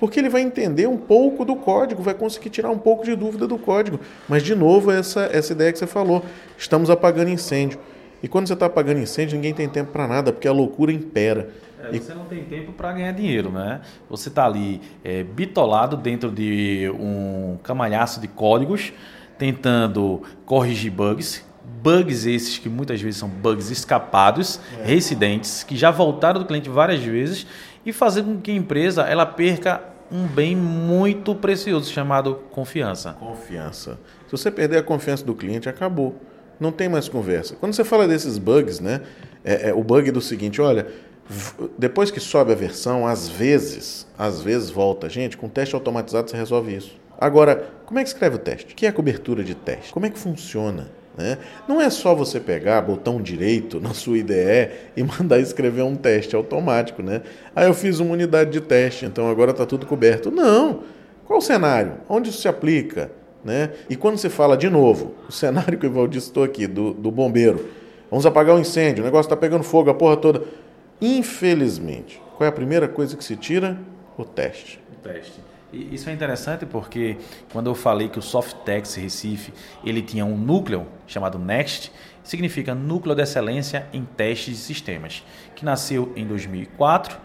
porque 0.00 0.20
ele 0.20 0.28
vai 0.28 0.42
entender 0.42 0.86
um 0.86 0.98
pouco 0.98 1.46
do 1.46 1.56
código, 1.56 2.02
vai 2.02 2.12
conseguir 2.12 2.50
tirar 2.50 2.70
um 2.70 2.78
pouco 2.78 3.04
de 3.04 3.16
dúvida 3.16 3.46
do 3.46 3.56
código. 3.56 3.98
Mas, 4.28 4.42
de 4.42 4.54
novo, 4.54 4.90
essa, 4.90 5.30
essa 5.32 5.54
ideia 5.54 5.72
que 5.72 5.78
você 5.78 5.86
falou, 5.86 6.22
estamos 6.58 6.90
apagando 6.90 7.30
incêndio. 7.30 7.78
E 8.22 8.28
quando 8.28 8.46
você 8.46 8.52
está 8.52 8.66
apagando 8.66 9.00
incêndio, 9.00 9.36
ninguém 9.36 9.54
tem 9.54 9.66
tempo 9.66 9.92
para 9.92 10.06
nada, 10.06 10.30
porque 10.30 10.46
a 10.46 10.52
loucura 10.52 10.92
impera. 10.92 11.48
É, 11.82 11.98
você 11.98 12.12
não 12.12 12.24
tem 12.24 12.44
tempo 12.44 12.72
para 12.72 12.92
ganhar 12.92 13.12
dinheiro, 13.12 13.50
né? 13.50 13.80
Você 14.10 14.28
está 14.28 14.44
ali 14.44 14.80
é, 15.02 15.22
bitolado 15.22 15.96
dentro 15.96 16.30
de 16.30 16.90
um 16.98 17.56
camalhaço 17.62 18.20
de 18.20 18.28
códigos, 18.28 18.92
tentando 19.38 20.22
corrigir 20.44 20.92
bugs, 20.92 21.44
bugs 21.82 22.26
esses 22.26 22.58
que 22.58 22.68
muitas 22.68 23.00
vezes 23.00 23.18
são 23.18 23.28
bugs 23.28 23.70
escapados, 23.70 24.60
é. 24.80 24.84
residentes, 24.84 25.62
que 25.62 25.76
já 25.76 25.90
voltaram 25.90 26.40
do 26.40 26.46
cliente 26.46 26.68
várias 26.68 27.02
vezes 27.02 27.46
e 27.84 27.92
fazer 27.92 28.22
com 28.22 28.40
que 28.40 28.50
a 28.50 28.54
empresa 28.54 29.02
ela 29.02 29.26
perca 29.26 29.82
um 30.10 30.26
bem 30.26 30.54
muito 30.54 31.34
precioso 31.34 31.90
chamado 31.90 32.36
confiança. 32.50 33.14
Confiança. 33.14 33.98
Se 34.26 34.32
você 34.32 34.50
perder 34.50 34.78
a 34.78 34.82
confiança 34.82 35.24
do 35.24 35.34
cliente, 35.34 35.68
acabou. 35.68 36.20
Não 36.60 36.70
tem 36.70 36.88
mais 36.88 37.08
conversa. 37.08 37.56
Quando 37.56 37.74
você 37.74 37.84
fala 37.84 38.06
desses 38.06 38.38
bugs, 38.38 38.80
né? 38.80 39.00
É, 39.44 39.70
é 39.70 39.74
o 39.74 39.82
bug 39.82 40.10
do 40.10 40.20
seguinte, 40.20 40.60
olha, 40.60 40.86
depois 41.76 42.10
que 42.10 42.20
sobe 42.20 42.52
a 42.52 42.54
versão, 42.54 43.06
às 43.06 43.28
vezes, 43.28 44.06
às 44.16 44.40
vezes 44.40 44.70
volta. 44.70 45.08
Gente, 45.08 45.36
com 45.36 45.48
teste 45.48 45.74
automatizado 45.74 46.30
você 46.30 46.36
resolve 46.36 46.74
isso. 46.74 46.96
Agora, 47.18 47.70
como 47.86 47.98
é 47.98 48.02
que 48.02 48.08
escreve 48.08 48.36
o 48.36 48.38
teste? 48.38 48.72
O 48.72 48.76
que 48.76 48.86
é 48.86 48.92
cobertura 48.92 49.42
de 49.44 49.54
teste? 49.54 49.92
Como 49.92 50.06
é 50.06 50.10
que 50.10 50.18
funciona? 50.18 50.88
Né? 51.16 51.38
Não 51.68 51.80
é 51.80 51.88
só 51.90 52.14
você 52.14 52.40
pegar 52.40 52.80
botão 52.82 53.22
direito 53.22 53.80
na 53.80 53.94
sua 53.94 54.18
IDE 54.18 54.70
e 54.96 55.02
mandar 55.04 55.38
escrever 55.38 55.82
um 55.82 55.94
teste 55.94 56.34
automático. 56.34 57.02
Né? 57.02 57.22
Ah, 57.54 57.64
eu 57.64 57.74
fiz 57.74 58.00
uma 58.00 58.12
unidade 58.12 58.50
de 58.50 58.60
teste, 58.60 59.06
então 59.06 59.28
agora 59.30 59.52
está 59.52 59.64
tudo 59.64 59.86
coberto. 59.86 60.30
Não! 60.30 60.82
Qual 61.24 61.38
o 61.38 61.42
cenário? 61.42 61.94
Onde 62.08 62.30
isso 62.30 62.42
se 62.42 62.48
aplica? 62.48 63.10
Né? 63.44 63.70
E 63.88 63.96
quando 63.96 64.18
você 64.18 64.28
fala 64.28 64.56
de 64.56 64.68
novo, 64.68 65.14
o 65.28 65.32
cenário 65.32 65.78
que 65.78 65.88
Valdir 65.88 66.20
citou 66.20 66.42
aqui, 66.42 66.66
do, 66.66 66.92
do 66.92 67.10
bombeiro, 67.10 67.68
vamos 68.10 68.26
apagar 68.26 68.54
o 68.54 68.58
um 68.58 68.60
incêndio, 68.60 69.02
o 69.02 69.04
negócio 69.04 69.26
está 69.26 69.36
pegando 69.36 69.62
fogo, 69.62 69.90
a 69.90 69.94
porra 69.94 70.16
toda. 70.16 70.42
Infelizmente, 71.00 72.20
qual 72.36 72.46
é 72.46 72.48
a 72.48 72.52
primeira 72.52 72.88
coisa 72.88 73.16
que 73.16 73.24
se 73.24 73.36
tira? 73.36 73.78
O 74.16 74.24
teste. 74.24 74.80
O 74.92 75.08
teste. 75.08 75.53
Isso 75.90 76.08
é 76.08 76.12
interessante 76.12 76.64
porque 76.64 77.16
quando 77.52 77.66
eu 77.68 77.74
falei 77.74 78.08
que 78.08 78.18
o 78.18 78.22
Softex 78.22 78.94
Recife 78.94 79.52
ele 79.84 80.02
tinha 80.02 80.24
um 80.24 80.36
núcleo 80.36 80.86
chamado 81.06 81.38
Next, 81.38 81.90
significa 82.22 82.74
Núcleo 82.74 83.14
de 83.14 83.22
Excelência 83.22 83.86
em 83.92 84.04
Testes 84.04 84.56
de 84.56 84.62
Sistemas, 84.62 85.22
que 85.54 85.64
nasceu 85.64 86.12
em 86.16 86.26
2004 86.26 87.18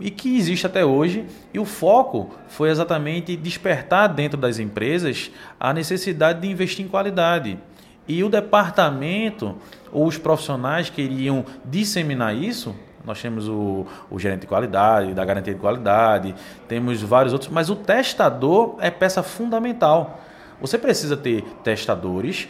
e 0.00 0.10
que 0.10 0.36
existe 0.36 0.66
até 0.66 0.84
hoje. 0.84 1.24
E 1.52 1.58
o 1.58 1.64
foco 1.64 2.30
foi 2.48 2.70
exatamente 2.70 3.36
despertar 3.36 4.08
dentro 4.08 4.38
das 4.38 4.58
empresas 4.58 5.30
a 5.58 5.72
necessidade 5.72 6.40
de 6.40 6.48
investir 6.48 6.84
em 6.84 6.88
qualidade. 6.88 7.58
E 8.06 8.22
o 8.22 8.28
departamento 8.28 9.56
ou 9.90 10.06
os 10.06 10.18
profissionais 10.18 10.90
que 10.90 11.02
iriam 11.02 11.44
disseminar 11.64 12.36
isso 12.36 12.74
nós 13.04 13.20
temos 13.20 13.48
o, 13.48 13.86
o, 14.10 14.18
gerente 14.18 14.42
de 14.42 14.46
qualidade, 14.46 15.12
da 15.12 15.24
garantia 15.24 15.52
de 15.52 15.60
qualidade, 15.60 16.34
temos 16.66 17.02
vários 17.02 17.32
outros, 17.32 17.50
mas 17.50 17.68
o 17.68 17.76
testador 17.76 18.76
é 18.80 18.90
peça 18.90 19.22
fundamental. 19.22 20.20
Você 20.60 20.78
precisa 20.78 21.16
ter 21.16 21.42
testadores 21.62 22.48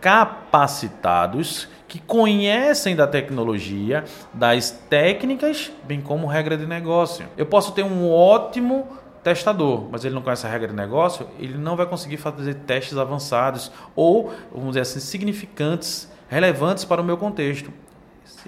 capacitados 0.00 1.68
que 1.86 2.00
conhecem 2.00 2.96
da 2.96 3.06
tecnologia, 3.06 4.04
das 4.34 4.70
técnicas, 4.70 5.70
bem 5.84 6.00
como 6.00 6.26
regra 6.26 6.56
de 6.56 6.66
negócio. 6.66 7.26
Eu 7.36 7.46
posso 7.46 7.72
ter 7.72 7.84
um 7.84 8.10
ótimo 8.10 8.88
testador, 9.22 9.88
mas 9.90 10.04
ele 10.04 10.14
não 10.14 10.22
conhece 10.22 10.46
a 10.46 10.50
regra 10.50 10.68
de 10.68 10.74
negócio, 10.74 11.28
ele 11.38 11.56
não 11.56 11.76
vai 11.76 11.86
conseguir 11.86 12.16
fazer 12.16 12.54
testes 12.54 12.98
avançados 12.98 13.70
ou, 13.94 14.32
vamos 14.52 14.70
dizer 14.70 14.80
assim, 14.80 15.00
significantes, 15.00 16.10
relevantes 16.28 16.84
para 16.84 17.00
o 17.00 17.04
meu 17.04 17.16
contexto 17.16 17.72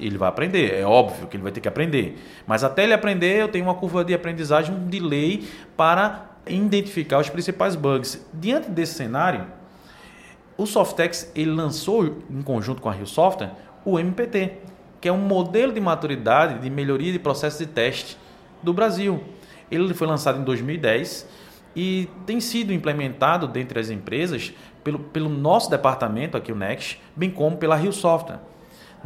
ele 0.00 0.18
vai 0.18 0.28
aprender, 0.28 0.74
é 0.74 0.84
óbvio 0.84 1.26
que 1.26 1.36
ele 1.36 1.42
vai 1.42 1.52
ter 1.52 1.60
que 1.60 1.68
aprender. 1.68 2.18
Mas 2.46 2.64
até 2.64 2.84
ele 2.84 2.92
aprender, 2.92 3.40
eu 3.40 3.48
tenho 3.48 3.64
uma 3.64 3.74
curva 3.74 4.04
de 4.04 4.14
aprendizagem, 4.14 4.74
um 4.74 4.86
delay 4.86 5.46
para 5.76 6.30
identificar 6.46 7.18
os 7.18 7.28
principais 7.28 7.76
bugs. 7.76 8.26
Diante 8.32 8.70
desse 8.70 8.94
cenário, 8.94 9.46
o 10.56 10.66
Softex 10.66 11.30
ele 11.34 11.50
lançou 11.50 12.22
em 12.30 12.42
conjunto 12.42 12.82
com 12.82 12.88
a 12.88 12.92
Rio 12.92 13.06
Software 13.06 13.52
o 13.84 13.98
MPT, 13.98 14.52
que 15.00 15.08
é 15.08 15.12
um 15.12 15.18
modelo 15.18 15.72
de 15.72 15.80
maturidade 15.80 16.60
de 16.60 16.70
melhoria 16.70 17.12
de 17.12 17.18
processo 17.18 17.58
de 17.58 17.66
teste 17.66 18.18
do 18.62 18.72
Brasil. 18.72 19.22
Ele 19.70 19.94
foi 19.94 20.06
lançado 20.06 20.40
em 20.40 20.44
2010 20.44 21.28
e 21.76 22.08
tem 22.26 22.40
sido 22.40 22.72
implementado 22.72 23.46
dentre 23.46 23.78
as 23.78 23.90
empresas 23.90 24.52
pelo, 24.82 24.98
pelo 24.98 25.28
nosso 25.28 25.70
departamento 25.70 26.36
aqui, 26.36 26.50
o 26.50 26.56
Next, 26.56 27.00
bem 27.14 27.30
como 27.30 27.56
pela 27.56 27.76
Rio 27.76 27.92
Software 27.92 28.40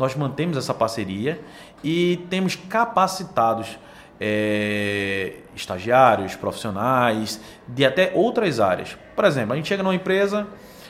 nós 0.03 0.17
mantemos 0.17 0.57
essa 0.57 0.75
parceria 0.75 1.41
e 1.85 2.27
temos 2.29 2.57
capacitados 2.57 3.79
é, 4.21 5.35
estagiários, 5.55 6.35
profissionais 6.35 7.41
de 7.69 7.87
até 7.87 8.11
outras 8.13 8.59
áreas. 8.59 8.99
Por 9.15 9.25
exemplo, 9.25 9.53
a 9.53 9.57
gente 9.57 9.69
chega 9.69 9.81
numa 9.81 9.95
empresa, 9.95 10.49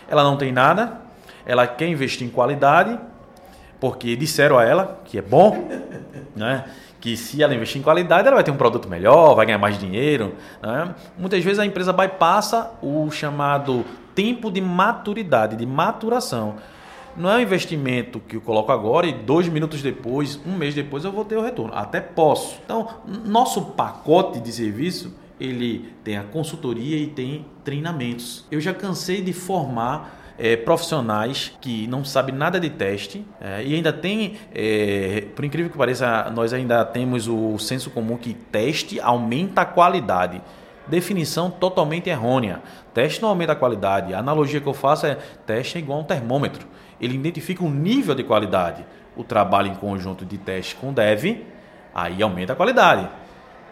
ela 0.08 0.22
não 0.22 0.38
tem 0.38 0.50
nada, 0.50 1.02
ela 1.44 1.66
quer 1.66 1.88
investir 1.88 2.26
em 2.26 2.30
qualidade, 2.30 2.98
porque 3.78 4.16
disseram 4.16 4.58
a 4.58 4.64
ela 4.64 5.02
que 5.04 5.18
é 5.18 5.22
bom, 5.22 5.68
né? 6.34 6.64
que 6.98 7.14
se 7.14 7.42
ela 7.42 7.54
investir 7.54 7.80
em 7.80 7.84
qualidade, 7.84 8.28
ela 8.28 8.36
vai 8.36 8.44
ter 8.44 8.50
um 8.50 8.56
produto 8.56 8.88
melhor, 8.88 9.34
vai 9.34 9.44
ganhar 9.44 9.58
mais 9.58 9.76
dinheiro. 9.76 10.36
Né? 10.62 10.94
Muitas 11.18 11.44
vezes 11.44 11.58
a 11.58 11.66
empresa 11.66 11.92
bypassa 11.92 12.70
o 12.80 13.10
chamado 13.10 13.84
tempo 14.14 14.50
de 14.50 14.62
maturidade, 14.62 15.54
de 15.54 15.66
maturação. 15.66 16.56
Não 17.16 17.30
é 17.30 17.36
um 17.36 17.40
investimento 17.40 18.20
que 18.20 18.36
eu 18.36 18.40
coloco 18.40 18.72
agora 18.72 19.06
e 19.06 19.12
dois 19.12 19.46
minutos 19.46 19.82
depois, 19.82 20.40
um 20.46 20.56
mês 20.56 20.74
depois 20.74 21.04
eu 21.04 21.12
vou 21.12 21.24
ter 21.24 21.36
o 21.36 21.42
retorno. 21.42 21.74
Até 21.74 22.00
posso. 22.00 22.58
Então, 22.64 22.88
nosso 23.24 23.60
pacote 23.62 24.40
de 24.40 24.50
serviço 24.50 25.14
ele 25.38 25.92
tem 26.04 26.16
a 26.16 26.22
consultoria 26.22 26.96
e 26.96 27.06
tem 27.06 27.44
treinamentos. 27.64 28.46
Eu 28.50 28.60
já 28.60 28.72
cansei 28.72 29.20
de 29.20 29.32
formar 29.32 30.20
é, 30.38 30.56
profissionais 30.56 31.52
que 31.60 31.86
não 31.86 32.04
sabem 32.04 32.34
nada 32.34 32.58
de 32.58 32.70
teste 32.70 33.24
é, 33.40 33.62
e 33.62 33.74
ainda 33.74 33.92
tem, 33.92 34.38
é, 34.54 35.26
por 35.34 35.44
incrível 35.44 35.70
que 35.70 35.76
pareça, 35.76 36.30
nós 36.34 36.52
ainda 36.52 36.84
temos 36.84 37.28
o 37.28 37.58
senso 37.58 37.90
comum 37.90 38.16
que 38.16 38.32
teste 38.32 38.98
aumenta 39.00 39.62
a 39.62 39.64
qualidade. 39.66 40.40
Definição 40.86 41.50
totalmente 41.50 42.08
errônea. 42.08 42.62
Teste 42.94 43.20
não 43.20 43.28
aumenta 43.28 43.52
a 43.52 43.56
qualidade. 43.56 44.14
A 44.14 44.18
analogia 44.18 44.60
que 44.60 44.66
eu 44.66 44.74
faço 44.74 45.06
é 45.06 45.16
teste 45.46 45.76
é 45.76 45.80
igual 45.80 45.98
a 45.98 46.02
um 46.02 46.04
termômetro 46.04 46.66
ele 47.03 47.16
identifica 47.16 47.64
um 47.64 47.70
nível 47.70 48.14
de 48.14 48.22
qualidade. 48.22 48.86
O 49.16 49.24
trabalho 49.24 49.68
em 49.68 49.74
conjunto 49.74 50.24
de 50.24 50.38
teste 50.38 50.76
com 50.76 50.92
dev, 50.92 51.44
aí 51.92 52.22
aumenta 52.22 52.53
a 52.53 52.57
qualidade. 52.57 53.09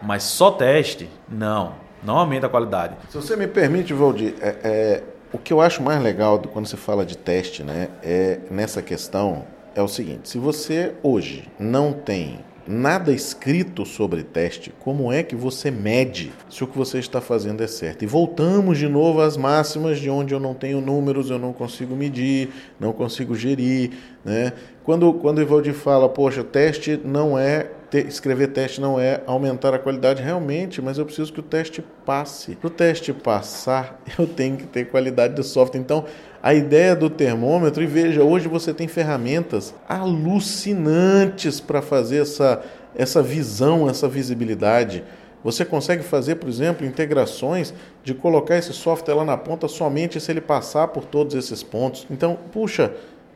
Mas 0.01 0.23
só 0.23 0.51
teste, 0.51 1.09
não, 1.29 1.73
não 2.03 2.17
aumenta 2.17 2.47
a 2.47 2.49
qualidade. 2.49 2.95
Se 3.09 3.15
você 3.15 3.35
me 3.35 3.47
permite, 3.47 3.93
Valdir, 3.93 4.35
é, 4.41 4.55
é, 4.63 5.03
o 5.31 5.37
que 5.37 5.53
eu 5.53 5.61
acho 5.61 5.81
mais 5.81 6.01
legal 6.01 6.39
quando 6.39 6.67
você 6.67 6.77
fala 6.77 7.05
de 7.05 7.17
teste, 7.17 7.63
né, 7.63 7.89
é 8.03 8.39
nessa 8.51 8.81
questão 8.81 9.45
é 9.73 9.81
o 9.81 9.87
seguinte: 9.87 10.29
se 10.29 10.37
você 10.37 10.93
hoje 11.01 11.47
não 11.57 11.93
tem 11.93 12.39
nada 12.71 13.11
escrito 13.11 13.85
sobre 13.85 14.23
teste, 14.23 14.73
como 14.79 15.11
é 15.11 15.21
que 15.21 15.35
você 15.35 15.69
mede 15.69 16.31
se 16.49 16.63
o 16.63 16.67
que 16.67 16.77
você 16.77 16.99
está 16.99 17.19
fazendo 17.21 17.61
é 17.61 17.67
certo? 17.67 18.03
E 18.03 18.07
voltamos 18.07 18.77
de 18.77 18.87
novo 18.87 19.21
às 19.21 19.37
máximas 19.37 19.99
de 19.99 20.09
onde 20.09 20.33
eu 20.33 20.39
não 20.39 20.53
tenho 20.53 20.81
números, 20.81 21.29
eu 21.29 21.37
não 21.37 21.53
consigo 21.53 21.95
medir, 21.95 22.49
não 22.79 22.93
consigo 22.93 23.35
gerir. 23.35 23.91
Né? 24.23 24.53
Quando, 24.83 25.13
quando 25.13 25.37
o 25.37 25.41
Ivaldi 25.41 25.73
fala, 25.73 26.09
poxa, 26.09 26.43
teste 26.43 26.99
não 27.03 27.37
é 27.37 27.69
escrever 27.99 28.47
teste 28.47 28.79
não 28.79 28.99
é 28.99 29.21
aumentar 29.25 29.73
a 29.73 29.79
qualidade 29.79 30.23
realmente, 30.23 30.81
mas 30.81 30.97
eu 30.97 31.05
preciso 31.05 31.33
que 31.33 31.41
o 31.41 31.43
teste 31.43 31.83
passe. 32.05 32.55
Para 32.55 32.67
o 32.67 32.69
teste 32.69 33.11
passar, 33.11 34.01
eu 34.17 34.25
tenho 34.25 34.57
que 34.57 34.65
ter 34.65 34.85
qualidade 34.85 35.35
de 35.35 35.43
software. 35.43 35.79
Então, 35.79 36.05
a 36.43 36.53
ideia 36.53 36.95
do 36.95 37.09
termômetro, 37.09 37.83
e 37.83 37.85
veja, 37.85 38.23
hoje 38.23 38.47
você 38.47 38.73
tem 38.73 38.87
ferramentas 38.87 39.75
alucinantes 39.87 41.59
para 41.59 41.81
fazer 41.81 42.23
essa, 42.23 42.63
essa 42.95 43.21
visão, 43.21 43.87
essa 43.87 44.07
visibilidade. 44.07 45.03
Você 45.43 45.63
consegue 45.63 46.03
fazer, 46.03 46.35
por 46.35 46.49
exemplo, 46.49 46.85
integrações 46.85 47.73
de 48.03 48.13
colocar 48.13 48.57
esse 48.57 48.73
software 48.73 49.15
lá 49.15 49.25
na 49.25 49.37
ponta 49.37 49.67
somente 49.67 50.19
se 50.19 50.31
ele 50.31 50.41
passar 50.41 50.87
por 50.87 51.05
todos 51.05 51.35
esses 51.35 51.61
pontos. 51.61 52.07
Então, 52.09 52.37
puxa, 52.51 52.91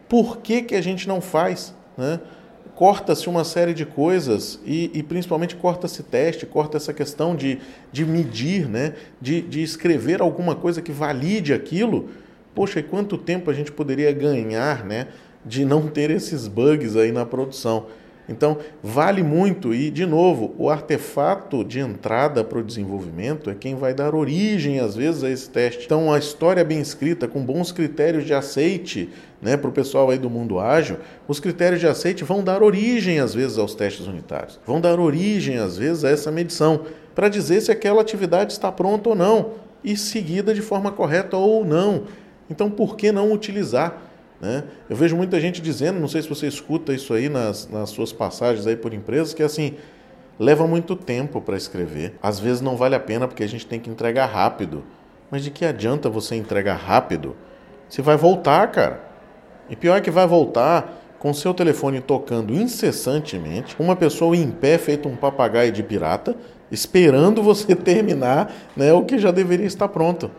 por 0.10 0.38
que, 0.38 0.64
que 0.64 0.76
a 0.76 0.82
gente 0.82 1.08
não 1.08 1.22
faz? 1.22 1.76
Né? 1.96 2.20
Corta-se 2.76 3.30
uma 3.30 3.44
série 3.44 3.74
de 3.74 3.86
coisas 3.86 4.60
e, 4.66 4.92
e 4.94 5.04
principalmente 5.04 5.56
corta-se 5.56 6.02
teste, 6.04 6.46
corta 6.46 6.78
essa 6.78 6.94
questão 6.94 7.36
de, 7.36 7.60
de 7.92 8.04
medir, 8.04 8.68
né? 8.68 8.94
de, 9.22 9.42
de 9.42 9.62
escrever 9.62 10.22
alguma 10.22 10.56
coisa 10.56 10.82
que 10.82 10.92
valide 10.92 11.54
aquilo 11.54 12.10
Poxa, 12.56 12.80
e 12.80 12.84
quanto 12.84 13.18
tempo 13.18 13.52
a 13.52 13.54
gente 13.54 13.72
poderia 13.72 14.12
ganhar 14.14 14.86
né, 14.86 15.10
de 15.46 15.66
não 15.66 15.88
ter 15.88 16.10
esses 16.10 16.48
bugs 16.48 16.96
aí 16.96 17.12
na 17.12 17.26
produção? 17.26 17.88
Então, 18.28 18.58
vale 18.82 19.22
muito 19.22 19.74
e, 19.74 19.92
de 19.92 20.06
novo, 20.06 20.56
o 20.58 20.70
artefato 20.70 21.64
de 21.64 21.80
entrada 21.80 22.44
para 22.44 22.58
o 22.58 22.64
desenvolvimento 22.64 23.50
é 23.50 23.56
quem 23.56 23.76
vai 23.76 23.94
dar 23.94 24.16
origem, 24.16 24.80
às 24.80 24.96
vezes, 24.96 25.24
a 25.24 25.30
esse 25.30 25.50
teste. 25.50 25.86
Então, 25.86 26.12
a 26.12 26.18
história 26.18 26.64
bem 26.64 26.80
escrita, 26.80 27.28
com 27.28 27.46
bons 27.46 27.72
critérios 27.72 28.26
de 28.26 28.34
aceite 28.34 29.10
né, 29.42 29.56
para 29.56 29.70
o 29.70 29.74
pessoal 29.74 30.10
aí 30.10 30.18
do 30.18 30.30
mundo 30.30 30.60
ágil, 30.60 30.98
os 31.28 31.40
critérios 31.40 31.80
de 31.80 31.88
aceite 31.88 32.24
vão 32.24 32.44
dar 32.44 32.64
origem, 32.64 33.20
às 33.20 33.36
vezes, 33.36 33.60
aos 33.60 33.76
testes 33.76 34.08
unitários. 34.08 34.60
Vão 34.66 34.82
dar 34.82 35.00
origem, 35.00 35.58
às 35.58 35.78
vezes, 35.78 36.04
a 36.04 36.10
essa 36.10 36.32
medição, 36.32 36.82
para 37.14 37.30
dizer 37.30 37.62
se 37.62 37.72
aquela 37.72 38.02
atividade 38.02 38.54
está 38.54 38.72
pronta 38.72 39.10
ou 39.10 39.16
não 39.16 39.52
e 39.84 39.96
seguida 39.96 40.52
de 40.52 40.62
forma 40.62 40.92
correta 40.92 41.38
ou 41.38 41.64
não. 41.64 42.06
Então, 42.50 42.70
por 42.70 42.96
que 42.96 43.12
não 43.12 43.32
utilizar? 43.32 44.02
Né? 44.40 44.64
Eu 44.90 44.96
vejo 44.96 45.16
muita 45.16 45.40
gente 45.40 45.62
dizendo, 45.62 46.00
não 46.00 46.08
sei 46.08 46.22
se 46.22 46.30
você 46.30 46.48
escuta 46.48 46.94
isso 46.94 47.14
aí 47.14 47.30
nas, 47.30 47.68
nas 47.70 47.90
suas 47.90 48.12
passagens 48.12 48.68
aí 48.68 48.76
por 48.76 48.94
empresas, 48.94 49.34
que 49.34 49.42
é 49.42 49.46
assim, 49.46 49.76
leva 50.40 50.68
muito 50.68 50.96
tempo 50.96 51.42
para 51.42 51.58
escrever. 51.58 52.16
Às 52.22 52.40
vezes 52.40 52.62
não 52.62 52.76
vale 52.76 52.96
a 52.96 53.00
pena 53.00 53.28
porque 53.28 53.44
a 53.44 53.48
gente 53.48 53.66
tem 53.66 53.80
que 53.80 53.90
entregar 53.90 54.26
rápido. 54.28 54.84
Mas 55.32 55.44
de 55.44 55.52
que 55.52 55.66
adianta 55.66 56.10
você 56.10 56.36
entregar 56.36 56.76
rápido? 56.76 57.36
Você 57.90 58.02
vai 58.02 58.18
voltar, 58.18 58.70
cara. 58.72 59.04
E 59.70 59.76
pior 59.76 59.98
é 59.98 60.02
que 60.02 60.12
vai 60.12 60.28
voltar 60.28 61.02
com 61.18 61.34
seu 61.34 61.54
telefone 61.54 62.02
tocando 62.02 62.54
incessantemente, 62.54 63.76
uma 63.80 63.96
pessoa 63.96 64.36
em 64.36 64.52
pé 64.52 64.78
feito 64.78 65.10
um 65.10 65.16
papagaio 65.16 65.72
de 65.72 65.82
pirata, 65.82 66.36
esperando 66.72 67.42
você 67.42 67.74
terminar 67.76 68.54
né, 68.76 68.94
o 68.94 69.04
que 69.04 69.18
já 69.18 69.32
deveria 69.32 69.66
estar 69.66 69.88
pronto. 69.88 70.30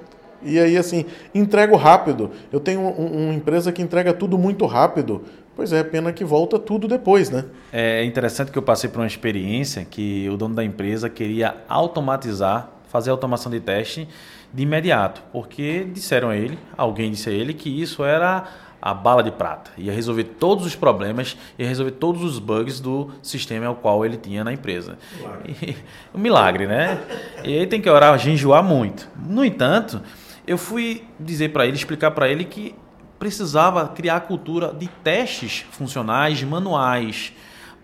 E 0.43 0.59
aí, 0.59 0.77
assim, 0.77 1.05
entrego 1.35 1.77
rápido. 1.77 2.31
Eu 2.53 2.61
tenho 2.61 2.81
um, 2.81 3.25
uma 3.25 3.35
empresa 3.35 3.73
que 3.73 3.83
entrega 3.83 4.13
tudo 4.13 4.39
muito 4.39 4.67
rápido. 4.67 5.23
Pois 5.55 5.73
é, 5.73 5.83
pena 5.83 6.13
que 6.13 6.25
volta 6.25 6.59
tudo 6.59 6.87
depois, 6.87 7.31
né? 7.31 7.45
É 7.73 8.05
interessante 8.05 8.53
que 8.53 8.59
eu 8.59 8.63
passei 8.63 8.91
por 8.91 9.01
uma 9.01 9.07
experiência 9.07 9.87
que 9.89 10.29
o 10.29 10.37
dono 10.37 10.55
da 10.55 10.63
empresa 10.63 11.09
queria 11.09 11.57
automatizar, 11.67 12.69
fazer 12.89 13.11
automação 13.11 13.51
de 13.51 13.59
teste 13.61 14.07
de 14.53 14.63
imediato, 14.63 15.23
porque 15.33 15.85
disseram 15.85 16.29
a 16.29 16.37
ele, 16.37 16.59
alguém 16.77 17.11
disse 17.11 17.29
a 17.29 17.33
ele 17.33 17.55
que 17.55 17.81
isso 17.81 18.05
era 18.05 18.45
a 18.81 18.95
bala 18.95 19.23
de 19.23 19.31
prata, 19.31 19.71
ia 19.77 19.93
resolver 19.93 20.25
todos 20.25 20.65
os 20.65 20.77
problemas, 20.77 21.37
ia 21.59 21.67
resolver 21.67 21.93
todos 21.93 22.23
os 22.23 22.39
bugs 22.39 22.79
do 22.79 23.11
sistema 23.23 23.67
ao 23.67 23.75
qual 23.75 24.05
ele 24.05 24.17
tinha 24.17 24.45
na 24.45 24.53
empresa. 24.53 24.99
Milagre. 25.19 25.57
E, 25.63 25.77
um 26.17 26.21
milagre, 26.21 26.67
né? 26.67 27.01
E 27.43 27.59
aí 27.59 27.67
tem 27.67 27.81
que 27.81 27.91
orar, 27.91 28.17
jejuar 28.19 28.63
muito. 28.63 29.09
No 29.29 29.45
entanto, 29.45 30.01
eu 30.47 30.57
fui 30.57 31.05
dizer 31.19 31.53
para 31.53 31.67
ele, 31.67 31.77
explicar 31.77 32.11
para 32.13 32.29
ele 32.29 32.45
que 32.45 32.75
precisava 33.19 33.89
criar 33.89 34.17
a 34.17 34.21
cultura 34.21 34.73
de 34.73 34.89
testes 35.03 35.65
funcionais 35.71 36.43
manuais, 36.43 37.33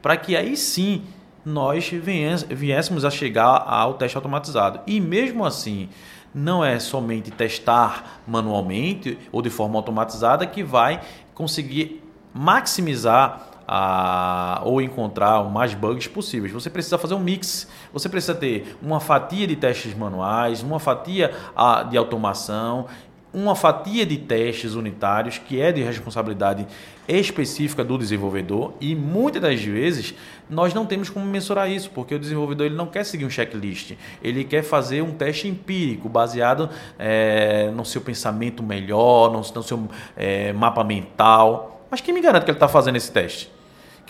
para 0.01 0.17
que 0.17 0.37
aí 0.37 0.57
sim 0.57 1.03
nós 1.45 1.89
viéssemos 1.89 3.05
a 3.05 3.11
chegar 3.11 3.65
ao 3.67 3.95
teste 3.95 4.17
automatizado. 4.17 4.81
E 4.87 5.01
mesmo 5.01 5.45
assim, 5.45 5.89
não 6.35 6.65
é 6.65 6.79
somente 6.79 7.31
testar 7.31 8.23
manualmente 8.27 9.19
ou 9.31 9.43
de 9.43 9.51
forma 9.51 9.77
automatizada 9.77 10.47
que 10.47 10.63
vai 10.63 11.01
conseguir 11.35 12.03
maximizar 12.33 13.49
a, 13.67 14.61
ou 14.65 14.81
encontrar 14.81 15.41
o 15.41 15.51
mais 15.51 15.75
bugs 15.75 16.07
possíveis. 16.07 16.53
Você 16.53 16.71
precisa 16.71 16.99
fazer 16.99 17.15
um 17.15 17.21
mix. 17.21 17.69
Você 17.93 18.09
precisa 18.09 18.35
ter 18.35 18.77
uma 18.83 19.01
fatia 19.01 19.47
de 19.47 19.57
testes 19.57 19.95
manuais, 19.95 20.63
uma 20.63 20.79
fatia 20.79 21.33
a, 21.55 21.83
de 21.83 21.97
automação 21.97 22.87
uma 23.33 23.57
fatia 23.57 24.05
de 24.05 24.19
testes 24.19 24.75
unitários 24.75 25.39
que 25.39 25.61
é 25.61 25.73
de 25.73 25.83
responsabilidade 25.83 26.67
específica 27.09 27.83
do 27.83 27.97
desenvolvedor 27.97 28.75
e 28.81 28.95
muitas 28.95 29.41
das 29.41 29.63
vezes 29.63 30.15
nós 30.49 30.75
não 30.75 30.85
temos 30.85 31.09
como 31.09 31.25
mensurar 31.25 31.71
isso 31.71 31.91
porque 31.91 32.15
o 32.15 32.19
desenvolvedor 32.19 32.67
ele 32.67 32.75
não 32.75 32.87
quer 32.87 33.05
seguir 33.05 33.25
um 33.25 33.31
checklist. 33.31 33.95
Ele 34.23 34.45
quer 34.45 34.63
fazer 34.63 35.03
um 35.03 35.13
teste 35.13 35.49
empírico 35.49 36.09
baseado 36.09 36.69
é, 36.99 37.71
no 37.75 37.85
seu 37.85 38.01
pensamento 38.03 38.63
melhor 38.63 39.33
no, 39.33 39.39
no 39.39 39.63
seu 39.63 39.89
é, 40.17 40.53
mapa 40.53 40.85
mental. 40.85 41.87
Mas 41.91 42.01
quem 42.01 42.13
me 42.13 42.21
garante 42.21 42.45
que 42.45 42.51
ele 42.51 42.57
está 42.57 42.69
fazendo 42.69 42.97
esse 42.97 43.11
teste 43.11 43.51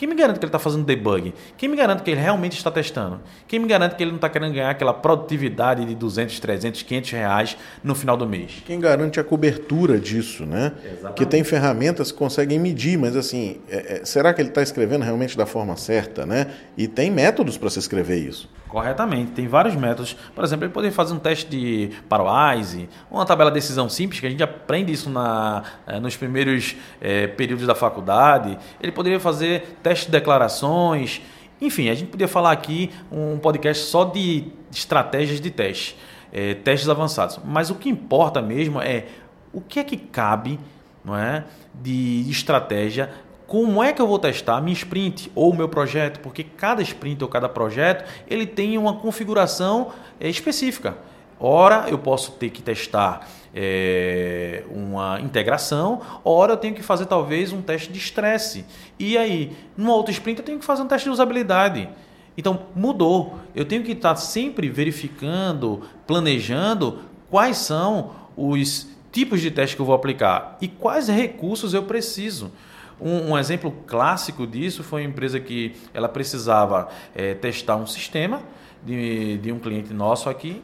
quem 0.02 0.08
me 0.08 0.16
garante 0.16 0.40
que 0.40 0.44
ele 0.44 0.48
está 0.48 0.58
fazendo 0.58 0.84
debug? 0.84 1.32
Quem 1.56 1.68
me 1.68 1.76
garante 1.76 2.02
que 2.02 2.10
ele 2.10 2.20
realmente 2.20 2.56
está 2.56 2.72
testando? 2.72 3.20
Quem 3.46 3.60
me 3.60 3.68
garante 3.68 3.94
que 3.94 4.02
ele 4.02 4.10
não 4.10 4.16
está 4.16 4.28
querendo 4.28 4.52
ganhar 4.52 4.68
aquela 4.68 4.92
produtividade 4.92 5.84
de 5.84 5.94
200, 5.94 6.40
300, 6.40 6.82
500 6.82 7.10
reais 7.12 7.56
no 7.84 7.94
final 7.94 8.16
do 8.16 8.26
mês? 8.26 8.64
Quem 8.66 8.80
garante 8.80 9.20
a 9.20 9.24
cobertura 9.24 10.00
disso, 10.00 10.44
né? 10.44 10.72
Exatamente. 10.84 11.14
Que 11.14 11.24
tem 11.24 11.44
ferramentas 11.44 12.10
que 12.10 12.18
conseguem 12.18 12.58
medir, 12.58 12.98
mas 12.98 13.14
assim, 13.14 13.60
é, 13.70 14.00
é, 14.00 14.04
será 14.04 14.34
que 14.34 14.42
ele 14.42 14.48
está 14.48 14.60
escrevendo 14.60 15.04
realmente 15.04 15.38
da 15.38 15.46
forma 15.46 15.76
certa, 15.76 16.26
né? 16.26 16.48
E 16.76 16.88
tem 16.88 17.08
métodos 17.08 17.56
para 17.56 17.70
se 17.70 17.78
escrever 17.78 18.16
isso. 18.16 18.50
Corretamente, 18.72 19.32
tem 19.32 19.46
vários 19.46 19.76
métodos. 19.76 20.16
Por 20.34 20.42
exemplo, 20.42 20.64
ele 20.64 20.72
poderia 20.72 20.96
fazer 20.96 21.12
um 21.12 21.18
teste 21.18 21.46
de 21.46 21.90
pairwise, 22.08 22.88
uma 23.10 23.26
tabela 23.26 23.50
de 23.50 23.54
decisão 23.56 23.86
simples, 23.86 24.18
que 24.18 24.26
a 24.26 24.30
gente 24.30 24.42
aprende 24.42 24.90
isso 24.90 25.10
na, 25.10 25.62
eh, 25.86 26.00
nos 26.00 26.16
primeiros 26.16 26.74
é, 26.98 27.26
períodos 27.26 27.66
da 27.66 27.74
faculdade. 27.74 28.58
Ele 28.80 28.90
poderia 28.90 29.20
fazer 29.20 29.76
teste 29.92 30.06
de 30.06 30.12
declarações. 30.12 31.20
Enfim, 31.60 31.90
a 31.90 31.94
gente 31.94 32.08
podia 32.08 32.28
falar 32.28 32.50
aqui 32.50 32.90
um 33.10 33.38
podcast 33.38 33.84
só 33.84 34.04
de 34.04 34.44
estratégias 34.70 35.40
de 35.40 35.50
teste, 35.50 35.96
é, 36.32 36.54
testes 36.54 36.88
avançados. 36.88 37.38
Mas 37.44 37.70
o 37.70 37.74
que 37.74 37.88
importa 37.88 38.40
mesmo 38.40 38.80
é 38.80 39.06
o 39.52 39.60
que 39.60 39.78
é 39.78 39.84
que 39.84 39.96
cabe 39.96 40.58
não 41.04 41.16
é, 41.16 41.44
de 41.74 42.26
estratégia 42.30 43.10
como 43.46 43.82
é 43.82 43.92
que 43.92 44.00
eu 44.00 44.06
vou 44.06 44.18
testar 44.18 44.62
minha 44.62 44.72
sprint 44.72 45.30
ou 45.34 45.54
meu 45.54 45.68
projeto, 45.68 46.20
porque 46.20 46.42
cada 46.42 46.80
sprint 46.80 47.22
ou 47.22 47.28
cada 47.28 47.50
projeto 47.50 48.08
ele 48.26 48.46
tem 48.46 48.78
uma 48.78 48.94
configuração 48.94 49.92
é, 50.18 50.26
específica. 50.26 50.96
Ora, 51.38 51.84
eu 51.90 51.98
posso 51.98 52.32
ter 52.32 52.48
que 52.48 52.62
testar 52.62 53.28
é, 53.54 54.64
uma 54.70 55.20
integração, 55.20 56.00
ora 56.24 56.54
eu 56.54 56.56
tenho 56.56 56.74
que 56.74 56.82
fazer 56.82 57.06
talvez 57.06 57.52
um 57.52 57.60
teste 57.60 57.92
de 57.92 57.98
estresse. 57.98 58.64
E 58.98 59.18
aí, 59.18 59.52
numa 59.76 59.94
outra 59.94 60.12
sprint 60.12 60.38
eu 60.38 60.44
tenho 60.44 60.58
que 60.58 60.64
fazer 60.64 60.82
um 60.82 60.86
teste 60.86 61.04
de 61.04 61.10
usabilidade. 61.10 61.88
Então, 62.36 62.66
mudou. 62.74 63.38
Eu 63.54 63.64
tenho 63.64 63.82
que 63.82 63.92
estar 63.92 64.16
sempre 64.16 64.68
verificando, 64.68 65.82
planejando 66.06 67.00
quais 67.28 67.58
são 67.58 68.12
os 68.36 68.88
tipos 69.10 69.40
de 69.42 69.50
teste 69.50 69.76
que 69.76 69.82
eu 69.82 69.86
vou 69.86 69.94
aplicar 69.94 70.56
e 70.60 70.66
quais 70.66 71.08
recursos 71.08 71.74
eu 71.74 71.82
preciso. 71.82 72.50
Um, 72.98 73.32
um, 73.32 73.38
exemplo 73.38 73.72
clássico 73.86 74.46
disso 74.46 74.82
foi 74.82 75.02
uma 75.02 75.08
empresa 75.08 75.40
que 75.40 75.74
ela 75.92 76.08
precisava 76.08 76.88
é, 77.14 77.34
testar 77.34 77.76
um 77.76 77.86
sistema 77.86 78.42
de, 78.82 79.38
de 79.38 79.52
um 79.52 79.58
cliente 79.58 79.92
nosso 79.92 80.30
aqui 80.30 80.62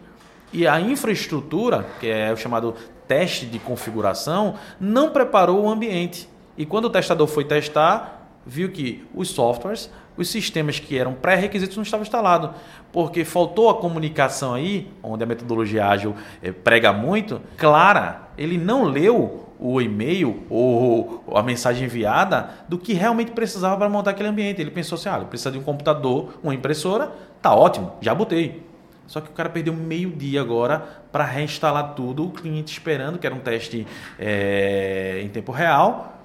e 0.53 0.67
a 0.67 0.81
infraestrutura, 0.81 1.87
que 2.01 2.09
é 2.09 2.33
o 2.33 2.37
chamado 2.37 2.75
teste 3.07 3.47
de 3.47 3.59
configuração, 3.59 4.55
não 4.79 5.11
preparou 5.11 5.65
o 5.65 5.69
ambiente. 5.69 6.29
E 6.57 6.67
quando 6.67 6.87
o 6.87 6.91
testador 6.91 7.27
foi 7.27 7.45
testar, 7.45 8.31
viu 8.45 8.71
que 8.71 9.07
os 9.15 9.31
softwares, 9.31 9.91
os 10.17 10.29
sistemas 10.29 10.81
que 10.81 10.99
eram 10.99 11.15
pré-requisitos 11.15 11.77
não 11.77 11.83
estavam 11.83 12.03
instalados, 12.03 12.51
porque 12.93 13.25
faltou 13.25 13.71
a 13.71 13.77
comunicação 13.77 14.55
aí, 14.55 14.91
onde 15.03 15.23
a 15.23 15.27
metodologia 15.27 15.87
ágil 15.87 16.15
é, 16.43 16.51
prega 16.51 16.93
muito, 16.93 17.41
clara. 17.57 18.29
Ele 18.37 18.59
não 18.59 18.85
leu 18.85 19.49
o 19.61 19.81
e-mail 19.81 20.45
ou 20.49 21.25
a 21.35 21.43
mensagem 21.43 21.85
enviada 21.85 22.51
do 22.69 22.79
que 22.79 22.93
realmente 22.93 23.33
precisava 23.33 23.77
para 23.77 23.89
montar 23.89 24.11
aquele 24.11 24.29
ambiente. 24.29 24.61
Ele 24.61 24.71
pensou 24.71 24.97
assim: 24.97 25.09
ah, 25.09 25.19
precisa 25.19 25.51
de 25.51 25.59
um 25.59 25.63
computador, 25.63 26.39
uma 26.43 26.55
impressora, 26.55 27.13
tá 27.43 27.55
ótimo, 27.55 27.93
já 28.01 28.15
botei. 28.15 28.68
Só 29.09 29.21
que 29.21 29.31
o 29.31 29.33
cara 29.33 29.49
perdeu 29.49 29.73
meio 29.73 30.11
dia 30.11 30.41
agora 30.41 30.79
para 31.11 31.25
reinstalar 31.25 31.95
tudo, 31.95 32.27
o 32.27 32.31
cliente 32.31 32.71
esperando, 32.71 33.19
que 33.19 33.27
era 33.27 33.35
um 33.35 33.41
teste 33.41 33.87
é, 34.19 35.21
em 35.25 35.29
tempo 35.29 35.51
real. 35.51 36.23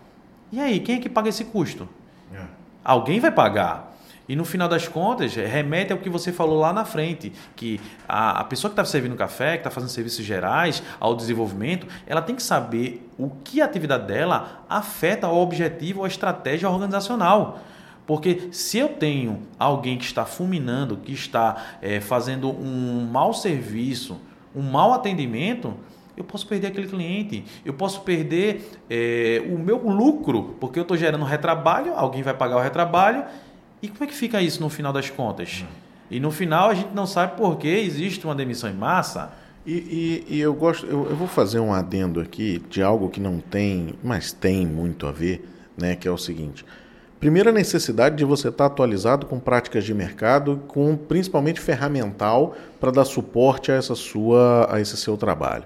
E 0.51 0.59
aí, 0.59 0.79
quem 0.81 0.97
é 0.97 0.99
que 0.99 1.09
paga 1.09 1.29
esse 1.29 1.45
custo? 1.45 1.89
É. 2.31 2.41
Alguém 2.83 3.19
vai 3.19 3.31
pagar. 3.31 3.93
E 4.27 4.35
no 4.35 4.45
final 4.45 4.69
das 4.69 4.87
contas, 4.87 5.33
remete 5.35 5.91
ao 5.91 5.99
que 5.99 6.09
você 6.09 6.31
falou 6.31 6.59
lá 6.59 6.71
na 6.71 6.85
frente, 6.85 7.33
que 7.55 7.79
a, 8.07 8.41
a 8.41 8.43
pessoa 8.43 8.69
que 8.69 8.73
está 8.73 8.85
servindo 8.85 9.15
café, 9.15 9.53
que 9.53 9.59
está 9.59 9.69
fazendo 9.69 9.89
serviços 9.89 10.23
gerais 10.23 10.83
ao 10.99 11.15
desenvolvimento, 11.15 11.87
ela 12.05 12.21
tem 12.21 12.35
que 12.35 12.43
saber 12.43 13.09
o 13.17 13.29
que 13.29 13.61
a 13.61 13.65
atividade 13.65 14.07
dela 14.07 14.63
afeta 14.69 15.27
ao 15.27 15.37
objetivo 15.37 15.99
ou 15.99 16.05
à 16.05 16.07
estratégia 16.07 16.69
organizacional. 16.69 17.59
Porque 18.05 18.49
se 18.51 18.77
eu 18.77 18.89
tenho 18.89 19.39
alguém 19.57 19.97
que 19.97 20.03
está 20.03 20.25
fulminando, 20.25 20.97
que 20.97 21.13
está 21.13 21.77
é, 21.81 21.99
fazendo 22.01 22.49
um 22.49 23.07
mau 23.09 23.33
serviço, 23.33 24.19
um 24.55 24.61
mau 24.61 24.93
atendimento, 24.93 25.73
eu 26.15 26.23
posso 26.23 26.45
perder 26.45 26.67
aquele 26.67 26.87
cliente, 26.87 27.43
eu 27.65 27.73
posso 27.73 28.01
perder 28.01 28.69
é, 28.89 29.41
o 29.47 29.57
meu 29.57 29.77
lucro, 29.77 30.55
porque 30.59 30.77
eu 30.77 30.83
estou 30.83 30.97
gerando 30.97 31.23
retrabalho, 31.23 31.93
alguém 31.95 32.21
vai 32.21 32.33
pagar 32.33 32.57
o 32.57 32.61
retrabalho 32.61 33.23
e 33.81 33.87
como 33.87 34.03
é 34.03 34.07
que 34.07 34.13
fica 34.13 34.41
isso 34.41 34.61
no 34.61 34.69
final 34.69 34.93
das 34.93 35.09
contas? 35.09 35.65
E 36.09 36.19
no 36.19 36.31
final 36.31 36.69
a 36.69 36.73
gente 36.73 36.93
não 36.93 37.05
sabe 37.05 37.35
por 37.35 37.57
que 37.57 37.67
existe 37.67 38.25
uma 38.25 38.35
demissão 38.35 38.69
em 38.69 38.73
massa. 38.73 39.33
E, 39.65 40.23
e, 40.29 40.35
e 40.35 40.39
eu 40.39 40.53
gosto, 40.53 40.85
eu, 40.85 41.09
eu, 41.09 41.15
vou 41.15 41.27
fazer 41.27 41.59
um 41.59 41.73
adendo 41.73 42.19
aqui 42.19 42.61
de 42.69 42.83
algo 42.83 43.09
que 43.09 43.19
não 43.19 43.39
tem, 43.39 43.95
mas 44.03 44.31
tem 44.31 44.65
muito 44.65 45.07
a 45.07 45.11
ver, 45.11 45.49
né? 45.77 45.95
Que 45.95 46.07
é 46.07 46.11
o 46.11 46.17
seguinte: 46.17 46.65
primeira 47.23 47.53
necessidade 47.53 48.17
de 48.17 48.25
você 48.25 48.49
estar 48.49 48.65
atualizado 48.65 49.25
com 49.25 49.39
práticas 49.39 49.85
de 49.85 49.93
mercado, 49.93 50.61
com 50.67 50.97
principalmente 50.97 51.57
ferramental 51.57 52.53
para 52.81 52.91
dar 52.91 53.05
suporte 53.05 53.71
a 53.71 53.75
essa 53.75 53.95
sua, 53.95 54.67
a 54.69 54.81
esse 54.81 54.97
seu 54.97 55.15
trabalho. 55.15 55.63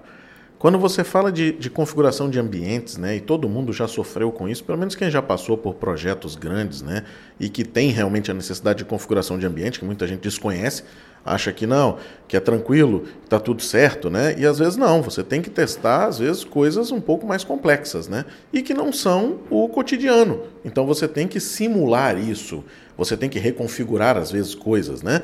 Quando 0.60 0.78
você 0.78 1.04
fala 1.04 1.32
de, 1.32 1.54
de, 1.54 1.68
configuração 1.68 2.30
de 2.30 2.40
ambientes, 2.40 2.98
né, 2.98 3.16
e 3.16 3.20
todo 3.20 3.50
mundo 3.50 3.74
já 3.74 3.88
sofreu 3.88 4.32
com 4.32 4.48
isso, 4.48 4.64
pelo 4.64 4.78
menos 4.78 4.94
quem 4.94 5.10
já 5.10 5.20
passou 5.20 5.58
por 5.58 5.74
projetos 5.74 6.36
grandes, 6.36 6.84
né, 6.84 7.04
e 7.40 7.50
que 7.50 7.64
tem 7.64 7.90
realmente 7.90 8.30
a 8.30 8.36
necessidade 8.36 8.78
de 8.78 8.86
configuração 8.86 9.40
de 9.40 9.48
ambiente, 9.48 9.80
que 9.80 9.86
muita 9.86 10.06
gente 10.06 10.22
desconhece, 10.22 10.84
acha 11.28 11.52
que 11.52 11.68
não, 11.68 11.98
que 12.28 12.36
é 12.36 12.40
tranquilo, 12.40 13.04
está 13.24 13.40
tudo 13.40 13.62
certo, 13.62 14.10
né? 14.10 14.36
E 14.38 14.46
às 14.46 14.60
vezes 14.60 14.78
não, 14.78 15.02
você 15.02 15.24
tem 15.24 15.42
que 15.42 15.50
testar, 15.50 16.06
às 16.06 16.20
vezes, 16.20 16.44
coisas 16.44 16.92
um 16.92 17.02
pouco 17.02 17.28
mais 17.28 17.44
complexas, 17.44 18.08
né? 18.08 18.26
E 18.52 18.62
que 18.62 18.74
não 18.74 18.92
são 18.92 19.40
o 19.50 19.68
cotidiano. 19.70 20.42
Então 20.64 20.86
você 20.86 21.08
tem 21.08 21.28
que 21.28 21.40
simular 21.40 22.18
isso, 22.18 22.64
você 22.98 23.16
tem 23.16 23.30
que 23.30 23.40
reconfigurar, 23.40 24.18
às 24.18 24.32
vezes, 24.32 24.56
coisas, 24.56 25.04
né? 25.04 25.22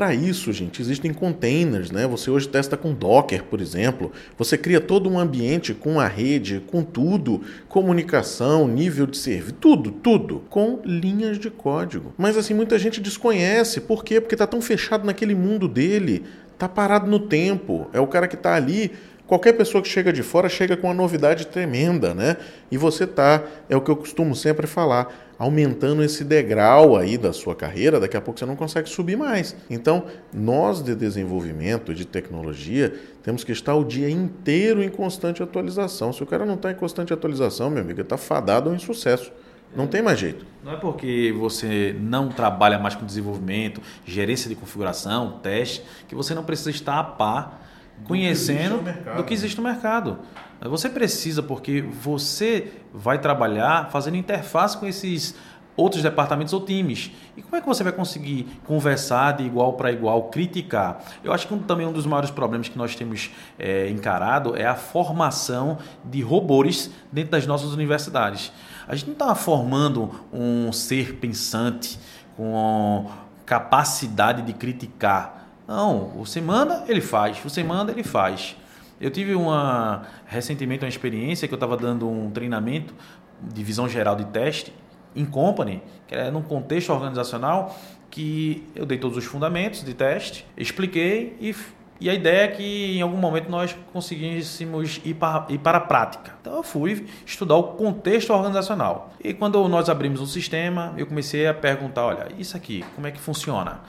Para 0.00 0.14
isso, 0.14 0.50
gente, 0.50 0.80
existem 0.80 1.12
containers, 1.12 1.90
né? 1.90 2.06
Você 2.06 2.30
hoje 2.30 2.48
testa 2.48 2.74
com 2.74 2.94
Docker, 2.94 3.44
por 3.44 3.60
exemplo. 3.60 4.10
Você 4.38 4.56
cria 4.56 4.80
todo 4.80 5.10
um 5.10 5.18
ambiente 5.18 5.74
com 5.74 6.00
a 6.00 6.08
rede, 6.08 6.64
com 6.68 6.82
tudo, 6.82 7.42
comunicação, 7.68 8.66
nível 8.66 9.06
de 9.06 9.18
serviço, 9.18 9.56
tudo, 9.60 9.90
tudo, 9.90 10.42
com 10.48 10.80
linhas 10.86 11.38
de 11.38 11.50
código. 11.50 12.14
Mas 12.16 12.38
assim, 12.38 12.54
muita 12.54 12.78
gente 12.78 12.98
desconhece. 12.98 13.78
Por 13.78 14.02
quê? 14.02 14.22
Porque 14.22 14.34
está 14.34 14.46
tão 14.46 14.62
fechado 14.62 15.04
naquele 15.04 15.34
mundo 15.34 15.68
dele, 15.68 16.24
tá 16.56 16.66
parado 16.66 17.06
no 17.06 17.18
tempo. 17.18 17.86
É 17.92 18.00
o 18.00 18.06
cara 18.06 18.26
que 18.26 18.36
está 18.36 18.54
ali 18.54 18.92
Qualquer 19.30 19.52
pessoa 19.52 19.80
que 19.80 19.88
chega 19.88 20.12
de 20.12 20.24
fora 20.24 20.48
chega 20.48 20.76
com 20.76 20.88
uma 20.88 20.94
novidade 20.94 21.46
tremenda, 21.46 22.12
né? 22.12 22.36
E 22.68 22.76
você 22.76 23.06
tá, 23.06 23.44
é 23.68 23.76
o 23.76 23.80
que 23.80 23.88
eu 23.88 23.94
costumo 23.94 24.34
sempre 24.34 24.66
falar, 24.66 25.29
aumentando 25.40 26.04
esse 26.04 26.22
degrau 26.22 26.98
aí 26.98 27.16
da 27.16 27.32
sua 27.32 27.56
carreira, 27.56 27.98
daqui 27.98 28.14
a 28.14 28.20
pouco 28.20 28.38
você 28.38 28.44
não 28.44 28.54
consegue 28.54 28.90
subir 28.90 29.16
mais. 29.16 29.56
Então, 29.70 30.04
nós 30.34 30.82
de 30.84 30.94
desenvolvimento, 30.94 31.94
de 31.94 32.04
tecnologia, 32.04 32.94
temos 33.22 33.42
que 33.42 33.50
estar 33.50 33.74
o 33.74 33.82
dia 33.82 34.10
inteiro 34.10 34.82
em 34.82 34.90
constante 34.90 35.42
atualização. 35.42 36.12
Se 36.12 36.22
o 36.22 36.26
cara 36.26 36.44
não 36.44 36.56
está 36.56 36.70
em 36.70 36.74
constante 36.74 37.10
atualização, 37.10 37.70
meu 37.70 37.82
amigo, 37.82 38.02
está 38.02 38.18
fadado 38.18 38.68
ao 38.68 38.76
insucesso. 38.76 39.32
Não 39.74 39.86
tem 39.86 40.02
mais 40.02 40.18
jeito. 40.18 40.44
Não 40.62 40.72
é 40.72 40.76
porque 40.76 41.34
você 41.38 41.96
não 41.98 42.28
trabalha 42.28 42.78
mais 42.78 42.94
com 42.94 43.06
desenvolvimento, 43.06 43.80
gerência 44.04 44.46
de 44.46 44.54
configuração, 44.54 45.38
teste, 45.42 45.82
que 46.06 46.14
você 46.14 46.34
não 46.34 46.44
precisa 46.44 46.68
estar 46.70 46.98
a 46.98 47.04
par 47.04 47.69
conhecendo 48.04 48.82
do 49.16 49.24
que 49.24 49.34
existe 49.34 49.56
no 49.56 49.62
mercado. 49.62 50.18
Você 50.62 50.90
precisa, 50.90 51.42
porque 51.42 51.80
você 51.80 52.72
vai 52.92 53.18
trabalhar 53.18 53.90
fazendo 53.90 54.16
interface 54.16 54.76
com 54.76 54.86
esses 54.86 55.34
outros 55.76 56.02
departamentos 56.02 56.52
ou 56.52 56.60
times. 56.60 57.10
E 57.36 57.42
como 57.42 57.56
é 57.56 57.60
que 57.60 57.66
você 57.66 57.82
vai 57.82 57.92
conseguir 57.92 58.46
conversar 58.66 59.32
de 59.32 59.44
igual 59.44 59.72
para 59.74 59.90
igual, 59.90 60.24
criticar? 60.24 61.02
Eu 61.24 61.32
acho 61.32 61.48
que 61.48 61.56
também 61.60 61.86
um 61.86 61.92
dos 61.92 62.04
maiores 62.04 62.30
problemas 62.30 62.68
que 62.68 62.76
nós 62.76 62.94
temos 62.94 63.30
é, 63.58 63.88
encarado 63.88 64.54
é 64.54 64.66
a 64.66 64.74
formação 64.74 65.78
de 66.04 66.20
robôs 66.20 66.90
dentro 67.10 67.30
das 67.30 67.46
nossas 67.46 67.72
universidades. 67.72 68.52
A 68.86 68.94
gente 68.94 69.06
não 69.06 69.14
está 69.14 69.34
formando 69.34 70.10
um 70.32 70.72
ser 70.72 71.14
pensante 71.14 71.98
com 72.36 73.08
capacidade 73.46 74.42
de 74.42 74.52
criticar 74.52 75.39
não, 75.70 76.08
você 76.16 76.40
manda, 76.40 76.82
ele 76.88 77.00
faz. 77.00 77.38
Você 77.38 77.62
manda, 77.62 77.92
ele 77.92 78.02
faz. 78.02 78.56
Eu 79.00 79.08
tive 79.08 79.36
uma 79.36 80.02
recentemente 80.26 80.84
uma 80.84 80.88
experiência 80.88 81.46
que 81.46 81.54
eu 81.54 81.56
estava 81.56 81.76
dando 81.76 82.10
um 82.10 82.28
treinamento 82.28 82.92
de 83.40 83.62
visão 83.62 83.88
geral 83.88 84.16
de 84.16 84.24
teste 84.24 84.74
em 85.14 85.24
company, 85.24 85.80
que 86.08 86.14
é 86.16 86.28
num 86.28 86.42
contexto 86.42 86.92
organizacional 86.92 87.78
que 88.10 88.66
eu 88.74 88.84
dei 88.84 88.98
todos 88.98 89.16
os 89.16 89.24
fundamentos 89.24 89.84
de 89.84 89.94
teste, 89.94 90.44
expliquei 90.56 91.36
e, 91.40 91.54
e 92.00 92.08
a 92.08 92.14
ideia 92.14 92.44
é 92.44 92.48
que 92.48 92.96
em 92.96 93.02
algum 93.02 93.16
momento 93.16 93.50
nós 93.50 93.76
conseguíssemos 93.92 95.00
ir 95.04 95.14
para, 95.14 95.46
ir 95.48 95.58
para 95.58 95.78
a 95.78 95.80
prática. 95.80 96.32
Então 96.40 96.56
eu 96.56 96.62
fui 96.62 97.06
estudar 97.26 97.56
o 97.56 97.62
contexto 97.74 98.32
organizacional. 98.32 99.12
E 99.22 99.34
quando 99.34 99.68
nós 99.68 99.88
abrimos 99.88 100.20
o 100.20 100.26
sistema, 100.26 100.94
eu 100.96 101.06
comecei 101.06 101.46
a 101.46 101.52
perguntar, 101.52 102.06
olha, 102.06 102.28
isso 102.38 102.56
aqui, 102.56 102.84
como 102.94 103.06
é 103.06 103.10
que 103.10 103.20
funciona? 103.20 103.80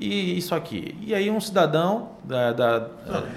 e 0.00 0.38
isso 0.38 0.54
aqui. 0.54 0.94
E 1.02 1.14
aí 1.14 1.30
um 1.30 1.40
cidadão 1.40 2.10
da... 2.24 2.52
da 2.52 2.88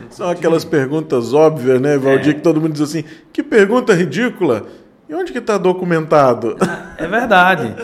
São 0.10 0.30
aquelas 0.30 0.64
perguntas 0.64 1.34
óbvias, 1.34 1.82
né, 1.82 1.98
Valdir, 1.98 2.32
é. 2.32 2.34
que 2.36 2.42
todo 2.42 2.62
mundo 2.62 2.74
diz 2.74 2.82
assim, 2.82 3.04
que 3.34 3.42
pergunta 3.42 3.94
ridícula. 3.94 4.68
E 5.10 5.14
onde 5.14 5.32
que 5.32 5.40
está 5.40 5.58
documentado? 5.58 6.56
É 6.98 7.08
verdade. 7.08 7.76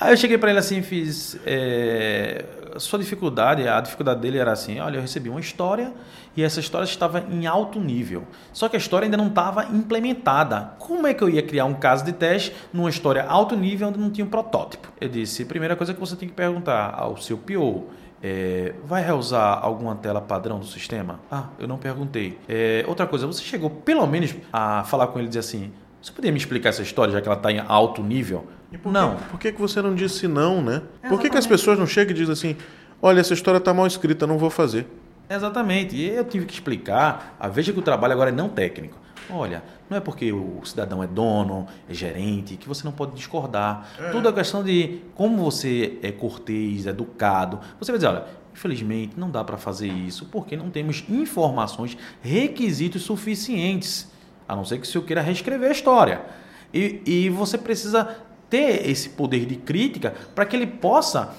Aí 0.00 0.12
eu 0.12 0.16
cheguei 0.16 0.36
para 0.36 0.50
ele 0.50 0.58
assim, 0.58 0.82
fiz... 0.82 1.38
É, 1.46 2.44
sua 2.76 2.98
dificuldade, 2.98 3.66
a 3.66 3.80
dificuldade 3.80 4.20
dele 4.20 4.38
era 4.38 4.52
assim, 4.52 4.78
olha, 4.80 4.96
eu 4.96 5.00
recebi 5.00 5.28
uma 5.28 5.40
história 5.40 5.92
e 6.36 6.42
essa 6.42 6.60
história 6.60 6.84
estava 6.84 7.24
em 7.30 7.46
alto 7.46 7.80
nível. 7.80 8.24
Só 8.52 8.68
que 8.68 8.76
a 8.76 8.78
história 8.78 9.06
ainda 9.06 9.16
não 9.16 9.28
estava 9.28 9.64
implementada. 9.64 10.74
Como 10.78 11.06
é 11.06 11.14
que 11.14 11.22
eu 11.22 11.28
ia 11.28 11.42
criar 11.42 11.64
um 11.64 11.74
caso 11.74 12.04
de 12.04 12.12
teste 12.12 12.54
numa 12.72 12.90
história 12.90 13.24
alto 13.24 13.56
nível 13.56 13.88
onde 13.88 13.98
não 13.98 14.10
tinha 14.10 14.24
um 14.24 14.30
protótipo? 14.30 14.88
Eu 15.00 15.08
disse, 15.08 15.44
primeira 15.44 15.76
coisa 15.76 15.94
que 15.94 16.00
você 16.00 16.16
tem 16.16 16.28
que 16.28 16.34
perguntar 16.34 16.94
ao 16.96 17.16
seu 17.16 17.38
PO, 17.38 17.86
é, 18.22 18.74
vai 18.84 19.02
reusar 19.02 19.60
alguma 19.62 19.94
tela 19.96 20.20
padrão 20.20 20.58
do 20.58 20.66
sistema? 20.66 21.20
Ah, 21.30 21.46
eu 21.58 21.68
não 21.68 21.78
perguntei. 21.78 22.38
É, 22.48 22.84
outra 22.86 23.06
coisa, 23.06 23.26
você 23.26 23.42
chegou 23.42 23.70
pelo 23.70 24.06
menos 24.06 24.34
a 24.52 24.84
falar 24.84 25.06
com 25.08 25.18
ele 25.18 25.26
e 25.26 25.28
dizer 25.28 25.40
assim: 25.40 25.72
você 26.00 26.12
poderia 26.12 26.32
me 26.32 26.38
explicar 26.38 26.68
essa 26.70 26.82
história, 26.82 27.12
já 27.12 27.20
que 27.20 27.28
ela 27.28 27.36
está 27.36 27.50
em 27.50 27.58
alto 27.58 28.02
nível? 28.02 28.46
Por 28.76 28.92
não. 28.92 29.16
Que, 29.16 29.24
por 29.24 29.40
que, 29.40 29.52
que 29.52 29.60
você 29.60 29.80
não 29.80 29.94
disse 29.94 30.28
não, 30.28 30.60
né? 30.60 30.74
Exatamente. 30.74 31.08
Por 31.08 31.20
que, 31.20 31.30
que 31.30 31.38
as 31.38 31.46
pessoas 31.46 31.78
não 31.78 31.86
chegam 31.86 32.12
e 32.12 32.14
dizem 32.14 32.32
assim: 32.32 32.56
olha, 33.00 33.20
essa 33.20 33.32
história 33.32 33.58
está 33.58 33.72
mal 33.72 33.86
escrita, 33.86 34.26
não 34.26 34.36
vou 34.36 34.50
fazer? 34.50 34.86
Exatamente. 35.30 35.96
E 35.96 36.08
eu 36.08 36.24
tive 36.24 36.46
que 36.46 36.52
explicar, 36.52 37.36
a 37.38 37.48
veja 37.48 37.72
que 37.72 37.78
o 37.78 37.82
trabalho 37.82 38.12
agora 38.12 38.30
é 38.30 38.32
não 38.32 38.48
técnico. 38.48 38.98
Olha, 39.30 39.62
não 39.90 39.98
é 39.98 40.00
porque 40.00 40.32
o 40.32 40.60
cidadão 40.64 41.02
é 41.02 41.06
dono, 41.06 41.66
é 41.88 41.92
gerente, 41.92 42.56
que 42.56 42.66
você 42.66 42.82
não 42.84 42.92
pode 42.92 43.14
discordar. 43.14 43.86
É. 43.98 44.10
Tudo 44.10 44.28
é 44.28 44.32
questão 44.32 44.62
de 44.62 45.00
como 45.14 45.36
você 45.44 45.98
é 46.02 46.10
cortês, 46.10 46.86
educado. 46.86 47.60
Você 47.78 47.92
vai 47.92 47.98
dizer, 47.98 48.08
olha, 48.08 48.24
infelizmente 48.54 49.18
não 49.18 49.30
dá 49.30 49.44
para 49.44 49.58
fazer 49.58 49.88
isso 49.88 50.26
porque 50.26 50.56
não 50.56 50.70
temos 50.70 51.04
informações, 51.10 51.96
requisitos 52.22 53.02
suficientes. 53.02 54.10
A 54.48 54.56
não 54.56 54.64
ser 54.64 54.78
que 54.78 54.86
o 54.86 54.90
senhor 54.90 55.04
queira 55.04 55.20
reescrever 55.20 55.68
a 55.68 55.72
história. 55.72 56.22
E, 56.72 57.02
e 57.04 57.28
você 57.28 57.58
precisa 57.58 58.16
ter 58.48 58.88
esse 58.88 59.10
poder 59.10 59.46
de 59.46 59.56
crítica 59.56 60.14
para 60.34 60.44
que 60.44 60.56
ele 60.56 60.66
possa 60.66 61.34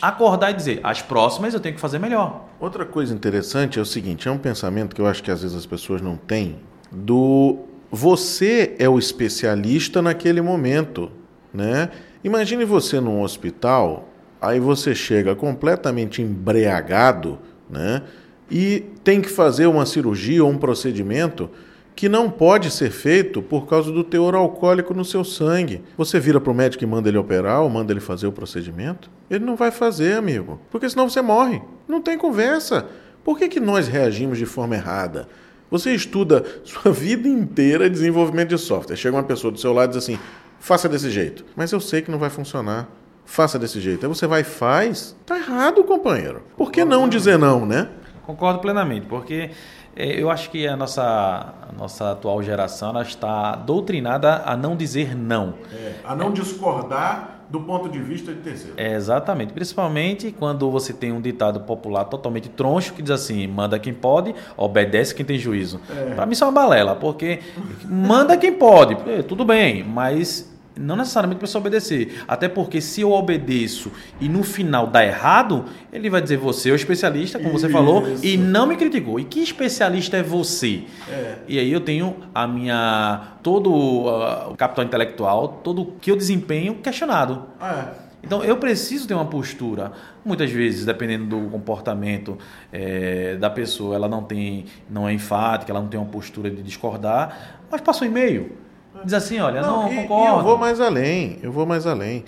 acordar 0.00 0.50
e 0.50 0.54
dizer: 0.54 0.80
as 0.82 1.02
próximas 1.02 1.54
eu 1.54 1.60
tenho 1.60 1.74
que 1.74 1.80
fazer 1.80 1.98
melhor. 1.98 2.46
Outra 2.60 2.84
coisa 2.84 3.14
interessante 3.14 3.78
é 3.78 3.82
o 3.82 3.86
seguinte: 3.86 4.28
é 4.28 4.30
um 4.30 4.38
pensamento 4.38 4.94
que 4.94 5.00
eu 5.00 5.06
acho 5.06 5.22
que 5.22 5.30
às 5.30 5.42
vezes 5.42 5.56
as 5.56 5.66
pessoas 5.66 6.00
não 6.00 6.16
têm 6.16 6.58
do 6.90 7.58
você 7.90 8.74
é 8.78 8.88
o 8.88 8.98
especialista 8.98 10.00
naquele 10.00 10.40
momento, 10.40 11.10
né? 11.52 11.90
Imagine 12.24 12.64
você 12.64 13.00
num 13.00 13.20
hospital, 13.20 14.08
aí 14.40 14.58
você 14.58 14.94
chega 14.94 15.34
completamente 15.34 16.22
embriagado, 16.22 17.38
né? 17.68 18.02
E 18.50 18.84
tem 19.02 19.20
que 19.20 19.28
fazer 19.28 19.66
uma 19.66 19.84
cirurgia 19.84 20.44
ou 20.44 20.50
um 20.50 20.58
procedimento 20.58 21.50
que 21.94 22.08
não 22.08 22.30
pode 22.30 22.70
ser 22.70 22.90
feito 22.90 23.42
por 23.42 23.66
causa 23.66 23.92
do 23.92 24.02
teor 24.02 24.34
alcoólico 24.34 24.94
no 24.94 25.04
seu 25.04 25.24
sangue. 25.24 25.82
Você 25.96 26.18
vira 26.18 26.40
para 26.40 26.50
o 26.50 26.54
médico 26.54 26.82
e 26.82 26.86
manda 26.86 27.08
ele 27.08 27.18
operar 27.18 27.62
ou 27.62 27.68
manda 27.68 27.92
ele 27.92 28.00
fazer 28.00 28.26
o 28.26 28.32
procedimento? 28.32 29.10
Ele 29.30 29.44
não 29.44 29.56
vai 29.56 29.70
fazer, 29.70 30.16
amigo, 30.16 30.60
porque 30.70 30.88
senão 30.88 31.08
você 31.08 31.20
morre. 31.20 31.60
Não 31.86 32.00
tem 32.00 32.16
conversa. 32.16 32.86
Por 33.24 33.38
que, 33.38 33.48
que 33.48 33.60
nós 33.60 33.88
reagimos 33.88 34.38
de 34.38 34.46
forma 34.46 34.74
errada? 34.74 35.28
Você 35.70 35.94
estuda 35.94 36.44
sua 36.64 36.92
vida 36.92 37.28
inteira 37.28 37.88
desenvolvimento 37.88 38.50
de 38.50 38.58
software. 38.58 38.96
Chega 38.96 39.16
uma 39.16 39.22
pessoa 39.22 39.52
do 39.52 39.58
seu 39.58 39.72
lado 39.72 39.90
e 39.90 39.94
diz 39.94 40.04
assim: 40.04 40.18
faça 40.58 40.88
desse 40.88 41.10
jeito. 41.10 41.44
Mas 41.56 41.72
eu 41.72 41.80
sei 41.80 42.02
que 42.02 42.10
não 42.10 42.18
vai 42.18 42.30
funcionar. 42.30 42.88
Faça 43.24 43.58
desse 43.58 43.80
jeito. 43.80 44.04
Aí 44.04 44.08
você 44.08 44.26
vai 44.26 44.40
e 44.40 44.44
faz. 44.44 45.16
Tá 45.24 45.38
errado, 45.38 45.84
companheiro. 45.84 46.42
Por 46.56 46.72
que 46.72 46.84
não 46.84 47.08
dizer 47.08 47.38
não, 47.38 47.64
né? 47.64 47.88
Concordo 48.26 48.60
plenamente, 48.60 49.06
porque 49.06 49.50
eu 49.96 50.30
acho 50.30 50.50
que 50.50 50.66
a 50.66 50.76
nossa, 50.76 51.02
a 51.02 51.72
nossa 51.76 52.12
atual 52.12 52.42
geração 52.42 53.00
está 53.02 53.54
doutrinada 53.56 54.42
a 54.44 54.56
não 54.56 54.76
dizer 54.76 55.16
não. 55.16 55.54
É, 55.72 55.94
a 56.04 56.14
não 56.14 56.32
discordar 56.32 57.42
do 57.52 57.60
ponto 57.60 57.88
de 57.90 57.98
vista 57.98 58.32
de 58.32 58.40
terceiro. 58.40 58.72
É, 58.78 58.94
exatamente. 58.94 59.52
Principalmente 59.52 60.32
quando 60.32 60.70
você 60.70 60.92
tem 60.92 61.12
um 61.12 61.20
ditado 61.20 61.60
popular 61.60 62.04
totalmente 62.04 62.48
troncho 62.48 62.94
que 62.94 63.02
diz 63.02 63.10
assim: 63.10 63.46
manda 63.46 63.78
quem 63.78 63.92
pode, 63.92 64.34
obedece 64.56 65.14
quem 65.14 65.24
tem 65.24 65.38
juízo. 65.38 65.78
É. 65.90 66.14
Para 66.14 66.24
mim 66.24 66.32
isso 66.32 66.42
é 66.42 66.46
uma 66.46 66.52
balela, 66.52 66.96
porque 66.96 67.40
manda 67.84 68.36
quem 68.38 68.54
pode, 68.54 68.96
é, 69.08 69.22
tudo 69.22 69.44
bem, 69.44 69.84
mas 69.84 70.50
não 70.76 70.96
necessariamente 70.96 71.38
precisa 71.38 71.58
obedecer. 71.58 72.22
Até 72.26 72.48
porque 72.48 72.80
se 72.80 73.00
eu 73.00 73.12
obedeço 73.12 73.90
e 74.20 74.28
no 74.28 74.42
final 74.42 74.86
dá 74.86 75.04
errado, 75.04 75.66
ele 75.92 76.08
vai 76.08 76.20
dizer 76.20 76.36
você 76.36 76.70
é 76.70 76.72
o 76.72 76.76
especialista, 76.76 77.38
como 77.38 77.52
você 77.52 77.68
falou, 77.68 78.04
e 78.22 78.36
não 78.36 78.66
me 78.66 78.76
criticou. 78.76 79.20
E 79.20 79.24
que 79.24 79.40
especialista 79.40 80.16
é 80.16 80.22
você? 80.22 80.84
É. 81.08 81.34
E 81.48 81.58
aí 81.58 81.70
eu 81.72 81.80
tenho 81.80 82.16
a 82.34 82.46
minha. 82.46 83.34
todo 83.42 83.70
uh, 83.70 84.50
o 84.50 84.56
capital 84.56 84.84
intelectual, 84.84 85.60
todo 85.62 85.82
o 85.82 85.86
que 86.00 86.10
eu 86.10 86.16
desempenho 86.16 86.76
questionado. 86.76 87.46
É. 87.60 88.02
Então 88.22 88.42
eu 88.44 88.56
preciso 88.56 89.06
ter 89.06 89.14
uma 89.14 89.26
postura. 89.26 89.92
Muitas 90.24 90.50
vezes, 90.50 90.84
dependendo 90.84 91.24
do 91.26 91.50
comportamento 91.50 92.38
é, 92.72 93.36
da 93.36 93.50
pessoa, 93.50 93.96
ela 93.96 94.08
não 94.08 94.22
tem, 94.22 94.66
não 94.88 95.08
é 95.08 95.12
enfática, 95.12 95.72
ela 95.72 95.80
não 95.80 95.88
tem 95.88 95.98
uma 95.98 96.08
postura 96.08 96.48
de 96.48 96.62
discordar, 96.62 97.58
mas 97.68 97.80
passa 97.80 98.04
um 98.04 98.08
e-mail. 98.08 98.61
Diz 99.04 99.14
assim, 99.14 99.38
olha, 99.40 99.62
não, 99.62 99.82
não 99.82 99.92
e, 99.92 99.96
concordo. 99.96 100.24
E 100.24 100.38
eu 100.38 100.42
vou 100.42 100.58
mais 100.58 100.80
além, 100.80 101.38
eu 101.42 101.52
vou 101.52 101.66
mais 101.66 101.86
além. 101.86 102.24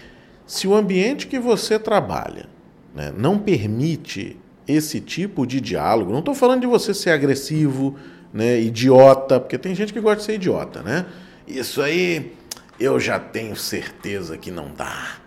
Se 0.46 0.66
o 0.66 0.74
ambiente 0.74 1.26
que 1.26 1.38
você 1.38 1.78
trabalha 1.78 2.48
né, 2.94 3.12
não 3.16 3.38
permite 3.38 4.36
esse 4.66 5.00
tipo 5.00 5.46
de 5.46 5.60
diálogo, 5.60 6.12
não 6.12 6.20
estou 6.20 6.34
falando 6.34 6.62
de 6.62 6.66
você 6.66 6.94
ser 6.94 7.10
agressivo, 7.10 7.96
né, 8.32 8.60
idiota, 8.60 9.38
porque 9.38 9.58
tem 9.58 9.74
gente 9.74 9.92
que 9.92 10.00
gosta 10.00 10.18
de 10.18 10.24
ser 10.24 10.34
idiota, 10.34 10.82
né? 10.82 11.06
Isso 11.46 11.82
aí 11.82 12.32
eu 12.80 12.98
já 12.98 13.18
tenho 13.18 13.54
certeza 13.54 14.36
que 14.36 14.50
não 14.50 14.72
dá. 14.74 15.18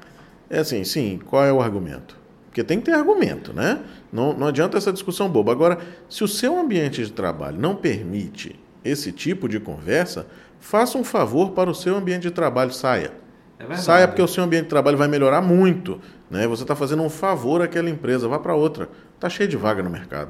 É 0.50 0.60
assim, 0.60 0.84
sim, 0.84 1.20
qual 1.26 1.44
é 1.46 1.52
o 1.52 1.62
argumento? 1.62 2.18
Porque 2.48 2.64
tem 2.64 2.80
que 2.80 2.86
ter 2.86 2.94
argumento, 2.94 3.54
né? 3.54 3.80
Não, 4.12 4.34
não 4.34 4.48
adianta 4.48 4.78
essa 4.78 4.92
discussão 4.92 5.30
boba. 5.30 5.52
Agora, 5.52 5.78
se 6.10 6.24
o 6.24 6.28
seu 6.28 6.58
ambiente 6.58 7.04
de 7.06 7.12
trabalho 7.12 7.60
não 7.60 7.76
permite 7.76 8.56
esse 8.84 9.12
tipo 9.12 9.48
de 9.48 9.60
conversa, 9.60 10.26
faça 10.60 10.98
um 10.98 11.04
favor 11.04 11.52
para 11.52 11.70
o 11.70 11.76
seu 11.76 11.96
ambiente 11.96 12.24
de 12.24 12.32
trabalho, 12.32 12.72
saia. 12.72 13.12
É 13.60 13.76
saia 13.76 14.08
porque 14.08 14.22
o 14.22 14.28
seu 14.28 14.44
ambiente 14.44 14.64
de 14.64 14.70
trabalho 14.70 14.98
vai 14.98 15.08
melhorar 15.08 15.42
muito. 15.42 16.00
Né? 16.30 16.48
Você 16.48 16.64
está 16.64 16.76
fazendo 16.76 17.02
um 17.04 17.10
favor 17.10 17.62
àquela 17.62 17.90
empresa, 17.90 18.28
vá 18.28 18.38
para 18.38 18.54
outra. 18.54 18.90
Está 19.16 19.30
cheio 19.30 19.50
de 19.50 19.58
vaga 19.58 19.82
no 19.82 19.90
mercado. 19.90 20.30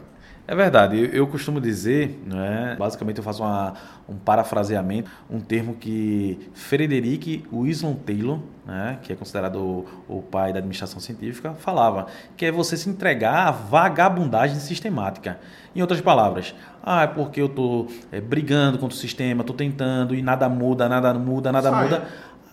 É 0.49 0.55
verdade, 0.55 1.09
eu, 1.11 1.27
costumo 1.27 1.59
dizer, 1.59 2.23
né, 2.25 2.73
basicamente 2.79 3.17
eu 3.17 3.23
faço 3.23 3.43
uma, 3.43 3.73
um 4.07 4.15
parafraseamento, 4.15 5.11
um 5.29 5.41
termo 5.41 5.73
que 5.73 6.39
Frederick 6.53 7.43
Winslow 7.51 7.95
Taylor, 7.95 8.39
né, 8.65 8.97
que 9.03 9.11
é 9.11 9.15
considerado 9.17 9.57
o, 9.57 9.85
o, 10.07 10.21
pai 10.21 10.53
da 10.53 10.59
administração 10.59 11.01
científica, 11.01 11.53
falava, 11.55 12.07
que 12.37 12.45
é 12.45 12.51
você 12.51 12.77
se 12.77 12.89
entregar 12.89 13.49
à 13.49 13.51
vagabundagem 13.51 14.57
sistemática. 14.57 15.37
Em 15.77 15.81
outras 15.81 16.01
palavras, 16.01 16.55
ah, 16.83 17.03
é 17.03 17.07
porque 17.07 17.39
eu 17.39 17.45
estou 17.45 17.87
é, 18.11 18.19
brigando 18.19 18.79
contra 18.79 18.95
o 18.95 18.99
sistema, 18.99 19.41
estou 19.41 19.55
tentando 19.55 20.15
e 20.15 20.23
nada 20.23 20.49
muda, 20.49 20.89
nada 20.89 21.13
muda, 21.13 21.51
nada 21.51 21.69
saia. 21.69 21.83
muda. 21.83 22.07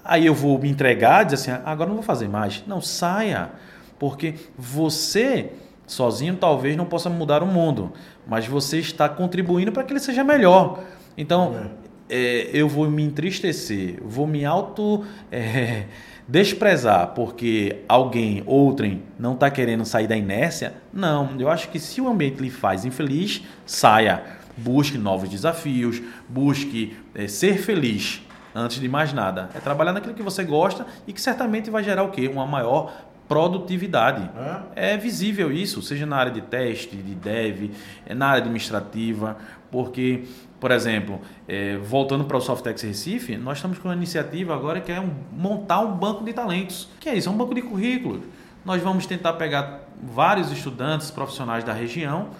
Aí 0.05 0.27
eu 0.27 0.35
vou 0.35 0.59
me 0.59 0.69
entregar 0.69 1.23
e 1.23 1.25
dizer 1.25 1.53
assim, 1.53 1.63
agora 1.65 1.89
não 1.89 1.97
vou 1.97 2.05
fazer 2.05 2.29
mais. 2.29 2.63
Não, 2.67 2.83
saia, 2.83 3.51
porque 3.99 4.35
você 4.59 5.53
Sozinho 5.87 6.37
talvez 6.37 6.77
não 6.77 6.87
possa 6.87 7.11
mudar 7.11 7.43
o 7.43 7.47
mundo, 7.47 7.93
mas 8.27 8.47
você 8.47 8.79
está 8.79 9.09
contribuindo 9.09 9.71
para 9.71 9.83
que 9.83 9.93
ele 9.93 10.01
seja 10.01 10.25
melhor. 10.25 10.83
Então, 11.17 11.55
é. 11.81 11.85
É, 12.07 12.51
eu 12.53 12.69
vou 12.69 12.91
me 12.91 13.03
entristecer, 13.03 13.99
vou 14.03 14.27
me 14.27 14.45
auto 14.45 15.05
é, 15.33 15.87
desprezar 16.27 17.09
porque 17.09 17.83
alguém, 17.89 18.43
outrem, 18.47 19.03
não 19.19 19.35
está 19.35 19.51
querendo 19.51 19.85
sair 19.85 20.07
da 20.07 20.17
inércia. 20.17 20.75
Não, 20.93 21.31
eu 21.39 21.49
acho 21.49 21.69
que 21.69 21.79
se 21.79 22.01
o 22.01 22.09
ambiente 22.09 22.41
lhe 22.41 22.51
faz 22.51 22.85
infeliz, 22.85 23.43
saia. 23.67 24.23
Busque 24.57 24.97
novos 24.97 25.29
desafios, 25.29 26.01
busque 26.29 26.97
é, 27.15 27.27
ser 27.27 27.59
feliz 27.59 28.23
antes 28.55 28.81
de 28.81 28.89
mais 28.89 29.13
nada. 29.13 29.51
É 29.55 29.59
trabalhar 29.59 29.93
naquilo 29.93 30.15
que 30.15 30.23
você 30.23 30.45
gosta 30.45 30.87
e 31.07 31.13
que 31.13 31.21
certamente 31.21 31.71
vai 31.71 31.83
gerar 31.83 32.05
o 32.05 32.11
quê? 32.11 32.29
Uma 32.29 32.47
maior 32.47 32.93
produtividade. 33.29 34.31
É? 34.77 34.95
é? 34.95 34.97
visível 34.97 35.51
isso, 35.51 35.83
seja 35.83 36.07
na 36.07 36.17
área 36.17 36.33
de 36.33 36.41
teste, 36.41 36.97
de 36.97 37.15
dev, 37.15 37.71
é 38.07 38.15
na 38.15 38.29
área 38.29 38.43
administrativa, 38.43 39.37
porque, 39.71 40.25
por 40.65 40.71
exemplo, 40.71 41.21
é, 41.47 41.77
voltando 41.77 42.25
para 42.25 42.39
o 42.39 42.41
Softex 42.41 42.81
Recife, 42.81 43.37
nós 43.37 43.59
estamos 43.59 43.79
com 43.79 43.89
uma 43.89 43.95
iniciativa 43.95 44.55
agora 44.55 44.81
que 44.81 44.91
é 44.91 44.99
um, 44.99 45.11
montar 45.31 45.81
um 45.81 45.93
banco 45.93 46.25
de 46.25 46.33
talentos. 46.33 46.89
que 46.99 47.07
é 47.07 47.15
isso? 47.15 47.29
É 47.29 47.33
um 47.33 47.37
banco 47.37 47.55
de 47.55 47.61
currículos. 47.61 48.23
Nós 48.65 48.81
vamos 48.81 49.05
tentar 49.05 49.35
pegar 49.35 49.83
vários 50.03 50.51
estudantes 50.51 51.11
profissionais 51.11 51.65
da 51.65 51.75
região 51.75 52.31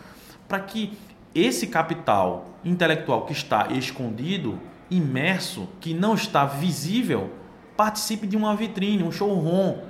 para 0.49 0.59
que 0.59 0.97
esse 1.35 1.67
capital 1.67 2.47
intelectual 2.65 3.27
que 3.27 3.35
está 3.35 3.69
escondido, 3.73 4.59
imerso, 4.91 5.69
que 5.79 5.93
não 5.93 6.15
está 6.15 6.47
visível, 6.47 7.31
participe 7.77 8.27
de 8.27 8.39
uma 8.39 8.57
vitrine, 8.57 9.03
um 9.03 9.13
showroom 9.13 9.81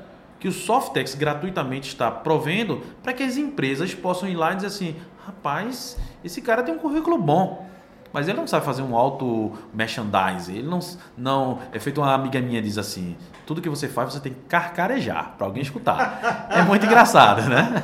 que 0.41 0.49
o 0.49 0.53
Softex 0.53 1.15
gratuitamente 1.15 1.87
está 1.87 2.11
provendo 2.11 2.83
para 3.01 3.13
que 3.13 3.23
as 3.23 3.37
empresas 3.37 3.95
possam 3.95 4.29
ir 4.29 4.35
lá 4.35 4.51
e 4.51 4.57
dizer 4.57 4.67
assim: 4.67 4.97
rapaz, 5.25 5.97
esse 6.25 6.43
cara 6.43 6.65
tem 6.65 6.75
um 6.75 6.79
currículo 6.79 7.17
bom. 7.17 7.73
Mas 8.15 8.29
ele 8.29 8.39
não 8.39 8.47
sabe 8.47 8.65
fazer 8.65 8.83
um 8.83 8.97
auto 8.97 9.51
merchandising. 9.75 10.59
Ele 10.59 10.69
não, 10.69 10.79
não. 11.19 11.59
É 11.73 11.81
feito 11.81 12.01
uma 12.01 12.15
amiga 12.15 12.41
minha 12.41 12.63
diz 12.63 12.79
assim: 12.79 13.17
tudo 13.45 13.61
que 13.61 13.69
você 13.69 13.89
faz 13.89 14.13
você 14.13 14.21
tem 14.21 14.33
que 14.33 14.43
carcarejar 14.43 15.35
para 15.37 15.45
alguém 15.45 15.65
escutar. 15.65 16.47
É 16.49 16.63
muito 16.63 16.87
engraçado, 16.87 17.43
né? 17.49 17.83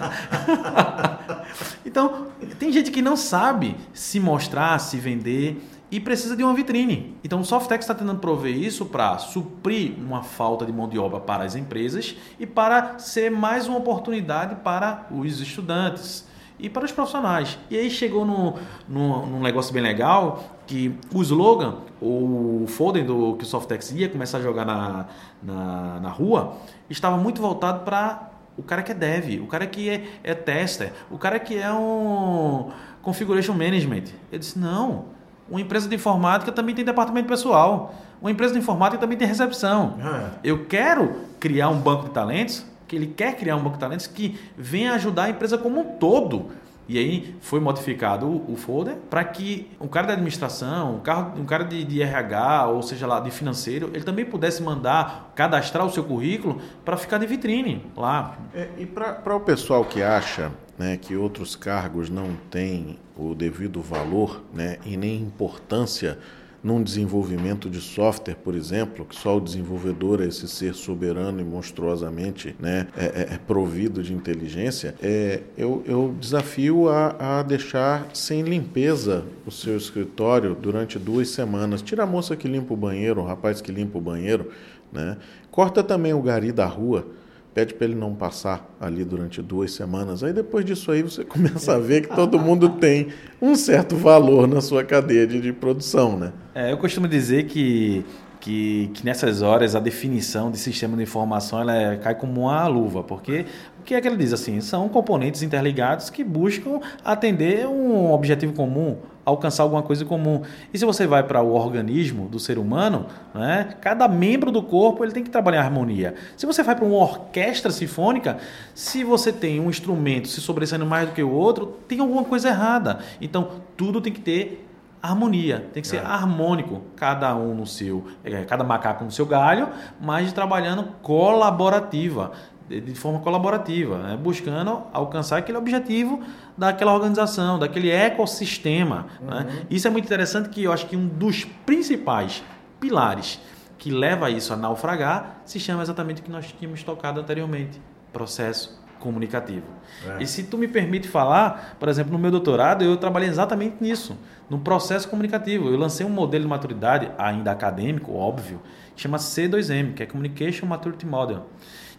então, 1.85 2.29
tem 2.61 2.71
gente 2.71 2.93
que 2.93 3.03
não 3.03 3.17
sabe 3.17 3.77
se 3.93 4.21
mostrar, 4.21 4.79
se 4.79 4.99
vender 4.99 5.61
e 5.91 5.99
precisa 5.99 6.37
de 6.37 6.45
uma 6.45 6.55
vitrine. 6.55 7.17
Então 7.25 7.41
o 7.41 7.45
Softex 7.45 7.83
está 7.83 7.93
tentando 7.93 8.21
prover 8.21 8.55
isso 8.55 8.87
para 8.87 9.19
suprir 9.19 9.95
uma 9.99 10.23
falta 10.23 10.65
de 10.65 10.73
mão 10.73 10.89
de 10.89 10.97
obra 10.97 11.19
para 11.19 11.43
as 11.43 11.57
empresas 11.57 12.15
e 12.39 12.47
para 12.47 13.01
ser 13.01 13.33
mais 13.33 13.67
uma 13.67 13.79
oportunidade 13.79 14.55
para 14.63 15.09
os 15.11 15.41
estudantes 15.41 16.30
e 16.63 16.69
para 16.69 16.85
os 16.85 16.93
profissionais. 16.93 17.59
E 17.71 17.77
aí 17.77 17.91
chegou 17.91 18.25
no, 18.25 18.55
no, 18.89 19.27
num 19.27 19.41
negócio 19.41 19.73
bem 19.73 19.83
legal 19.83 20.45
que 20.67 20.95
o 21.13 21.23
slogan, 21.23 21.79
o 22.01 22.65
folder 22.69 23.05
do 23.05 23.35
que 23.37 23.45
o 23.45 23.47
Softex 23.47 23.91
ia 23.93 24.09
começar 24.09 24.39
a 24.39 24.41
jogar 24.41 24.65
na, 24.65 25.07
na, 25.43 26.01
na 26.01 26.09
rua, 26.11 26.57
estava 26.89 27.17
muito 27.17 27.41
voltado 27.41 27.85
para 27.85 28.31
o 28.57 28.63
cara 28.63 28.83
que 28.83 28.93
é 28.93 28.95
dev, 28.95 29.43
o 29.43 29.47
cara 29.47 29.67
que 29.67 29.89
é, 29.89 30.05
é 30.23 30.35
tester, 30.35 30.93
o 31.11 31.19
cara 31.19 31.39
que 31.39 31.57
é 31.57 31.73
um 31.73 32.71
configuration 33.03 33.55
management. 33.55 34.05
Eu 34.31 34.39
disse, 34.39 34.59
não, 34.59 35.07
uma 35.49 35.61
empresa 35.61 35.89
de 35.89 35.95
informática 35.97 36.53
também 36.53 36.75
tem 36.75 36.85
departamento 36.85 37.27
pessoal. 37.27 37.95
Uma 38.21 38.31
empresa 38.31 38.53
de 38.53 38.61
informática 38.61 39.01
também 39.01 39.19
tem 39.19 39.27
recepção. 39.27 39.95
É. 39.99 40.31
Eu 40.45 40.67
quero 40.67 41.17
criar 41.41 41.71
um 41.71 41.79
banco 41.79 42.05
de 42.05 42.11
talentos, 42.11 42.65
que 42.91 42.97
ele 42.97 43.07
quer 43.07 43.37
criar 43.37 43.55
um 43.55 43.63
banco 43.63 43.75
de 43.75 43.79
talentos 43.79 44.09
que 44.09 44.37
venha 44.59 44.95
ajudar 44.95 45.25
a 45.25 45.31
empresa 45.31 45.57
como 45.57 45.79
um 45.79 45.85
todo. 45.97 46.51
E 46.89 46.99
aí 46.99 47.37
foi 47.41 47.61
modificado 47.61 48.27
o, 48.27 48.57
folder 48.57 48.97
para 49.09 49.23
que 49.23 49.71
um 49.81 49.87
cara 49.87 50.09
da 50.09 50.13
administração, 50.15 50.95
um, 50.97 51.41
um 51.41 51.45
cara 51.45 51.63
de, 51.63 51.85
de, 51.85 52.03
RH, 52.03 52.67
ou 52.67 52.83
seja 52.83 53.07
lá, 53.07 53.21
de 53.21 53.31
financeiro, 53.31 53.91
ele 53.95 54.03
também 54.03 54.25
pudesse 54.25 54.61
mandar, 54.61 55.33
cadastrar 55.37 55.87
o 55.87 55.91
seu 55.91 56.03
currículo 56.03 56.61
para 56.85 56.97
ficar 56.97 57.19
de 57.19 57.29
vitrine 57.29 57.87
lá. 57.97 58.37
É, 58.53 58.71
e 58.77 58.87
para 58.87 59.37
o 59.37 59.39
pessoal 59.39 59.85
que 59.85 60.03
acha 60.03 60.51
né, 60.77 60.97
que 60.97 61.15
outros 61.15 61.55
cargos 61.55 62.11
não 62.11 62.35
têm 62.51 62.99
o 63.17 63.37
devido 63.37 63.81
valor 63.81 64.43
né, 64.53 64.79
e 64.85 64.97
nem 64.97 65.23
importância 65.23 66.19
num 66.63 66.83
desenvolvimento 66.83 67.71
de 67.71 67.81
software, 67.81 68.37
por 68.37 68.55
exemplo, 68.55 69.05
que 69.05 69.17
só 69.17 69.37
o 69.37 69.41
desenvolvedor 69.41 70.21
é 70.21 70.27
esse 70.27 70.47
ser 70.47 70.75
soberano 70.75 71.41
e 71.41 71.45
monstruosamente 71.45 72.55
né, 72.59 72.87
é, 72.97 73.05
é, 73.05 73.35
é 73.35 73.39
provido 73.39 74.03
de 74.03 74.13
inteligência, 74.13 74.95
é, 75.03 75.41
eu, 75.57 75.83
eu 75.87 76.15
desafio 76.21 76.89
a, 76.89 77.39
a 77.39 77.43
deixar 77.43 78.09
sem 78.13 78.43
limpeza 78.43 79.25
o 79.47 79.51
seu 79.51 79.77
escritório 79.77 80.55
durante 80.55 80.99
duas 80.99 81.31
semanas. 81.31 81.81
Tira 81.81 82.03
a 82.03 82.07
moça 82.07 82.37
que 82.37 82.47
limpa 82.47 82.75
o 82.75 82.77
banheiro, 82.77 83.21
o 83.21 83.25
rapaz 83.25 83.61
que 83.61 83.73
limpa 83.73 83.99
o 83.99 84.01
banheiro, 84.01 84.51
né? 84.93 85.17
corta 85.51 85.83
também 85.83 86.13
o 86.13 86.21
gari 86.21 86.53
da 86.53 86.67
rua 86.67 87.07
pede 87.55 87.75
para 87.75 87.87
ele 87.87 87.97
não 87.97 88.15
passar 88.15 88.69
ali 88.81 89.05
durante 89.05 89.43
duas 89.43 89.73
semanas. 89.73 90.23
Aí 90.23 90.33
depois 90.33 90.65
disso 90.65 90.91
aí 90.91 91.03
você 91.03 91.25
começa 91.27 91.75
a 91.75 91.79
ver 91.79 92.03
que 92.03 92.15
todo 92.15 92.39
mundo 92.39 92.69
tem 92.69 93.09
um 93.41 93.55
certo 93.55 93.97
valor 93.97 94.47
na 94.47 94.61
sua 94.61 94.85
cadeia 94.85 95.27
de, 95.27 95.41
de 95.41 95.53
produção, 95.53 96.19
né? 96.19 96.33
É, 96.55 96.73
eu 96.73 96.79
costumo 96.79 97.09
dizer 97.09 97.45
que, 97.47 98.05
que, 98.41 98.91
que, 98.95 99.05
nessas 99.05 99.43
horas 99.43 99.75
a 99.75 99.81
definição 99.81 100.51
de 100.51 100.59
sistema 100.59 100.97
de 100.97 101.03
informação 101.03 101.61
ela 101.61 101.75
é, 101.75 101.97
cai 101.97 102.15
como 102.15 102.43
uma 102.43 102.67
luva, 102.67 103.03
porque 103.03 103.47
o 103.81 103.83
que 103.83 103.95
é 103.95 104.01
que 104.01 104.07
ele 104.07 104.17
diz 104.17 104.33
assim? 104.33 104.61
São 104.61 104.89
componentes 104.89 105.43
interligados 105.43 106.11
que 106.11 106.23
buscam 106.23 106.81
atender 107.05 107.67
um 107.67 108.13
objetivo 108.13 108.53
comum, 108.53 108.99
alcançar 109.31 109.63
alguma 109.63 109.83
coisa 109.83 110.05
comum. 110.05 110.43
E 110.73 110.79
se 110.79 110.85
você 110.85 111.07
vai 111.07 111.23
para 111.23 111.43
o 111.43 111.55
organismo 111.55 112.29
do 112.29 112.39
ser 112.39 112.59
humano, 112.59 113.07
né, 113.35 113.75
cada 113.81 114.07
membro 114.07 114.51
do 114.51 114.63
corpo 114.63 115.05
ele 115.05 115.13
tem 115.13 115.25
que 115.25 115.31
trabalhar 115.31 115.63
em 115.63 115.65
harmonia. 115.65 116.15
Se 116.37 116.47
você 116.47 116.63
vai 116.63 116.75
para 116.75 116.85
uma 116.85 116.97
orquestra 116.97 117.71
sinfônica, 117.71 118.39
se 118.75 119.05
você 119.05 119.33
tem 119.33 119.61
um 119.61 119.71
instrumento 119.71 120.29
se 120.29 120.41
sobressaindo 120.41 120.87
mais 120.87 121.09
do 121.09 121.15
que 121.15 121.23
o 121.23 121.31
outro, 121.31 121.79
tem 121.89 122.01
alguma 122.01 122.25
coisa 122.25 122.49
errada. 122.49 123.01
Então, 123.21 123.49
tudo 123.77 124.01
tem 124.01 124.13
que 124.13 124.21
ter 124.21 124.67
harmonia, 125.03 125.67
tem 125.73 125.81
que 125.81 125.89
ser 125.89 125.97
é. 125.97 126.05
harmônico, 126.05 126.83
cada 126.95 127.35
um 127.35 127.55
no 127.55 127.67
seu, 127.67 128.07
é, 128.23 128.45
cada 128.45 128.63
macaco 128.63 129.03
no 129.03 129.11
seu 129.11 129.25
galho, 129.25 129.69
mas 130.01 130.33
trabalhando 130.33 130.85
colaborativa 131.03 132.33
de 132.79 132.95
forma 132.95 133.19
colaborativa, 133.19 133.99
né? 133.99 134.17
buscando 134.17 134.83
alcançar 134.93 135.39
aquele 135.39 135.59
objetivo 135.59 136.23
daquela 136.57 136.95
organização, 136.95 137.59
daquele 137.59 137.91
ecossistema. 137.91 139.07
Né? 139.21 139.27
Uhum. 139.27 139.45
Né? 139.45 139.67
Isso 139.69 139.89
é 139.89 139.91
muito 139.91 140.05
interessante 140.05 140.49
que 140.49 140.63
eu 140.63 140.73
acho 140.73 140.87
que 140.87 140.97
um 140.97 141.09
dos 141.09 141.45
principais 141.45 142.45
pilares 142.79 143.41
que 143.77 143.91
leva 143.91 144.31
isso 144.31 144.53
a 144.53 144.57
naufragar 144.57 145.41
se 145.45 145.59
chama 145.59 145.83
exatamente 145.83 146.21
o 146.21 146.25
que 146.25 146.31
nós 146.31 146.55
tínhamos 146.59 146.83
tocado 146.83 147.19
anteriormente, 147.19 147.81
processo 148.13 148.79
comunicativo. 149.01 149.67
É. 150.07 150.23
E 150.23 150.27
se 150.27 150.45
tu 150.45 150.57
me 150.57 150.69
permite 150.69 151.09
falar, 151.09 151.77
por 151.81 151.89
exemplo, 151.89 152.13
no 152.13 152.19
meu 152.19 152.31
doutorado, 152.31 152.85
eu 152.85 152.97
trabalhei 152.99 153.29
exatamente 153.29 153.77
nisso, 153.81 154.17
no 154.49 154.59
processo 154.59 155.09
comunicativo. 155.09 155.69
Eu 155.69 155.79
lancei 155.79 156.07
um 156.07 156.11
modelo 156.11 156.45
de 156.45 156.51
maturidade, 156.51 157.11
ainda 157.19 157.51
acadêmico, 157.51 158.15
óbvio, 158.15 158.61
que 158.95 159.01
chama 159.01 159.17
C2M, 159.17 159.95
que 159.95 160.03
é 160.03 160.07
Communication 160.07 160.67
Maturity 160.67 161.07
Model, 161.07 161.47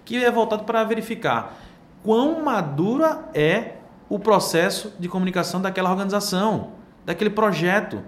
que 0.06 0.24
é 0.24 0.32
voltado 0.32 0.64
para 0.64 0.84
verificar 0.84 1.58
quão 2.04 2.44
madura 2.44 3.30
é 3.34 3.76
o 4.10 4.20
processo 4.20 4.94
de 5.00 5.08
comunicação 5.08 5.62
daquela 5.62 5.90
organização, 5.90 6.72
daquele 7.06 7.30
projeto. 7.30 8.02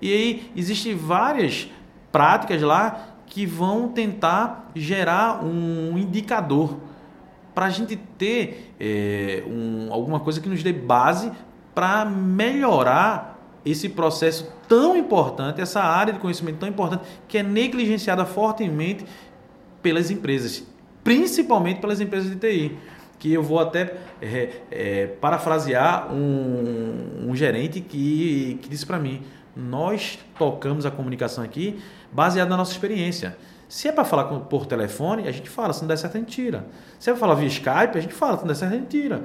E 0.00 0.12
aí 0.12 0.52
existem 0.54 0.94
várias 0.94 1.68
práticas 2.12 2.62
lá 2.62 3.08
que 3.26 3.44
vão 3.44 3.88
tentar 3.88 4.70
gerar 4.74 5.44
um 5.44 5.98
indicador 5.98 6.76
para 7.54 7.66
a 7.66 7.70
gente 7.70 7.96
ter 7.96 8.72
é, 8.78 9.42
um, 9.46 9.92
alguma 9.92 10.20
coisa 10.20 10.40
que 10.40 10.48
nos 10.48 10.62
dê 10.62 10.72
base 10.72 11.32
para 11.74 12.04
melhorar 12.04 13.36
esse 13.64 13.88
processo 13.88 14.50
tão 14.68 14.96
importante, 14.96 15.60
essa 15.60 15.82
área 15.82 16.12
de 16.12 16.20
conhecimento 16.20 16.58
tão 16.58 16.68
importante, 16.68 17.02
que 17.26 17.38
é 17.38 17.42
negligenciada 17.42 18.24
fortemente 18.24 19.04
pelas 19.82 20.10
empresas, 20.10 20.64
principalmente 21.08 21.80
pelas 21.80 22.02
empresas 22.02 22.30
de 22.30 22.36
TI. 22.36 22.76
Que 23.18 23.32
eu 23.32 23.42
vou 23.42 23.58
até 23.58 23.94
é, 24.20 24.50
é, 24.70 25.06
parafrasear 25.06 26.12
um, 26.12 27.30
um, 27.30 27.34
gerente 27.34 27.80
que, 27.80 28.58
que 28.60 28.68
disse 28.68 28.84
para 28.84 28.98
mim: 28.98 29.22
nós 29.56 30.18
tocamos 30.38 30.84
a 30.84 30.90
comunicação 30.90 31.42
aqui 31.42 31.80
baseado 32.12 32.50
na 32.50 32.58
nossa 32.58 32.72
experiência. 32.72 33.36
Se 33.68 33.88
é 33.88 33.92
para 33.92 34.04
falar 34.04 34.24
por 34.24 34.66
telefone, 34.66 35.26
a 35.26 35.32
gente 35.32 35.48
fala, 35.48 35.72
se 35.72 35.80
não 35.80 35.88
der 35.88 35.96
certo, 35.96 36.16
a 36.16 36.20
gente 36.20 36.30
tira. 36.30 36.66
Se 36.98 37.10
é 37.10 37.12
para 37.12 37.20
falar 37.20 37.34
via 37.34 37.48
Skype, 37.48 37.96
a 37.98 38.00
gente 38.00 38.14
fala, 38.14 38.36
se 38.36 38.42
não 38.42 38.48
der 38.48 38.54
certo, 38.54 38.72
a 38.72 38.76
gente 38.76 38.88
tira. 38.88 39.24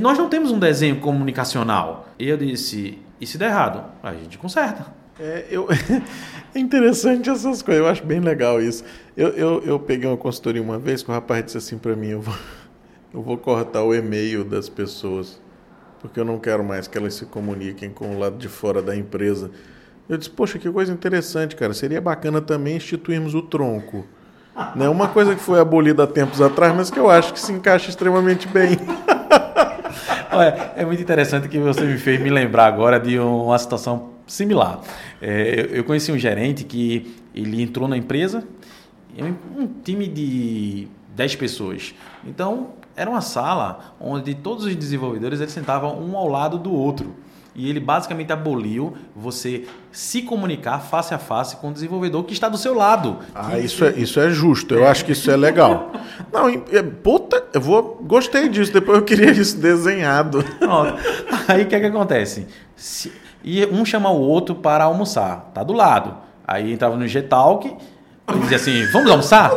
Nós 0.00 0.16
não 0.16 0.28
temos 0.28 0.50
um 0.50 0.58
desenho 0.58 1.00
comunicacional. 1.00 2.08
E 2.18 2.28
eu 2.28 2.36
disse, 2.36 2.98
e 3.20 3.26
se 3.26 3.36
der 3.36 3.50
errado? 3.50 3.84
A 4.02 4.14
gente 4.14 4.38
conserta. 4.38 4.86
É, 5.18 5.46
eu... 5.50 5.68
é 6.54 6.58
interessante 6.58 7.30
essas 7.30 7.62
coisas, 7.62 7.82
eu 7.82 7.88
acho 7.88 8.04
bem 8.04 8.20
legal 8.20 8.60
isso. 8.60 8.84
Eu, 9.16 9.28
eu, 9.28 9.62
eu 9.64 9.78
peguei 9.78 10.08
uma 10.08 10.16
consultoria 10.16 10.60
uma 10.60 10.78
vez 10.78 11.02
que 11.02 11.10
o 11.10 11.14
rapaz 11.14 11.44
disse 11.44 11.58
assim 11.58 11.78
para 11.78 11.94
mim, 11.94 12.08
eu 12.08 12.20
vou, 12.20 12.34
eu 13.14 13.22
vou 13.22 13.38
cortar 13.38 13.82
o 13.82 13.94
e-mail 13.94 14.44
das 14.44 14.68
pessoas, 14.68 15.40
porque 16.00 16.18
eu 16.18 16.24
não 16.24 16.38
quero 16.38 16.64
mais 16.64 16.88
que 16.88 16.98
elas 16.98 17.14
se 17.14 17.26
comuniquem 17.26 17.90
com 17.90 18.14
o 18.14 18.18
lado 18.18 18.36
de 18.36 18.48
fora 18.48 18.82
da 18.82 18.96
empresa. 18.96 19.50
Eu 20.08 20.18
disse, 20.18 20.30
poxa, 20.30 20.58
que 20.58 20.70
coisa 20.70 20.92
interessante, 20.92 21.56
cara. 21.56 21.72
Seria 21.72 21.98
bacana 21.98 22.38
também 22.40 22.76
instituirmos 22.76 23.34
o 23.34 23.42
tronco. 23.42 24.04
Né? 24.76 24.88
Uma 24.88 25.08
coisa 25.08 25.34
que 25.34 25.40
foi 25.40 25.58
abolida 25.58 26.04
há 26.04 26.06
tempos 26.06 26.40
atrás, 26.40 26.72
mas 26.76 26.88
que 26.88 26.96
eu 26.96 27.10
acho 27.10 27.32
que 27.32 27.40
se 27.40 27.50
encaixa 27.50 27.90
extremamente 27.90 28.46
bem. 28.46 28.78
Olha, 30.30 30.72
é 30.76 30.84
muito 30.84 31.02
interessante 31.02 31.48
que 31.48 31.58
você 31.58 31.80
me 31.80 31.98
fez 31.98 32.20
me 32.20 32.30
lembrar 32.30 32.66
agora 32.66 33.00
de 33.00 33.18
uma 33.18 33.58
situação 33.58 34.13
similar. 34.26 34.80
É, 35.20 35.68
eu 35.72 35.84
conheci 35.84 36.10
um 36.10 36.18
gerente 36.18 36.64
que 36.64 37.14
ele 37.34 37.62
entrou 37.62 37.88
na 37.88 37.96
empresa, 37.96 38.46
um 39.56 39.66
time 39.82 40.06
de 40.08 40.88
10 41.14 41.36
pessoas. 41.36 41.94
Então, 42.26 42.70
era 42.96 43.10
uma 43.10 43.20
sala 43.20 43.94
onde 44.00 44.34
todos 44.34 44.64
os 44.64 44.74
desenvolvedores 44.74 45.40
eles 45.40 45.52
sentavam 45.52 46.00
um 46.00 46.16
ao 46.16 46.28
lado 46.28 46.58
do 46.58 46.72
outro 46.72 47.14
e 47.54 47.68
ele 47.68 47.78
basicamente 47.78 48.32
aboliu 48.32 48.94
você 49.14 49.64
se 49.92 50.22
comunicar 50.22 50.80
face 50.80 51.14
a 51.14 51.18
face 51.18 51.56
com 51.56 51.68
o 51.68 51.72
desenvolvedor 51.72 52.24
que 52.24 52.32
está 52.32 52.48
do 52.48 52.58
seu 52.58 52.74
lado. 52.74 53.18
Ah, 53.32 53.58
isso 53.58 53.84
é, 53.84 53.90
isso 53.92 54.18
é 54.18 54.28
justo. 54.30 54.74
Eu 54.74 54.86
acho 54.86 55.04
que 55.04 55.12
isso 55.12 55.30
é 55.30 55.36
legal. 55.36 55.92
Não, 56.32 56.48
é, 56.48 56.82
puta, 56.82 57.44
eu 57.52 57.60
vou, 57.60 58.00
gostei 58.02 58.48
disso. 58.48 58.72
Depois 58.72 58.98
eu 58.98 59.04
queria 59.04 59.30
isso 59.30 59.56
desenhado. 59.56 60.42
Pronto. 60.58 60.94
Aí 61.46 61.62
o 61.62 61.66
que, 61.66 61.76
é 61.76 61.80
que 61.80 61.86
acontece? 61.86 62.48
Se, 62.74 63.12
e 63.44 63.66
um 63.66 63.84
chama 63.84 64.10
o 64.10 64.18
outro 64.20 64.54
para 64.54 64.84
almoçar. 64.84 65.50
Tá 65.52 65.62
do 65.62 65.74
lado. 65.74 66.16
Aí 66.46 66.72
entrava 66.72 66.96
no 66.96 67.06
G-Talk 67.06 67.70
e 68.34 68.38
dizia 68.38 68.56
assim: 68.56 68.86
vamos 68.86 69.10
almoçar? 69.10 69.52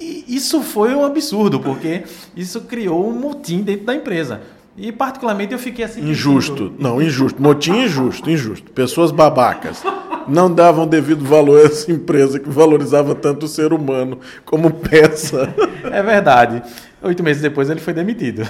E 0.00 0.24
isso 0.26 0.62
foi 0.62 0.94
um 0.94 1.04
absurdo, 1.04 1.60
porque 1.60 2.04
isso 2.34 2.62
criou 2.62 3.08
um 3.08 3.12
motim 3.12 3.60
dentro 3.62 3.84
da 3.84 3.94
empresa. 3.94 4.40
E 4.76 4.90
particularmente 4.90 5.52
eu 5.52 5.58
fiquei 5.58 5.84
assim. 5.84 6.00
Injusto. 6.08 6.70
Pensando... 6.70 6.82
Não, 6.82 7.00
injusto. 7.00 7.40
Motim 7.40 7.84
injusto, 7.84 8.28
injusto. 8.28 8.72
Pessoas 8.72 9.10
babacas. 9.10 9.82
Não 10.26 10.52
davam 10.52 10.86
devido 10.86 11.24
valor 11.24 11.60
a 11.60 11.64
essa 11.66 11.92
empresa 11.92 12.40
que 12.40 12.48
valorizava 12.48 13.14
tanto 13.14 13.44
o 13.44 13.48
ser 13.48 13.72
humano 13.72 14.18
como 14.44 14.70
peça. 14.70 15.54
É 15.84 16.02
verdade. 16.02 16.62
Oito 17.02 17.22
meses 17.22 17.42
depois 17.42 17.68
ele 17.70 17.80
foi 17.80 17.92
demitido. 17.92 18.48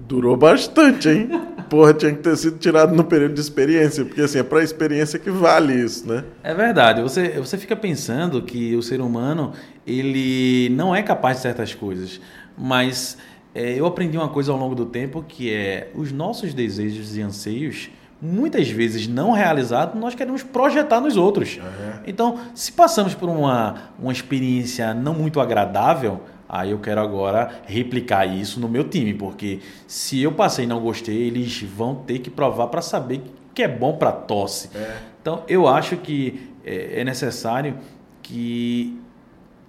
Durou 0.00 0.36
bastante, 0.36 1.08
hein? 1.08 1.30
Porra, 1.68 1.94
tinha 1.94 2.12
que 2.12 2.18
ter 2.18 2.36
sido 2.36 2.58
tirado 2.58 2.94
no 2.94 3.04
período 3.04 3.34
de 3.34 3.40
experiência, 3.40 4.04
porque 4.04 4.20
assim, 4.20 4.38
é 4.38 4.42
para 4.42 4.60
a 4.60 4.64
experiência 4.64 5.18
que 5.18 5.30
vale 5.30 5.74
isso, 5.74 6.06
né? 6.06 6.24
É 6.42 6.54
verdade. 6.54 7.02
Você, 7.02 7.28
você 7.30 7.58
fica 7.58 7.76
pensando 7.76 8.42
que 8.42 8.74
o 8.76 8.82
ser 8.82 9.00
humano, 9.00 9.52
ele 9.86 10.68
não 10.70 10.94
é 10.94 11.02
capaz 11.02 11.38
de 11.38 11.42
certas 11.42 11.74
coisas, 11.74 12.20
mas 12.56 13.18
é, 13.54 13.78
eu 13.78 13.86
aprendi 13.86 14.16
uma 14.16 14.28
coisa 14.28 14.52
ao 14.52 14.58
longo 14.58 14.74
do 14.74 14.86
tempo 14.86 15.24
que 15.26 15.52
é 15.52 15.90
os 15.94 16.12
nossos 16.12 16.52
desejos 16.54 17.16
e 17.16 17.22
anseios 17.22 17.90
muitas 18.20 18.68
vezes 18.68 19.06
não 19.06 19.32
realizados, 19.32 19.98
nós 20.00 20.14
queremos 20.14 20.42
projetar 20.42 21.00
nos 21.00 21.16
outros. 21.16 21.58
Uhum. 21.58 22.00
Então, 22.06 22.38
se 22.54 22.72
passamos 22.72 23.14
por 23.14 23.28
uma, 23.28 23.90
uma 23.98 24.12
experiência 24.12 24.94
não 24.94 25.14
muito 25.14 25.40
agradável, 25.40 26.22
aí 26.48 26.70
eu 26.70 26.78
quero 26.78 27.00
agora 27.00 27.62
replicar 27.66 28.26
isso 28.26 28.60
no 28.60 28.68
meu 28.68 28.88
time, 28.88 29.14
porque 29.14 29.60
se 29.86 30.22
eu 30.22 30.32
passei 30.32 30.64
e 30.64 30.68
não 30.68 30.80
gostei, 30.80 31.16
eles 31.16 31.62
vão 31.62 31.94
ter 31.94 32.18
que 32.20 32.30
provar 32.30 32.68
para 32.68 32.82
saber 32.82 33.22
que 33.54 33.62
é 33.62 33.68
bom 33.68 33.96
para 33.96 34.12
tosse. 34.12 34.70
É. 34.74 34.98
Então, 35.20 35.42
eu 35.48 35.66
acho 35.66 35.96
que 35.96 36.50
é, 36.64 37.00
é 37.00 37.04
necessário 37.04 37.78
que 38.22 39.00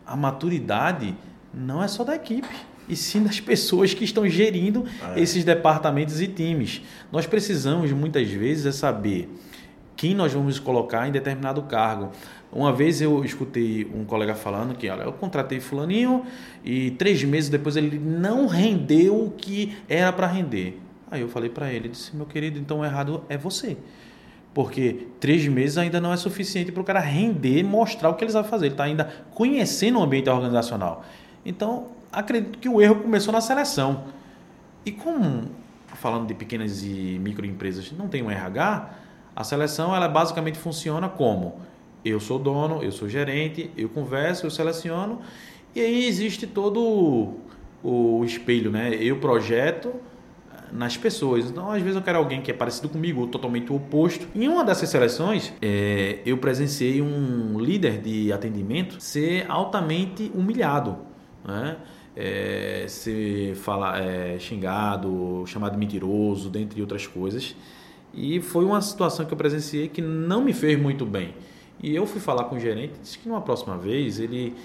a 0.06 0.16
maturidade 0.16 1.16
não 1.54 1.84
é 1.84 1.88
só 1.88 2.04
da 2.04 2.16
equipe 2.16 2.48
e 2.88 2.96
sim 2.96 3.24
das 3.24 3.40
pessoas 3.40 3.94
que 3.94 4.04
estão 4.04 4.28
gerindo 4.28 4.86
é. 5.16 5.20
esses 5.20 5.44
departamentos 5.44 6.22
e 6.22 6.28
times. 6.28 6.82
Nós 7.12 7.26
precisamos 7.26 7.92
muitas 7.92 8.30
vezes 8.30 8.66
é 8.66 8.72
saber 8.72 9.30
quem 9.96 10.14
nós 10.14 10.32
vamos 10.32 10.60
colocar 10.60 11.08
em 11.08 11.12
determinado 11.12 11.62
cargo. 11.64 12.12
Uma 12.58 12.74
vez 12.74 13.00
eu 13.04 13.24
escutei 13.24 13.88
um 13.94 14.04
colega 14.04 14.34
falando 14.34 14.74
que, 14.74 14.90
olha, 14.90 15.04
eu 15.04 15.14
contratei 15.14 15.60
fulaninho 15.60 16.26
e 16.66 16.90
três 16.90 17.24
meses 17.24 17.52
depois 17.52 17.76
ele 17.76 18.00
não 18.00 18.48
rendeu 18.48 19.26
o 19.26 19.30
que 19.30 19.78
era 19.88 20.12
para 20.12 20.26
render. 20.26 20.82
Aí 21.12 21.22
eu 21.22 21.30
falei 21.30 21.52
para 21.52 21.72
ele, 21.72 21.90
disse, 21.90 22.16
meu 22.16 22.26
querido, 22.26 22.58
então 22.58 22.80
o 22.80 22.84
errado 22.84 23.24
é 23.30 23.38
você. 23.38 23.78
Porque 24.56 25.06
três 25.20 25.48
meses 25.48 25.78
ainda 25.78 26.02
não 26.02 26.12
é 26.12 26.18
suficiente 26.18 26.72
para 26.72 26.82
o 26.82 26.84
cara 26.84 27.00
render, 27.00 27.62
mostrar 27.62 28.10
o 28.10 28.16
que 28.16 28.24
eles 28.24 28.34
vão 28.34 28.44
fazer. 28.44 28.66
Ele 28.66 28.74
está 28.74 28.86
ainda 28.86 29.06
conhecendo 29.36 30.00
o 30.00 30.02
ambiente 30.02 30.28
organizacional. 30.28 31.06
Então, 31.46 31.90
acredito 32.12 32.58
que 32.58 32.68
o 32.68 32.82
erro 32.82 32.96
começou 32.96 33.32
na 33.32 33.40
seleção. 33.40 34.06
E 34.84 34.92
como, 34.92 35.44
falando 35.94 36.26
de 36.26 36.34
pequenas 36.34 36.84
e 36.84 37.20
microempresas, 37.22 37.92
não 37.92 38.08
tem 38.08 38.24
um 38.24 38.32
RH, 38.32 38.90
a 39.36 39.44
seleção 39.44 39.96
ela 39.96 40.08
basicamente 40.08 40.58
funciona 40.58 41.08
como 41.08 41.68
eu 42.08 42.20
sou 42.20 42.40
dono, 42.40 42.84
eu 42.84 42.92
sou 42.92 43.08
gerente, 43.08 43.70
eu 43.78 43.90
converso, 43.90 44.46
eu 44.46 44.52
seleciono, 44.52 45.22
e 45.76 45.82
aí 45.82 46.08
existe 46.08 46.48
todo 46.48 47.36
o 47.84 48.24
espelho, 48.26 48.72
né? 48.72 48.96
Eu 48.96 49.18
projeto 49.20 49.94
nas 50.72 50.98
pessoas. 50.98 51.46
Então, 51.46 51.72
às 51.72 51.82
vezes 51.82 51.96
eu 51.96 52.02
quero 52.02 52.18
alguém 52.18 52.42
que 52.42 52.52
é 52.52 52.54
parecido 52.54 52.90
comigo 52.90 53.28
totalmente 53.28 53.72
o 53.72 53.76
oposto. 53.76 54.28
Em 54.36 54.48
uma 54.48 54.64
dessas 54.64 54.90
seleções, 54.90 55.54
é, 55.62 56.20
eu 56.26 56.38
presenciei 56.38 57.02
um 57.02 57.60
líder 57.60 58.02
de 58.02 58.32
atendimento 58.34 59.02
ser 59.02 59.46
altamente 59.50 60.32
humilhado, 60.34 60.98
né? 61.46 61.78
é, 62.18 62.86
ser 62.88 63.56
fala, 63.56 64.00
é, 64.00 64.40
xingado, 64.40 65.44
chamado 65.46 65.74
de 65.74 65.78
mentiroso, 65.78 66.50
dentre 66.50 66.82
outras 66.82 67.06
coisas. 67.06 67.56
E 68.12 68.42
foi 68.42 68.66
uma 68.66 68.82
situação 68.82 69.26
que 69.26 69.32
eu 69.32 69.38
presenciei 69.38 69.88
que 69.88 70.02
não 70.02 70.44
me 70.44 70.52
fez 70.52 70.82
muito 70.82 71.06
bem. 71.06 71.36
E 71.82 71.96
eu 71.96 72.06
fui 72.06 72.20
falar 72.20 72.46
com 72.46 72.56
o 72.56 72.60
gerente, 72.60 72.94
disse 73.02 73.20
que 73.20 73.28
numa 73.28 73.42
próxima 73.42 73.78
vez 73.78 74.20
ele 74.20 74.56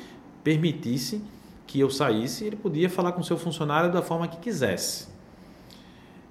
permitisse 0.42 1.22
que 1.66 1.78
eu 1.78 1.90
saísse, 1.90 2.44
ele 2.44 2.56
podia 2.56 2.88
falar 2.88 3.12
com 3.12 3.20
o 3.20 3.24
seu 3.24 3.36
funcionário 3.36 3.92
da 3.92 4.02
forma 4.02 4.26
que 4.28 4.38
quisesse. 4.38 5.08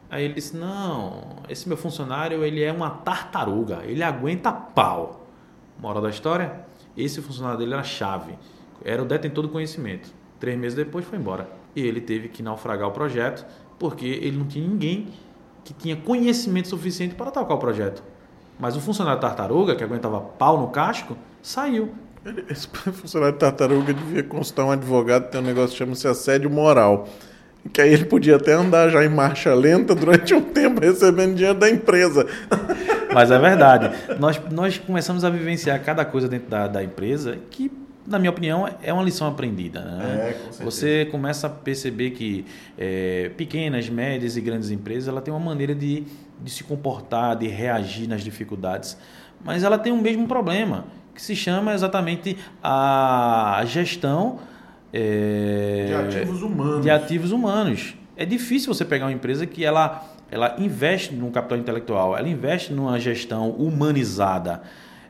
Aí 0.10 0.26
ele 0.26 0.34
disse: 0.34 0.56
"Não, 0.56 1.38
esse 1.48 1.68
meu 1.68 1.78
funcionário, 1.78 2.44
ele 2.44 2.62
é 2.62 2.72
uma 2.72 2.90
tartaruga, 2.90 3.82
ele 3.86 4.04
aguenta 4.04 4.52
pau". 4.52 5.26
Moral 5.80 6.02
da 6.02 6.10
história? 6.10 6.66
Esse 6.98 7.22
funcionário 7.22 7.58
dele 7.58 7.74
era 7.74 7.84
chave, 7.84 8.38
era 8.84 9.02
o 9.02 9.06
detentor 9.06 9.44
do 9.44 9.50
conhecimento. 9.50 10.14
Três 10.40 10.58
meses 10.60 10.76
depois 10.76 11.06
foi 11.06 11.18
embora. 11.18 11.50
E 11.76 11.82
ele 11.82 12.02
teve 12.02 12.28
que 12.28 12.44
naufragar 12.44 12.90
o 12.90 12.92
projeto 12.92 13.46
porque 13.80 14.06
ele 14.06 14.38
não 14.38 14.46
tinha 14.46 14.68
ninguém 14.68 15.08
que 15.64 15.74
tinha 15.74 15.96
conhecimento 15.96 16.68
suficiente 16.68 17.16
para 17.16 17.32
tocar 17.32 17.54
o 17.54 17.58
projeto. 17.58 18.04
Mas 18.62 18.78
o 18.78 18.80
funcionário 18.80 19.20
tartaruga, 19.20 19.76
que 19.76 19.84
aguentava 19.84 20.22
pau 20.22 20.62
no 20.62 20.68
casco, 20.68 21.18
saiu. 21.41 21.89
Esse 22.47 22.68
funcionário 22.93 23.34
de 23.34 23.39
tartaruga 23.39 23.91
devia 23.91 24.22
consultar 24.22 24.66
um 24.66 24.72
advogado, 24.72 25.32
tem 25.32 25.41
um 25.41 25.43
negócio 25.43 25.72
que 25.72 25.78
chama-se 25.78 26.07
assédio 26.07 26.47
moral. 26.47 27.09
Que 27.74 27.82
aí 27.82 27.91
ele 27.91 28.05
podia 28.05 28.36
até 28.36 28.53
andar 28.53 28.89
já 28.89 29.03
em 29.03 29.09
marcha 29.09 29.53
lenta 29.55 29.95
durante 29.95 30.36
um 30.36 30.41
tempo 30.41 30.80
recebendo 30.86 31.34
dinheiro 31.34 31.57
da 31.57 31.70
empresa. 31.70 32.28
Mas 33.12 33.32
é 33.32 33.39
verdade. 33.39 33.91
Nós, 34.20 34.39
nós 34.51 34.78
começamos 34.78 35.26
a 35.26 35.30
vivenciar 35.32 35.84
cada 35.84 36.05
coisa 36.05 36.30
dentro 36.30 36.47
da, 36.47 36.68
da 36.68 36.84
empresa 36.84 37.39
que 37.49 37.72
na 38.05 38.18
minha 38.18 38.32
opinião, 38.32 38.68
é 38.82 38.91
uma 38.91 39.03
lição 39.03 39.28
aprendida. 39.28 39.80
Né? 39.80 40.30
É, 40.30 40.34
com 40.34 40.66
Você 40.66 41.07
começa 41.12 41.47
a 41.47 41.49
perceber 41.49 42.12
que 42.12 42.45
é, 42.78 43.30
pequenas, 43.38 43.89
médias 43.89 44.36
e 44.36 44.41
grandes 44.41 44.72
empresas 44.72 45.07
ela 45.07 45.22
tem 45.22 45.34
uma 45.34 45.39
maneira 45.39 45.76
de, 45.76 46.03
de 46.42 46.50
se 46.50 46.64
comportar, 46.64 47.36
de 47.36 47.48
reagir 47.48 48.08
nas 48.08 48.24
dificuldades, 48.24 48.98
mas 49.44 49.64
ela 49.64 49.78
tem 49.78 49.92
o 49.92 49.98
mesmo 49.98 50.28
problema, 50.28 50.86
que 51.14 51.22
se 51.22 51.36
chama 51.36 51.74
exatamente 51.74 52.38
a 52.64 53.62
gestão 53.66 54.39
é, 54.94 55.86
de 55.88 55.94
ativos 56.18 56.42
humanos. 56.42 56.82
De 56.82 56.89
ativos 56.89 57.32
humanos. 57.32 57.96
É 58.16 58.26
difícil 58.26 58.74
você 58.74 58.86
pegar 58.86 59.06
uma 59.06 59.14
empresa 59.14 59.46
que 59.46 59.64
ela, 59.64 60.04
ela 60.30 60.56
investe 60.60 61.14
no 61.14 61.32
capital 61.32 61.58
intelectual, 61.58 62.18
ela 62.18 62.28
investe 62.28 62.74
numa 62.74 63.00
gestão 63.00 63.52
humanizada. 63.52 64.62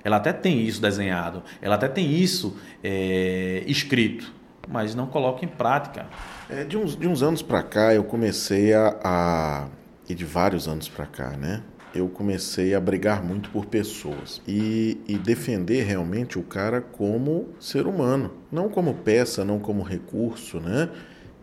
Ela 0.03 0.17
até 0.17 0.34
tem 0.34 0.61
isso 0.61 0.82
desenhado, 0.82 1.43
ela 1.61 1.75
até 1.75 1.88
tem 1.88 2.11
isso 2.11 2.57
é, 2.84 3.63
escrito, 3.67 4.34
mas 4.67 4.95
não 4.95 5.05
coloca 5.05 5.45
em 5.45 5.47
prática. 5.47 6.07
É, 6.49 6.63
de, 6.63 6.75
uns, 6.75 6.95
de 6.95 7.07
uns 7.07 7.21
anos 7.21 7.41
para 7.41 7.61
cá 7.61 7.93
eu 7.93 8.03
comecei 8.03 8.73
a, 8.73 8.97
a, 9.03 9.67
de 10.16 10.26
vários 10.26 10.68
anos 10.68 10.88
para 10.88 11.05
cá, 11.05 11.32
né? 11.38 11.64
eu 11.93 12.07
comecei 12.07 12.74
a 12.74 12.80
brigar 12.80 13.24
muito 13.24 13.49
por 13.49 13.66
pessoas 13.66 14.41
e, 14.47 14.97
e, 15.07 15.18
defender 15.18 15.84
realmente 15.84 16.39
o 16.39 16.43
cara 16.43 16.80
como 16.82 17.49
ser 17.59 17.86
humano, 17.86 18.32
não 18.51 18.70
como 18.70 18.93
peça, 18.93 19.43
não 19.43 19.59
como 19.59 19.84
recurso, 19.84 20.59
né? 20.59 20.89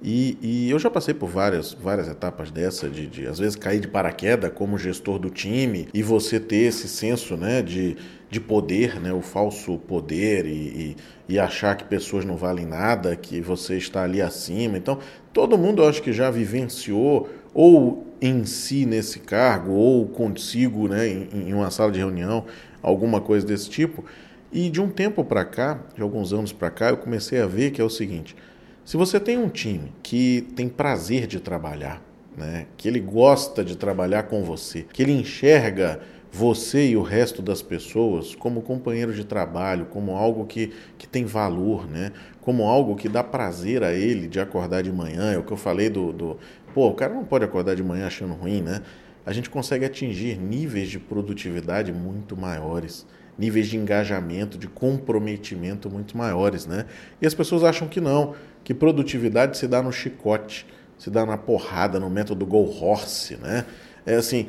E, 0.00 0.38
e 0.40 0.70
eu 0.70 0.78
já 0.78 0.88
passei 0.88 1.12
por 1.12 1.28
várias, 1.28 1.72
várias 1.72 2.08
etapas 2.08 2.52
dessa, 2.52 2.88
de, 2.88 3.06
de 3.08 3.26
às 3.26 3.38
vezes 3.38 3.56
cair 3.56 3.80
de 3.80 3.88
paraquedas 3.88 4.52
como 4.54 4.78
gestor 4.78 5.18
do 5.18 5.28
time 5.28 5.88
e 5.92 6.04
você 6.04 6.38
ter 6.38 6.68
esse 6.68 6.86
senso 6.86 7.36
né, 7.36 7.62
de, 7.62 7.96
de 8.30 8.38
poder, 8.38 9.00
né, 9.00 9.12
o 9.12 9.20
falso 9.20 9.76
poder 9.76 10.46
e, 10.46 10.94
e, 11.28 11.34
e 11.34 11.38
achar 11.38 11.76
que 11.76 11.82
pessoas 11.82 12.24
não 12.24 12.36
valem 12.36 12.64
nada, 12.64 13.16
que 13.16 13.40
você 13.40 13.76
está 13.76 14.04
ali 14.04 14.22
acima. 14.22 14.78
Então, 14.78 15.00
todo 15.32 15.58
mundo 15.58 15.82
eu 15.82 15.88
acho 15.88 16.00
que 16.00 16.12
já 16.12 16.30
vivenciou 16.30 17.28
ou 17.58 18.06
em 18.22 18.44
si 18.44 18.86
nesse 18.86 19.18
cargo, 19.18 19.72
ou 19.72 20.06
consigo 20.06 20.86
né, 20.86 21.08
em, 21.08 21.52
uma 21.52 21.72
sala 21.72 21.90
de 21.90 21.98
reunião, 21.98 22.44
alguma 22.80 23.20
coisa 23.20 23.44
desse 23.44 23.68
tipo. 23.68 24.04
E 24.52 24.70
de 24.70 24.80
um 24.80 24.88
tempo 24.88 25.24
para 25.24 25.44
cá, 25.44 25.80
de 25.92 26.00
alguns 26.00 26.32
anos 26.32 26.52
para 26.52 26.70
cá, 26.70 26.90
eu 26.90 26.96
comecei 26.96 27.40
a 27.40 27.46
ver 27.46 27.72
que 27.72 27.80
é 27.80 27.84
o 27.84 27.90
seguinte: 27.90 28.36
se 28.84 28.96
você 28.96 29.18
tem 29.18 29.36
um 29.36 29.48
time 29.48 29.92
que 30.04 30.46
tem 30.54 30.68
prazer 30.68 31.26
de 31.26 31.40
trabalhar, 31.40 32.00
né, 32.36 32.66
que 32.76 32.86
ele 32.86 33.00
gosta 33.00 33.64
de 33.64 33.76
trabalhar 33.76 34.22
com 34.22 34.44
você, 34.44 34.86
que 34.92 35.02
ele 35.02 35.12
enxerga 35.12 36.00
você 36.30 36.90
e 36.90 36.96
o 36.96 37.02
resto 37.02 37.42
das 37.42 37.60
pessoas 37.60 38.34
como 38.34 38.62
companheiro 38.62 39.12
de 39.12 39.24
trabalho, 39.24 39.86
como 39.86 40.12
algo 40.12 40.44
que, 40.46 40.72
que 40.96 41.08
tem 41.08 41.24
valor, 41.24 41.88
né? 41.88 42.12
como 42.48 42.64
algo 42.64 42.96
que 42.96 43.10
dá 43.10 43.22
prazer 43.22 43.82
a 43.82 43.92
ele 43.92 44.26
de 44.26 44.40
acordar 44.40 44.82
de 44.82 44.90
manhã. 44.90 45.32
É 45.32 45.36
o 45.36 45.42
que 45.42 45.52
eu 45.52 45.56
falei 45.56 45.90
do, 45.90 46.12
do 46.14 46.38
Pô, 46.74 46.88
o 46.88 46.94
cara 46.94 47.14
não 47.14 47.24
pode 47.24 47.44
acordar 47.44 47.74
de 47.74 47.82
manhã 47.82 48.06
achando 48.06 48.34
ruim, 48.34 48.62
né? 48.62 48.82
A 49.24 49.32
gente 49.32 49.50
consegue 49.50 49.84
atingir 49.84 50.38
níveis 50.38 50.88
de 50.88 50.98
produtividade 50.98 51.92
muito 51.92 52.36
maiores, 52.36 53.06
níveis 53.38 53.68
de 53.68 53.76
engajamento, 53.76 54.56
de 54.56 54.66
comprometimento 54.66 55.90
muito 55.90 56.16
maiores, 56.16 56.66
né? 56.66 56.86
E 57.20 57.26
as 57.26 57.34
pessoas 57.34 57.62
acham 57.62 57.88
que 57.88 58.00
não, 58.00 58.34
que 58.64 58.72
produtividade 58.72 59.56
se 59.56 59.66
dá 59.68 59.82
no 59.82 59.92
chicote, 59.92 60.66
se 60.98 61.10
dá 61.10 61.24
na 61.26 61.36
porrada, 61.36 62.00
no 62.00 62.08
método 62.08 62.46
go 62.46 62.64
horse, 62.64 63.36
né? 63.36 63.64
É 64.06 64.14
assim, 64.14 64.48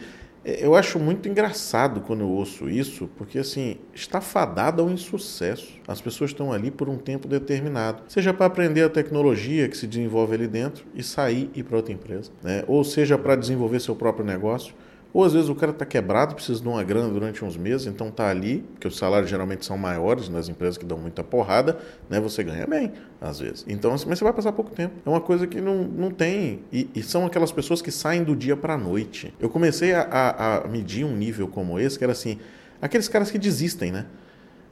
eu 0.60 0.76
acho 0.76 1.00
muito 1.00 1.28
engraçado 1.28 2.02
quando 2.02 2.22
eu 2.22 2.30
ouço 2.30 2.70
isso, 2.70 3.10
porque 3.18 3.39
assim, 3.39 3.78
está 3.93 4.22
fadado 4.22 4.82
ao 4.82 4.89
insucesso. 4.89 5.80
As 5.88 6.02
pessoas 6.02 6.32
estão 6.32 6.52
ali 6.52 6.72
por 6.72 6.88
um 6.89 6.97
tempo 6.97 7.28
determinado. 7.28 8.04
Seja 8.08 8.34
para 8.34 8.45
aprender 8.45 8.84
a 8.84 8.89
tecnologia 8.89 9.68
que 9.68 9.78
se 9.78 9.88
desenvolve 9.88 10.36
ali 10.36 10.47
dentro 10.47 10.86
e 10.93 11.04
sair 11.04 11.50
e 11.54 11.60
ir 11.60 11.64
para 11.64 11.78
outra 11.78 11.93
empresa, 11.93 12.32
né? 12.43 12.64
Ou 12.68 12.84
seja 12.84 13.18
para 13.18 13.36
desenvolver 13.36 13.80
seu 13.80 13.95
próprio 13.95 14.26
negócio 14.26 14.74
ou 15.12 15.24
às 15.24 15.34
vezes 15.34 15.49
o 15.49 15.55
cara 15.55 15.72
está 15.72 15.86
quebrado, 15.86 16.36
precisa 16.36 16.62
de 16.62 16.68
uma 16.68 16.84
grana 16.84 17.10
durante 17.10 17.43
uns 17.43 17.57
meses, 17.57 17.88
então 17.88 18.10
está 18.10 18.30
ali, 18.30 18.60
porque 18.74 18.88
os 18.88 18.97
salários 18.97 19.30
geralmente 19.30 19.66
são 19.66 19.78
maiores 19.78 20.30
nas 20.30 20.47
empresas 20.47 20.78
que 20.78 20.86
dão 20.86 20.97
muita 20.97 21.24
porrada, 21.24 21.80
né? 22.07 22.20
Você 22.20 22.43
ganha 22.43 22.68
bem, 22.68 22.91
às 23.20 23.39
vezes. 23.39 23.66
Então, 23.68 23.93
assim, 23.93 24.05
mas 24.07 24.20
você 24.20 24.24
vai 24.24 24.34
passar 24.34 24.51
pouco 24.51 24.72
tempo. 24.72 24.93
É 25.03 25.10
uma 25.10 25.22
coisa 25.22 25.47
que 25.47 25.60
não, 25.60 25.84
não 25.84 26.12
tem. 26.12 26.60
E, 26.72 26.88
e 26.93 27.01
são 27.01 27.26
aquelas 27.26 27.51
pessoas 27.51 27.82
que 27.82 27.91
saem 27.91 28.24
do 28.24 28.36
dia 28.36 28.55
para 28.55 28.76
a 28.76 28.78
noite. 28.78 29.34
Eu 29.39 29.49
comecei 29.49 29.93
a, 29.93 30.01
a, 30.01 30.57
a 30.57 30.68
medir 30.68 31.03
um 31.03 31.16
nível 31.16 31.47
como 31.47 31.80
esse, 31.80 31.97
que 31.97 32.03
era 32.03 32.14
assim, 32.14 32.38
aqueles 32.80 33.07
caras 33.07 33.32
que 33.32 33.39
desistem, 33.39 33.91
né? 33.91 34.05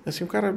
Assim, 0.06 0.24
o 0.24 0.28
cara 0.28 0.56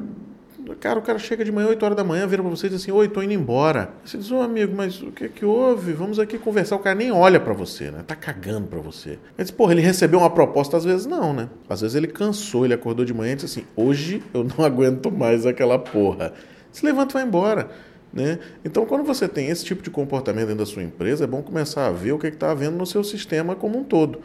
Cara, 0.80 0.98
o 0.98 1.02
cara 1.02 1.18
chega 1.18 1.44
de 1.44 1.52
manhã, 1.52 1.68
8 1.68 1.82
horas 1.84 1.96
da 1.96 2.04
manhã, 2.04 2.26
vira 2.26 2.42
pra 2.42 2.50
você 2.50 2.66
e 2.66 2.70
diz 2.70 2.82
assim: 2.82 2.90
Oi, 2.90 3.08
tô 3.08 3.22
indo 3.22 3.32
embora. 3.32 3.90
Você 4.04 4.18
diz: 4.18 4.30
Ô 4.30 4.38
oh, 4.38 4.42
amigo, 4.42 4.74
mas 4.76 5.02
o 5.02 5.10
que 5.10 5.28
que 5.28 5.44
houve? 5.44 5.92
Vamos 5.92 6.18
aqui 6.18 6.38
conversar. 6.38 6.76
O 6.76 6.78
cara 6.78 6.94
nem 6.94 7.10
olha 7.10 7.40
para 7.40 7.52
você, 7.52 7.90
né? 7.90 8.04
Tá 8.06 8.14
cagando 8.14 8.66
para 8.66 8.80
você. 8.80 9.18
Mas, 9.36 9.50
porra, 9.50 9.72
ele 9.72 9.80
recebeu 9.80 10.18
uma 10.18 10.30
proposta, 10.30 10.76
às 10.76 10.84
vezes 10.84 11.06
não, 11.06 11.32
né? 11.32 11.48
Às 11.68 11.80
vezes 11.80 11.96
ele 11.96 12.06
cansou, 12.06 12.64
ele 12.64 12.74
acordou 12.74 13.04
de 13.04 13.14
manhã 13.14 13.32
e 13.32 13.36
disse 13.36 13.46
assim: 13.46 13.66
Hoje 13.76 14.22
eu 14.32 14.44
não 14.44 14.62
aguento 14.64 15.10
mais 15.10 15.46
aquela 15.46 15.78
porra. 15.78 16.32
Se 16.72 16.84
levanta 16.84 17.12
e 17.12 17.14
vai 17.14 17.24
embora. 17.24 17.70
Né? 18.12 18.40
Então, 18.64 18.84
quando 18.86 19.04
você 19.04 19.28
tem 19.28 19.48
esse 19.48 19.64
tipo 19.64 19.82
de 19.82 19.90
comportamento 19.90 20.48
dentro 20.48 20.64
da 20.64 20.66
sua 20.66 20.82
empresa, 20.82 21.24
é 21.24 21.26
bom 21.26 21.42
começar 21.42 21.86
a 21.86 21.90
ver 21.92 22.12
o 22.12 22.18
que 22.18 22.26
está 22.26 22.50
havendo 22.50 22.76
no 22.76 22.84
seu 22.84 23.04
sistema 23.04 23.54
como 23.54 23.78
um 23.78 23.84
todo, 23.84 24.20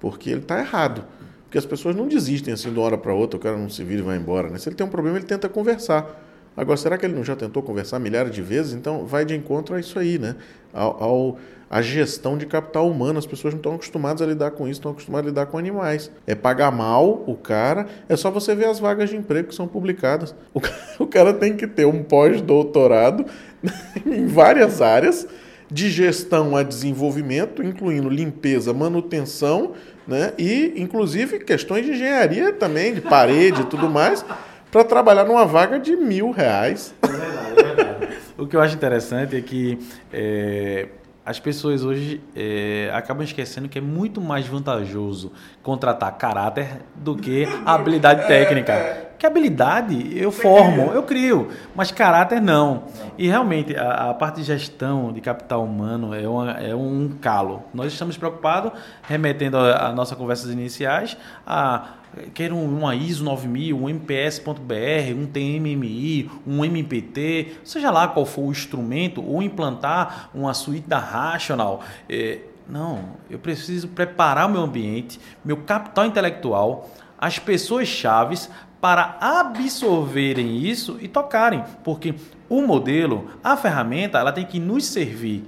porque 0.00 0.30
ele 0.30 0.40
está 0.40 0.58
errado. 0.58 1.04
Porque 1.48 1.56
as 1.56 1.64
pessoas 1.64 1.96
não 1.96 2.06
desistem 2.06 2.52
assim 2.52 2.70
de 2.70 2.78
uma 2.78 2.84
hora 2.84 2.98
para 2.98 3.14
outra, 3.14 3.38
o 3.38 3.40
cara 3.40 3.56
não 3.56 3.70
se 3.70 3.82
vira 3.82 4.02
e 4.02 4.04
vai 4.04 4.18
embora. 4.18 4.50
Né? 4.50 4.58
Se 4.58 4.68
ele 4.68 4.76
tem 4.76 4.86
um 4.86 4.90
problema, 4.90 5.16
ele 5.16 5.24
tenta 5.24 5.48
conversar. 5.48 6.22
Agora, 6.54 6.76
será 6.76 6.98
que 6.98 7.06
ele 7.06 7.14
não 7.14 7.24
já 7.24 7.34
tentou 7.34 7.62
conversar 7.62 7.98
milhares 7.98 8.32
de 8.32 8.42
vezes? 8.42 8.74
Então, 8.74 9.06
vai 9.06 9.24
de 9.24 9.34
encontro 9.34 9.74
a 9.74 9.80
isso 9.80 9.98
aí, 9.98 10.18
né? 10.18 10.36
Ao, 10.74 11.02
ao 11.02 11.38
a 11.70 11.80
gestão 11.80 12.36
de 12.36 12.44
capital 12.44 12.90
humano. 12.90 13.18
As 13.18 13.24
pessoas 13.24 13.54
não 13.54 13.58
estão 13.58 13.74
acostumadas 13.76 14.20
a 14.20 14.26
lidar 14.26 14.50
com 14.50 14.64
isso, 14.64 14.80
estão 14.80 14.90
acostumadas 14.90 15.26
a 15.26 15.30
lidar 15.30 15.46
com 15.46 15.56
animais. 15.56 16.10
É 16.26 16.34
pagar 16.34 16.70
mal 16.70 17.24
o 17.26 17.34
cara, 17.34 17.86
é 18.08 18.16
só 18.16 18.30
você 18.30 18.54
ver 18.54 18.66
as 18.66 18.78
vagas 18.78 19.08
de 19.08 19.16
emprego 19.16 19.48
que 19.48 19.54
são 19.54 19.66
publicadas. 19.66 20.34
O 20.52 20.60
o 20.98 21.06
cara 21.06 21.32
tem 21.32 21.56
que 21.56 21.66
ter 21.66 21.86
um 21.86 22.02
pós-doutorado 22.02 23.24
em 24.04 24.26
várias 24.26 24.82
áreas, 24.82 25.26
de 25.70 25.90
gestão 25.90 26.56
a 26.56 26.62
desenvolvimento, 26.62 27.62
incluindo 27.62 28.08
limpeza, 28.08 28.72
manutenção 28.72 29.74
né? 30.08 30.32
e 30.38 30.72
inclusive 30.78 31.38
questões 31.40 31.84
de 31.84 31.92
engenharia 31.92 32.50
também, 32.50 32.94
de 32.94 33.02
parede 33.02 33.60
e 33.60 33.64
tudo 33.66 33.90
mais, 33.90 34.24
para 34.72 34.82
trabalhar 34.82 35.24
numa 35.24 35.44
vaga 35.44 35.78
de 35.78 35.94
mil 35.94 36.30
reais. 36.30 36.94
É 37.02 37.06
verdade, 37.06 37.60
é 37.60 37.62
verdade. 37.62 38.08
o 38.38 38.46
que 38.46 38.56
eu 38.56 38.60
acho 38.62 38.74
interessante 38.74 39.36
é 39.36 39.40
que 39.42 39.78
é, 40.10 40.88
as 41.28 41.38
pessoas 41.38 41.84
hoje 41.84 42.22
é, 42.34 42.90
acabam 42.94 43.22
esquecendo 43.22 43.68
que 43.68 43.76
é 43.76 43.82
muito 43.82 44.18
mais 44.18 44.46
vantajoso 44.46 45.30
contratar 45.62 46.16
caráter 46.16 46.80
do 46.94 47.14
que 47.14 47.46
habilidade 47.66 48.26
técnica. 48.26 49.08
Que 49.18 49.26
habilidade 49.26 50.16
eu 50.16 50.32
formo, 50.32 50.90
eu 50.90 51.02
crio, 51.02 51.50
mas 51.74 51.92
caráter 51.92 52.40
não. 52.40 52.84
E 53.18 53.28
realmente 53.28 53.76
a, 53.76 54.08
a 54.08 54.14
parte 54.14 54.36
de 54.36 54.44
gestão 54.44 55.12
de 55.12 55.20
capital 55.20 55.62
humano 55.62 56.14
é, 56.14 56.26
uma, 56.26 56.52
é 56.52 56.74
um 56.74 57.10
calo. 57.20 57.62
Nós 57.74 57.92
estamos 57.92 58.16
preocupados, 58.16 58.72
remetendo 59.02 59.58
a, 59.58 59.88
a 59.88 59.92
nossas 59.92 60.16
conversas 60.16 60.50
iniciais, 60.50 61.14
a 61.46 61.88
quer 62.34 62.52
uma 62.52 62.94
ISO 62.94 63.24
9000, 63.24 63.76
um 63.76 63.88
MPS.br, 63.88 65.14
um 65.16 65.26
TMMI, 65.26 66.30
um 66.46 66.64
MPT, 66.64 67.58
seja 67.64 67.90
lá 67.90 68.08
qual 68.08 68.26
for 68.26 68.42
o 68.42 68.50
instrumento, 68.50 69.24
ou 69.24 69.42
implantar 69.42 70.30
uma 70.34 70.54
suíte 70.54 70.88
da 70.88 70.98
Rational. 70.98 71.82
É, 72.08 72.40
não, 72.68 73.16
eu 73.30 73.38
preciso 73.38 73.88
preparar 73.88 74.48
o 74.48 74.52
meu 74.52 74.62
ambiente, 74.62 75.18
meu 75.44 75.56
capital 75.58 76.06
intelectual, 76.06 76.90
as 77.18 77.38
pessoas 77.38 77.88
chaves 77.88 78.50
para 78.80 79.16
absorverem 79.20 80.58
isso 80.58 80.98
e 81.00 81.08
tocarem, 81.08 81.64
porque 81.82 82.14
o 82.48 82.62
modelo, 82.62 83.30
a 83.42 83.56
ferramenta, 83.56 84.18
ela 84.18 84.32
tem 84.32 84.44
que 84.44 84.60
nos 84.60 84.86
servir. 84.86 85.44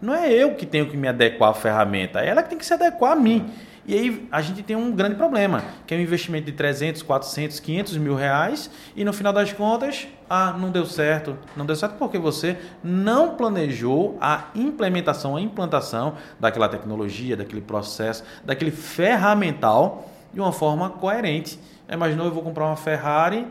Não 0.00 0.14
é 0.14 0.30
eu 0.30 0.54
que 0.54 0.66
tenho 0.66 0.86
que 0.86 0.96
me 0.96 1.08
adequar 1.08 1.50
à 1.50 1.54
ferramenta, 1.54 2.20
é 2.20 2.28
ela 2.28 2.42
que 2.42 2.50
tem 2.50 2.58
que 2.58 2.66
se 2.66 2.74
adequar 2.74 3.12
a 3.12 3.16
mim. 3.16 3.46
E 3.86 3.94
aí 3.94 4.28
a 4.32 4.40
gente 4.40 4.62
tem 4.62 4.74
um 4.74 4.92
grande 4.92 5.14
problema, 5.14 5.62
que 5.86 5.94
é 5.94 5.96
um 5.96 6.00
investimento 6.00 6.46
de 6.46 6.52
300, 6.52 7.02
400, 7.02 7.60
500 7.60 7.96
mil 7.98 8.14
reais 8.14 8.70
e 8.96 9.04
no 9.04 9.12
final 9.12 9.32
das 9.32 9.52
contas, 9.52 10.08
ah, 10.28 10.54
não 10.58 10.70
deu 10.70 10.86
certo. 10.86 11.36
Não 11.56 11.66
deu 11.66 11.76
certo 11.76 11.96
porque 11.98 12.18
você 12.18 12.56
não 12.82 13.36
planejou 13.36 14.16
a 14.20 14.44
implementação, 14.54 15.36
a 15.36 15.40
implantação 15.40 16.14
daquela 16.40 16.68
tecnologia, 16.68 17.36
daquele 17.36 17.60
processo, 17.60 18.24
daquele 18.44 18.70
ferramental 18.70 20.10
de 20.32 20.40
uma 20.40 20.52
forma 20.52 20.90
coerente. 20.90 21.58
Imaginou 21.90 22.26
eu 22.26 22.32
vou 22.32 22.42
comprar 22.42 22.66
uma 22.66 22.76
Ferrari 22.76 23.46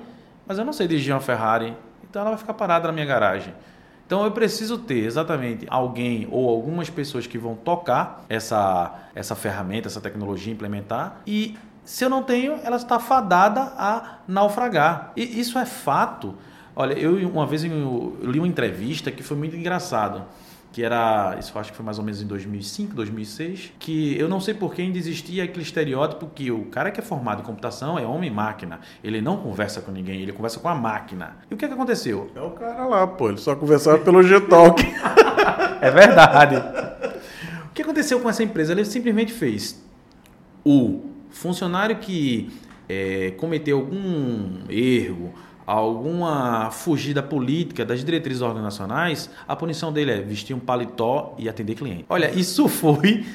mas 0.45 0.57
eu 0.57 0.65
não 0.65 0.73
sei 0.73 0.87
dirigir 0.87 1.13
uma 1.13 1.21
Ferrari, 1.21 1.75
então 2.03 2.21
ela 2.21 2.31
vai 2.31 2.39
ficar 2.39 2.53
parada 2.53 2.87
na 2.87 2.93
minha 2.93 3.05
garagem. 3.05 3.53
Então 4.05 4.23
eu 4.23 4.31
preciso 4.31 4.77
ter 4.77 5.05
exatamente 5.05 5.65
alguém 5.69 6.27
ou 6.29 6.49
algumas 6.49 6.89
pessoas 6.89 7.25
que 7.25 7.37
vão 7.37 7.55
tocar 7.55 8.25
essa, 8.29 8.93
essa 9.15 9.35
ferramenta, 9.35 9.87
essa 9.87 10.01
tecnologia, 10.01 10.51
implementar. 10.51 11.21
E 11.25 11.57
se 11.85 12.03
eu 12.05 12.09
não 12.09 12.23
tenho, 12.23 12.59
ela 12.63 12.77
está 12.77 12.99
fadada 12.99 13.61
a 13.77 14.19
naufragar. 14.27 15.11
E 15.15 15.39
isso 15.39 15.57
é 15.57 15.65
fato. 15.65 16.35
Olha, 16.75 16.93
eu 16.93 17.27
uma 17.29 17.45
vez 17.45 17.63
eu 17.63 18.17
li 18.21 18.39
uma 18.39 18.47
entrevista 18.47 19.11
que 19.11 19.23
foi 19.23 19.37
muito 19.37 19.55
engraçado 19.55 20.23
que 20.73 20.83
era, 20.83 21.37
isso 21.39 21.57
acho 21.59 21.69
que 21.69 21.77
foi 21.77 21.85
mais 21.85 21.99
ou 21.99 22.03
menos 22.03 22.19
em 22.19 22.25
2005, 22.25 22.95
2006, 22.95 23.73
que 23.77 24.17
eu 24.17 24.27
não 24.27 24.41
sei 24.41 24.55
por 24.55 24.73
que 24.73 24.81
ainda 24.81 24.97
existia 24.97 25.43
aquele 25.43 25.61
estereótipo 25.61 26.27
que 26.33 26.49
o 26.49 26.65
cara 26.65 26.89
que 26.89 26.99
é 26.99 27.03
formado 27.03 27.43
em 27.43 27.45
computação 27.45 27.97
é 27.99 28.03
homem-máquina. 28.03 28.79
Ele 29.03 29.21
não 29.21 29.37
conversa 29.37 29.81
com 29.81 29.91
ninguém, 29.91 30.19
ele 30.19 30.33
conversa 30.33 30.59
com 30.59 30.67
a 30.67 30.73
máquina. 30.73 31.37
E 31.49 31.53
o 31.53 31.57
que, 31.57 31.65
é 31.65 31.67
que 31.67 31.75
aconteceu? 31.75 32.31
É 32.35 32.41
o 32.41 32.49
cara 32.49 32.87
lá, 32.87 33.05
pô, 33.05 33.29
ele 33.29 33.37
só 33.37 33.55
conversava 33.55 33.99
pelo 33.99 34.23
G-Talk. 34.23 34.83
é 35.79 35.91
verdade. 35.91 36.55
O 37.67 37.69
que 37.71 37.83
aconteceu 37.83 38.19
com 38.19 38.27
essa 38.27 38.41
empresa? 38.41 38.71
Ele 38.71 38.83
simplesmente 38.83 39.31
fez 39.31 39.79
o 40.65 41.01
funcionário 41.29 41.97
que 41.97 42.51
é, 42.89 43.31
cometeu 43.37 43.77
algum 43.77 44.63
erro, 44.69 45.35
alguma 45.65 46.69
fugida 46.71 47.21
política 47.21 47.85
das 47.85 48.03
diretrizes 48.03 48.41
organizacionais, 48.41 49.29
a 49.47 49.55
punição 49.55 49.91
dele 49.91 50.11
é 50.11 50.21
vestir 50.21 50.53
um 50.53 50.59
paletó 50.59 51.35
e 51.37 51.47
atender 51.47 51.75
cliente. 51.75 52.05
Olha, 52.09 52.31
isso 52.31 52.67
foi 52.67 53.25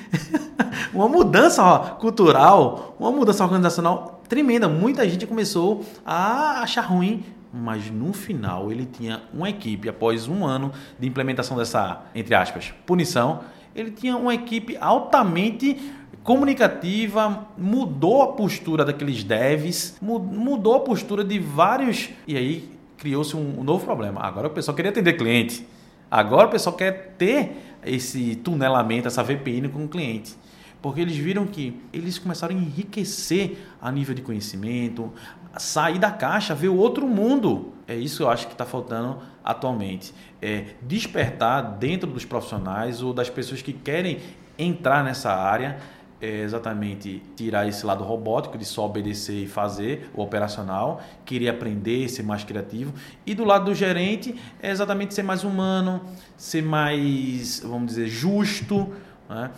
uma 0.92 1.08
mudança 1.08 1.78
cultural, 2.00 2.96
uma 2.98 3.10
mudança 3.10 3.42
organizacional 3.44 4.22
tremenda. 4.28 4.68
Muita 4.68 5.08
gente 5.08 5.26
começou 5.26 5.84
a 6.04 6.62
achar 6.62 6.82
ruim 6.82 7.24
mas 7.50 7.90
no 7.90 8.12
final 8.12 8.70
ele 8.70 8.84
tinha 8.84 9.22
uma 9.32 9.48
equipe, 9.48 9.88
após 9.88 10.28
um 10.28 10.44
ano 10.44 10.70
de 10.98 11.08
implementação 11.08 11.56
dessa, 11.56 12.02
entre 12.14 12.34
aspas, 12.34 12.74
punição, 12.84 13.40
ele 13.74 13.90
tinha 13.90 14.16
uma 14.16 14.34
equipe 14.34 14.76
altamente 14.78 15.78
comunicativa, 16.22 17.48
mudou 17.56 18.22
a 18.22 18.32
postura 18.32 18.84
daqueles 18.84 19.24
devs, 19.24 19.96
mudou 20.00 20.74
a 20.74 20.80
postura 20.80 21.24
de 21.24 21.38
vários. 21.38 22.10
E 22.26 22.36
aí 22.36 22.70
criou-se 22.98 23.36
um, 23.36 23.62
novo 23.62 23.84
problema. 23.84 24.20
Agora 24.20 24.48
o 24.48 24.50
pessoal 24.50 24.74
queria 24.74 24.90
atender 24.90 25.14
cliente. 25.14 25.66
Agora 26.10 26.46
o 26.46 26.50
pessoal 26.50 26.74
quer 26.76 27.14
ter 27.16 27.78
esse 27.84 28.36
tunelamento, 28.36 29.08
essa 29.08 29.22
VPN 29.22 29.68
com 29.68 29.84
o 29.84 29.88
cliente. 29.88 30.36
Porque 30.82 31.00
eles 31.00 31.16
viram 31.16 31.46
que 31.46 31.80
eles 31.92 32.18
começaram 32.18 32.54
a 32.54 32.58
enriquecer 32.58 33.58
a 33.80 33.90
nível 33.90 34.14
de 34.14 34.22
conhecimento, 34.22 35.12
sair 35.56 35.98
da 35.98 36.10
caixa, 36.10 36.54
ver 36.54 36.68
o 36.68 36.76
outro 36.76 37.06
mundo. 37.06 37.72
É 37.86 37.96
isso 37.96 38.18
que 38.18 38.22
eu 38.22 38.30
acho 38.30 38.46
que 38.46 38.52
está 38.52 38.64
faltando 38.64 39.18
atualmente. 39.44 40.14
É 40.40 40.74
despertar 40.82 41.62
dentro 41.62 42.08
dos 42.10 42.24
profissionais 42.24 43.02
ou 43.02 43.12
das 43.12 43.28
pessoas 43.28 43.60
que 43.60 43.72
querem 43.72 44.18
entrar 44.58 45.04
nessa 45.04 45.32
área 45.32 45.78
é 46.20 46.40
exatamente 46.40 47.22
tirar 47.36 47.68
esse 47.68 47.86
lado 47.86 48.02
robótico 48.02 48.58
de 48.58 48.64
só 48.64 48.86
obedecer 48.86 49.44
e 49.44 49.46
fazer 49.46 50.10
o 50.14 50.22
operacional, 50.22 51.00
querer 51.24 51.48
aprender, 51.48 52.08
ser 52.08 52.22
mais 52.22 52.44
criativo. 52.44 52.92
E 53.24 53.34
do 53.34 53.44
lado 53.44 53.66
do 53.66 53.74
gerente 53.74 54.34
é 54.60 54.70
exatamente 54.70 55.14
ser 55.14 55.22
mais 55.22 55.44
humano, 55.44 56.02
ser 56.36 56.62
mais, 56.62 57.60
vamos 57.60 57.88
dizer, 57.88 58.08
justo. 58.08 58.92
Né? 59.28 59.50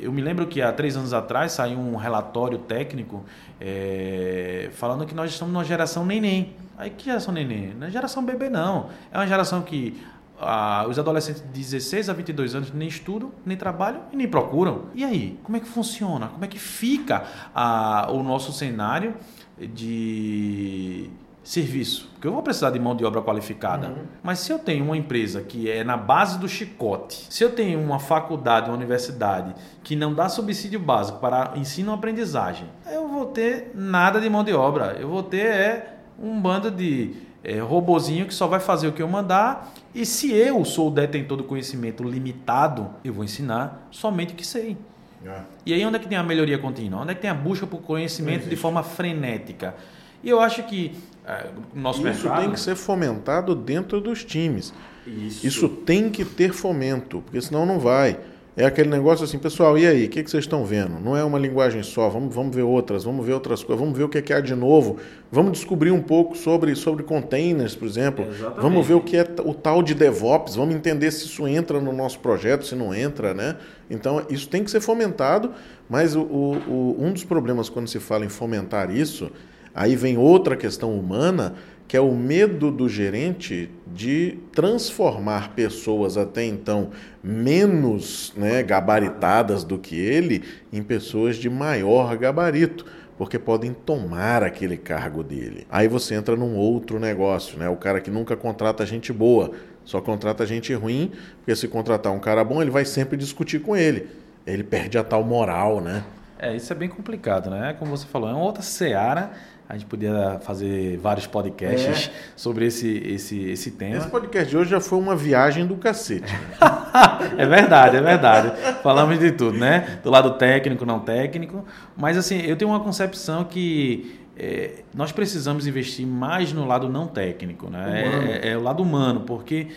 Eu 0.00 0.12
me 0.12 0.20
lembro 0.20 0.46
que 0.46 0.62
há 0.62 0.72
três 0.72 0.96
anos 0.96 1.12
atrás 1.12 1.52
saiu 1.52 1.78
um 1.78 1.96
relatório 1.96 2.58
técnico 2.58 3.24
é, 3.60 4.68
falando 4.72 5.04
que 5.06 5.14
nós 5.14 5.30
estamos 5.30 5.52
numa 5.52 5.64
geração 5.64 6.04
neném. 6.04 6.54
Aí 6.78 6.90
que 6.90 7.06
geração 7.06 7.34
neném? 7.34 7.74
Não 7.74 7.88
é 7.88 7.90
geração 7.90 8.24
bebê, 8.24 8.48
não. 8.48 8.90
É 9.10 9.18
uma 9.18 9.26
geração 9.26 9.62
que 9.62 10.00
ah, 10.40 10.86
os 10.88 10.98
adolescentes 10.98 11.42
de 11.42 11.48
16 11.48 12.08
a 12.08 12.12
22 12.12 12.54
anos 12.54 12.72
nem 12.72 12.88
estudam, 12.88 13.30
nem 13.44 13.56
trabalham 13.56 14.02
e 14.12 14.16
nem 14.16 14.28
procuram. 14.28 14.86
E 14.94 15.04
aí, 15.04 15.38
como 15.42 15.56
é 15.56 15.60
que 15.60 15.68
funciona? 15.68 16.28
Como 16.28 16.44
é 16.44 16.48
que 16.48 16.58
fica 16.58 17.24
ah, 17.54 18.08
o 18.10 18.22
nosso 18.22 18.52
cenário 18.52 19.14
de 19.58 21.10
serviço? 21.44 22.08
Porque 22.14 22.26
eu 22.26 22.32
vou 22.32 22.42
precisar 22.42 22.70
de 22.70 22.78
mão 22.78 22.96
de 22.96 23.04
obra 23.04 23.20
qualificada. 23.20 23.88
Uhum. 23.88 24.04
Mas 24.22 24.40
se 24.40 24.52
eu 24.52 24.58
tenho 24.58 24.84
uma 24.84 24.96
empresa 24.96 25.42
que 25.42 25.70
é 25.70 25.84
na 25.84 25.96
base 25.96 26.38
do 26.38 26.48
chicote, 26.48 27.26
se 27.28 27.44
eu 27.44 27.50
tenho 27.50 27.80
uma 27.80 27.98
faculdade, 27.98 28.70
uma 28.70 28.76
universidade 28.76 29.54
que 29.82 29.94
não 29.94 30.14
dá 30.14 30.28
subsídio 30.28 30.80
básico 30.80 31.18
para 31.18 31.52
ensino 31.56 31.92
e 31.92 31.94
aprendizagem, 31.94 32.68
eu 32.90 33.08
vou 33.08 33.26
ter 33.26 33.72
nada 33.74 34.20
de 34.20 34.28
mão 34.28 34.42
de 34.42 34.52
obra. 34.52 34.96
Eu 34.98 35.08
vou 35.08 35.22
ter 35.22 35.46
é, 35.46 35.96
um 36.18 36.40
bando 36.40 36.70
de 36.70 37.29
é, 37.42 37.58
robozinho 37.60 38.26
que 38.26 38.34
só 38.34 38.46
vai 38.46 38.60
fazer 38.60 38.88
o 38.88 38.92
que 38.92 39.02
eu 39.02 39.08
mandar. 39.08 39.72
E 39.94 40.04
se 40.04 40.32
eu 40.32 40.64
sou 40.64 40.88
o 40.88 40.90
detentor 40.90 41.38
do 41.38 41.44
conhecimento 41.44 42.02
limitado, 42.02 42.90
eu 43.04 43.12
vou 43.12 43.24
ensinar 43.24 43.86
somente 43.90 44.32
o 44.32 44.36
que 44.36 44.46
sei. 44.46 44.76
É. 45.24 45.40
E 45.66 45.74
aí 45.74 45.84
onde 45.84 45.96
é 45.96 45.98
que 45.98 46.08
tem 46.08 46.16
a 46.16 46.22
melhoria 46.22 46.58
contínua? 46.58 47.00
Onde 47.00 47.12
é 47.12 47.14
que 47.14 47.20
tem 47.20 47.30
a 47.30 47.34
busca 47.34 47.66
por 47.66 47.80
conhecimento 47.82 48.48
de 48.48 48.56
forma 48.56 48.82
frenética? 48.82 49.74
E 50.22 50.28
eu 50.28 50.40
acho 50.40 50.62
que 50.64 50.92
é, 51.26 51.48
nosso 51.74 51.98
Isso 52.06 52.24
mercado... 52.24 52.42
tem 52.42 52.50
que 52.50 52.60
ser 52.60 52.74
fomentado 52.74 53.54
dentro 53.54 54.00
dos 54.00 54.24
times. 54.24 54.72
Isso. 55.06 55.46
Isso 55.46 55.68
tem 55.68 56.10
que 56.10 56.24
ter 56.24 56.52
fomento, 56.52 57.22
porque 57.22 57.40
senão 57.40 57.64
não 57.64 57.78
vai. 57.78 58.18
É 58.56 58.64
aquele 58.64 58.88
negócio 58.90 59.24
assim, 59.24 59.38
pessoal, 59.38 59.78
e 59.78 59.86
aí, 59.86 60.06
o 60.06 60.08
que, 60.08 60.24
que 60.24 60.30
vocês 60.30 60.44
estão 60.44 60.64
vendo? 60.64 60.98
Não 60.98 61.16
é 61.16 61.22
uma 61.22 61.38
linguagem 61.38 61.84
só, 61.84 62.08
vamos, 62.08 62.34
vamos 62.34 62.54
ver 62.54 62.62
outras, 62.62 63.04
vamos 63.04 63.24
ver 63.24 63.32
outras 63.32 63.62
coisas, 63.62 63.80
vamos 63.80 63.96
ver 63.96 64.04
o 64.04 64.08
que, 64.08 64.18
é 64.18 64.22
que 64.22 64.32
há 64.32 64.40
de 64.40 64.56
novo, 64.56 64.96
vamos 65.30 65.52
descobrir 65.52 65.92
um 65.92 66.02
pouco 66.02 66.36
sobre, 66.36 66.74
sobre 66.74 67.04
containers, 67.04 67.76
por 67.76 67.86
exemplo, 67.86 68.26
Exatamente. 68.28 68.60
vamos 68.60 68.86
ver 68.86 68.94
o 68.94 69.00
que 69.00 69.16
é 69.16 69.24
o 69.44 69.54
tal 69.54 69.82
de 69.82 69.94
DevOps, 69.94 70.56
vamos 70.56 70.74
entender 70.74 71.12
se 71.12 71.26
isso 71.26 71.46
entra 71.46 71.80
no 71.80 71.92
nosso 71.92 72.18
projeto, 72.18 72.66
se 72.66 72.74
não 72.74 72.92
entra, 72.92 73.32
né? 73.32 73.56
Então, 73.88 74.26
isso 74.28 74.48
tem 74.48 74.64
que 74.64 74.70
ser 74.70 74.80
fomentado, 74.80 75.52
mas 75.88 76.16
o, 76.16 76.22
o, 76.22 76.96
um 76.98 77.12
dos 77.12 77.24
problemas 77.24 77.68
quando 77.68 77.86
se 77.86 78.00
fala 78.00 78.24
em 78.24 78.28
fomentar 78.28 78.90
isso, 78.90 79.30
aí 79.72 79.94
vem 79.94 80.18
outra 80.18 80.56
questão 80.56 80.92
humana, 80.92 81.54
que 81.86 81.96
é 81.96 82.00
o 82.00 82.14
medo 82.14 82.70
do 82.70 82.88
gerente 82.88 83.70
de 83.92 84.38
transformar 84.52 85.52
pessoas 85.54 86.16
até 86.16 86.44
então 86.44 86.90
menos 87.22 88.32
né, 88.36 88.62
gabaritadas 88.62 89.64
do 89.64 89.78
que 89.78 89.98
ele 89.98 90.44
em 90.72 90.82
pessoas 90.82 91.36
de 91.36 91.50
maior 91.50 92.16
gabarito, 92.16 92.86
porque 93.18 93.38
podem 93.38 93.72
tomar 93.72 94.42
aquele 94.42 94.76
cargo 94.76 95.22
dele. 95.22 95.66
Aí 95.70 95.88
você 95.88 96.14
entra 96.14 96.36
num 96.36 96.56
outro 96.56 96.98
negócio, 96.98 97.58
né? 97.58 97.68
O 97.68 97.76
cara 97.76 98.00
que 98.00 98.10
nunca 98.10 98.36
contrata 98.36 98.86
gente 98.86 99.12
boa, 99.12 99.50
só 99.84 100.00
contrata 100.00 100.46
gente 100.46 100.72
ruim, 100.72 101.12
porque 101.38 101.54
se 101.54 101.68
contratar 101.68 102.12
um 102.12 102.20
cara 102.20 102.42
bom, 102.44 102.62
ele 102.62 102.70
vai 102.70 102.84
sempre 102.84 103.16
discutir 103.16 103.60
com 103.60 103.76
ele. 103.76 104.08
Ele 104.46 104.64
perde 104.64 104.96
a 104.96 105.04
tal 105.04 105.22
moral, 105.22 105.80
né? 105.80 106.02
É, 106.38 106.56
isso 106.56 106.72
é 106.72 106.76
bem 106.76 106.88
complicado, 106.88 107.50
né? 107.50 107.76
Como 107.78 107.94
você 107.94 108.06
falou, 108.06 108.30
é 108.30 108.32
uma 108.32 108.42
outra 108.42 108.62
seara 108.62 109.32
a 109.70 109.74
gente 109.74 109.86
podia 109.86 110.40
fazer 110.42 110.96
vários 110.96 111.28
podcasts 111.28 112.08
é. 112.08 112.32
sobre 112.34 112.66
esse, 112.66 112.88
esse, 113.06 113.50
esse 113.50 113.70
tema. 113.70 113.98
Esse 113.98 114.08
podcast 114.08 114.50
de 114.50 114.56
hoje 114.56 114.68
já 114.68 114.80
foi 114.80 114.98
uma 114.98 115.14
viagem 115.14 115.64
do 115.64 115.76
cacete. 115.76 116.34
é 117.38 117.46
verdade, 117.46 117.96
é 117.96 118.00
verdade. 118.00 118.52
Falamos 118.82 119.20
de 119.20 119.30
tudo, 119.30 119.56
né? 119.56 120.00
Do 120.02 120.10
lado 120.10 120.32
técnico, 120.32 120.84
não 120.84 120.98
técnico. 120.98 121.64
Mas 121.96 122.18
assim, 122.18 122.40
eu 122.40 122.56
tenho 122.56 122.72
uma 122.72 122.80
concepção 122.80 123.44
que 123.44 124.18
é, 124.36 124.82
nós 124.92 125.12
precisamos 125.12 125.68
investir 125.68 126.04
mais 126.04 126.52
no 126.52 126.66
lado 126.66 126.88
não 126.88 127.06
técnico, 127.06 127.70
né? 127.70 128.40
É, 128.42 128.50
é, 128.50 128.56
o 128.56 128.62
lado 128.62 128.82
humano, 128.82 129.20
porque 129.20 129.68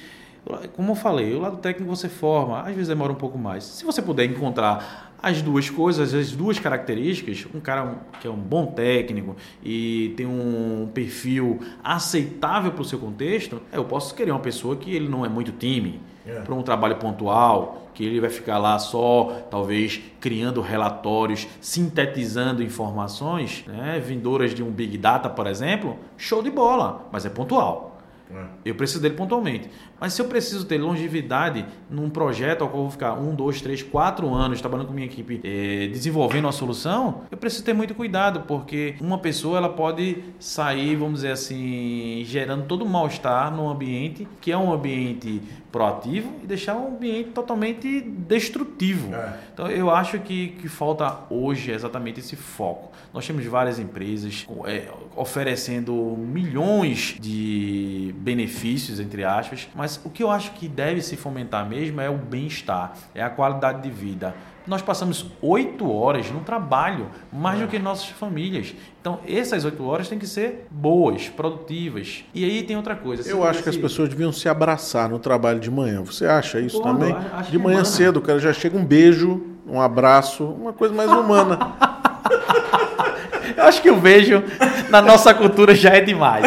como 0.75 0.93
eu 0.93 0.95
falei, 0.95 1.35
o 1.35 1.39
lado 1.39 1.57
técnico 1.57 1.95
você 1.95 2.09
forma, 2.09 2.61
às 2.61 2.73
vezes 2.73 2.87
demora 2.87 3.11
um 3.11 3.15
pouco 3.15 3.37
mais. 3.37 3.63
Se 3.63 3.85
você 3.85 4.01
puder 4.01 4.25
encontrar 4.25 5.12
as 5.23 5.41
duas 5.41 5.69
coisas, 5.69 6.13
as 6.13 6.33
duas 6.33 6.59
características, 6.59 7.47
um 7.55 7.61
cara 7.61 7.95
que 8.19 8.27
é 8.27 8.29
um 8.29 8.35
bom 8.35 8.65
técnico 8.65 9.37
e 9.63 10.13
tem 10.17 10.25
um 10.25 10.89
perfil 10.93 11.61
aceitável 11.81 12.73
para 12.73 12.81
o 12.81 12.85
seu 12.85 12.99
contexto, 12.99 13.61
eu 13.71 13.85
posso 13.85 14.13
querer 14.13 14.31
uma 14.31 14.41
pessoa 14.41 14.75
que 14.75 14.93
ele 14.93 15.07
não 15.07 15.25
é 15.25 15.29
muito 15.29 15.53
time, 15.53 16.01
é. 16.27 16.41
para 16.41 16.53
um 16.53 16.61
trabalho 16.61 16.97
pontual, 16.97 17.89
que 17.93 18.03
ele 18.03 18.19
vai 18.19 18.29
ficar 18.29 18.57
lá 18.57 18.77
só, 18.79 19.45
talvez, 19.49 20.01
criando 20.19 20.59
relatórios, 20.59 21.47
sintetizando 21.61 22.61
informações, 22.61 23.63
né, 23.65 24.01
vindouras 24.05 24.53
de 24.53 24.61
um 24.61 24.71
Big 24.71 24.97
Data, 24.97 25.29
por 25.29 25.47
exemplo, 25.47 25.97
show 26.17 26.43
de 26.43 26.51
bola, 26.51 27.07
mas 27.13 27.25
é 27.25 27.29
pontual. 27.29 27.92
É. 28.33 28.45
Eu 28.65 28.75
preciso 28.75 29.01
dele 29.01 29.15
pontualmente. 29.15 29.69
Mas 29.99 30.13
se 30.13 30.21
eu 30.21 30.25
preciso 30.25 30.65
ter 30.65 30.77
longevidade 30.77 31.65
num 31.89 32.09
projeto 32.09 32.63
ao 32.63 32.69
qual 32.69 32.79
eu 32.79 32.83
vou 32.83 32.91
ficar 32.91 33.13
um, 33.13 33.35
dois, 33.35 33.61
três, 33.61 33.83
quatro 33.83 34.33
anos 34.33 34.59
trabalhando 34.59 34.87
com 34.87 34.93
minha 34.93 35.05
equipe, 35.05 35.39
eh, 35.43 35.87
desenvolvendo 35.91 36.45
uma 36.45 36.51
solução, 36.51 37.21
eu 37.29 37.37
preciso 37.37 37.63
ter 37.63 37.73
muito 37.73 37.93
cuidado, 37.93 38.41
porque 38.41 38.95
uma 38.99 39.17
pessoa 39.17 39.57
ela 39.57 39.69
pode 39.69 40.23
sair, 40.39 40.95
vamos 40.95 41.15
dizer 41.21 41.31
assim, 41.31 42.23
gerando 42.25 42.65
todo 42.65 42.83
o 42.83 42.89
mal-estar 42.89 43.55
no 43.55 43.69
ambiente, 43.69 44.27
que 44.41 44.51
é 44.51 44.57
um 44.57 44.73
ambiente 44.73 45.41
proativo, 45.73 46.31
e 46.43 46.45
deixar 46.45 46.75
um 46.75 46.89
ambiente 46.89 47.31
totalmente 47.31 47.99
destrutivo. 47.99 49.13
É. 49.15 49.33
Então 49.51 49.67
eu 49.67 49.89
acho 49.89 50.19
que, 50.19 50.49
que 50.49 50.69
falta 50.69 51.21
hoje 51.31 51.71
exatamente 51.71 52.19
esse 52.19 52.35
foco. 52.35 52.91
Nós 53.11 53.25
temos 53.25 53.43
várias 53.45 53.79
empresas 53.79 54.45
é, 54.65 54.87
oferecendo 55.15 56.15
milhões 56.15 57.15
de 57.19 58.13
benefícios, 58.19 58.99
entre 58.99 59.23
aspas, 59.23 59.67
mas 59.73 59.99
o 60.05 60.11
que 60.11 60.21
eu 60.21 60.29
acho 60.29 60.51
que 60.51 60.67
deve 60.67 61.01
se 61.01 61.17
fomentar 61.17 61.67
mesmo 61.67 61.99
é 61.99 62.09
o 62.09 62.17
bem-estar, 62.17 62.95
é 63.15 63.23
a 63.23 63.29
qualidade 63.31 63.81
de 63.81 63.89
vida. 63.89 64.35
Nós 64.65 64.81
passamos 64.81 65.25
oito 65.41 65.91
horas 65.91 66.31
no 66.31 66.39
trabalho, 66.39 67.07
mais 67.31 67.59
do 67.59 67.67
que 67.67 67.77
nossas 67.77 68.07
famílias. 68.07 68.73
Então, 69.01 69.19
essas 69.27 69.65
oito 69.65 69.85
horas 69.85 70.07
têm 70.07 70.17
que 70.17 70.25
ser 70.25 70.67
boas, 70.71 71.27
produtivas. 71.27 72.23
E 72.33 72.45
aí 72.45 72.63
tem 72.63 72.77
outra 72.77 72.95
coisa. 72.95 73.29
Eu 73.29 73.43
acho 73.43 73.61
que 73.61 73.69
as 73.69 73.75
pessoas 73.75 74.09
deviam 74.09 74.31
se 74.31 74.47
abraçar 74.47 75.09
no 75.09 75.19
trabalho 75.19 75.59
de 75.59 75.69
manhã. 75.69 76.01
Você 76.03 76.25
acha 76.25 76.61
isso 76.61 76.77
Pô, 76.77 76.83
também? 76.83 77.13
De 77.49 77.59
manhã 77.59 77.81
é 77.81 77.83
cedo, 77.83 78.21
cara, 78.21 78.39
já 78.39 78.53
chega 78.53 78.77
um 78.77 78.85
beijo, 78.85 79.43
um 79.67 79.81
abraço, 79.81 80.45
uma 80.45 80.71
coisa 80.71 80.93
mais 80.93 81.11
humana. 81.11 81.59
Eu 83.57 83.65
acho 83.65 83.81
que 83.81 83.91
o 83.91 83.99
beijo 83.99 84.41
na 84.89 85.01
nossa 85.01 85.33
cultura 85.33 85.75
já 85.75 85.89
é 85.89 86.01
demais. 86.01 86.45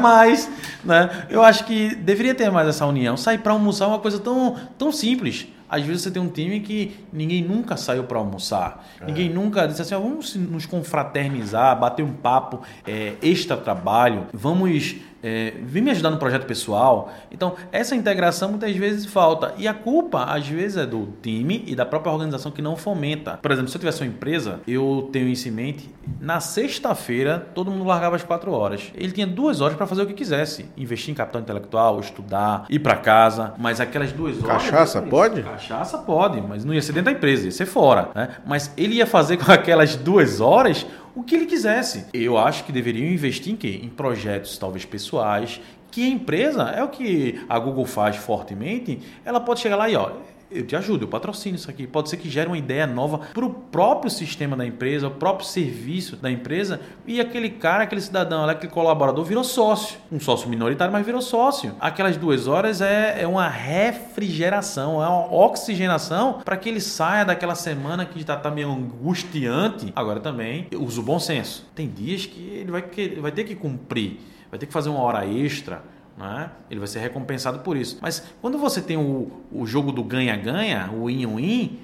Mas 0.00 0.50
né? 0.84 1.26
Eu 1.30 1.42
acho 1.42 1.64
que 1.64 1.94
deveria 1.94 2.34
ter 2.34 2.50
mais 2.50 2.68
essa 2.68 2.84
união. 2.86 3.16
Sair 3.16 3.38
para 3.38 3.52
almoçar 3.52 3.86
é 3.86 3.88
uma 3.88 3.98
coisa 3.98 4.18
tão, 4.18 4.56
tão 4.78 4.92
simples. 4.92 5.46
Às 5.74 5.82
vezes 5.82 6.02
você 6.02 6.10
tem 6.10 6.22
um 6.22 6.28
time 6.28 6.60
que 6.60 6.96
ninguém 7.12 7.42
nunca 7.42 7.76
saiu 7.76 8.04
para 8.04 8.16
almoçar. 8.16 8.86
É. 9.00 9.06
Ninguém 9.06 9.28
nunca 9.28 9.66
disse 9.66 9.82
assim, 9.82 9.94
vamos 9.96 10.36
nos 10.36 10.66
confraternizar, 10.66 11.76
bater 11.78 12.04
um 12.04 12.12
papo 12.12 12.62
é, 12.86 13.14
extra 13.20 13.56
trabalho, 13.56 14.28
vamos 14.32 14.96
é, 15.24 15.54
vir 15.62 15.80
me 15.80 15.90
ajudar 15.90 16.10
no 16.10 16.18
projeto 16.18 16.44
pessoal. 16.44 17.10
Então, 17.32 17.54
essa 17.72 17.96
integração 17.96 18.50
muitas 18.50 18.76
vezes 18.76 19.06
falta. 19.06 19.54
E 19.56 19.66
a 19.66 19.72
culpa, 19.72 20.24
às 20.24 20.46
vezes, 20.46 20.76
é 20.76 20.84
do 20.84 21.08
time 21.22 21.64
e 21.66 21.74
da 21.74 21.86
própria 21.86 22.12
organização 22.12 22.52
que 22.52 22.60
não 22.60 22.76
fomenta. 22.76 23.38
Por 23.40 23.50
exemplo, 23.50 23.70
se 23.70 23.76
eu 23.76 23.80
tivesse 23.80 24.02
uma 24.02 24.08
empresa, 24.08 24.60
eu 24.68 25.08
tenho 25.10 25.26
isso 25.26 25.48
em 25.48 25.50
mente, 25.50 25.90
na 26.20 26.40
sexta-feira, 26.40 27.38
todo 27.54 27.70
mundo 27.70 27.84
largava 27.84 28.16
às 28.16 28.22
quatro 28.22 28.52
horas. 28.52 28.92
Ele 28.94 29.12
tinha 29.12 29.26
duas 29.26 29.62
horas 29.62 29.76
para 29.76 29.86
fazer 29.86 30.02
o 30.02 30.06
que 30.06 30.12
quisesse. 30.12 30.66
Investir 30.76 31.12
em 31.12 31.14
capital 31.14 31.40
intelectual, 31.40 31.98
estudar, 32.00 32.66
ir 32.68 32.80
para 32.80 32.96
casa. 32.96 33.54
Mas 33.56 33.80
aquelas 33.80 34.12
duas 34.12 34.36
horas... 34.44 34.64
Cachaça 34.64 35.00
pode? 35.00 35.42
Cachaça 35.42 35.96
pode, 35.96 36.42
mas 36.42 36.66
não 36.66 36.74
ia 36.74 36.82
ser 36.82 36.92
dentro 36.92 37.10
da 37.10 37.16
empresa, 37.16 37.46
ia 37.46 37.50
ser 37.50 37.66
fora. 37.66 38.10
Né? 38.14 38.28
Mas 38.44 38.70
ele 38.76 38.96
ia 38.96 39.06
fazer 39.06 39.38
com 39.38 39.50
aquelas 39.52 39.96
duas 39.96 40.42
horas 40.42 40.86
o 41.14 41.22
que 41.22 41.34
ele 41.34 41.46
quisesse. 41.46 42.06
Eu 42.12 42.36
acho 42.36 42.64
que 42.64 42.72
deveriam 42.72 43.10
investir 43.10 43.52
em 43.52 43.56
quê? 43.56 43.80
Em 43.82 43.88
projetos 43.88 44.58
talvez 44.58 44.84
pessoais, 44.84 45.60
que 45.90 46.04
a 46.04 46.08
empresa, 46.08 46.64
é 46.70 46.82
o 46.82 46.88
que 46.88 47.40
a 47.48 47.58
Google 47.58 47.86
faz 47.86 48.16
fortemente, 48.16 48.98
ela 49.24 49.40
pode 49.40 49.60
chegar 49.60 49.76
lá 49.76 49.88
e 49.88 49.94
ó, 49.94 50.10
eu 50.54 50.66
te 50.66 50.76
ajudo, 50.76 51.04
eu 51.04 51.08
patrocino 51.08 51.56
isso 51.56 51.68
aqui. 51.68 51.86
Pode 51.86 52.08
ser 52.08 52.16
que 52.16 52.30
gere 52.30 52.46
uma 52.46 52.56
ideia 52.56 52.86
nova 52.86 53.18
para 53.32 53.44
o 53.44 53.50
próprio 53.50 54.10
sistema 54.10 54.56
da 54.56 54.64
empresa, 54.64 55.08
o 55.08 55.10
próprio 55.10 55.46
serviço 55.46 56.16
da 56.16 56.30
empresa, 56.30 56.80
e 57.06 57.20
aquele 57.20 57.50
cara, 57.50 57.84
aquele 57.84 58.00
cidadão, 58.00 58.48
aquele 58.48 58.72
colaborador 58.72 59.24
virou 59.24 59.44
sócio. 59.44 59.98
Um 60.10 60.20
sócio 60.20 60.48
minoritário, 60.48 60.92
mas 60.92 61.04
virou 61.04 61.20
sócio. 61.20 61.74
Aquelas 61.80 62.16
duas 62.16 62.46
horas 62.46 62.80
é, 62.80 63.22
é 63.22 63.26
uma 63.26 63.48
refrigeração, 63.48 65.02
é 65.02 65.08
uma 65.08 65.32
oxigenação 65.34 66.40
para 66.44 66.56
que 66.56 66.68
ele 66.68 66.80
saia 66.80 67.24
daquela 67.24 67.54
semana 67.54 68.06
que 68.06 68.20
está 68.20 68.36
tá 68.36 68.50
meio 68.50 68.70
angustiante. 68.70 69.92
Agora 69.96 70.20
também, 70.20 70.68
usa 70.78 71.00
o 71.00 71.04
bom 71.04 71.18
senso. 71.18 71.66
Tem 71.74 71.88
dias 71.88 72.26
que 72.26 72.40
ele 72.40 72.70
vai, 72.70 72.84
vai 73.20 73.32
ter 73.32 73.44
que 73.44 73.54
cumprir, 73.54 74.20
vai 74.50 74.58
ter 74.58 74.66
que 74.66 74.72
fazer 74.72 74.88
uma 74.88 75.00
hora 75.00 75.26
extra 75.26 75.93
né? 76.16 76.50
Ele 76.70 76.80
vai 76.80 76.86
ser 76.86 77.00
recompensado 77.00 77.60
por 77.60 77.76
isso. 77.76 77.98
Mas 78.00 78.24
quando 78.40 78.58
você 78.58 78.80
tem 78.80 78.96
o, 78.96 79.30
o 79.50 79.66
jogo 79.66 79.92
do 79.92 80.02
ganha-ganha, 80.02 80.90
o 80.92 81.06
win-win, 81.06 81.80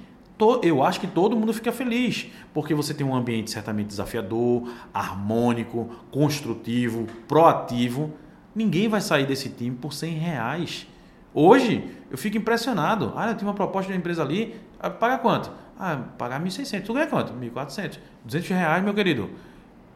eu 0.63 0.81
acho 0.81 0.99
que 0.99 1.07
todo 1.07 1.35
mundo 1.35 1.53
fica 1.53 1.71
feliz, 1.71 2.27
porque 2.53 2.73
você 2.73 2.93
tem 2.93 3.05
um 3.05 3.15
ambiente 3.15 3.51
certamente 3.51 3.87
desafiador, 3.87 4.67
harmônico, 4.93 5.89
construtivo, 6.09 7.05
proativo. 7.27 8.11
Ninguém 8.55 8.87
vai 8.87 9.01
sair 9.01 9.25
desse 9.27 9.49
time 9.49 9.75
por 9.75 9.93
100 9.93 10.13
reais. 10.15 10.87
Hoje, 11.33 11.87
eu 12.09 12.17
fico 12.17 12.37
impressionado. 12.37 13.13
Ah, 13.15 13.29
eu 13.29 13.35
tenho 13.35 13.47
uma 13.47 13.53
proposta 13.53 13.87
de 13.87 13.93
uma 13.93 13.99
empresa 13.99 14.23
ali, 14.23 14.55
ah, 14.79 14.89
paga 14.89 15.19
quanto? 15.19 15.51
Ah, 15.79 15.97
pagar 16.17 16.41
1.600. 16.41 16.83
Tu 16.83 16.93
ganha 16.93 17.07
quanto? 17.07 17.33
1.400. 17.33 17.99
200 18.25 18.49
reais, 18.49 18.83
meu 18.83 18.93
querido. 18.93 19.29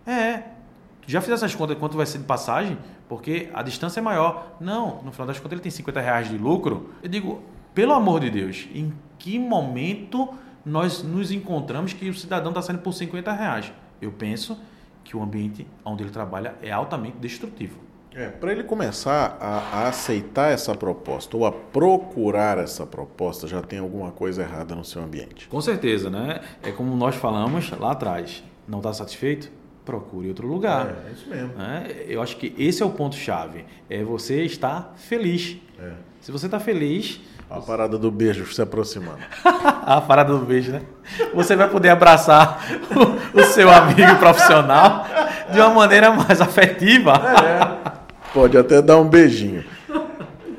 É. 0.06 0.44
Já 1.08 1.22
fizesse 1.22 1.44
essas 1.44 1.56
contas 1.56 1.78
quanto 1.78 1.98
vai 1.98 2.06
ser 2.06 2.20
de 2.20 2.24
passagem? 2.24 2.78
Porque 3.08 3.50
a 3.54 3.62
distância 3.62 4.00
é 4.00 4.04
maior. 4.04 4.56
Não, 4.60 5.02
no 5.04 5.12
final 5.12 5.28
das 5.28 5.38
contas 5.38 5.54
ele 5.54 5.62
tem 5.62 5.72
50 5.72 6.02
reais 6.02 6.30
de 6.30 6.38
lucro. 6.38 6.92
Eu 7.02 7.10
digo, 7.10 7.42
pelo 7.74 7.94
amor 7.94 8.20
de 8.20 8.30
Deus, 8.30 8.68
em 8.74 8.94
que 9.18 9.38
momento 9.38 10.30
nós 10.66 11.04
nos 11.04 11.32
encontramos 11.32 11.94
que 11.94 12.10
o 12.10 12.14
cidadão 12.14 12.50
está 12.52 12.62
saindo 12.62 12.82
por 12.82 12.94
50 12.94 13.32
reais? 13.32 13.72
Eu 14.02 14.12
penso 14.12 14.58
que 15.04 15.16
o 15.16 15.22
ambiente 15.22 15.68
onde 15.84 16.04
ele 16.04 16.12
trabalha 16.12 16.56
é 16.62 16.72
altamente 16.72 17.18
destrutivo. 17.18 17.86
É, 18.16 18.30
para 18.30 18.54
ele 18.54 18.64
começar 18.64 19.38
a, 19.42 19.58
a, 19.58 19.88
aceitar 19.90 20.50
essa 20.50 20.74
proposta 20.74 21.36
ou 21.36 21.46
a 21.46 21.52
procurar 21.52 22.58
essa 22.58 22.86
proposta, 22.86 23.46
já 23.46 23.62
tem 23.62 23.80
alguma 23.80 24.10
coisa 24.10 24.42
errada 24.42 24.74
no 24.74 24.86
seu 24.86 25.04
ambiente. 25.04 25.50
Com 25.50 25.60
certeza, 25.60 26.10
né? 26.10 26.40
É 26.64 26.72
como 26.72 26.96
nós 26.96 27.16
falamos 27.16 27.70
lá 27.72 27.92
atrás. 27.92 28.42
Não 28.66 28.80
está 28.80 28.94
satisfeito? 28.94 29.52
Procure 29.86 30.28
outro 30.28 30.48
lugar. 30.48 30.88
É, 30.88 31.10
é 31.10 31.12
isso 31.14 31.30
mesmo. 31.30 31.52
É, 31.62 32.06
eu 32.08 32.22
acho 32.22 32.36
que 32.38 32.54
esse 32.58 32.82
é 32.82 32.86
o 32.86 32.90
ponto-chave. 32.90 33.66
É 33.90 34.04
você 34.04 34.44
estar 34.44 34.94
feliz. 34.98 35.58
É. 35.80 35.92
Se 36.20 36.32
você 36.32 36.48
está 36.48 36.60
feliz. 36.60 37.22
A 37.48 37.62
parada 37.62 37.98
do 37.98 38.10
beijo 38.10 38.52
se 38.52 38.62
aproximando. 38.62 39.20
a 39.46 40.02
parada 40.02 40.34
do 40.34 40.44
beijo, 40.44 40.72
né? 40.72 40.82
Você 41.34 41.56
vai 41.56 41.70
poder 41.70 41.90
abraçar 41.90 42.66
o, 42.92 43.40
o 43.40 43.44
seu 43.44 43.70
amigo 43.70 44.16
profissional 44.18 45.06
de 45.52 45.60
uma 45.60 45.70
maneira 45.70 46.12
mais 46.12 46.42
afetiva. 46.42 47.14
É. 47.14 48.02
Pode 48.34 48.58
até 48.58 48.82
dar 48.82 48.98
um 48.98 49.08
beijinho. 49.08 49.64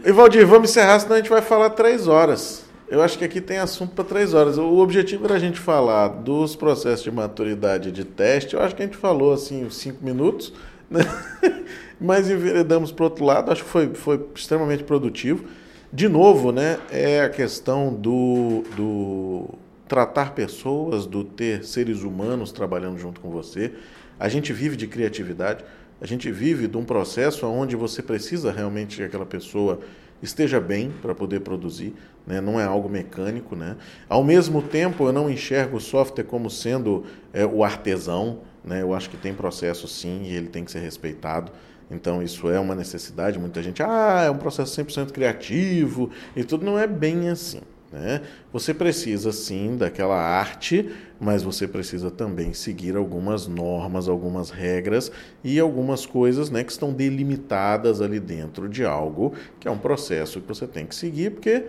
E 0.04 0.12
Valdir, 0.12 0.46
vamos 0.46 0.70
encerrar, 0.70 1.00
senão 1.00 1.16
a 1.16 1.18
gente 1.18 1.28
vai 1.28 1.42
falar 1.42 1.70
três 1.70 2.06
horas. 2.06 2.65
Eu 2.88 3.02
acho 3.02 3.18
que 3.18 3.24
aqui 3.24 3.40
tem 3.40 3.58
assunto 3.58 3.94
para 3.94 4.04
três 4.04 4.32
horas. 4.32 4.58
O 4.58 4.78
objetivo 4.78 5.24
era 5.24 5.34
a 5.34 5.38
gente 5.38 5.58
falar 5.58 6.08
dos 6.08 6.54
processos 6.54 7.02
de 7.02 7.10
maturidade 7.10 7.90
de 7.90 8.04
teste. 8.04 8.54
Eu 8.54 8.62
acho 8.62 8.76
que 8.76 8.82
a 8.82 8.86
gente 8.86 8.96
falou 8.96 9.32
assim 9.32 9.68
cinco 9.70 10.04
minutos, 10.04 10.52
né? 10.88 11.00
mas 12.00 12.30
enveredamos 12.30 12.92
para 12.92 13.04
outro 13.04 13.24
lado. 13.24 13.50
Acho 13.50 13.64
que 13.64 13.70
foi, 13.70 13.92
foi 13.94 14.24
extremamente 14.34 14.84
produtivo. 14.84 15.44
De 15.92 16.08
novo, 16.08 16.52
né, 16.52 16.78
é 16.90 17.22
a 17.22 17.28
questão 17.28 17.92
do, 17.92 18.62
do 18.76 19.48
tratar 19.88 20.34
pessoas, 20.34 21.06
do 21.06 21.24
ter 21.24 21.64
seres 21.64 22.02
humanos 22.02 22.52
trabalhando 22.52 22.98
junto 22.98 23.20
com 23.20 23.30
você. 23.30 23.72
A 24.18 24.28
gente 24.28 24.52
vive 24.52 24.76
de 24.76 24.86
criatividade. 24.86 25.64
A 26.00 26.06
gente 26.06 26.30
vive 26.30 26.68
de 26.68 26.76
um 26.76 26.84
processo 26.84 27.46
onde 27.46 27.74
você 27.74 28.02
precisa 28.02 28.52
realmente 28.52 28.96
que 28.96 29.02
aquela 29.02 29.24
pessoa 29.26 29.80
esteja 30.22 30.60
bem 30.60 30.93
para 31.02 31.14
poder 31.14 31.40
produzir, 31.40 31.94
né? 32.26 32.40
não 32.40 32.60
é 32.60 32.64
algo 32.64 32.88
mecânico. 32.88 33.55
Né? 33.55 33.76
Ao 34.09 34.24
mesmo 34.24 34.62
tempo, 34.62 35.06
eu 35.06 35.12
não 35.12 35.30
enxergo 35.30 35.76
o 35.76 35.80
software 35.80 36.24
como 36.24 36.51
sendo 36.51 37.05
é, 37.32 37.44
o 37.44 37.62
artesão, 37.62 38.40
né? 38.64 38.82
eu 38.82 38.94
acho 38.94 39.10
que 39.10 39.16
tem 39.16 39.34
processo 39.34 39.86
sim 39.86 40.22
e 40.24 40.34
ele 40.34 40.48
tem 40.48 40.64
que 40.64 40.70
ser 40.70 40.80
respeitado. 40.80 41.52
Então, 41.90 42.22
isso 42.22 42.48
é 42.48 42.59
uma 42.59 42.74
necessidade. 42.74 43.38
Muita 43.38 43.62
gente, 43.62 43.82
ah, 43.82 44.24
é 44.26 44.30
um 44.30 44.38
processo 44.38 44.80
100% 44.82 45.12
criativo 45.12 46.10
e 46.34 46.43
tudo. 46.43 46.64
Não 46.64 46.78
é 46.78 46.86
bem 46.86 47.28
assim. 47.28 47.60
Né? 47.97 48.20
Você 48.52 48.74
precisa 48.74 49.32
sim 49.32 49.74
daquela 49.74 50.20
arte, 50.20 50.90
mas 51.18 51.43
você 51.43 51.66
precisa 51.66 52.10
também 52.10 52.52
seguir 52.52 52.94
algumas 52.94 53.47
normas, 53.47 54.06
algumas 54.06 54.51
regras 54.51 55.10
e 55.43 55.59
algumas 55.59 56.05
coisas 56.05 56.51
né, 56.51 56.62
que 56.62 56.70
estão 56.70 56.93
delimitadas 56.93 58.02
ali 58.02 58.20
dentro 58.20 58.68
de 58.68 58.85
algo 58.85 59.32
que 59.59 59.66
é 59.66 59.70
um 59.70 59.78
processo 59.78 60.43
que 60.43 60.48
você 60.48 60.66
tem 60.66 60.85
que 60.85 60.94
seguir, 60.94 61.31
porque 61.31 61.64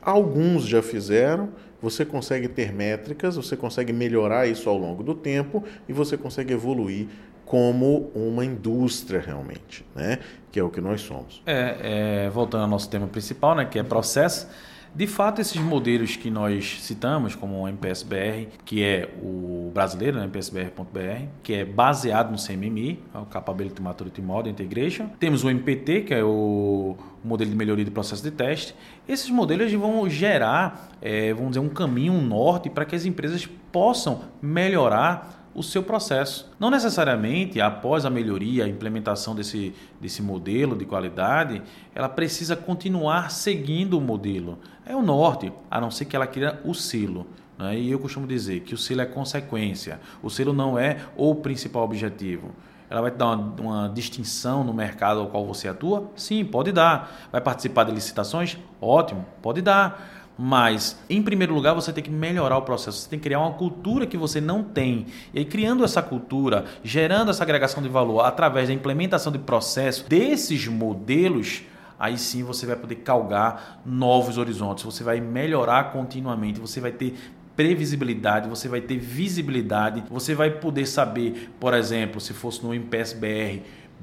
alguns 0.00 0.64
já 0.64 0.80
fizeram. 0.80 1.48
Você 1.82 2.04
consegue 2.04 2.46
ter 2.46 2.72
métricas, 2.72 3.34
você 3.34 3.56
consegue 3.56 3.92
melhorar 3.92 4.46
isso 4.46 4.70
ao 4.70 4.78
longo 4.78 5.02
do 5.02 5.12
tempo 5.12 5.64
e 5.88 5.92
você 5.92 6.16
consegue 6.16 6.54
evoluir 6.54 7.08
como 7.44 8.12
uma 8.14 8.44
indústria 8.44 9.20
realmente, 9.20 9.84
né? 9.94 10.20
Que 10.50 10.60
é 10.60 10.62
o 10.62 10.70
que 10.70 10.80
nós 10.80 11.02
somos. 11.02 11.42
É, 11.44 12.26
é, 12.26 12.30
voltando 12.30 12.62
ao 12.62 12.68
nosso 12.68 12.88
tema 12.88 13.06
principal, 13.06 13.54
né? 13.56 13.66
Que 13.66 13.78
é 13.78 13.82
processo. 13.82 14.48
De 14.94 15.08
fato, 15.08 15.40
esses 15.40 15.60
modelos 15.60 16.14
que 16.14 16.30
nós 16.30 16.78
citamos, 16.80 17.34
como 17.34 17.62
o 17.62 17.68
MPSBR, 17.68 18.46
que 18.64 18.84
é 18.84 19.08
o 19.20 19.72
brasileiro, 19.74 20.18
né, 20.18 20.24
MPSBR.br, 20.24 21.26
que 21.42 21.52
é 21.52 21.64
baseado 21.64 22.30
no 22.30 22.36
CMMI, 22.36 23.00
é 23.12 23.18
o 23.18 23.24
Capability 23.26 23.82
Maturity 23.82 24.22
Model 24.22 24.52
Integration. 24.52 25.08
Temos 25.18 25.42
o 25.42 25.50
MPT, 25.50 26.02
que 26.02 26.14
é 26.14 26.22
o 26.22 26.96
modelo 27.24 27.50
de 27.50 27.56
melhoria 27.56 27.84
do 27.84 27.90
processo 27.90 28.22
de 28.22 28.30
teste. 28.30 28.72
Esses 29.08 29.28
modelos 29.30 29.72
vão 29.72 30.08
gerar, 30.08 30.90
é, 31.02 31.34
vamos 31.34 31.50
dizer, 31.50 31.60
um 31.60 31.68
caminho, 31.68 32.12
um 32.12 32.22
norte 32.22 32.70
para 32.70 32.84
que 32.84 32.94
as 32.94 33.04
empresas 33.04 33.48
possam 33.72 34.20
melhorar 34.40 35.43
o 35.54 35.62
seu 35.62 35.82
processo. 35.82 36.50
Não 36.58 36.70
necessariamente 36.70 37.60
após 37.60 38.04
a 38.04 38.10
melhoria, 38.10 38.64
a 38.64 38.68
implementação 38.68 39.34
desse, 39.34 39.74
desse 40.00 40.20
modelo 40.20 40.76
de 40.76 40.84
qualidade, 40.84 41.62
ela 41.94 42.08
precisa 42.08 42.56
continuar 42.56 43.30
seguindo 43.30 43.96
o 43.96 44.00
modelo. 44.00 44.58
É 44.84 44.94
o 44.94 45.02
norte, 45.02 45.52
a 45.70 45.80
não 45.80 45.90
ser 45.90 46.06
que 46.06 46.16
ela 46.16 46.26
queira 46.26 46.60
o 46.64 46.74
selo. 46.74 47.26
Né? 47.58 47.78
E 47.78 47.90
eu 47.90 47.98
costumo 47.98 48.26
dizer 48.26 48.60
que 48.60 48.74
o 48.74 48.78
selo 48.78 49.02
é 49.02 49.06
consequência, 49.06 50.00
o 50.22 50.28
selo 50.28 50.52
não 50.52 50.78
é 50.78 50.98
o 51.16 51.34
principal 51.36 51.84
objetivo. 51.84 52.50
Ela 52.90 53.00
vai 53.00 53.10
te 53.10 53.16
dar 53.16 53.26
uma, 53.26 53.54
uma, 53.60 53.88
distinção 53.88 54.62
no 54.62 54.72
mercado 54.72 55.20
ao 55.20 55.28
qual 55.28 55.46
você 55.46 55.68
atua? 55.68 56.10
Sim, 56.14 56.44
pode 56.44 56.70
dar. 56.70 57.28
Vai 57.32 57.40
participar 57.40 57.84
de 57.84 57.92
licitações? 57.92 58.58
Ótimo, 58.80 59.24
pode 59.40 59.62
dar. 59.62 60.23
Mas, 60.36 60.98
em 61.08 61.22
primeiro 61.22 61.54
lugar, 61.54 61.74
você 61.74 61.92
tem 61.92 62.02
que 62.02 62.10
melhorar 62.10 62.58
o 62.58 62.62
processo, 62.62 62.98
você 62.98 63.08
tem 63.08 63.18
que 63.18 63.22
criar 63.24 63.40
uma 63.40 63.52
cultura 63.52 64.04
que 64.04 64.16
você 64.16 64.40
não 64.40 64.64
tem. 64.64 65.06
E 65.32 65.38
aí, 65.38 65.44
criando 65.44 65.84
essa 65.84 66.02
cultura, 66.02 66.64
gerando 66.82 67.30
essa 67.30 67.44
agregação 67.44 67.82
de 67.82 67.88
valor 67.88 68.20
através 68.22 68.68
da 68.68 68.74
implementação 68.74 69.30
de 69.30 69.38
processo 69.38 70.08
desses 70.08 70.66
modelos, 70.66 71.62
aí 71.98 72.18
sim 72.18 72.42
você 72.42 72.66
vai 72.66 72.74
poder 72.74 72.96
calgar 72.96 73.80
novos 73.86 74.36
horizontes, 74.36 74.84
você 74.84 75.04
vai 75.04 75.20
melhorar 75.20 75.92
continuamente, 75.92 76.58
você 76.58 76.80
vai 76.80 76.90
ter 76.90 77.16
previsibilidade, 77.54 78.48
você 78.48 78.68
vai 78.68 78.80
ter 78.80 78.98
visibilidade, 78.98 80.02
você 80.10 80.34
vai 80.34 80.50
poder 80.50 80.86
saber, 80.86 81.50
por 81.60 81.72
exemplo, 81.72 82.20
se 82.20 82.32
fosse 82.32 82.64
no 82.64 82.74
MPSBR, 82.74 83.62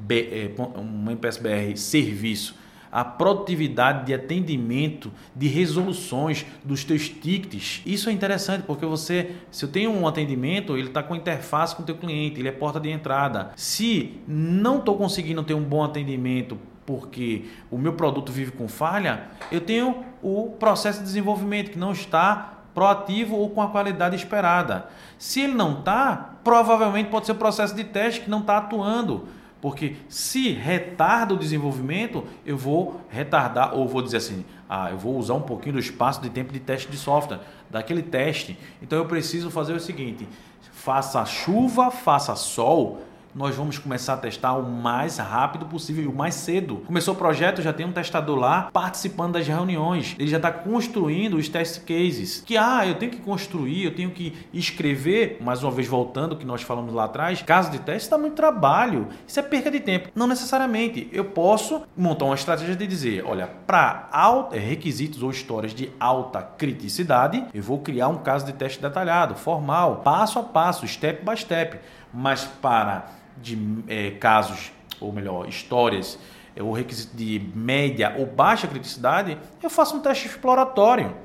eh, 0.09 0.51
um 0.77 1.11
MPSBR 1.11 1.75
serviço, 1.75 2.55
a 2.91 3.05
produtividade 3.05 4.05
de 4.05 4.13
atendimento, 4.13 5.11
de 5.35 5.47
resoluções 5.47 6.45
dos 6.63 6.83
teus 6.83 7.07
tickets. 7.07 7.81
Isso 7.85 8.09
é 8.09 8.11
interessante 8.11 8.63
porque 8.63 8.85
você, 8.85 9.35
se 9.49 9.63
eu 9.63 9.69
tenho 9.69 9.91
um 9.91 10.07
atendimento, 10.07 10.77
ele 10.77 10.87
está 10.87 11.01
com 11.01 11.15
interface 11.15 11.75
com 11.75 11.83
o 11.83 11.85
teu 11.85 11.95
cliente, 11.95 12.39
ele 12.39 12.49
é 12.49 12.51
porta 12.51 12.79
de 12.79 12.89
entrada. 12.89 13.51
Se 13.55 14.19
não 14.27 14.79
estou 14.79 14.97
conseguindo 14.97 15.43
ter 15.43 15.53
um 15.53 15.63
bom 15.63 15.83
atendimento 15.83 16.57
porque 16.85 17.45
o 17.69 17.77
meu 17.77 17.93
produto 17.93 18.31
vive 18.31 18.51
com 18.51 18.67
falha, 18.67 19.27
eu 19.51 19.61
tenho 19.61 20.03
o 20.21 20.49
processo 20.59 20.99
de 20.99 21.05
desenvolvimento 21.05 21.71
que 21.71 21.79
não 21.79 21.91
está 21.91 22.61
proativo 22.73 23.35
ou 23.35 23.49
com 23.49 23.61
a 23.61 23.69
qualidade 23.69 24.15
esperada. 24.15 24.87
Se 25.17 25.41
ele 25.41 25.53
não 25.53 25.79
está, 25.79 26.35
provavelmente 26.43 27.09
pode 27.09 27.25
ser 27.25 27.33
o 27.33 27.35
processo 27.35 27.75
de 27.75 27.83
teste 27.83 28.21
que 28.21 28.29
não 28.29 28.39
está 28.39 28.57
atuando. 28.57 29.27
Porque 29.61 29.95
se 30.09 30.49
retarda 30.51 31.35
o 31.35 31.37
desenvolvimento, 31.37 32.25
eu 32.45 32.57
vou 32.57 32.99
retardar, 33.09 33.75
ou 33.75 33.87
vou 33.87 34.01
dizer 34.01 34.17
assim, 34.17 34.43
ah, 34.67 34.89
eu 34.89 34.97
vou 34.97 35.17
usar 35.17 35.35
um 35.35 35.41
pouquinho 35.41 35.73
do 35.73 35.79
espaço 35.79 36.19
de 36.19 36.29
tempo 36.29 36.51
de 36.51 36.59
teste 36.59 36.89
de 36.89 36.97
software, 36.97 37.39
daquele 37.69 38.01
teste. 38.01 38.57
Então 38.81 38.97
eu 38.97 39.05
preciso 39.05 39.51
fazer 39.51 39.73
o 39.73 39.79
seguinte: 39.79 40.27
faça 40.71 41.23
chuva, 41.25 41.91
faça 41.91 42.35
sol, 42.35 43.01
nós 43.33 43.55
vamos 43.55 43.77
começar 43.77 44.13
a 44.13 44.17
testar 44.17 44.53
o 44.53 44.63
mais 44.63 45.17
rápido 45.17 45.65
possível 45.65 46.03
e 46.03 46.07
o 46.07 46.13
mais 46.13 46.35
cedo. 46.35 46.77
Começou 46.85 47.13
o 47.13 47.17
projeto, 47.17 47.61
já 47.61 47.73
tem 47.73 47.85
um 47.85 47.91
testador 47.91 48.37
lá 48.37 48.69
participando 48.71 49.33
das 49.33 49.47
reuniões. 49.47 50.15
Ele 50.19 50.29
já 50.29 50.37
está 50.37 50.51
construindo 50.51 51.35
os 51.37 51.47
test 51.47 51.81
cases. 51.85 52.43
Que 52.45 52.57
ah, 52.57 52.85
eu 52.85 52.95
tenho 52.95 53.11
que 53.11 53.19
construir, 53.19 53.85
eu 53.85 53.95
tenho 53.95 54.11
que 54.11 54.33
escrever, 54.53 55.37
mais 55.41 55.63
uma 55.63 55.71
vez 55.71 55.87
voltando 55.87 56.35
que 56.35 56.45
nós 56.45 56.61
falamos 56.61 56.93
lá 56.93 57.05
atrás, 57.05 57.41
caso 57.41 57.71
de 57.71 57.79
teste 57.79 58.09
dá 58.09 58.17
muito 58.17 58.35
trabalho. 58.35 59.07
Isso 59.27 59.39
é 59.39 59.43
perca 59.43 59.71
de 59.71 59.79
tempo. 59.79 60.09
Não 60.15 60.27
necessariamente. 60.27 61.09
Eu 61.11 61.25
posso 61.25 61.81
montar 61.95 62.25
uma 62.25 62.35
estratégia 62.35 62.75
de 62.75 62.87
dizer, 62.87 63.23
olha, 63.25 63.47
para 63.47 64.09
é, 64.51 64.59
requisitos 64.59 65.23
ou 65.23 65.31
histórias 65.31 65.73
de 65.73 65.89
alta 65.99 66.41
criticidade, 66.41 67.45
eu 67.53 67.63
vou 67.63 67.79
criar 67.79 68.07
um 68.07 68.17
caso 68.17 68.45
de 68.45 68.53
teste 68.53 68.81
detalhado, 68.81 69.35
formal, 69.35 69.97
passo 69.97 70.39
a 70.39 70.43
passo, 70.43 70.87
step 70.87 71.23
by 71.25 71.37
step. 71.37 71.79
Mas 72.13 72.43
para 72.43 73.20
de 73.37 73.57
é, 73.87 74.11
casos, 74.11 74.71
ou 74.99 75.11
melhor, 75.11 75.47
histórias, 75.47 76.17
é, 76.55 76.61
o 76.61 76.71
requisito 76.71 77.15
de 77.15 77.41
média 77.55 78.15
ou 78.17 78.25
baixa 78.25 78.67
criticidade, 78.67 79.37
eu 79.61 79.69
faço 79.69 79.95
um 79.95 79.99
teste 79.99 80.27
exploratório. 80.27 81.15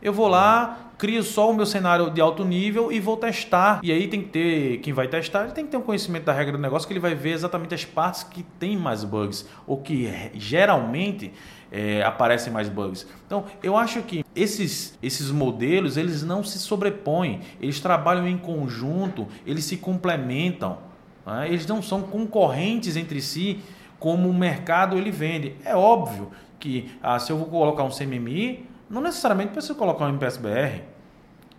Eu 0.00 0.12
vou 0.12 0.28
lá, 0.28 0.92
crio 0.96 1.22
só 1.22 1.50
o 1.50 1.54
meu 1.54 1.66
cenário 1.66 2.10
de 2.10 2.20
alto 2.20 2.44
nível 2.44 2.92
e 2.92 3.00
vou 3.00 3.16
testar. 3.16 3.80
E 3.82 3.92
aí 3.92 4.08
tem 4.08 4.22
que 4.22 4.28
ter, 4.28 4.78
quem 4.78 4.92
vai 4.92 5.08
testar, 5.08 5.44
ele 5.44 5.52
tem 5.52 5.64
que 5.64 5.70
ter 5.70 5.76
um 5.76 5.82
conhecimento 5.82 6.24
da 6.24 6.32
regra 6.32 6.52
do 6.52 6.58
negócio 6.58 6.86
que 6.86 6.92
ele 6.92 7.00
vai 7.00 7.14
ver 7.14 7.30
exatamente 7.30 7.74
as 7.74 7.84
partes 7.84 8.22
que 8.22 8.42
tem 8.42 8.76
mais 8.76 9.04
bugs 9.04 9.48
ou 9.66 9.78
que 9.78 10.10
geralmente 10.34 11.32
é, 11.70 12.02
aparecem 12.02 12.52
mais 12.52 12.68
bugs. 12.68 13.06
Então, 13.26 13.44
eu 13.62 13.76
acho 13.76 14.02
que 14.02 14.24
esses, 14.34 14.98
esses 15.02 15.30
modelos, 15.30 15.96
eles 15.96 16.22
não 16.22 16.42
se 16.42 16.58
sobrepõem, 16.58 17.40
eles 17.60 17.80
trabalham 17.80 18.26
em 18.26 18.38
conjunto, 18.38 19.26
eles 19.46 19.64
se 19.64 19.76
complementam. 19.76 20.78
Né? 21.28 21.48
Eles 21.48 21.66
não 21.66 21.82
são 21.82 22.02
concorrentes 22.02 22.96
entre 22.96 23.20
si 23.20 23.60
como 23.98 24.28
o 24.28 24.34
mercado 24.34 24.96
ele 24.96 25.10
vende. 25.10 25.54
É 25.64 25.76
óbvio 25.76 26.30
que 26.58 26.90
ah, 27.02 27.18
se 27.18 27.30
eu 27.30 27.36
vou 27.36 27.46
colocar 27.46 27.84
um 27.84 27.90
CMMI, 27.90 28.66
não 28.88 29.02
necessariamente 29.02 29.52
preciso 29.52 29.74
colocar 29.74 30.06
um 30.06 30.08
MPSBR. 30.08 30.82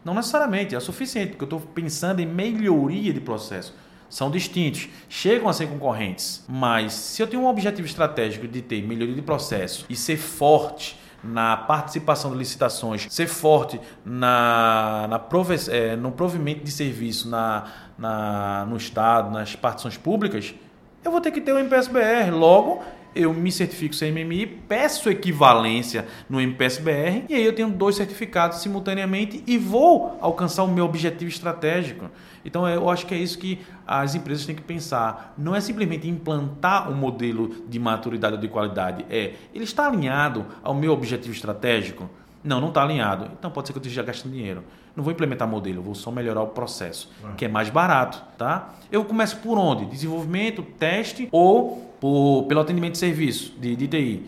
Não 0.03 0.13
necessariamente, 0.13 0.75
é 0.75 0.79
suficiente, 0.79 1.31
porque 1.31 1.43
eu 1.43 1.57
estou 1.57 1.59
pensando 1.59 2.19
em 2.19 2.25
melhoria 2.25 3.13
de 3.13 3.19
processo. 3.19 3.75
São 4.09 4.31
distintos, 4.31 4.89
chegam 5.07 5.47
a 5.47 5.53
ser 5.53 5.67
concorrentes, 5.67 6.43
mas 6.47 6.93
se 6.93 7.21
eu 7.21 7.27
tenho 7.27 7.43
um 7.43 7.47
objetivo 7.47 7.87
estratégico 7.87 8.47
de 8.47 8.59
ter 8.59 8.81
melhoria 8.81 9.13
de 9.13 9.21
processo 9.21 9.85
e 9.87 9.95
ser 9.95 10.17
forte 10.17 10.99
na 11.23 11.55
participação 11.55 12.31
de 12.31 12.37
licitações, 12.37 13.05
ser 13.09 13.27
forte 13.27 13.79
na, 14.03 15.05
na 15.07 15.19
prove, 15.19 15.55
é, 15.69 15.95
no 15.95 16.11
provimento 16.11 16.63
de 16.63 16.71
serviço 16.71 17.29
na, 17.29 17.65
na, 17.99 18.65
no 18.65 18.77
Estado, 18.77 19.29
nas 19.31 19.55
partições 19.55 19.97
públicas, 19.97 20.55
eu 21.03 21.11
vou 21.11 21.21
ter 21.21 21.31
que 21.31 21.41
ter 21.41 21.51
o 21.51 21.59
MPSBR. 21.59 22.31
Logo, 22.31 22.81
eu 23.15 23.33
me 23.33 23.51
certifico 23.51 23.95
CMMI, 23.97 24.45
peço 24.45 25.09
equivalência 25.09 26.07
no 26.29 26.39
MPSBR 26.39 27.25
e 27.27 27.35
aí 27.35 27.43
eu 27.43 27.53
tenho 27.53 27.69
dois 27.69 27.95
certificados 27.95 28.59
simultaneamente 28.59 29.43
e 29.47 29.57
vou 29.57 30.17
alcançar 30.21 30.63
o 30.63 30.67
meu 30.67 30.85
objetivo 30.85 31.29
estratégico. 31.29 32.09
Então 32.45 32.67
eu 32.67 32.89
acho 32.89 33.05
que 33.05 33.13
é 33.13 33.17
isso 33.17 33.37
que 33.37 33.59
as 33.85 34.15
empresas 34.15 34.45
têm 34.45 34.55
que 34.55 34.61
pensar. 34.61 35.33
Não 35.37 35.55
é 35.55 35.59
simplesmente 35.59 36.07
implantar 36.07 36.89
um 36.89 36.95
modelo 36.95 37.63
de 37.67 37.79
maturidade 37.79 38.35
ou 38.35 38.41
de 38.41 38.47
qualidade, 38.47 39.05
é 39.09 39.33
ele 39.53 39.63
está 39.63 39.87
alinhado 39.87 40.45
ao 40.63 40.73
meu 40.73 40.93
objetivo 40.93 41.33
estratégico. 41.33 42.09
Não, 42.41 42.61
não 42.61 42.69
está 42.69 42.83
alinhado. 42.83 43.29
Então 43.37 43.51
pode 43.51 43.67
ser 43.67 43.73
que 43.73 43.79
eu 43.79 43.81
esteja 43.81 44.01
gastando 44.01 44.31
dinheiro. 44.31 44.63
Não 44.99 45.03
vou 45.05 45.13
implementar 45.13 45.47
modelo, 45.47 45.81
vou 45.81 45.95
só 45.95 46.11
melhorar 46.11 46.41
o 46.41 46.47
processo, 46.47 47.09
que 47.37 47.45
é 47.45 47.47
mais 47.47 47.69
barato, 47.69 48.21
tá? 48.37 48.73
Eu 48.91 49.05
começo 49.05 49.37
por 49.37 49.57
onde? 49.57 49.85
Desenvolvimento, 49.85 50.61
teste 50.61 51.29
ou 51.31 51.95
por, 52.01 52.43
pelo 52.49 52.59
atendimento 52.59 52.91
de 52.91 52.97
serviço 52.97 53.53
de, 53.57 53.77
de 53.77 53.87
TI. 53.87 54.25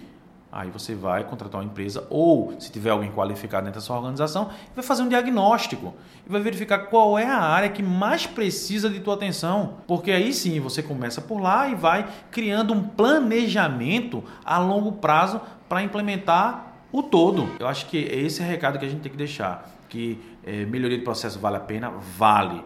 Aí 0.50 0.70
você 0.70 0.96
vai 0.96 1.26
contratar 1.26 1.60
uma 1.60 1.68
empresa 1.68 2.08
ou, 2.10 2.54
se 2.58 2.72
tiver 2.72 2.90
alguém 2.90 3.12
qualificado 3.12 3.66
dentro 3.66 3.82
da 3.82 3.86
sua 3.86 3.98
organização, 3.98 4.50
vai 4.74 4.82
fazer 4.82 5.04
um 5.04 5.10
diagnóstico 5.10 5.94
e 6.26 6.32
vai 6.32 6.40
verificar 6.40 6.80
qual 6.88 7.20
é 7.20 7.26
a 7.26 7.42
área 7.42 7.68
que 7.68 7.84
mais 7.84 8.26
precisa 8.26 8.90
de 8.90 9.02
tua 9.02 9.16
atenção. 9.16 9.74
Porque 9.86 10.10
aí 10.10 10.32
sim 10.32 10.58
você 10.62 10.82
começa 10.82 11.20
por 11.20 11.42
lá 11.42 11.68
e 11.68 11.76
vai 11.76 12.08
criando 12.32 12.74
um 12.74 12.82
planejamento 12.82 14.24
a 14.46 14.58
longo 14.58 14.94
prazo 14.94 15.42
para 15.68 15.84
implementar 15.84 16.76
o 16.94 17.04
todo. 17.04 17.50
Eu 17.60 17.68
acho 17.68 17.88
que 17.88 17.98
é 17.98 18.16
esse 18.22 18.42
recado 18.42 18.80
que 18.80 18.86
a 18.86 18.90
gente 18.90 19.02
tem 19.02 19.12
que 19.12 19.18
deixar. 19.18 19.81
Que 19.92 20.18
é, 20.46 20.64
melhoria 20.66 20.98
de 20.98 21.04
processo 21.04 21.38
vale 21.38 21.58
a 21.58 21.60
pena? 21.60 21.92
Vale. 22.18 22.64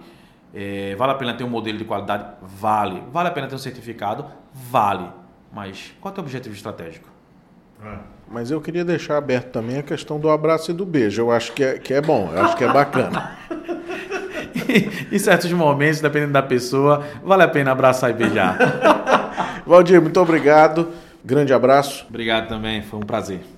É, 0.53 0.95
vale 0.95 1.11
a 1.11 1.15
pena 1.15 1.33
ter 1.33 1.43
um 1.43 1.49
modelo 1.49 1.79
de 1.79 1.83
qualidade? 1.83 2.23
Vale. 2.39 3.01
Vale 3.11 3.29
a 3.29 3.31
pena 3.31 3.47
ter 3.47 3.55
um 3.55 3.57
certificado? 3.57 4.27
Vale. 4.53 5.09
Mas 5.51 5.91
qual 5.99 6.13
é 6.13 6.17
o 6.19 6.21
objetivo 6.21 6.53
estratégico? 6.53 7.09
É. 7.83 7.97
Mas 8.29 8.51
eu 8.51 8.61
queria 8.61 8.85
deixar 8.85 9.17
aberto 9.17 9.47
também 9.47 9.79
a 9.79 9.83
questão 9.83 10.19
do 10.19 10.29
abraço 10.29 10.69
e 10.69 10.73
do 10.73 10.85
beijo. 10.85 11.19
Eu 11.19 11.31
acho 11.31 11.51
que 11.51 11.63
é, 11.63 11.79
que 11.79 11.95
é 11.95 12.01
bom, 12.01 12.31
eu 12.31 12.43
acho 12.43 12.55
que 12.55 12.63
é 12.63 12.71
bacana. 12.71 13.37
em 15.11 15.17
certos 15.17 15.51
momentos, 15.51 16.01
dependendo 16.01 16.33
da 16.33 16.43
pessoa, 16.43 17.03
vale 17.23 17.41
a 17.41 17.47
pena 17.47 17.71
abraçar 17.71 18.11
e 18.11 18.13
beijar. 18.13 18.57
Valdir, 19.65 19.99
muito 19.99 20.19
obrigado. 20.19 20.89
Grande 21.23 21.51
abraço. 21.53 22.05
Obrigado 22.07 22.47
também, 22.47 22.83
foi 22.83 22.99
um 22.99 23.03
prazer. 23.03 23.54